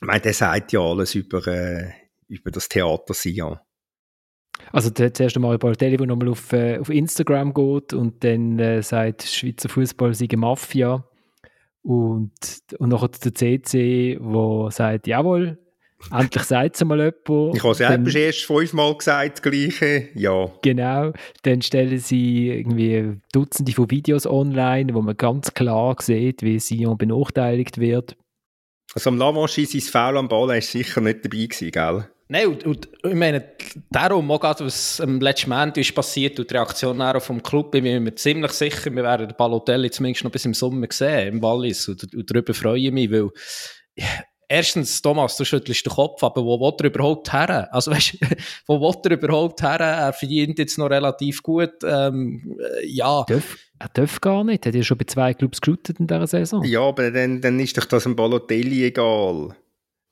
ich 0.00 0.06
meine, 0.06 0.20
der 0.20 0.34
sagt 0.34 0.72
ja 0.72 0.80
alles 0.80 1.14
über, 1.14 1.46
äh, 1.46 1.90
über 2.28 2.50
das 2.50 2.68
Theater 2.68 3.14
Sion. 3.14 3.58
Also 4.72 4.90
zuerst 4.90 5.36
einmal 5.36 5.58
Balotelli, 5.58 5.96
der 5.96 6.06
nochmal 6.06 6.28
auf, 6.28 6.52
äh, 6.52 6.78
auf 6.78 6.88
Instagram 6.88 7.54
geht 7.54 7.92
und 7.92 8.22
dann 8.22 8.58
äh, 8.58 8.82
sagt, 8.82 9.22
Schweizer 9.24 9.68
Fußball 9.68 10.14
sei 10.14 10.28
Mafia. 10.36 11.08
Und, 11.84 12.32
und 12.78 12.88
nachher 12.88 13.08
der 13.08 13.34
CC, 13.34 14.18
der 14.18 14.70
sagt, 14.70 15.06
jawohl, 15.06 15.58
endlich 16.10 16.42
sagt 16.44 16.76
es 16.76 16.84
mal 16.84 16.98
jemand. 16.98 17.56
Ich 17.56 17.62
habe 17.62 17.72
es 17.72 17.78
ja 18.14 18.20
erst 18.20 18.44
fünfmal 18.44 18.96
gesagt, 18.96 19.38
das 19.38 19.42
Gleiche, 19.42 20.08
ja. 20.14 20.50
Genau, 20.62 21.12
dann 21.42 21.60
stellen 21.60 21.98
sie 21.98 22.48
irgendwie 22.48 23.20
Dutzende 23.32 23.72
von 23.72 23.90
Videos 23.90 24.26
online, 24.26 24.94
wo 24.94 25.02
man 25.02 25.16
ganz 25.16 25.52
klar 25.52 25.96
sieht, 26.00 26.42
wie 26.42 26.58
Sion 26.58 26.96
benachteiligt 26.96 27.78
wird. 27.78 28.16
Also 28.94 29.10
am 29.10 29.18
Lavanchi, 29.18 29.66
sein 29.66 29.80
Foul 29.82 30.16
am 30.16 30.28
Ball, 30.28 30.48
war 30.48 30.60
sicher 30.62 31.02
nicht 31.02 31.24
dabei 31.24 31.46
gewesen, 31.46 31.70
gell? 31.70 32.08
Nein, 32.28 32.46
und, 32.46 32.64
und, 32.64 32.88
ich 33.02 33.14
meine, 33.14 33.44
darum, 33.90 34.30
auch 34.30 34.40
gerade, 34.40 34.64
was 34.64 35.00
am 35.00 35.20
letzten 35.20 35.50
Moment 35.50 35.76
ist 35.76 35.94
passiert 35.94 36.38
und 36.40 36.50
die 36.50 36.54
Reaktion 36.54 37.20
vom 37.20 37.42
Club, 37.42 37.72
bin 37.72 37.84
ich 37.84 38.00
mir 38.00 38.14
ziemlich 38.14 38.52
sicher, 38.52 38.94
wir 38.94 39.02
werden 39.02 39.28
den 39.28 39.36
Balotelli 39.36 39.90
zumindest 39.90 40.24
noch 40.24 40.32
bis 40.32 40.46
im 40.46 40.54
Sommer 40.54 40.86
sehen, 40.90 41.34
im 41.34 41.42
Wallis. 41.42 41.86
Und, 41.88 42.14
und 42.14 42.30
darüber 42.30 42.54
freue 42.54 42.80
ich 42.80 42.92
mich, 42.92 43.10
weil 43.10 43.30
erstens, 44.48 45.02
Thomas, 45.02 45.36
du 45.36 45.44
schüttelst 45.44 45.84
den 45.84 45.92
Kopf, 45.92 46.22
aber 46.22 46.42
wo 46.44 46.58
will 46.58 46.74
er 46.80 46.86
überhaupt 46.86 47.32
her? 47.32 47.68
Also 47.72 47.90
weißt 47.90 48.18
wo 48.66 48.80
will 48.80 49.00
er 49.04 49.10
überhaupt 49.12 49.62
her? 49.62 49.80
Er 49.80 50.12
verdient 50.12 50.58
jetzt 50.58 50.78
noch 50.78 50.90
relativ 50.90 51.42
gut. 51.42 51.72
Ähm, 51.84 52.58
ja. 52.84 53.24
Darf, 53.28 53.58
er 53.78 53.88
darf 53.92 54.20
gar 54.20 54.44
nicht. 54.44 54.64
Er 54.64 54.70
hat 54.70 54.76
ja 54.76 54.82
schon 54.82 54.98
bei 54.98 55.04
zwei 55.04 55.34
Clubs 55.34 55.60
geschootet 55.60 56.00
in 56.00 56.06
dieser 56.06 56.26
Saison. 56.26 56.64
Ja, 56.64 56.80
aber 56.80 57.10
dann, 57.10 57.40
dann 57.40 57.60
ist 57.60 57.76
doch 57.76 57.84
das 57.84 58.06
ein 58.06 58.16
Balotelli 58.16 58.84
egal. 58.84 59.54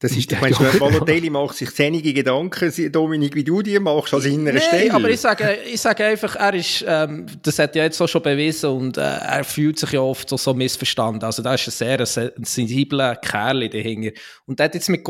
Das 0.02 0.10
ist, 0.10 0.32
ich 0.32 0.40
meine, 0.40 0.56
ja, 0.56 0.78
Balotelli 0.80 1.30
macht 1.30 1.56
sich 1.56 1.72
zähnige 1.72 2.12
Gedanken, 2.12 2.72
Dominik, 2.90 3.36
wie 3.36 3.44
du 3.44 3.62
die 3.62 3.78
machst, 3.78 4.12
als 4.12 4.24
innerer 4.24 4.54
nee, 4.54 4.60
Stelle. 4.60 4.94
aber 4.94 5.08
ich 5.08 5.20
sage, 5.20 5.58
ich 5.72 5.80
sage 5.80 6.04
einfach, 6.04 6.34
er 6.34 6.54
ist, 6.54 6.84
ähm, 6.88 7.26
das 7.40 7.60
hat 7.60 7.76
ja 7.76 7.84
jetzt 7.84 8.00
auch 8.00 8.08
schon 8.08 8.20
bewiesen 8.20 8.70
und 8.70 8.96
äh, 8.96 9.00
er 9.00 9.44
fühlt 9.44 9.78
sich 9.78 9.92
ja 9.92 10.00
oft 10.00 10.28
so, 10.28 10.36
so 10.36 10.54
missverstanden. 10.54 11.22
Also 11.22 11.40
da 11.40 11.54
ist 11.54 11.68
ein 11.68 11.70
sehr 11.70 12.00
ein 12.00 12.44
sensibler 12.44 13.14
Kerl 13.14 13.68
dahinter. 13.68 14.10
Und 14.44 14.58
er 14.58 14.64
hat 14.64 14.74
jetzt 14.74 14.88
mit 14.88 15.04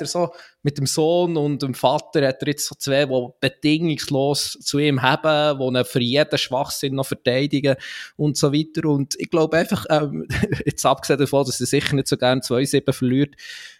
er 0.00 0.06
so, 0.06 0.30
mit 0.66 0.78
dem 0.78 0.86
Sohn 0.86 1.36
und 1.36 1.62
dem 1.62 1.74
Vater 1.74 2.26
hat 2.26 2.42
er 2.42 2.48
jetzt 2.48 2.66
so 2.66 2.74
zwei, 2.76 3.06
die 3.06 3.26
bedingungslos 3.40 4.58
zu 4.60 4.80
ihm 4.80 5.00
haben, 5.00 5.60
die 5.60 5.78
ihn 5.78 5.84
für 5.84 6.00
jeden 6.00 6.38
Schwachsinn 6.38 6.96
noch 6.96 7.06
verteidigen 7.06 7.76
und 8.16 8.36
so 8.36 8.52
weiter. 8.52 8.88
Und 8.88 9.14
ich 9.16 9.30
glaube 9.30 9.58
einfach, 9.58 9.86
ähm, 9.88 10.26
jetzt 10.66 10.84
abgesehen 10.84 11.20
davon, 11.20 11.46
dass 11.46 11.60
er 11.60 11.66
sicher 11.66 11.94
nicht 11.94 12.08
so 12.08 12.16
gerne 12.16 12.40
2-7 12.40 12.92
verliert, 12.92 13.36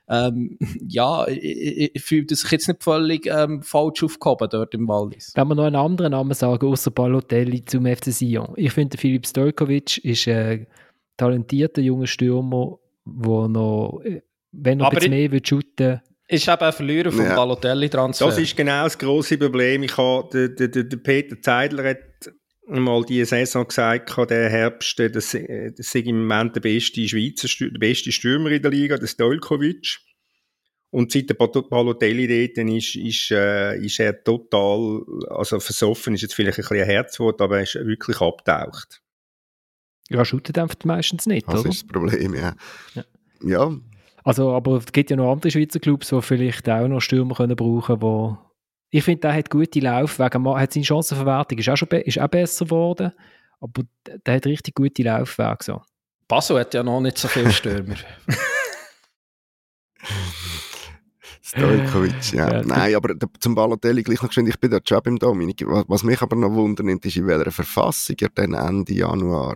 ähm, 0.09 0.57
ja, 0.87 1.27
ich, 1.27 1.97
ich 1.97 2.03
fühle 2.03 2.27
sich 2.31 2.53
jetzt 2.53 2.69
nicht 2.69 2.85
völlig 2.85 3.27
ähm, 3.27 3.65
falsch 3.65 4.05
aufgehoben 4.05 4.49
dort 4.49 4.73
im 4.73 4.87
Wallis. 4.87 5.33
Wenn 5.35 5.49
wir 5.49 5.57
noch 5.57 5.65
einen 5.65 5.75
anderen 5.75 6.13
Namen 6.13 6.35
sagen, 6.35 6.69
außer 6.69 6.93
Balotelli 6.93 7.65
zum 7.65 7.85
FC 7.85 8.13
Sion. 8.13 8.53
Ich 8.55 8.73
finde, 8.73 8.97
Filip 8.97 9.27
Stojkovic 9.27 10.05
ist 10.05 10.29
ein 10.29 10.69
talentierter 11.17 11.83
junger 11.83 12.07
Stürmer, 12.07 12.79
der 13.05 13.49
noch, 13.49 14.03
äh, 14.05 14.23
wenn 14.53 14.79
er 14.79 14.91
bisschen 14.91 15.11
mehr 15.11 15.33
will 15.33 15.45
shooten 15.45 16.01
ist 16.29 16.49
eben 16.49 16.63
ein 16.63 16.73
Verlierer 16.73 17.13
vom 17.13 17.25
ja. 17.25 17.35
Balotelli-Transfer. 17.35 18.27
Das 18.27 18.39
ist 18.39 18.57
genau 18.57 18.85
das 18.85 18.99
grosse 18.99 19.39
Problem. 19.39 19.83
Ich 19.85 19.97
habe, 19.97 20.29
der, 20.51 20.69
der, 20.69 20.85
der 20.85 20.97
Peter 20.97 21.41
Zeidler 21.41 21.91
hat 21.91 21.99
mal 22.67 23.05
die 23.05 23.25
Saison 23.25 23.67
gesagt, 23.67 24.17
der 24.29 24.51
Herbst, 24.51 24.99
das, 24.99 25.13
das 25.13 25.37
sei 25.91 26.01
im 26.01 26.27
Moment 26.27 26.57
der 26.57 26.61
beste 26.61 27.07
Schweizer, 27.09 27.49
der 27.61 27.79
beste 27.79 28.11
Stürmer 28.11 28.51
in 28.51 28.63
der 28.63 28.71
Liga, 28.71 28.97
der 28.97 29.07
Stojkovic. 29.07 29.99
Und 30.91 31.13
seit 31.13 31.29
der 31.29 31.35
Balotelli 31.35 32.53
dort 32.55 32.69
ist, 32.71 32.97
ist, 32.97 33.31
äh, 33.31 33.77
ist 33.79 34.01
er 34.01 34.23
total, 34.23 35.03
also 35.29 35.61
versoffen 35.61 36.15
ist 36.15 36.23
jetzt 36.23 36.35
vielleicht 36.35 36.59
ein 36.59 36.63
bisschen 36.63 36.81
ein 36.81 36.87
Herzwort, 36.87 37.41
aber 37.41 37.59
er 37.59 37.63
ist 37.65 37.75
wirklich 37.75 38.21
abtaucht. 38.21 39.03
Ja, 40.09 40.25
shootet 40.25 40.59
einfach 40.59 40.77
meistens 40.85 41.27
nicht, 41.27 41.47
das 41.49 41.55
oder? 41.55 41.65
Das 41.65 41.77
ist 41.77 41.83
das 41.83 41.89
Problem, 41.89 42.35
ja. 42.35 42.55
ja. 42.95 43.05
ja. 43.43 43.77
Also, 44.27 44.53
aber 44.53 44.79
es 44.79 44.91
gibt 44.91 45.09
ja 45.11 45.17
noch 45.17 45.31
andere 45.31 45.53
Schweizer 45.53 45.79
Clubs, 45.79 46.09
die 46.09 46.21
vielleicht 46.21 46.69
auch 46.69 46.89
noch 46.89 47.01
Stürmer 47.01 47.37
können 47.37 47.55
brauchen 47.55 48.01
können, 48.01 48.39
ich 48.91 49.05
finde, 49.05 49.21
der 49.21 49.35
hat 49.35 49.51
gute 49.51 49.79
Lauf, 49.79 50.19
wegen, 50.19 50.49
hat 50.49 50.73
seine 50.73 50.85
Chancenverwertung 50.85 51.59
ist 51.59 51.69
auch, 51.69 51.77
schon 51.77 51.89
ist 51.89 52.19
auch 52.19 52.27
besser 52.27 52.65
geworden, 52.65 53.13
aber 53.61 53.83
der 54.25 54.35
hat 54.35 54.47
richtig 54.47 54.75
gute 54.75 55.05
Laufwege. 55.05 55.59
So. 55.61 55.81
Passo 56.27 56.59
hat 56.59 56.75
ja 56.75 56.83
noch 56.83 57.01
nicht 57.01 57.19
so 57.19 57.29
viele 57.29 57.53
Stürmer. 57.53 57.95
Stojkovic, 61.43 62.33
ja. 62.33 62.53
ja. 62.53 62.63
Nein, 62.65 62.97
aber 62.97 63.15
zum 63.39 63.55
Balotelli 63.55 64.03
gleich 64.03 64.23
noch 64.23 64.31
geschwind, 64.31 64.49
ich 64.49 64.59
bin 64.59 64.73
dort 64.73 64.89
schon 64.89 65.01
beim 65.05 65.21
Dominik. 65.21 65.63
Was 65.65 66.03
mich 66.03 66.21
aber 66.21 66.35
noch 66.35 66.51
wundert, 66.51 67.05
ist, 67.05 67.17
in 67.17 67.29
welcher 67.29 67.53
Verfassung 67.53 68.17
er 68.21 68.31
dann 68.31 68.55
Ende 68.55 68.93
Januar 68.93 69.55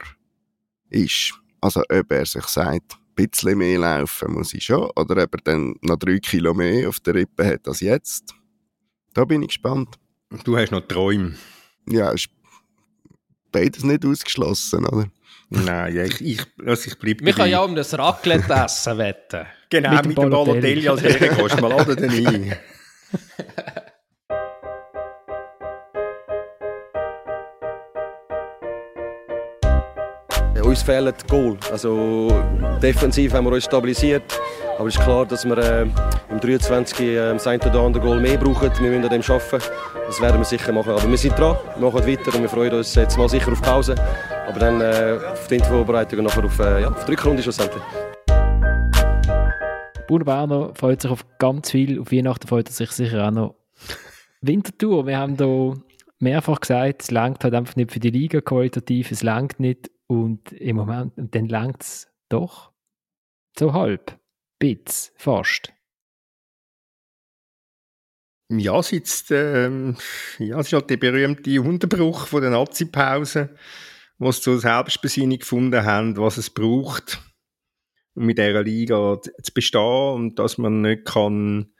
ist. 0.91 1.35
Also 1.61 1.81
ob 1.81 2.13
er 2.13 2.25
sich 2.25 2.45
sagt, 2.45 3.00
bisschen 3.15 3.59
mehr 3.59 3.79
laufen 3.79 4.33
muss 4.33 4.55
ich 4.55 4.65
schon, 4.65 4.91
oder 4.97 5.23
ob 5.23 5.35
er 5.35 5.41
dann 5.45 5.75
noch 5.83 5.97
drei 5.97 6.19
Kilo 6.19 6.55
mehr 6.55 6.89
auf 6.89 7.01
der 7.01 7.15
Rippe 7.15 7.47
hat 7.47 7.69
als 7.69 7.81
jetzt. 7.81 8.35
Da 9.15 9.25
bin 9.25 9.43
ich 9.43 9.49
gespannt. 9.49 9.97
Du 10.45 10.57
hast 10.57 10.71
noch 10.71 10.87
Träume. 10.87 11.35
Ja, 11.89 12.11
ist 12.13 12.29
beides 13.51 13.83
nicht 13.83 14.05
ausgeschlossen, 14.05 14.87
oder? 14.87 15.11
Nein, 15.49 15.97
ich, 15.97 16.21
ich, 16.21 16.41
also 16.65 16.89
ich 16.89 16.99
bleibe 16.99 17.25
Wir 17.25 17.33
können 17.33 17.51
ja 17.51 17.61
um 17.61 17.75
das 17.75 17.99
Raclette 17.99 18.53
essen 18.53 18.99
wetten. 18.99 19.47
Genau, 19.69 19.91
mit, 19.97 20.07
mit 20.07 20.19
dem 20.19 20.31
Balotelli 20.31 20.89
als 20.89 21.03
Ehrengast. 21.03 21.61
Mal 21.61 21.69
laden 21.69 21.97
den 21.97 22.27
ein. 22.27 22.57
uns 30.71 30.83
fehlen 30.83 31.13
Goal. 31.29 31.57
Also 31.73 32.29
defensiv 32.81 33.35
haben 33.35 33.45
wir 33.45 33.53
uns 33.53 33.65
stabilisiert. 33.65 34.23
Aber 34.79 34.89
es 34.89 34.95
ist 34.95 35.03
klar, 35.03 35.27
dass 35.27 35.45
wir 35.45 35.59
äh, 35.59 35.83
im 36.31 36.41
23. 36.41 37.01
Äh, 37.01 37.15
das 37.33 37.47
ein 37.49 37.61
oder 37.61 37.81
andere 37.81 38.03
Goal 38.03 38.21
mehr 38.21 38.39
brauchen. 38.39 38.71
Wir 38.79 38.91
müssen 38.91 39.05
an 39.05 39.11
dem 39.11 39.23
arbeiten. 39.23 39.65
Das 40.07 40.21
werden 40.21 40.41
wir 40.41 40.45
sicher 40.45 40.73
machen. 40.73 40.93
Aber 40.93 41.11
wir 41.11 41.19
sind 41.19 41.37
dran, 41.37 41.57
wir 41.77 41.91
machen 41.91 42.07
weiter 42.07 42.35
und 42.35 42.43
wir 42.43 42.49
freuen 42.49 42.73
uns 42.73 42.95
jetzt 42.95 43.19
mal 43.19 43.29
sicher 43.29 43.51
auf 43.51 43.61
Pause. 43.61 43.97
Aber 44.49 44.61
dann 44.61 44.81
äh, 44.81 45.19
auf 45.33 45.49
die 45.49 45.59
Vorbereitung 45.59 46.21
und 46.21 46.27
nachher 46.27 46.45
auf, 46.45 46.59
äh, 46.61 46.83
ja, 46.83 46.89
auf 46.89 47.05
die 47.05 47.11
Rückrunde 47.11 47.43
schlussendlich. 47.43 47.83
Bruno 50.07 50.25
Berner 50.25 50.71
freut 50.75 51.03
sich 51.03 51.11
auf 51.11 51.25
ganz 51.39 51.73
viel. 51.73 52.01
Auf 52.01 52.13
Weihnachten 52.13 52.47
freut 52.47 52.69
er 52.69 52.73
sich 52.73 52.93
sicher 52.93 53.27
auch 53.27 53.33
noch. 53.33 53.55
Wintertour, 54.41 55.07
wir 55.07 55.19
haben 55.19 55.37
da 55.37 55.75
mehrfach 56.21 56.61
gesagt, 56.61 57.03
es 57.03 57.11
langt 57.11 57.43
halt 57.43 57.55
einfach 57.55 57.75
nicht 57.75 57.91
für 57.91 58.01
die 58.01 58.11
Liga 58.11 58.41
qualitativ, 58.41 59.11
es 59.11 59.23
langt 59.23 59.59
nicht 59.59 59.91
und 60.11 60.51
im 60.51 60.75
Moment, 60.75 61.17
und 61.19 61.37
dann 61.37 61.47
langt 61.47 61.83
es 61.83 62.13
doch 62.29 62.73
so 63.57 63.73
halb, 63.73 64.19
Bits, 64.59 65.13
fast. 65.17 65.73
Ja, 68.51 68.81
ist, 68.81 69.31
ähm, 69.31 69.97
ja, 70.41 70.59
es 70.59 70.67
ist 70.67 70.73
halt 70.73 70.91
der 70.91 70.97
berühmte 70.97 71.63
Unterbruch 71.63 72.27
von 72.27 72.43
der 72.43 72.51
Nazi-Pause, 72.51 73.55
wo 74.19 74.33
sie 74.33 74.41
zur 74.41 74.59
Selbstbesinnung 74.59 75.39
gefunden 75.39 75.85
haben, 75.85 76.17
was 76.17 76.39
es 76.39 76.51
braucht, 76.51 77.23
um 78.15 78.27
mit 78.27 78.39
dieser 78.39 78.65
Liga 78.65 79.21
zu 79.23 79.55
bestehen 79.55 80.15
und 80.15 80.41
dass 80.41 80.59
man 80.59 80.81
nicht 80.81 81.05
kann 81.05 81.73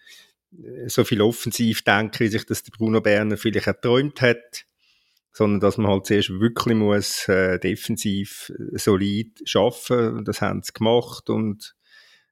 äh, 0.53 0.89
so 0.89 1.03
viel 1.03 1.21
offensiv 1.21 1.83
denken, 1.83 2.21
wie 2.21 2.29
sich 2.29 2.47
das 2.47 2.63
der 2.63 2.71
Bruno 2.71 3.01
Berner 3.01 3.37
vielleicht 3.37 3.67
erträumt 3.67 4.23
hat 4.23 4.70
sondern 5.33 5.61
dass 5.61 5.79
man 5.79 5.91
halt 5.91 6.07
zuerst 6.07 6.31
wirklich 6.31 6.77
muss 6.77 7.29
äh, 7.29 7.59
defensiv 7.59 8.53
äh, 8.59 8.79
solid 8.79 9.41
schaffen. 9.45 10.25
Das 10.25 10.41
haben 10.41 10.63
sie 10.63 10.73
gemacht 10.73 11.31
und 11.31 11.75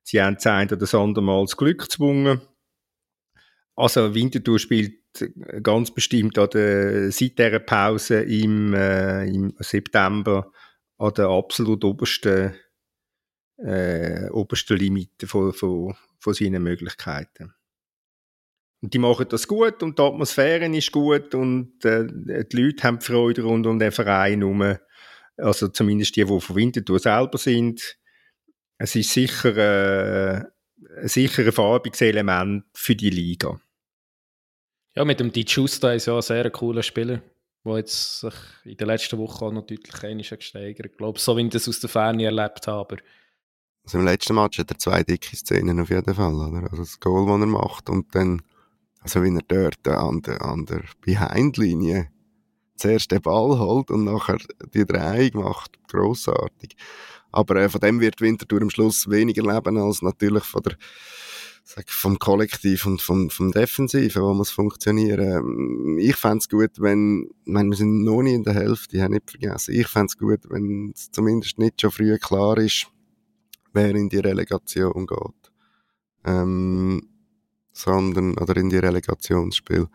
sie 0.03 0.21
haben 0.21 0.35
das 0.35 0.47
eine 0.47 0.67
oder 0.67 0.77
das 0.77 0.95
andere 0.95 1.25
Mal 1.25 1.45
das 1.45 1.57
Glück 1.57 1.83
gezwungen. 1.83 2.41
Also 3.77 4.15
Winterthur 4.15 4.59
spielt 4.59 4.95
ganz 5.63 5.93
bestimmt 5.93 6.39
an 6.39 6.51
der, 6.51 7.13
seit 7.13 7.39
dieser 7.39 7.61
Pause 7.61 8.23
im, 8.23 8.75
äh, 8.75 9.25
im 9.27 9.55
September 9.61 10.51
an 10.99 11.15
der 11.15 11.29
absolut 11.29 11.85
obersten, 11.85 12.55
äh, 13.59 14.29
obersten 14.31 14.77
Limite 14.77 15.27
von, 15.27 15.53
von, 15.53 15.95
von 16.19 16.35
seinen 16.35 16.63
Möglichkeiten. 16.63 17.55
Und 18.81 18.95
die 18.95 18.99
machen 18.99 19.27
das 19.29 19.49
gut 19.49 19.83
und 19.83 19.99
die 19.99 20.03
Atmosphäre 20.03 20.67
ist 20.67 20.93
gut 20.93 21.35
und 21.35 21.85
äh, 21.85 22.07
die 22.45 22.57
Leute 22.57 22.83
haben 22.85 23.01
Freude 23.01 23.43
rund 23.43 23.67
um 23.67 23.79
den 23.79 23.91
Verein 23.91 24.41
herum. 24.41 24.77
Also 25.37 25.69
zumindest 25.69 26.17
die, 26.17 26.25
die 26.25 26.41
von 26.41 26.57
Winterthur 26.57 26.99
selber 26.99 27.39
sind. 27.39 27.99
Es 28.79 28.95
ist 28.95 29.11
sicher, 29.11 29.57
äh, 29.57 30.45
sicher 31.09 31.45
ein 31.45 31.53
farbiges 31.53 32.01
Element 32.03 32.65
für 32.73 32.95
die 32.95 33.11
Liga. 33.11 33.61
Ja, 34.95 35.05
mit 35.05 35.19
dem 35.21 35.33
Di 35.33 35.45
Giusta 35.45 35.93
ist 35.93 36.07
ja 36.07 36.15
ein 36.15 36.23
sehr 36.23 36.49
cooler 36.51 36.83
Spieler, 36.83 37.21
der 37.65 37.77
jetzt 37.77 38.21
sich 38.21 38.35
in 38.65 38.77
den 38.77 38.87
letzten 38.87 39.19
Wochen 39.19 39.45
auch 39.45 39.53
noch 39.53 39.67
deutlich 39.67 40.03
einiges 40.05 40.31
gesteigert. 40.31 40.87
Ich 40.87 40.97
glaube, 40.97 41.19
so 41.19 41.37
wie 41.37 41.43
ich 41.43 41.51
das 41.51 41.69
aus 41.69 41.81
der 41.81 41.91
Ferne 41.91 42.25
erlebt 42.25 42.67
habe. 42.69 42.97
Also 43.85 43.99
im 43.99 44.05
letzten 44.05 44.35
Match 44.35 44.59
hat 44.59 44.71
er 44.71 44.79
zwei 44.79 45.03
dicke 45.03 45.37
Szenen 45.37 45.81
auf 45.81 45.91
jeden 45.91 46.15
Fall, 46.15 46.35
oder? 46.35 46.63
Also 46.71 46.83
das 46.83 47.01
Goal, 47.01 47.27
das 47.27 47.41
er 47.41 47.47
macht 47.47 47.89
und 47.89 48.15
dann 48.15 48.43
also 49.01 49.23
wenn 49.23 49.37
er 49.37 49.43
dort 49.47 49.87
an 49.89 50.23
der, 50.23 50.43
an 50.43 50.67
der 50.67 50.83
Behind-Linie 51.01 52.09
zuerst 52.77 53.11
den 53.11 53.23
Ball 53.23 53.59
holt 53.59 53.91
und 53.91 54.05
nachher 54.05 54.39
die 54.73 54.85
Drehung 54.85 55.43
macht, 55.43 55.79
grossartig. 55.89 56.77
Aber 57.33 57.57
äh, 57.57 57.69
von 57.69 57.81
dem 57.81 58.01
wird 58.01 58.21
Winterthur 58.21 58.63
am 58.63 58.71
Schluss 58.71 59.09
weniger 59.11 59.43
leben 59.43 59.77
als 59.77 60.03
natürlich 60.03 60.45
von 60.45 60.63
der 60.63 60.77
sag, 61.69 61.91
vom 61.91 62.19
Kollektiv 62.19 62.87
und 62.87 63.03
vom, 63.03 63.29
vom 63.29 63.53
Defensiven, 63.53 64.23
wo 64.23 64.33
muss 64.33 64.51
funktionieren. 64.51 65.99
Ich 65.99 66.17
fände 66.17 66.39
es 66.39 66.49
gut, 66.49 66.81
wenn, 66.81 67.29
ich 67.45 67.53
meine, 67.53 67.69
wir 67.69 67.77
sind 67.77 68.05
noch 68.05 68.23
nicht 68.23 68.35
in 68.35 68.45
der 68.45 68.55
Hälfte, 68.55 68.97
ich 68.97 69.03
habe 69.03 69.15
nicht 69.15 69.31
vergessen, 69.31 69.75
ich 69.75 69.87
fände 69.87 70.07
es 70.07 70.17
gut, 70.17 70.41
wenn 70.49 70.93
es 70.95 71.11
zumindest 71.11 71.59
nicht 71.59 71.81
schon 71.81 71.91
früh 71.91 72.17
klar 72.19 72.57
ist, 72.57 72.87
wer 73.75 73.95
in 73.95 74.09
die 74.09 74.19
Relegation 74.19 75.07
geht. 75.07 75.53
Ähm, 76.25 77.03
sondern, 77.79 78.37
oder 78.39 78.57
in 78.57 78.71
die 78.71 78.79
Relegationsspiel. 78.79 79.87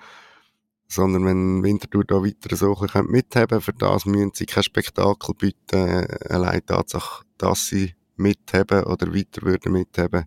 Sondern 0.88 1.26
wenn 1.26 1.64
Winterthur 1.64 2.06
da 2.06 2.24
weiter 2.24 2.56
so 2.56 2.76
ein 2.76 3.06
mithaben 3.08 3.62
für 3.62 3.74
das 3.74 4.06
müssen 4.06 4.32
sie 4.34 4.46
kein 4.46 4.64
Spektakel 4.64 5.36
bieten. 5.36 6.08
Allein 6.30 6.60
die 6.60 6.66
Tatsache, 6.66 7.26
dass 7.38 7.68
sie 7.68 7.96
mithaben 8.16 8.84
oder 8.84 9.14
weiter 9.14 9.42
würden 9.42 9.74
mithaben, 9.74 10.26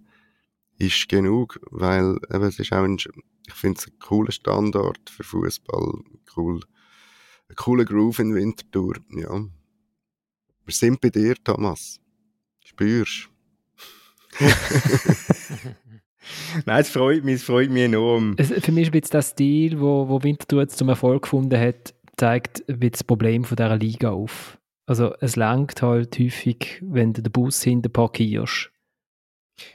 ist 0.79 1.09
genug, 1.09 1.59
weil 1.71 2.19
eben, 2.31 2.45
es 2.45 2.59
ist 2.59 2.73
auch 2.73 2.85
ein, 2.85 2.97
ich 2.97 3.55
finde 3.55 3.79
es 3.79 3.87
ein 3.87 3.99
cooler 4.01 4.33
Standort 4.33 5.09
für 5.09 5.25
Fußball, 5.25 6.01
cool, 6.37 6.61
ein 7.49 7.57
cooler 7.57 7.85
Groove 7.85 8.19
in 8.19 8.35
Winterthur, 8.35 8.97
ja. 9.11 9.45
Wir 10.65 10.75
sind 10.75 11.01
bei 11.01 11.11
dir, 11.11 11.37
Thomas. 11.43 12.01
Spürst. 12.65 13.31
Nein, 16.65 16.81
es 16.81 16.91
freut 16.91 17.25
mich, 17.25 17.37
es 17.37 17.45
freut 17.45 17.71
mich 17.71 17.85
enorm. 17.85 18.35
Es, 18.39 18.53
für 18.53 18.73
mich 18.73 18.93
ist 18.93 19.15
der 19.15 19.23
Stil, 19.23 19.81
wo, 19.81 20.09
wo 20.09 20.23
Winterthur 20.23 20.63
jetzt 20.63 20.79
zum 20.79 20.89
Erfolg 20.89 21.23
gefunden 21.23 21.59
hat, 21.59 21.95
zeigt 22.17 22.65
das 22.67 23.05
Problem 23.05 23.45
von 23.45 23.57
dieser 23.57 23.77
Liga 23.77 24.11
auf. 24.11 24.59
Also 24.87 25.15
es 25.21 25.37
langt 25.37 25.83
halt 25.83 26.19
häufig, 26.19 26.81
wenn 26.83 27.13
du 27.13 27.23
den 27.23 27.33
Bus 27.33 27.63
hinten 27.63 27.93
parkierst. 27.93 28.71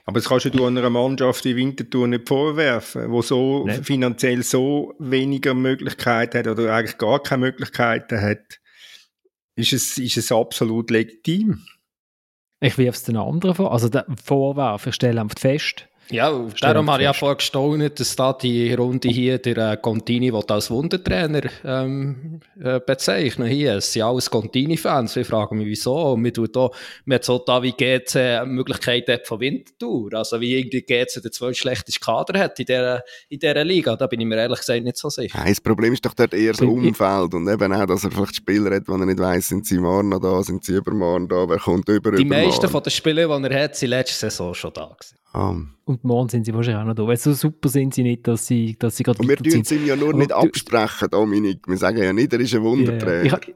Aber 0.06 0.19
das 0.19 0.30
kannst 0.30 0.45
du 0.45 0.65
einer 0.65 0.90
Mannschaft 0.90 1.44
wie 1.44 1.56
Winterthur 1.56 2.07
nicht 2.07 2.28
vorwerfen, 2.28 3.11
wo 3.11 3.22
so 3.22 3.65
nee. 3.65 3.82
finanziell 3.84 4.44
so 4.44 4.94
weniger 4.99 5.53
Möglichkeiten 5.53 6.38
hat 6.40 6.48
oder 6.48 6.73
eigentlich 6.73 6.98
gar 6.98 7.22
keine 7.22 7.45
Möglichkeiten 7.45 8.22
hat. 8.22 8.60
Ist 9.56 9.73
es, 9.73 9.98
ist 9.98 10.18
es 10.18 10.32
absolut 10.32 10.91
legitim. 10.91 11.65
Ich 12.60 12.78
werfe 12.78 12.98
es 12.98 13.03
den 13.03 13.18
anderen 13.18 13.56
vor. 13.56 13.72
Also 13.72 13.90
Vorwurf, 14.23 14.86
ich 14.86 14.95
stelle 14.95 15.19
einfach 15.19 15.40
fest, 15.40 15.88
ja, 16.11 16.45
darum 16.59 16.89
habe 16.89 17.01
ich 17.01 17.05
ja 17.05 17.13
vorher 17.13 17.35
gestaunt, 17.35 17.99
dass 17.99 18.15
da 18.15 18.33
die 18.33 18.73
Runde 18.73 19.09
hier 19.09 19.38
der 19.38 19.57
äh, 19.57 19.77
Contini 19.77 20.31
als 20.47 20.69
Wundertrainer 20.69 21.43
ähm, 21.63 22.39
äh, 22.59 22.79
bezeichnen. 22.79 23.47
Hier, 23.47 23.75
es 23.75 23.93
sind 23.93 24.03
alles 24.03 24.29
Contini-Fans. 24.29 25.15
Ich 25.15 25.27
frage 25.27 25.55
mich, 25.55 25.67
wieso. 25.67 26.13
Und 26.13 26.23
wir 26.23 26.33
tun 26.33 26.49
da, 26.51 26.69
wir 27.05 27.15
haben 27.15 27.23
so 27.23 27.39
da 27.39 27.63
wie 27.63 27.71
GC 27.71 28.15
eine 28.15 28.45
Möglichkeit 28.45 29.07
hat 29.07 29.27
von 29.27 29.39
Winterthur. 29.39 30.13
Also 30.13 30.39
wie 30.41 30.57
irgendwie 30.57 30.81
GC 30.81 31.21
der 31.23 31.31
zweitschlechteste 31.31 31.99
Kader 31.99 32.39
hat 32.39 32.59
in 32.59 32.65
dieser, 32.65 33.03
in 33.29 33.39
dieser 33.39 33.63
Liga. 33.63 33.95
Da 33.95 34.07
bin 34.07 34.21
ich 34.21 34.27
mir 34.27 34.38
ehrlich 34.38 34.59
gesagt 34.59 34.83
nicht 34.83 34.97
so 34.97 35.09
sicher. 35.09 35.38
Nein, 35.38 35.49
das 35.49 35.61
Problem 35.61 35.93
ist 35.93 36.05
doch 36.05 36.13
dort 36.13 36.33
eher 36.33 36.51
das 36.51 36.61
Umfeld 36.61 37.33
und 37.33 37.47
eben 37.47 37.73
auch, 37.73 37.85
dass 37.85 38.03
er 38.03 38.11
vielleicht 38.11 38.35
Spieler 38.35 38.75
hat, 38.75 38.88
die 38.88 38.91
er 38.91 39.05
nicht 39.05 39.19
weiss, 39.19 39.47
sind 39.47 39.65
sie 39.65 39.79
morgen 39.79 40.09
noch 40.09 40.19
da, 40.19 40.41
sind 40.43 40.63
sie 40.63 40.73
übermorgen 40.73 41.27
da, 41.27 41.47
wer 41.47 41.57
kommt 41.57 41.88
über 41.89 42.11
Die 42.11 42.25
meisten 42.25 42.67
von 42.67 42.83
den 42.83 42.91
Spielern, 42.91 43.43
die 43.43 43.49
er 43.49 43.63
hat, 43.63 43.75
sind 43.75 43.89
letzte 43.89 44.29
Saison 44.29 44.53
schon 44.53 44.73
da 44.73 44.85
gewesen. 44.85 45.20
Um. 45.34 45.76
Und 45.86 46.03
morgen 46.03 46.30
sind 46.30 46.45
sie 46.45 46.53
wahrscheinlich 46.53 46.82
auch 46.82 46.88
noch 46.88 46.95
da. 46.95 47.08
Weil 47.08 47.18
so 47.18 47.34
super 47.34 47.70
sind 47.70 47.94
sie 47.94 48.03
nicht, 48.03 48.28
dass 48.28 48.48
sie, 48.48 48.76
dass 48.78 48.98
sie 48.98 49.03
gerade 49.03 49.20
Und 49.20 49.30
wir 49.30 49.38
tun 49.38 49.62
es 49.62 49.72
ihm 49.72 49.86
ja 49.86 49.95
nur 49.95 50.14
nicht 50.14 50.32
absprechen, 50.32 51.10
Dominik. 51.10 51.68
Wir 51.68 51.78
sagen 51.78 51.98
ja 51.98 52.12
nicht, 52.12 52.34
er 52.34 52.40
ist 52.40 52.53
ein 52.53 52.64
Wundertrainer. 52.64 53.26
Yeah. 53.26 53.40
Ich, 53.48 53.56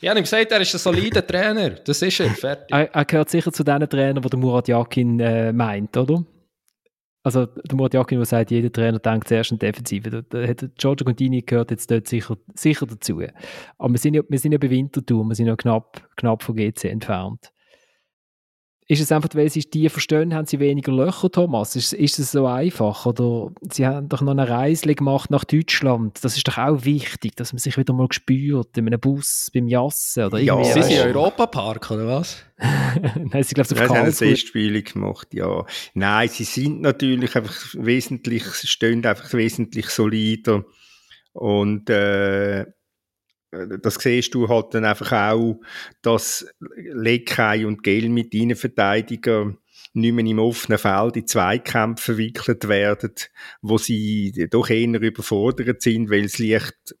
ich 0.00 0.08
habe 0.08 0.20
ihm 0.20 0.22
gesagt, 0.22 0.52
er 0.52 0.60
ist 0.60 0.74
ein 0.74 0.78
solider 0.78 1.26
Trainer. 1.26 1.70
Das 1.70 2.02
ist 2.02 2.20
er, 2.20 2.30
fertig. 2.30 2.66
Er, 2.70 2.94
er 2.94 3.04
gehört 3.04 3.30
sicher 3.30 3.52
zu 3.52 3.64
den 3.64 3.88
Trainern, 3.88 4.22
die 4.22 4.28
der 4.28 4.38
Murat 4.38 4.68
Yakin 4.68 5.20
äh, 5.20 5.52
meint, 5.52 5.96
oder? 5.96 6.24
Also 7.22 7.46
der 7.46 7.76
Murat 7.76 7.94
Yakin, 7.94 8.18
der 8.18 8.26
sagt, 8.26 8.52
jeder 8.52 8.70
Trainer 8.70 9.00
denkt 9.00 9.26
zuerst 9.26 9.50
an 9.50 9.58
die 9.58 9.66
Defensive. 9.66 10.10
Da, 10.10 10.22
da 10.22 10.46
hat 10.46 10.64
Giorgio 10.76 11.04
Contini 11.04 11.42
gehört 11.42 11.72
jetzt 11.72 11.90
dort 11.90 12.06
sicher, 12.06 12.36
sicher 12.54 12.86
dazu. 12.86 13.20
Aber 13.78 13.92
wir 13.92 13.98
sind 13.98 14.14
ja, 14.14 14.22
wir 14.28 14.38
sind 14.38 14.52
ja 14.52 14.58
bei 14.58 14.70
Winterthur, 14.70 15.24
wir 15.24 15.34
sind 15.34 15.46
ja 15.46 15.56
knapp, 15.56 16.08
knapp 16.16 16.42
von 16.44 16.54
GC 16.54 16.84
entfernt. 16.84 17.52
Ist 18.88 19.00
es 19.00 19.10
einfach, 19.10 19.30
weil 19.34 19.50
sie 19.50 19.68
die 19.68 19.88
verstehen, 19.88 20.32
haben 20.32 20.46
sie 20.46 20.60
weniger 20.60 20.92
Löcher, 20.92 21.28
Thomas? 21.28 21.74
Ist, 21.74 21.92
ist 21.92 22.20
es 22.20 22.30
so 22.30 22.46
einfach? 22.46 23.04
Oder 23.04 23.50
sie 23.68 23.84
haben 23.84 24.08
doch 24.08 24.20
noch 24.20 24.30
eine 24.30 24.48
Reise 24.48 24.94
gemacht 24.94 25.28
nach 25.28 25.44
Deutschland. 25.44 26.22
Das 26.22 26.36
ist 26.36 26.46
doch 26.46 26.58
auch 26.58 26.84
wichtig, 26.84 27.34
dass 27.34 27.52
man 27.52 27.58
sich 27.58 27.76
wieder 27.76 27.92
mal 27.92 28.06
spürt, 28.12 28.78
in 28.78 28.86
einem 28.86 29.00
Bus, 29.00 29.50
beim 29.52 29.66
Jassen 29.66 30.26
oder 30.26 30.38
irgendwie. 30.38 30.68
Ja, 30.68 30.74
sie 30.74 30.82
sind 30.82 31.00
im 31.04 31.16
Europapark, 31.16 31.90
oder 31.90 32.06
was? 32.06 32.44
Nein, 32.58 33.42
sie 33.42 33.54
glaube 33.54 33.74
ich 33.74 33.80
auf 33.80 33.88
haben 33.90 34.14
Testspiele 34.14 34.82
gemacht, 34.82 35.34
ja. 35.34 35.66
Nein, 35.94 36.28
sie 36.28 36.44
sind 36.44 36.80
natürlich 36.80 37.34
einfach 37.34 37.74
wesentlich, 37.74 38.44
stehen 38.44 39.04
einfach 39.04 39.32
wesentlich 39.32 39.88
solider 39.88 40.64
und 41.32 41.90
äh, 41.90 42.66
das 43.50 43.94
siehst 43.94 44.34
du 44.34 44.48
halt 44.48 44.74
dann 44.74 44.84
einfach 44.84 45.12
auch, 45.12 45.60
dass 46.02 46.46
Leckei 46.76 47.66
und 47.66 47.82
Gel 47.82 48.08
mit 48.08 48.34
deinen 48.34 48.56
Verteidigern 48.56 49.58
nicht 49.94 50.12
mehr 50.12 50.26
im 50.26 50.38
offenen 50.38 50.78
Feld 50.78 51.16
in 51.16 51.26
Zweikämpfe 51.26 52.12
verwickelt 52.12 52.68
werden, 52.68 53.14
wo 53.62 53.78
sie 53.78 54.46
doch 54.50 54.68
eher 54.68 55.00
überfordert 55.00 55.80
sind, 55.80 56.10
weil 56.10 56.24
es 56.24 56.38
Licht 56.38 56.96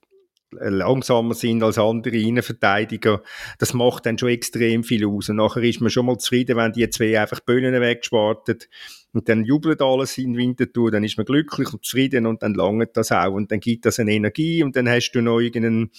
langsamer 0.50 1.34
sind 1.34 1.62
als 1.62 1.78
andere 1.78 2.16
Innenverteidiger. 2.16 3.22
Das 3.58 3.74
macht 3.74 4.06
dann 4.06 4.16
schon 4.16 4.30
extrem 4.30 4.84
viel 4.84 5.06
aus. 5.06 5.28
Und 5.28 5.36
nachher 5.36 5.62
ist 5.62 5.80
man 5.80 5.90
schon 5.90 6.06
mal 6.06 6.18
zufrieden, 6.18 6.56
wenn 6.56 6.72
die 6.72 6.88
zwei 6.88 7.20
einfach 7.20 7.40
Böhnen 7.40 7.78
weggespartet 7.80 8.68
und 9.12 9.28
dann 9.28 9.44
jubelt 9.44 9.82
alles 9.82 10.18
in 10.18 10.36
Winterthur, 10.36 10.90
dann 10.90 11.04
ist 11.04 11.16
man 11.16 11.26
glücklich 11.26 11.72
und 11.72 11.84
zufrieden 11.84 12.26
und 12.26 12.42
dann 12.42 12.54
langt 12.54 12.96
das 12.96 13.12
auch 13.12 13.32
und 13.32 13.50
dann 13.50 13.60
gibt 13.60 13.86
das 13.86 13.98
eine 13.98 14.12
Energie 14.12 14.62
und 14.62 14.76
dann 14.76 14.88
hast 14.88 15.12
du 15.12 15.20
noch 15.20 15.40
irgendeinen 15.40 15.90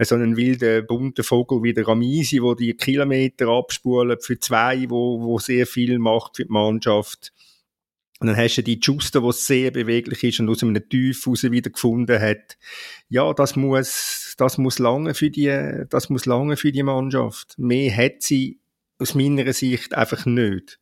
so 0.00 0.14
einen 0.14 0.36
wilden, 0.36 0.86
bunten 0.86 1.24
Vogel 1.24 1.62
wie 1.62 1.74
der 1.74 1.86
Ramisi, 1.86 2.42
wo 2.42 2.54
die 2.54 2.74
Kilometer 2.74 3.48
abspulen 3.48 4.18
für 4.20 4.38
zwei, 4.38 4.88
wo, 4.90 5.20
wo 5.20 5.38
sehr 5.38 5.66
viel 5.66 5.98
macht 5.98 6.36
für 6.36 6.44
die 6.44 6.52
Mannschaft. 6.52 7.32
Und 8.20 8.28
dann 8.28 8.36
hast 8.36 8.56
du 8.56 8.62
die 8.62 8.78
Juster, 8.80 9.20
die 9.20 9.32
sehr 9.32 9.70
beweglich 9.70 10.22
ist 10.24 10.40
und 10.40 10.48
aus 10.48 10.62
einem 10.62 10.88
Tief 10.88 11.26
raus 11.26 11.42
wieder 11.42 11.70
gefunden 11.70 12.20
hat. 12.20 12.56
Ja, 13.08 13.32
das 13.34 13.56
muss, 13.56 14.34
das 14.38 14.56
muss 14.56 14.78
lange 14.78 15.14
für 15.14 15.30
die, 15.30 15.84
das 15.90 16.08
muss 16.10 16.24
lange 16.24 16.56
für 16.56 16.72
die 16.72 16.82
Mannschaft. 16.82 17.54
Mehr 17.58 17.94
hat 17.94 18.22
sie 18.22 18.60
aus 18.98 19.14
meiner 19.14 19.52
Sicht 19.52 19.94
einfach 19.94 20.26
nicht. 20.26 20.78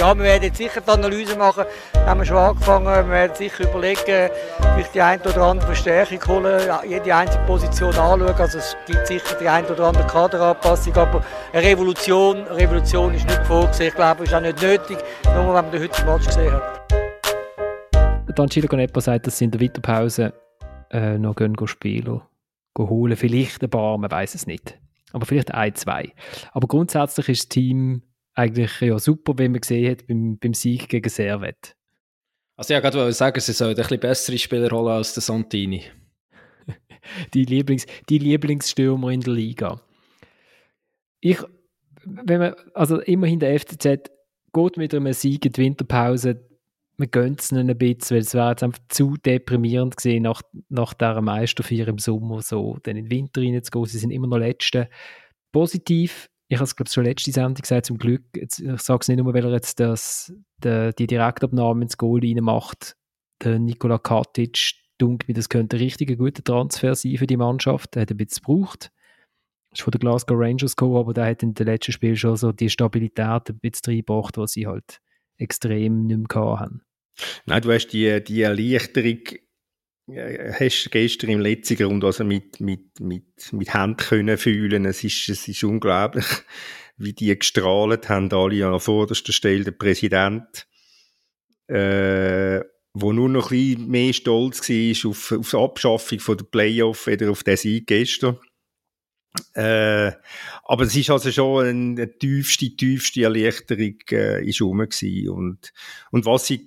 Ja, 0.00 0.16
wir 0.16 0.24
werden 0.24 0.54
sicher 0.54 0.80
die 0.80 0.90
Analyse 0.90 1.36
machen, 1.36 1.64
haben 2.06 2.20
wir 2.20 2.24
schon 2.24 2.38
angefangen, 2.38 2.86
wir 2.86 3.06
werden 3.10 3.34
sicher 3.34 3.68
überlegen, 3.68 4.30
vielleicht 4.74 4.94
die 4.94 5.02
eine 5.02 5.22
oder 5.22 5.42
andere 5.42 5.66
Verstärkung 5.66 6.26
holen, 6.26 6.70
jede 6.88 7.14
einzelne 7.14 7.44
Position 7.44 7.94
anschauen, 7.94 8.22
also 8.22 8.56
es 8.56 8.74
gibt 8.86 9.06
sicher 9.06 9.36
die 9.38 9.46
eine 9.46 9.68
oder 9.68 9.88
andere 9.88 10.06
Kaderanpassung, 10.06 10.96
aber 10.96 11.22
eine 11.52 11.62
Revolution, 11.62 12.48
eine 12.48 12.56
Revolution 12.56 13.12
ist 13.12 13.26
nicht 13.26 13.44
vorgesehen, 13.44 13.88
ich 13.88 13.94
glaube, 13.94 14.22
es 14.22 14.30
ist 14.30 14.34
auch 14.34 14.40
nicht 14.40 14.62
nötig, 14.62 14.96
nur 15.34 15.48
wenn 15.48 15.52
man 15.52 15.70
den 15.70 15.82
heutigen 15.82 16.06
Match 16.08 16.24
gesehen 16.24 16.50
hat. 16.50 16.80
Dann 18.34 18.48
Chilo 18.48 19.00
sagt, 19.00 19.26
dass 19.26 19.36
sie 19.36 19.44
in 19.44 19.50
der 19.50 19.60
Winterpause 19.60 20.32
äh, 20.90 21.18
noch 21.18 21.36
gehen, 21.36 21.52
gehen 21.52 21.68
spielen, 21.68 22.22
gehen 22.74 22.88
holen, 22.88 23.16
vielleicht 23.18 23.62
ein 23.62 23.68
paar, 23.68 23.98
man 23.98 24.10
weiß 24.10 24.34
es 24.34 24.46
nicht. 24.46 24.78
Aber 25.12 25.26
vielleicht 25.26 25.52
ein, 25.52 25.74
zwei. 25.74 26.14
Aber 26.52 26.68
grundsätzlich 26.68 27.28
ist 27.28 27.42
das 27.42 27.48
Team 27.50 28.00
eigentlich 28.34 28.80
ja 28.80 28.98
super, 28.98 29.34
wie 29.38 29.48
man 29.48 29.60
gesehen 29.60 29.90
hat 29.90 30.06
beim, 30.06 30.38
beim 30.38 30.54
Sieg 30.54 30.88
gegen 30.88 31.08
Servet. 31.08 31.76
Also 32.56 32.74
ja, 32.74 32.80
gerade 32.80 33.12
sagen, 33.12 33.40
sie 33.40 33.52
sollen 33.52 33.70
ein 33.70 33.76
bisschen 33.76 34.00
bessere 34.00 34.38
Spieler 34.38 34.70
holen 34.70 34.88
als 34.88 35.14
der 35.14 35.22
Santini. 35.22 35.84
die, 37.34 37.44
Lieblings, 37.44 37.86
die 38.08 38.18
Lieblingsstürmer 38.18 39.10
in 39.10 39.20
der 39.20 39.32
Liga. 39.32 39.80
Ich, 41.20 41.38
wenn 42.04 42.40
man, 42.40 42.54
also 42.74 43.00
immerhin 43.00 43.40
der 43.40 43.58
FCZ 43.58 44.10
geht 44.52 44.76
mit 44.76 44.94
einem 44.94 45.12
Sieg 45.12 45.44
in 45.46 45.52
die 45.52 45.62
Winterpause, 45.62 46.46
man 46.96 47.10
gönnt 47.10 47.40
es 47.40 47.50
ihnen 47.50 47.70
ein 47.70 47.78
bisschen, 47.78 48.16
weil 48.16 48.22
es 48.22 48.34
wäre 48.34 48.50
jetzt 48.50 48.62
einfach 48.62 48.80
zu 48.88 49.16
deprimierend 49.16 49.96
gesehen 49.96 50.24
nach, 50.24 50.42
nach 50.68 50.92
dieser 50.92 51.22
Meisterfeier 51.22 51.88
im 51.88 51.98
Sommer 51.98 52.42
so, 52.42 52.76
dann 52.82 52.96
in 52.96 53.06
den 53.06 53.10
Winter 53.10 53.40
reinzugehen, 53.40 53.86
sie 53.86 53.98
sind 53.98 54.10
immer 54.10 54.26
noch 54.26 54.38
Letzte. 54.38 54.88
Positiv 55.50 56.29
ich 56.50 56.56
habe 56.56 56.64
es 56.64 56.74
glaube 56.74 56.90
schon 56.90 57.04
letzte 57.04 57.30
Sendung 57.30 57.62
gesagt, 57.62 57.86
zum 57.86 57.96
Glück, 57.96 58.24
jetzt, 58.34 58.58
ich 58.58 58.80
sage 58.80 58.98
es 59.02 59.08
nicht 59.08 59.18
nur, 59.18 59.32
weil 59.32 59.44
er 59.44 59.52
jetzt 59.52 59.78
das, 59.78 60.32
die, 60.58 60.90
die 60.98 61.06
Direktabnahme 61.06 61.82
ins 61.82 61.96
Goal 61.96 62.20
macht, 62.40 62.96
der 63.42 63.60
Nikola 63.60 63.98
Katic, 63.98 64.72
dunkel 64.98 65.28
mir, 65.28 65.34
das 65.34 65.48
könnte 65.48 65.76
ein 65.76 65.82
richtig 65.82 66.18
guter 66.18 66.42
Transfer 66.42 66.96
sein 66.96 67.16
für 67.16 67.28
die 67.28 67.36
Mannschaft, 67.36 67.94
der 67.94 68.02
hat 68.02 68.10
ein 68.10 68.16
bisschen 68.16 68.42
gebraucht, 68.44 68.90
ist 69.72 69.82
von 69.82 69.92
den 69.92 70.00
Glasgow 70.00 70.36
Rangers 70.36 70.74
gekommen, 70.74 70.96
aber 70.96 71.14
der 71.14 71.26
hat 71.26 71.44
in 71.44 71.54
den 71.54 71.66
letzten 71.66 71.92
Spielen 71.92 72.16
schon 72.16 72.36
so 72.36 72.50
die 72.50 72.68
Stabilität 72.68 73.48
ein 73.48 73.58
bisschen 73.60 73.94
reingebracht, 73.94 74.36
die 74.36 74.46
sie 74.48 74.66
halt 74.66 75.00
extrem 75.38 76.06
nicht 76.06 76.34
mehr 76.34 76.58
haben. 76.58 76.82
Nein, 77.46 77.62
du 77.62 77.72
hast 77.72 77.88
die, 77.88 78.24
die 78.24 78.42
Erleichterung 78.42 79.20
hast 80.16 80.90
gestern 80.90 81.30
im 81.30 81.40
letzten 81.40 81.76
Grund 81.76 82.04
also 82.04 82.24
mit, 82.24 82.60
mit, 82.60 83.00
mit, 83.00 83.52
mit 83.52 83.74
Händen 83.74 83.96
können 83.96 84.38
fühlen. 84.38 84.84
Es 84.84 85.04
ist, 85.04 85.28
es 85.28 85.46
ist 85.48 85.64
unglaublich, 85.64 86.26
wie 86.96 87.12
die 87.12 87.36
gestrahlt 87.38 88.08
haben, 88.08 88.32
alle 88.32 88.66
an 88.66 88.80
vorderster 88.80 89.32
Stelle, 89.32 89.64
der 89.64 89.72
Präsident, 89.72 90.66
äh, 91.68 92.60
wo 92.92 93.12
nur 93.12 93.28
noch 93.28 93.50
ein 93.50 93.76
bisschen 93.76 93.88
mehr 93.88 94.12
stolz 94.12 94.68
war 94.68 95.10
auf, 95.10 95.32
auf 95.32 95.50
die 95.50 95.56
Abschaffung 95.56 96.36
der 96.36 96.44
Playoff 96.44 97.06
oder 97.06 97.30
auf 97.30 97.42
den 97.42 97.56
Sieg 97.56 97.86
gestern. 97.86 98.38
Äh, 99.54 100.12
aber 100.64 100.84
es 100.84 100.96
ist 100.96 101.10
also 101.10 101.30
schon 101.30 101.66
eine, 101.66 102.18
tiefste, 102.18 102.74
tiefste 102.76 103.22
Erleichterung 103.22 103.94
äh, 104.10 104.44
ist 104.44 104.60
rum 104.60 104.78
gewesen. 104.78 105.28
Und, 105.30 105.72
und 106.10 106.26
was 106.26 106.50
äh, 106.50 106.58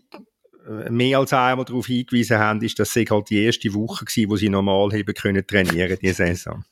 mehr 0.90 1.20
als 1.20 1.34
einmal 1.34 1.66
darauf 1.66 1.88
hingewiesen 1.88 2.38
haben, 2.38 2.62
ist, 2.62 2.80
dass 2.80 2.96
es 2.96 3.10
halt 3.10 3.30
die 3.30 3.44
erste 3.44 3.74
Woche 3.74 4.06
war, 4.06 4.30
wo 4.30 4.38
sie 4.38 4.50
normal 4.50 4.92
haben 4.92 5.14
können 5.14 5.46
trainieren, 5.46 5.98
diese 6.02 6.14
Saison. 6.14 6.64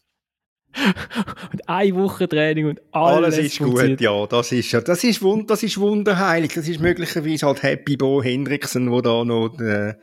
und 1.52 1.68
eine 1.68 1.96
Woche 1.96 2.30
Training 2.30 2.68
und 2.68 2.82
alles, 2.92 3.36
alles 3.36 3.46
ist 3.46 3.60
gut, 3.60 4.00
ja. 4.00 4.26
Das 4.26 4.52
ist, 4.54 4.74
das 4.74 5.04
ist, 5.04 5.22
wund, 5.22 5.50
das 5.50 5.64
ist 5.64 5.78
wunderheilig. 5.78 6.54
Das 6.54 6.68
ist 6.68 6.80
möglicherweise 6.80 7.46
halt 7.46 7.64
Happy 7.64 7.98
Bo 7.98 8.24
Hendrickson, 8.24 8.90
der 8.90 9.02
da 9.02 9.26
noch 9.26 9.60
äh, 9.60 9.96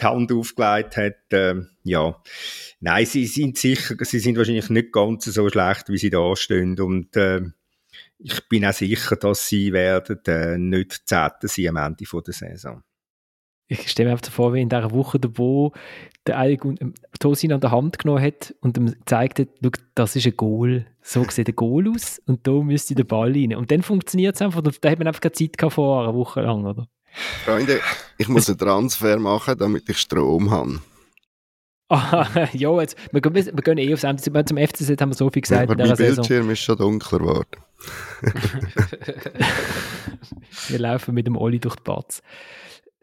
die 0.00 0.04
Hand 0.04 0.32
aufgelegt 0.32 0.96
hat. 0.96 1.14
Ähm, 1.30 1.68
ja. 1.84 2.20
Nein, 2.80 3.06
sie 3.06 3.26
sind 3.26 3.58
sicher, 3.58 3.94
sie 4.00 4.18
sind 4.18 4.36
wahrscheinlich 4.36 4.70
nicht 4.70 4.92
ganz 4.92 5.24
so 5.26 5.48
schlecht, 5.48 5.88
wie 5.88 5.98
sie 5.98 6.10
da 6.10 6.34
stehen. 6.34 6.80
Und 6.80 7.16
äh, 7.16 7.42
ich 8.18 8.48
bin 8.48 8.66
auch 8.66 8.72
sicher, 8.72 9.14
dass 9.14 9.46
sie 9.46 9.72
werden 9.72 10.18
äh, 10.26 10.58
nicht 10.58 11.02
Zehnte 11.06 11.46
sein 11.46 11.68
am 11.68 11.76
Ende 11.76 12.04
der 12.04 12.34
Saison 12.34 12.82
ich 13.68 13.88
stelle 13.88 14.08
mir 14.08 14.12
einfach 14.12 14.30
vor, 14.30 14.54
wie 14.54 14.60
in 14.60 14.68
dieser 14.68 14.92
Woche, 14.92 15.18
wo 15.34 15.72
der 16.26 16.40
ähm, 16.40 16.94
Tosin 17.18 17.52
an 17.52 17.60
der 17.60 17.70
Hand 17.70 17.98
genommen 17.98 18.22
hat 18.22 18.54
und 18.60 18.76
ihm 18.76 18.86
gezeigt 18.86 19.40
hat, 19.40 19.48
das 19.94 20.16
ist 20.16 20.26
ein 20.26 20.36
Goal. 20.36 20.86
So 21.00 21.24
sieht 21.28 21.48
ein 21.48 21.56
Goal 21.56 21.88
aus 21.88 22.20
und 22.26 22.46
da 22.46 22.52
müsste 22.52 22.94
der 22.94 23.04
Ball 23.04 23.32
rein. 23.32 23.56
Und 23.56 23.70
dann 23.70 23.82
funktioniert 23.82 24.36
es 24.36 24.42
einfach. 24.42 24.62
Da 24.62 24.90
hat 24.90 24.98
man 24.98 25.08
einfach 25.08 25.20
keine 25.20 25.32
Zeit 25.32 25.58
gehabt 25.58 25.74
vor 25.74 26.02
einer 26.02 26.14
Woche 26.14 26.42
lang, 26.42 26.64
oder? 26.64 26.86
Freunde, 27.44 27.80
ich 28.18 28.28
muss 28.28 28.48
einen 28.48 28.58
Transfer 28.58 29.18
machen, 29.18 29.58
damit 29.58 29.88
ich 29.88 29.98
Strom 29.98 30.50
habe. 30.50 30.80
Ah, 31.88 32.48
ja, 32.52 32.80
jetzt, 32.80 32.96
wir, 33.12 33.22
wir, 33.22 33.34
wir 33.34 33.52
gehen 33.52 33.78
eh 33.78 33.92
aufs 33.92 34.04
Ende. 34.04 34.22
Zum 34.22 34.56
FCZ 34.56 35.00
haben 35.00 35.10
wir 35.10 35.14
so 35.14 35.28
viel 35.28 35.42
gesagt. 35.42 35.68
Ja, 35.68 35.74
aber 35.74 35.86
mein 35.86 35.96
Bildschirm 35.96 36.50
ist 36.50 36.60
schon 36.60 36.78
dunkler 36.78 37.18
geworden. 37.18 37.46
wir 40.68 40.78
laufen 40.78 41.14
mit 41.14 41.26
dem 41.26 41.36
Olli 41.36 41.58
durch 41.58 41.76
die 41.76 41.82
Batz. 41.82 42.22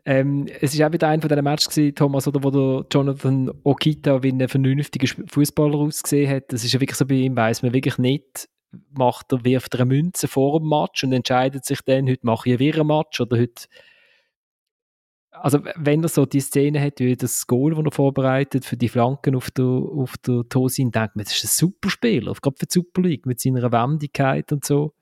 Ähm, 0.10 0.48
es 0.60 0.74
ist 0.74 0.82
auch 0.82 0.92
wieder 0.92 1.08
ein 1.08 1.22
von 1.22 1.30
diesen 1.30 1.44
Matches 1.44 1.94
Thomas, 1.94 2.28
oder, 2.28 2.44
wo 2.44 2.50
der 2.50 2.88
Jonathan 2.92 3.52
Okita 3.64 4.24
wie 4.24 4.32
ein 4.32 4.50
vernünftiger 4.50 5.08
Fußballer 5.28 5.78
ausgesehen 5.78 6.32
hat. 6.32 6.52
Das 6.52 6.64
ist 6.64 6.74
ja 6.74 6.82
wirklich 6.82 6.98
so 6.98 7.06
bei 7.06 7.14
ihm, 7.14 7.36
weiß 7.36 7.62
man 7.62 7.74
wirklich 7.74 8.00
nicht, 8.00 8.50
macht 8.98 9.32
er, 9.32 9.46
wirft 9.46 9.76
er 9.76 9.82
eine 9.82 9.94
Münze 9.94 10.28
vor 10.28 10.60
dem 10.60 10.68
Match 10.68 11.04
und 11.04 11.14
entscheidet 11.14 11.64
sich 11.64 11.82
dann, 11.86 12.10
heute 12.10 12.26
mache 12.26 12.50
ich 12.50 12.54
einen 12.54 12.60
wirren 12.60 12.88
Match 12.88 13.22
oder 13.22 13.38
heute 13.38 13.68
also 15.32 15.60
wenn 15.76 16.02
er 16.02 16.10
so 16.10 16.26
die 16.26 16.42
Szene 16.42 16.82
hat, 16.82 17.00
wie 17.00 17.16
das 17.16 17.46
Goal, 17.46 17.76
das 17.76 17.86
er 17.86 17.92
vorbereitet 17.92 18.66
für 18.66 18.78
die 18.78 18.90
Flanken 18.90 19.36
auf 19.36 19.52
der, 19.52 19.64
auf 19.66 20.18
der 20.18 20.42
Tosin, 20.50 20.90
denkt 20.90 21.18
man, 21.18 21.24
das 21.24 21.36
ist 21.36 21.44
ein 21.44 21.70
super 21.70 21.92
Spieler, 21.92 22.34
gerade 22.34 22.58
für 22.58 22.66
die 22.66 22.74
Super 22.74 23.02
League, 23.04 23.28
mit 23.28 23.40
seiner 23.40 23.72
Wendigkeit 23.72 24.52
und 24.52 24.66
so. 24.66 24.96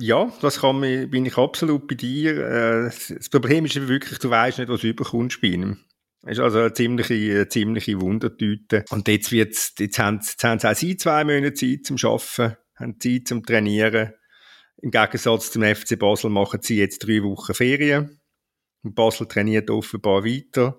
Ja, 0.00 0.32
das 0.40 0.60
kann 0.60 0.78
mich, 0.78 1.10
bin 1.10 1.26
ich 1.26 1.36
absolut 1.36 1.88
bei 1.88 1.96
dir. 1.96 2.38
Äh, 2.38 2.84
das 2.84 3.28
Problem 3.30 3.64
ist 3.64 3.88
wirklich, 3.88 4.18
du 4.20 4.30
weißt 4.30 4.58
nicht, 4.58 4.68
was 4.68 4.82
du 4.82 4.88
überkommst 4.88 5.40
bei 5.40 5.48
ihm. 5.48 5.78
Das 6.22 6.32
ist 6.32 6.40
also 6.40 6.58
eine 6.60 6.72
ziemliche, 6.72 7.14
eine 7.14 7.48
ziemliche 7.48 8.00
Wundertüte. 8.00 8.84
Und 8.90 9.08
jetzt 9.08 9.32
wird's, 9.32 9.74
jetzt 9.78 9.98
haben, 9.98 10.20
jetzt 10.22 10.44
haben 10.44 10.60
sie 10.60 10.70
auch 10.70 10.74
sie 10.76 10.96
zwei 10.96 11.24
Monate 11.24 11.54
Zeit 11.54 11.84
zum 11.84 11.96
Arbeiten, 12.02 12.56
haben 12.76 13.00
Zeit 13.00 13.26
zum 13.26 13.44
Trainieren. 13.44 14.12
Im 14.80 14.92
Gegensatz 14.92 15.50
zum 15.50 15.62
FC 15.64 15.98
Basel 15.98 16.30
machen 16.30 16.60
sie 16.62 16.76
jetzt 16.76 17.00
drei 17.00 17.22
Wochen 17.24 17.54
Ferien. 17.54 18.20
Und 18.82 18.94
Basel 18.94 19.26
trainiert 19.26 19.68
offenbar 19.68 20.24
weiter. 20.24 20.78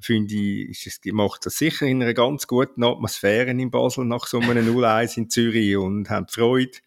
Finde 0.00 0.34
ich, 0.34 0.86
es, 0.86 1.00
macht 1.12 1.46
das 1.46 1.56
sicher 1.56 1.86
in 1.86 2.02
einer 2.02 2.14
ganz 2.14 2.48
guten 2.48 2.82
Atmosphäre 2.82 3.50
in 3.50 3.70
Basel 3.70 4.04
nach 4.04 4.26
so 4.26 4.40
einem 4.40 4.76
0-1 4.76 5.16
in 5.18 5.30
Zürich 5.30 5.76
und 5.76 6.10
haben 6.10 6.26
Freude. 6.28 6.78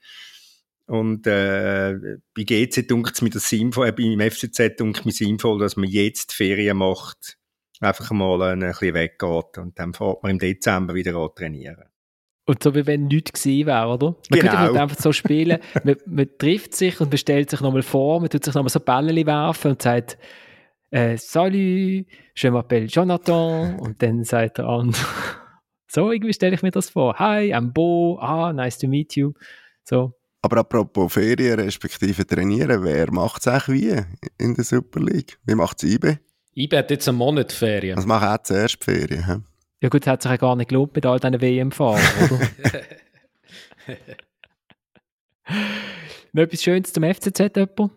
Und 0.90 1.28
äh, 1.28 2.18
bei 2.36 2.44
GC 2.44 2.88
dunkt 2.88 3.14
es 3.14 3.22
mir 3.22 3.30
das 3.30 3.48
sinnvoll, 3.48 3.90
äh, 3.90 3.92
beim 3.92 4.20
FCZ 4.20 4.76
dunkt 4.78 5.06
mir 5.06 5.12
sinnvoll, 5.12 5.60
dass 5.60 5.78
man 5.78 5.88
jetzt 5.88 6.34
Ferien 6.34 6.78
macht, 6.78 7.38
einfach 7.80 8.10
mal 8.10 8.42
ein, 8.42 8.62
bisschen 8.62 8.96
weggeht 8.96 9.60
und 9.60 9.78
dann 9.78 9.94
fährt 9.94 10.24
man 10.24 10.32
im 10.32 10.40
Dezember 10.40 10.96
wieder 10.96 11.16
an 11.16 11.30
trainieren. 11.36 11.84
Und 12.48 12.64
so 12.64 12.74
wie 12.74 12.88
wenn 12.88 13.06
nichts 13.06 13.44
gewesen 13.44 13.68
wäre, 13.68 13.88
oder? 13.88 14.16
Man 14.32 14.40
genau. 14.40 14.56
könnte 14.56 14.82
einfach 14.82 14.98
so 14.98 15.12
spielen, 15.12 15.60
man, 15.84 15.96
man, 16.08 16.28
trifft 16.40 16.74
sich 16.74 17.00
und 17.00 17.10
man 17.12 17.20
stellt 17.20 17.52
sich 17.52 17.62
nochmal 17.62 17.84
vor, 17.84 18.20
man 18.20 18.30
tut 18.32 18.44
sich 18.44 18.56
nochmal 18.56 18.72
so 18.72 18.80
Bälle 18.80 19.24
werfen 19.28 19.72
und 19.72 19.82
sagt, 19.84 20.18
äh, 20.90 21.18
Salut, 21.18 21.54
je 21.54 22.50
m'appelle 22.50 22.88
Jonathan. 22.88 23.80
Und 23.80 24.02
dann 24.02 24.24
sagt 24.24 24.58
der 24.58 24.66
andere, 24.66 25.06
so 25.88 26.12
irgendwie 26.12 26.34
stelle 26.34 26.56
ich 26.56 26.64
mir 26.64 26.72
das 26.72 26.90
vor. 26.90 27.20
Hi, 27.20 27.54
I'm 27.54 27.74
Bo. 27.74 28.18
Ah, 28.20 28.52
nice 28.52 28.80
to 28.80 28.88
meet 28.88 29.16
you. 29.16 29.34
So. 29.84 30.19
Aber 30.42 30.58
apropos 30.58 31.12
Ferien 31.14 31.60
respektive 31.60 32.26
trainieren, 32.26 32.84
wer 32.84 33.12
macht 33.12 33.42
es 33.42 33.48
eigentlich 33.48 33.82
wie 33.82 34.04
in 34.38 34.56
der 34.56 34.64
Super 34.64 35.02
League? 35.02 35.38
Wie 35.46 35.56
macht 35.56 35.84
es 35.84 35.90
IBE? 35.90 36.20
IBE 36.56 36.78
hat 36.78 36.92
jetzt 36.92 37.08
einen 37.10 37.18
Monat 37.18 37.52
Ferien. 37.52 37.96
Das 37.96 38.06
machen 38.06 38.28
auch 38.28 38.42
zuerst 38.44 38.84
Ferien. 38.84 39.26
He? 39.26 39.36
Ja 39.82 39.90
gut, 39.90 40.04
es 40.04 40.08
hat 40.08 40.22
sich 40.22 40.32
ja 40.32 40.38
gar 40.38 40.56
nicht 40.56 40.70
gelohnt 40.70 40.96
mit 40.96 41.06
all 41.06 41.20
diesen 41.20 41.42
WM-Fahrern, 41.42 42.02
oder? 42.32 42.40
Noch 46.34 46.44
etwas 46.44 46.64
Schönes 46.64 46.94
zum 46.94 47.04
FCZ, 47.04 47.40
jemand? 47.56 47.92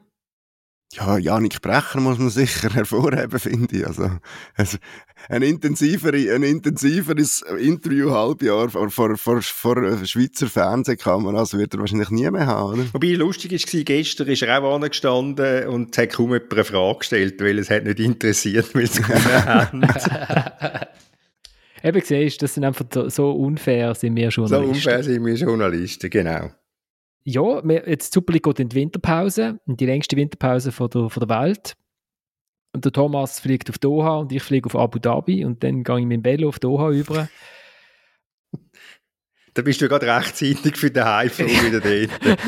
Ja, 0.95 1.17
Janik 1.17 1.63
Brecher 1.63 2.01
muss 2.01 2.19
man 2.19 2.29
sicher 2.29 2.69
hervorheben, 2.75 3.39
finde 3.39 3.77
ich. 3.77 3.87
Also, 3.87 4.11
also 4.55 4.77
ein, 5.29 5.43
intensivere, 5.43 6.35
ein 6.35 6.43
intensiveres 6.43 7.43
Interview-Halbjahr 7.43 8.69
vor, 8.69 8.91
vor, 8.91 9.17
vor, 9.17 9.41
vor 9.41 10.07
Schweizer 10.07 10.49
Fernsehkameras 10.49 11.57
wird 11.57 11.73
er 11.73 11.81
wahrscheinlich 11.81 12.11
nie 12.11 12.31
mehr 12.31 12.47
haben. 12.47 12.81
Oder? 12.81 12.85
Wobei 12.93 13.15
lustig 13.15 13.53
war, 13.53 13.83
gestern 13.85 14.29
ist 14.29 14.43
er 14.43 14.63
auch 14.63 14.75
angestanden 14.75 15.69
und 15.69 15.97
hat 15.97 16.11
kaum 16.11 16.35
jemand 16.35 16.53
eine 16.53 16.65
Frage 16.65 16.99
gestellt, 16.99 17.41
weil 17.41 17.59
es 17.59 17.71
hat 17.71 17.85
nicht 17.85 17.99
interessiert, 17.99 18.75
weil 18.75 18.85
es 18.85 19.03
haben. 19.03 19.83
Eben 21.85 22.01
siehst 22.01 22.43
das 22.43 22.55
sind 22.55 22.65
einfach 22.65 22.85
so 23.09 23.33
unfair 23.33 23.95
sind 23.95 24.15
wir 24.15 24.29
Journalisten. 24.29 24.75
So 24.75 24.91
unfair 24.91 25.03
sind 25.03 25.25
wir 25.25 25.35
Journalisten, 25.35 26.11
genau. 26.11 26.51
Ja, 27.25 27.67
wir, 27.67 27.89
jetzt 27.89 28.13
Super 28.13 28.33
League 28.33 28.45
geht 28.45 28.61
in 28.61 28.69
die 28.69 28.77
Winterpause, 28.77 29.61
in 29.67 29.77
die 29.77 29.87
längste 29.87 30.17
Winterpause 30.17 30.73
von 30.73 30.91
der, 30.91 31.09
von 31.09 31.27
der 31.27 31.41
Welt. 31.41 31.77
Und 32.73 32.85
der 32.85 32.93
Thomas 32.93 33.39
fliegt 33.39 33.71
auf 33.71 33.79
Doha 33.79 34.19
und 34.19 34.33
ich 34.33 34.43
fliege 34.43 34.67
auf 34.67 34.77
Abu 34.77 34.99
Dhabi 34.99 35.45
und 35.45 35.63
dann 35.63 35.85
gehe 35.85 36.01
ich 36.01 36.07
mit 36.07 36.17
dem 36.17 36.25
Velo 36.25 36.49
auf 36.49 36.59
Doha 36.59 36.91
über. 36.91 37.29
da 39.55 39.63
bist 39.63 39.81
du 39.81 39.89
gerade 39.89 40.07
rechtzeitig 40.07 40.77
für 40.77 40.91
den 40.91 41.05
Heimflug 41.05 41.49
wieder 41.49 41.81
dort. 41.81 42.11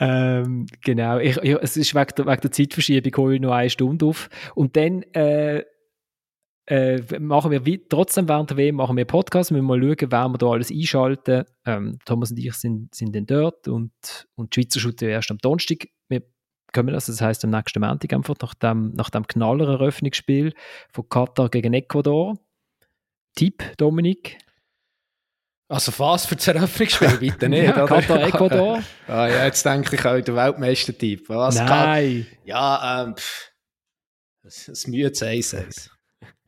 ähm, 0.00 0.66
genau, 0.82 1.18
ich, 1.18 1.36
ich, 1.38 1.56
es 1.60 1.76
ist 1.76 1.94
wegen 1.94 2.14
der, 2.16 2.26
wegen 2.26 2.40
der 2.40 2.52
Zeitverschiebung 2.52 3.16
hole 3.16 3.34
ich 3.34 3.40
noch 3.40 3.52
eine 3.52 3.68
Stunde 3.68 4.06
auf. 4.06 4.30
Und 4.54 4.76
dann 4.76 5.02
äh, 5.12 5.64
äh, 6.66 7.00
machen 7.20 7.50
wir 7.50 7.64
wie, 7.64 7.86
trotzdem 7.86 8.28
während 8.28 8.50
der 8.50 8.56
WM 8.56 8.76
machen 8.76 8.96
wir 8.96 9.04
Podcast, 9.04 9.50
wir 9.50 9.62
müssen 9.62 9.80
mal 9.80 9.80
schauen, 9.80 10.10
wer 10.10 10.28
wir 10.28 10.38
da 10.38 10.46
alles 10.46 10.70
einschalten. 10.70 11.44
Ähm, 11.64 11.98
Thomas 12.04 12.32
und 12.32 12.38
ich 12.38 12.54
sind, 12.54 12.94
sind 12.94 13.14
dann 13.14 13.26
dort 13.26 13.68
und, 13.68 13.92
und 14.34 14.54
die 14.54 14.62
Schweizer 14.62 14.80
shooten 14.80 15.08
erst 15.08 15.30
am 15.30 15.38
Donnerstag. 15.38 15.86
Wir 16.08 16.22
kommen 16.72 16.94
also, 16.94 17.12
das 17.12 17.20
heisst 17.20 17.44
am 17.44 17.50
nächsten 17.50 17.80
Montag 17.80 18.12
einfach 18.12 18.34
nach 18.42 18.54
dem, 18.54 18.92
nach 18.94 19.10
dem 19.10 19.26
Knaller-Eröffnungsspiel 19.26 20.54
von 20.92 21.08
Katar 21.08 21.48
gegen 21.50 21.72
Ecuador. 21.72 22.36
Tipp, 23.36 23.62
Dominik? 23.76 24.38
Also 25.68 25.96
was 25.98 26.26
für 26.26 26.36
das 26.36 26.48
Eröffnungsspiel, 26.48 27.16
bitte 27.20 27.48
nicht, 27.48 27.64
ja, 27.64 27.86
Katar, 27.86 28.26
Ecuador. 28.26 28.82
ah, 29.06 29.28
ja, 29.28 29.44
jetzt 29.44 29.64
denke 29.64 29.94
ich 29.94 30.04
auch 30.04 30.20
der 30.20 30.34
Weltmeister-Tipp. 30.34 31.28
Nein. 31.28 32.26
ja, 32.44 33.04
ähm, 33.04 33.16
pff, 33.16 33.52
das, 34.42 34.66
das 34.66 34.86
müde 34.86 35.12
1 35.26 35.90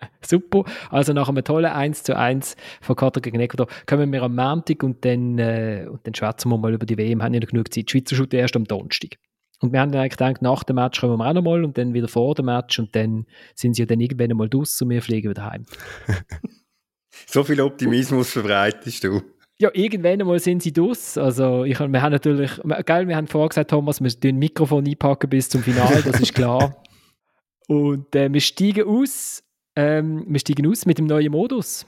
Super. 0.21 0.65
Also 0.91 1.13
nach 1.13 1.29
einem 1.29 1.45
tollen 1.45 1.71
1 1.71 2.03
zu 2.03 2.17
1 2.17 2.57
von 2.81 2.97
Katar 2.97 3.21
gegen 3.21 3.41
Ecuador 3.41 3.67
kommen 3.87 4.13
wir 4.13 4.23
am 4.23 4.35
Montag 4.35 4.83
und 4.83 5.05
dann, 5.05 5.39
äh, 5.39 5.87
und 5.91 6.07
dann 6.07 6.15
schwätzen 6.15 6.51
wir 6.51 6.59
mal 6.59 6.75
über 6.75 6.87
die 6.87 6.97
WM. 6.97 7.23
Haben 7.23 7.35
ja 7.35 7.41
noch 7.41 7.49
genug 7.49 7.73
Zeit. 7.73 7.89
Die 7.89 7.93
Schweizer 7.93 8.17
shooten 8.17 8.39
erst 8.39 8.57
am 8.57 8.65
Donnerstag. 8.65 9.17
Und 9.61 9.73
wir 9.73 9.81
haben 9.81 9.91
dann 9.91 10.03
eigentlich 10.03 10.17
gedacht, 10.17 10.41
nach 10.41 10.63
dem 10.63 10.77
Match 10.77 11.01
kommen 11.01 11.19
wir 11.19 11.29
auch 11.29 11.33
noch 11.33 11.43
mal 11.43 11.65
und 11.65 11.77
dann 11.77 11.93
wieder 11.93 12.07
vor 12.09 12.35
dem 12.35 12.47
Match 12.47 12.79
und 12.79 12.95
dann 12.95 13.27
sind 13.55 13.75
sie 13.75 13.83
ja 13.83 13.87
dann 13.87 14.01
irgendwann 14.01 14.37
mal 14.37 14.49
draus 14.49 14.81
und 14.81 14.91
wir 14.91 15.03
fliegen 15.03 15.31
wieder 15.31 15.45
heim. 15.51 15.67
so 17.27 17.43
viel 17.43 17.61
Optimismus 17.61 18.31
verbreitest 18.31 19.03
du. 19.05 19.21
Ja, 19.61 19.71
irgendwann 19.73 20.21
mal 20.21 20.39
sind 20.39 20.63
sie 20.63 20.73
draus. 20.73 21.19
Also 21.19 21.65
ich, 21.65 21.81
wir 21.81 22.03
haben 22.03 22.13
natürlich, 22.13 22.53
geil, 22.87 23.09
wir 23.09 23.17
haben 23.17 23.27
vorher 23.27 23.49
gesagt, 23.49 23.71
Thomas, 23.71 24.01
wir 24.01 24.11
den 24.11 24.37
Mikrofon 24.37 24.87
einpacken 24.87 25.29
bis 25.29 25.49
zum 25.49 25.65
Finale, 25.65 26.03
das 26.03 26.21
ist 26.21 26.35
klar. 26.35 26.81
und 27.67 28.15
äh, 28.15 28.33
wir 28.33 28.41
steigen 28.41 28.87
aus 28.87 29.43
ähm, 29.79 30.25
wir 30.27 30.41
steigen 30.41 30.67
aus 30.67 30.87
mit 30.87 30.99
dem 30.99 31.07
neuen 31.07 31.31
Modus. 31.31 31.87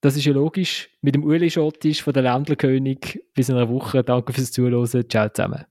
Das 0.00 0.16
ist 0.16 0.24
ja 0.24 0.32
logisch. 0.32 0.88
Mit 1.02 1.16
dem 1.16 1.24
Uli 1.24 1.50
Schottisch 1.50 2.00
von 2.00 2.12
der 2.12 2.22
Ländlerkönig. 2.22 3.20
Bis 3.34 3.48
in 3.48 3.56
einer 3.56 3.68
Woche. 3.68 4.04
Danke 4.04 4.32
fürs 4.32 4.52
Zuhören. 4.52 5.08
Ciao 5.08 5.28
zusammen. 5.28 5.64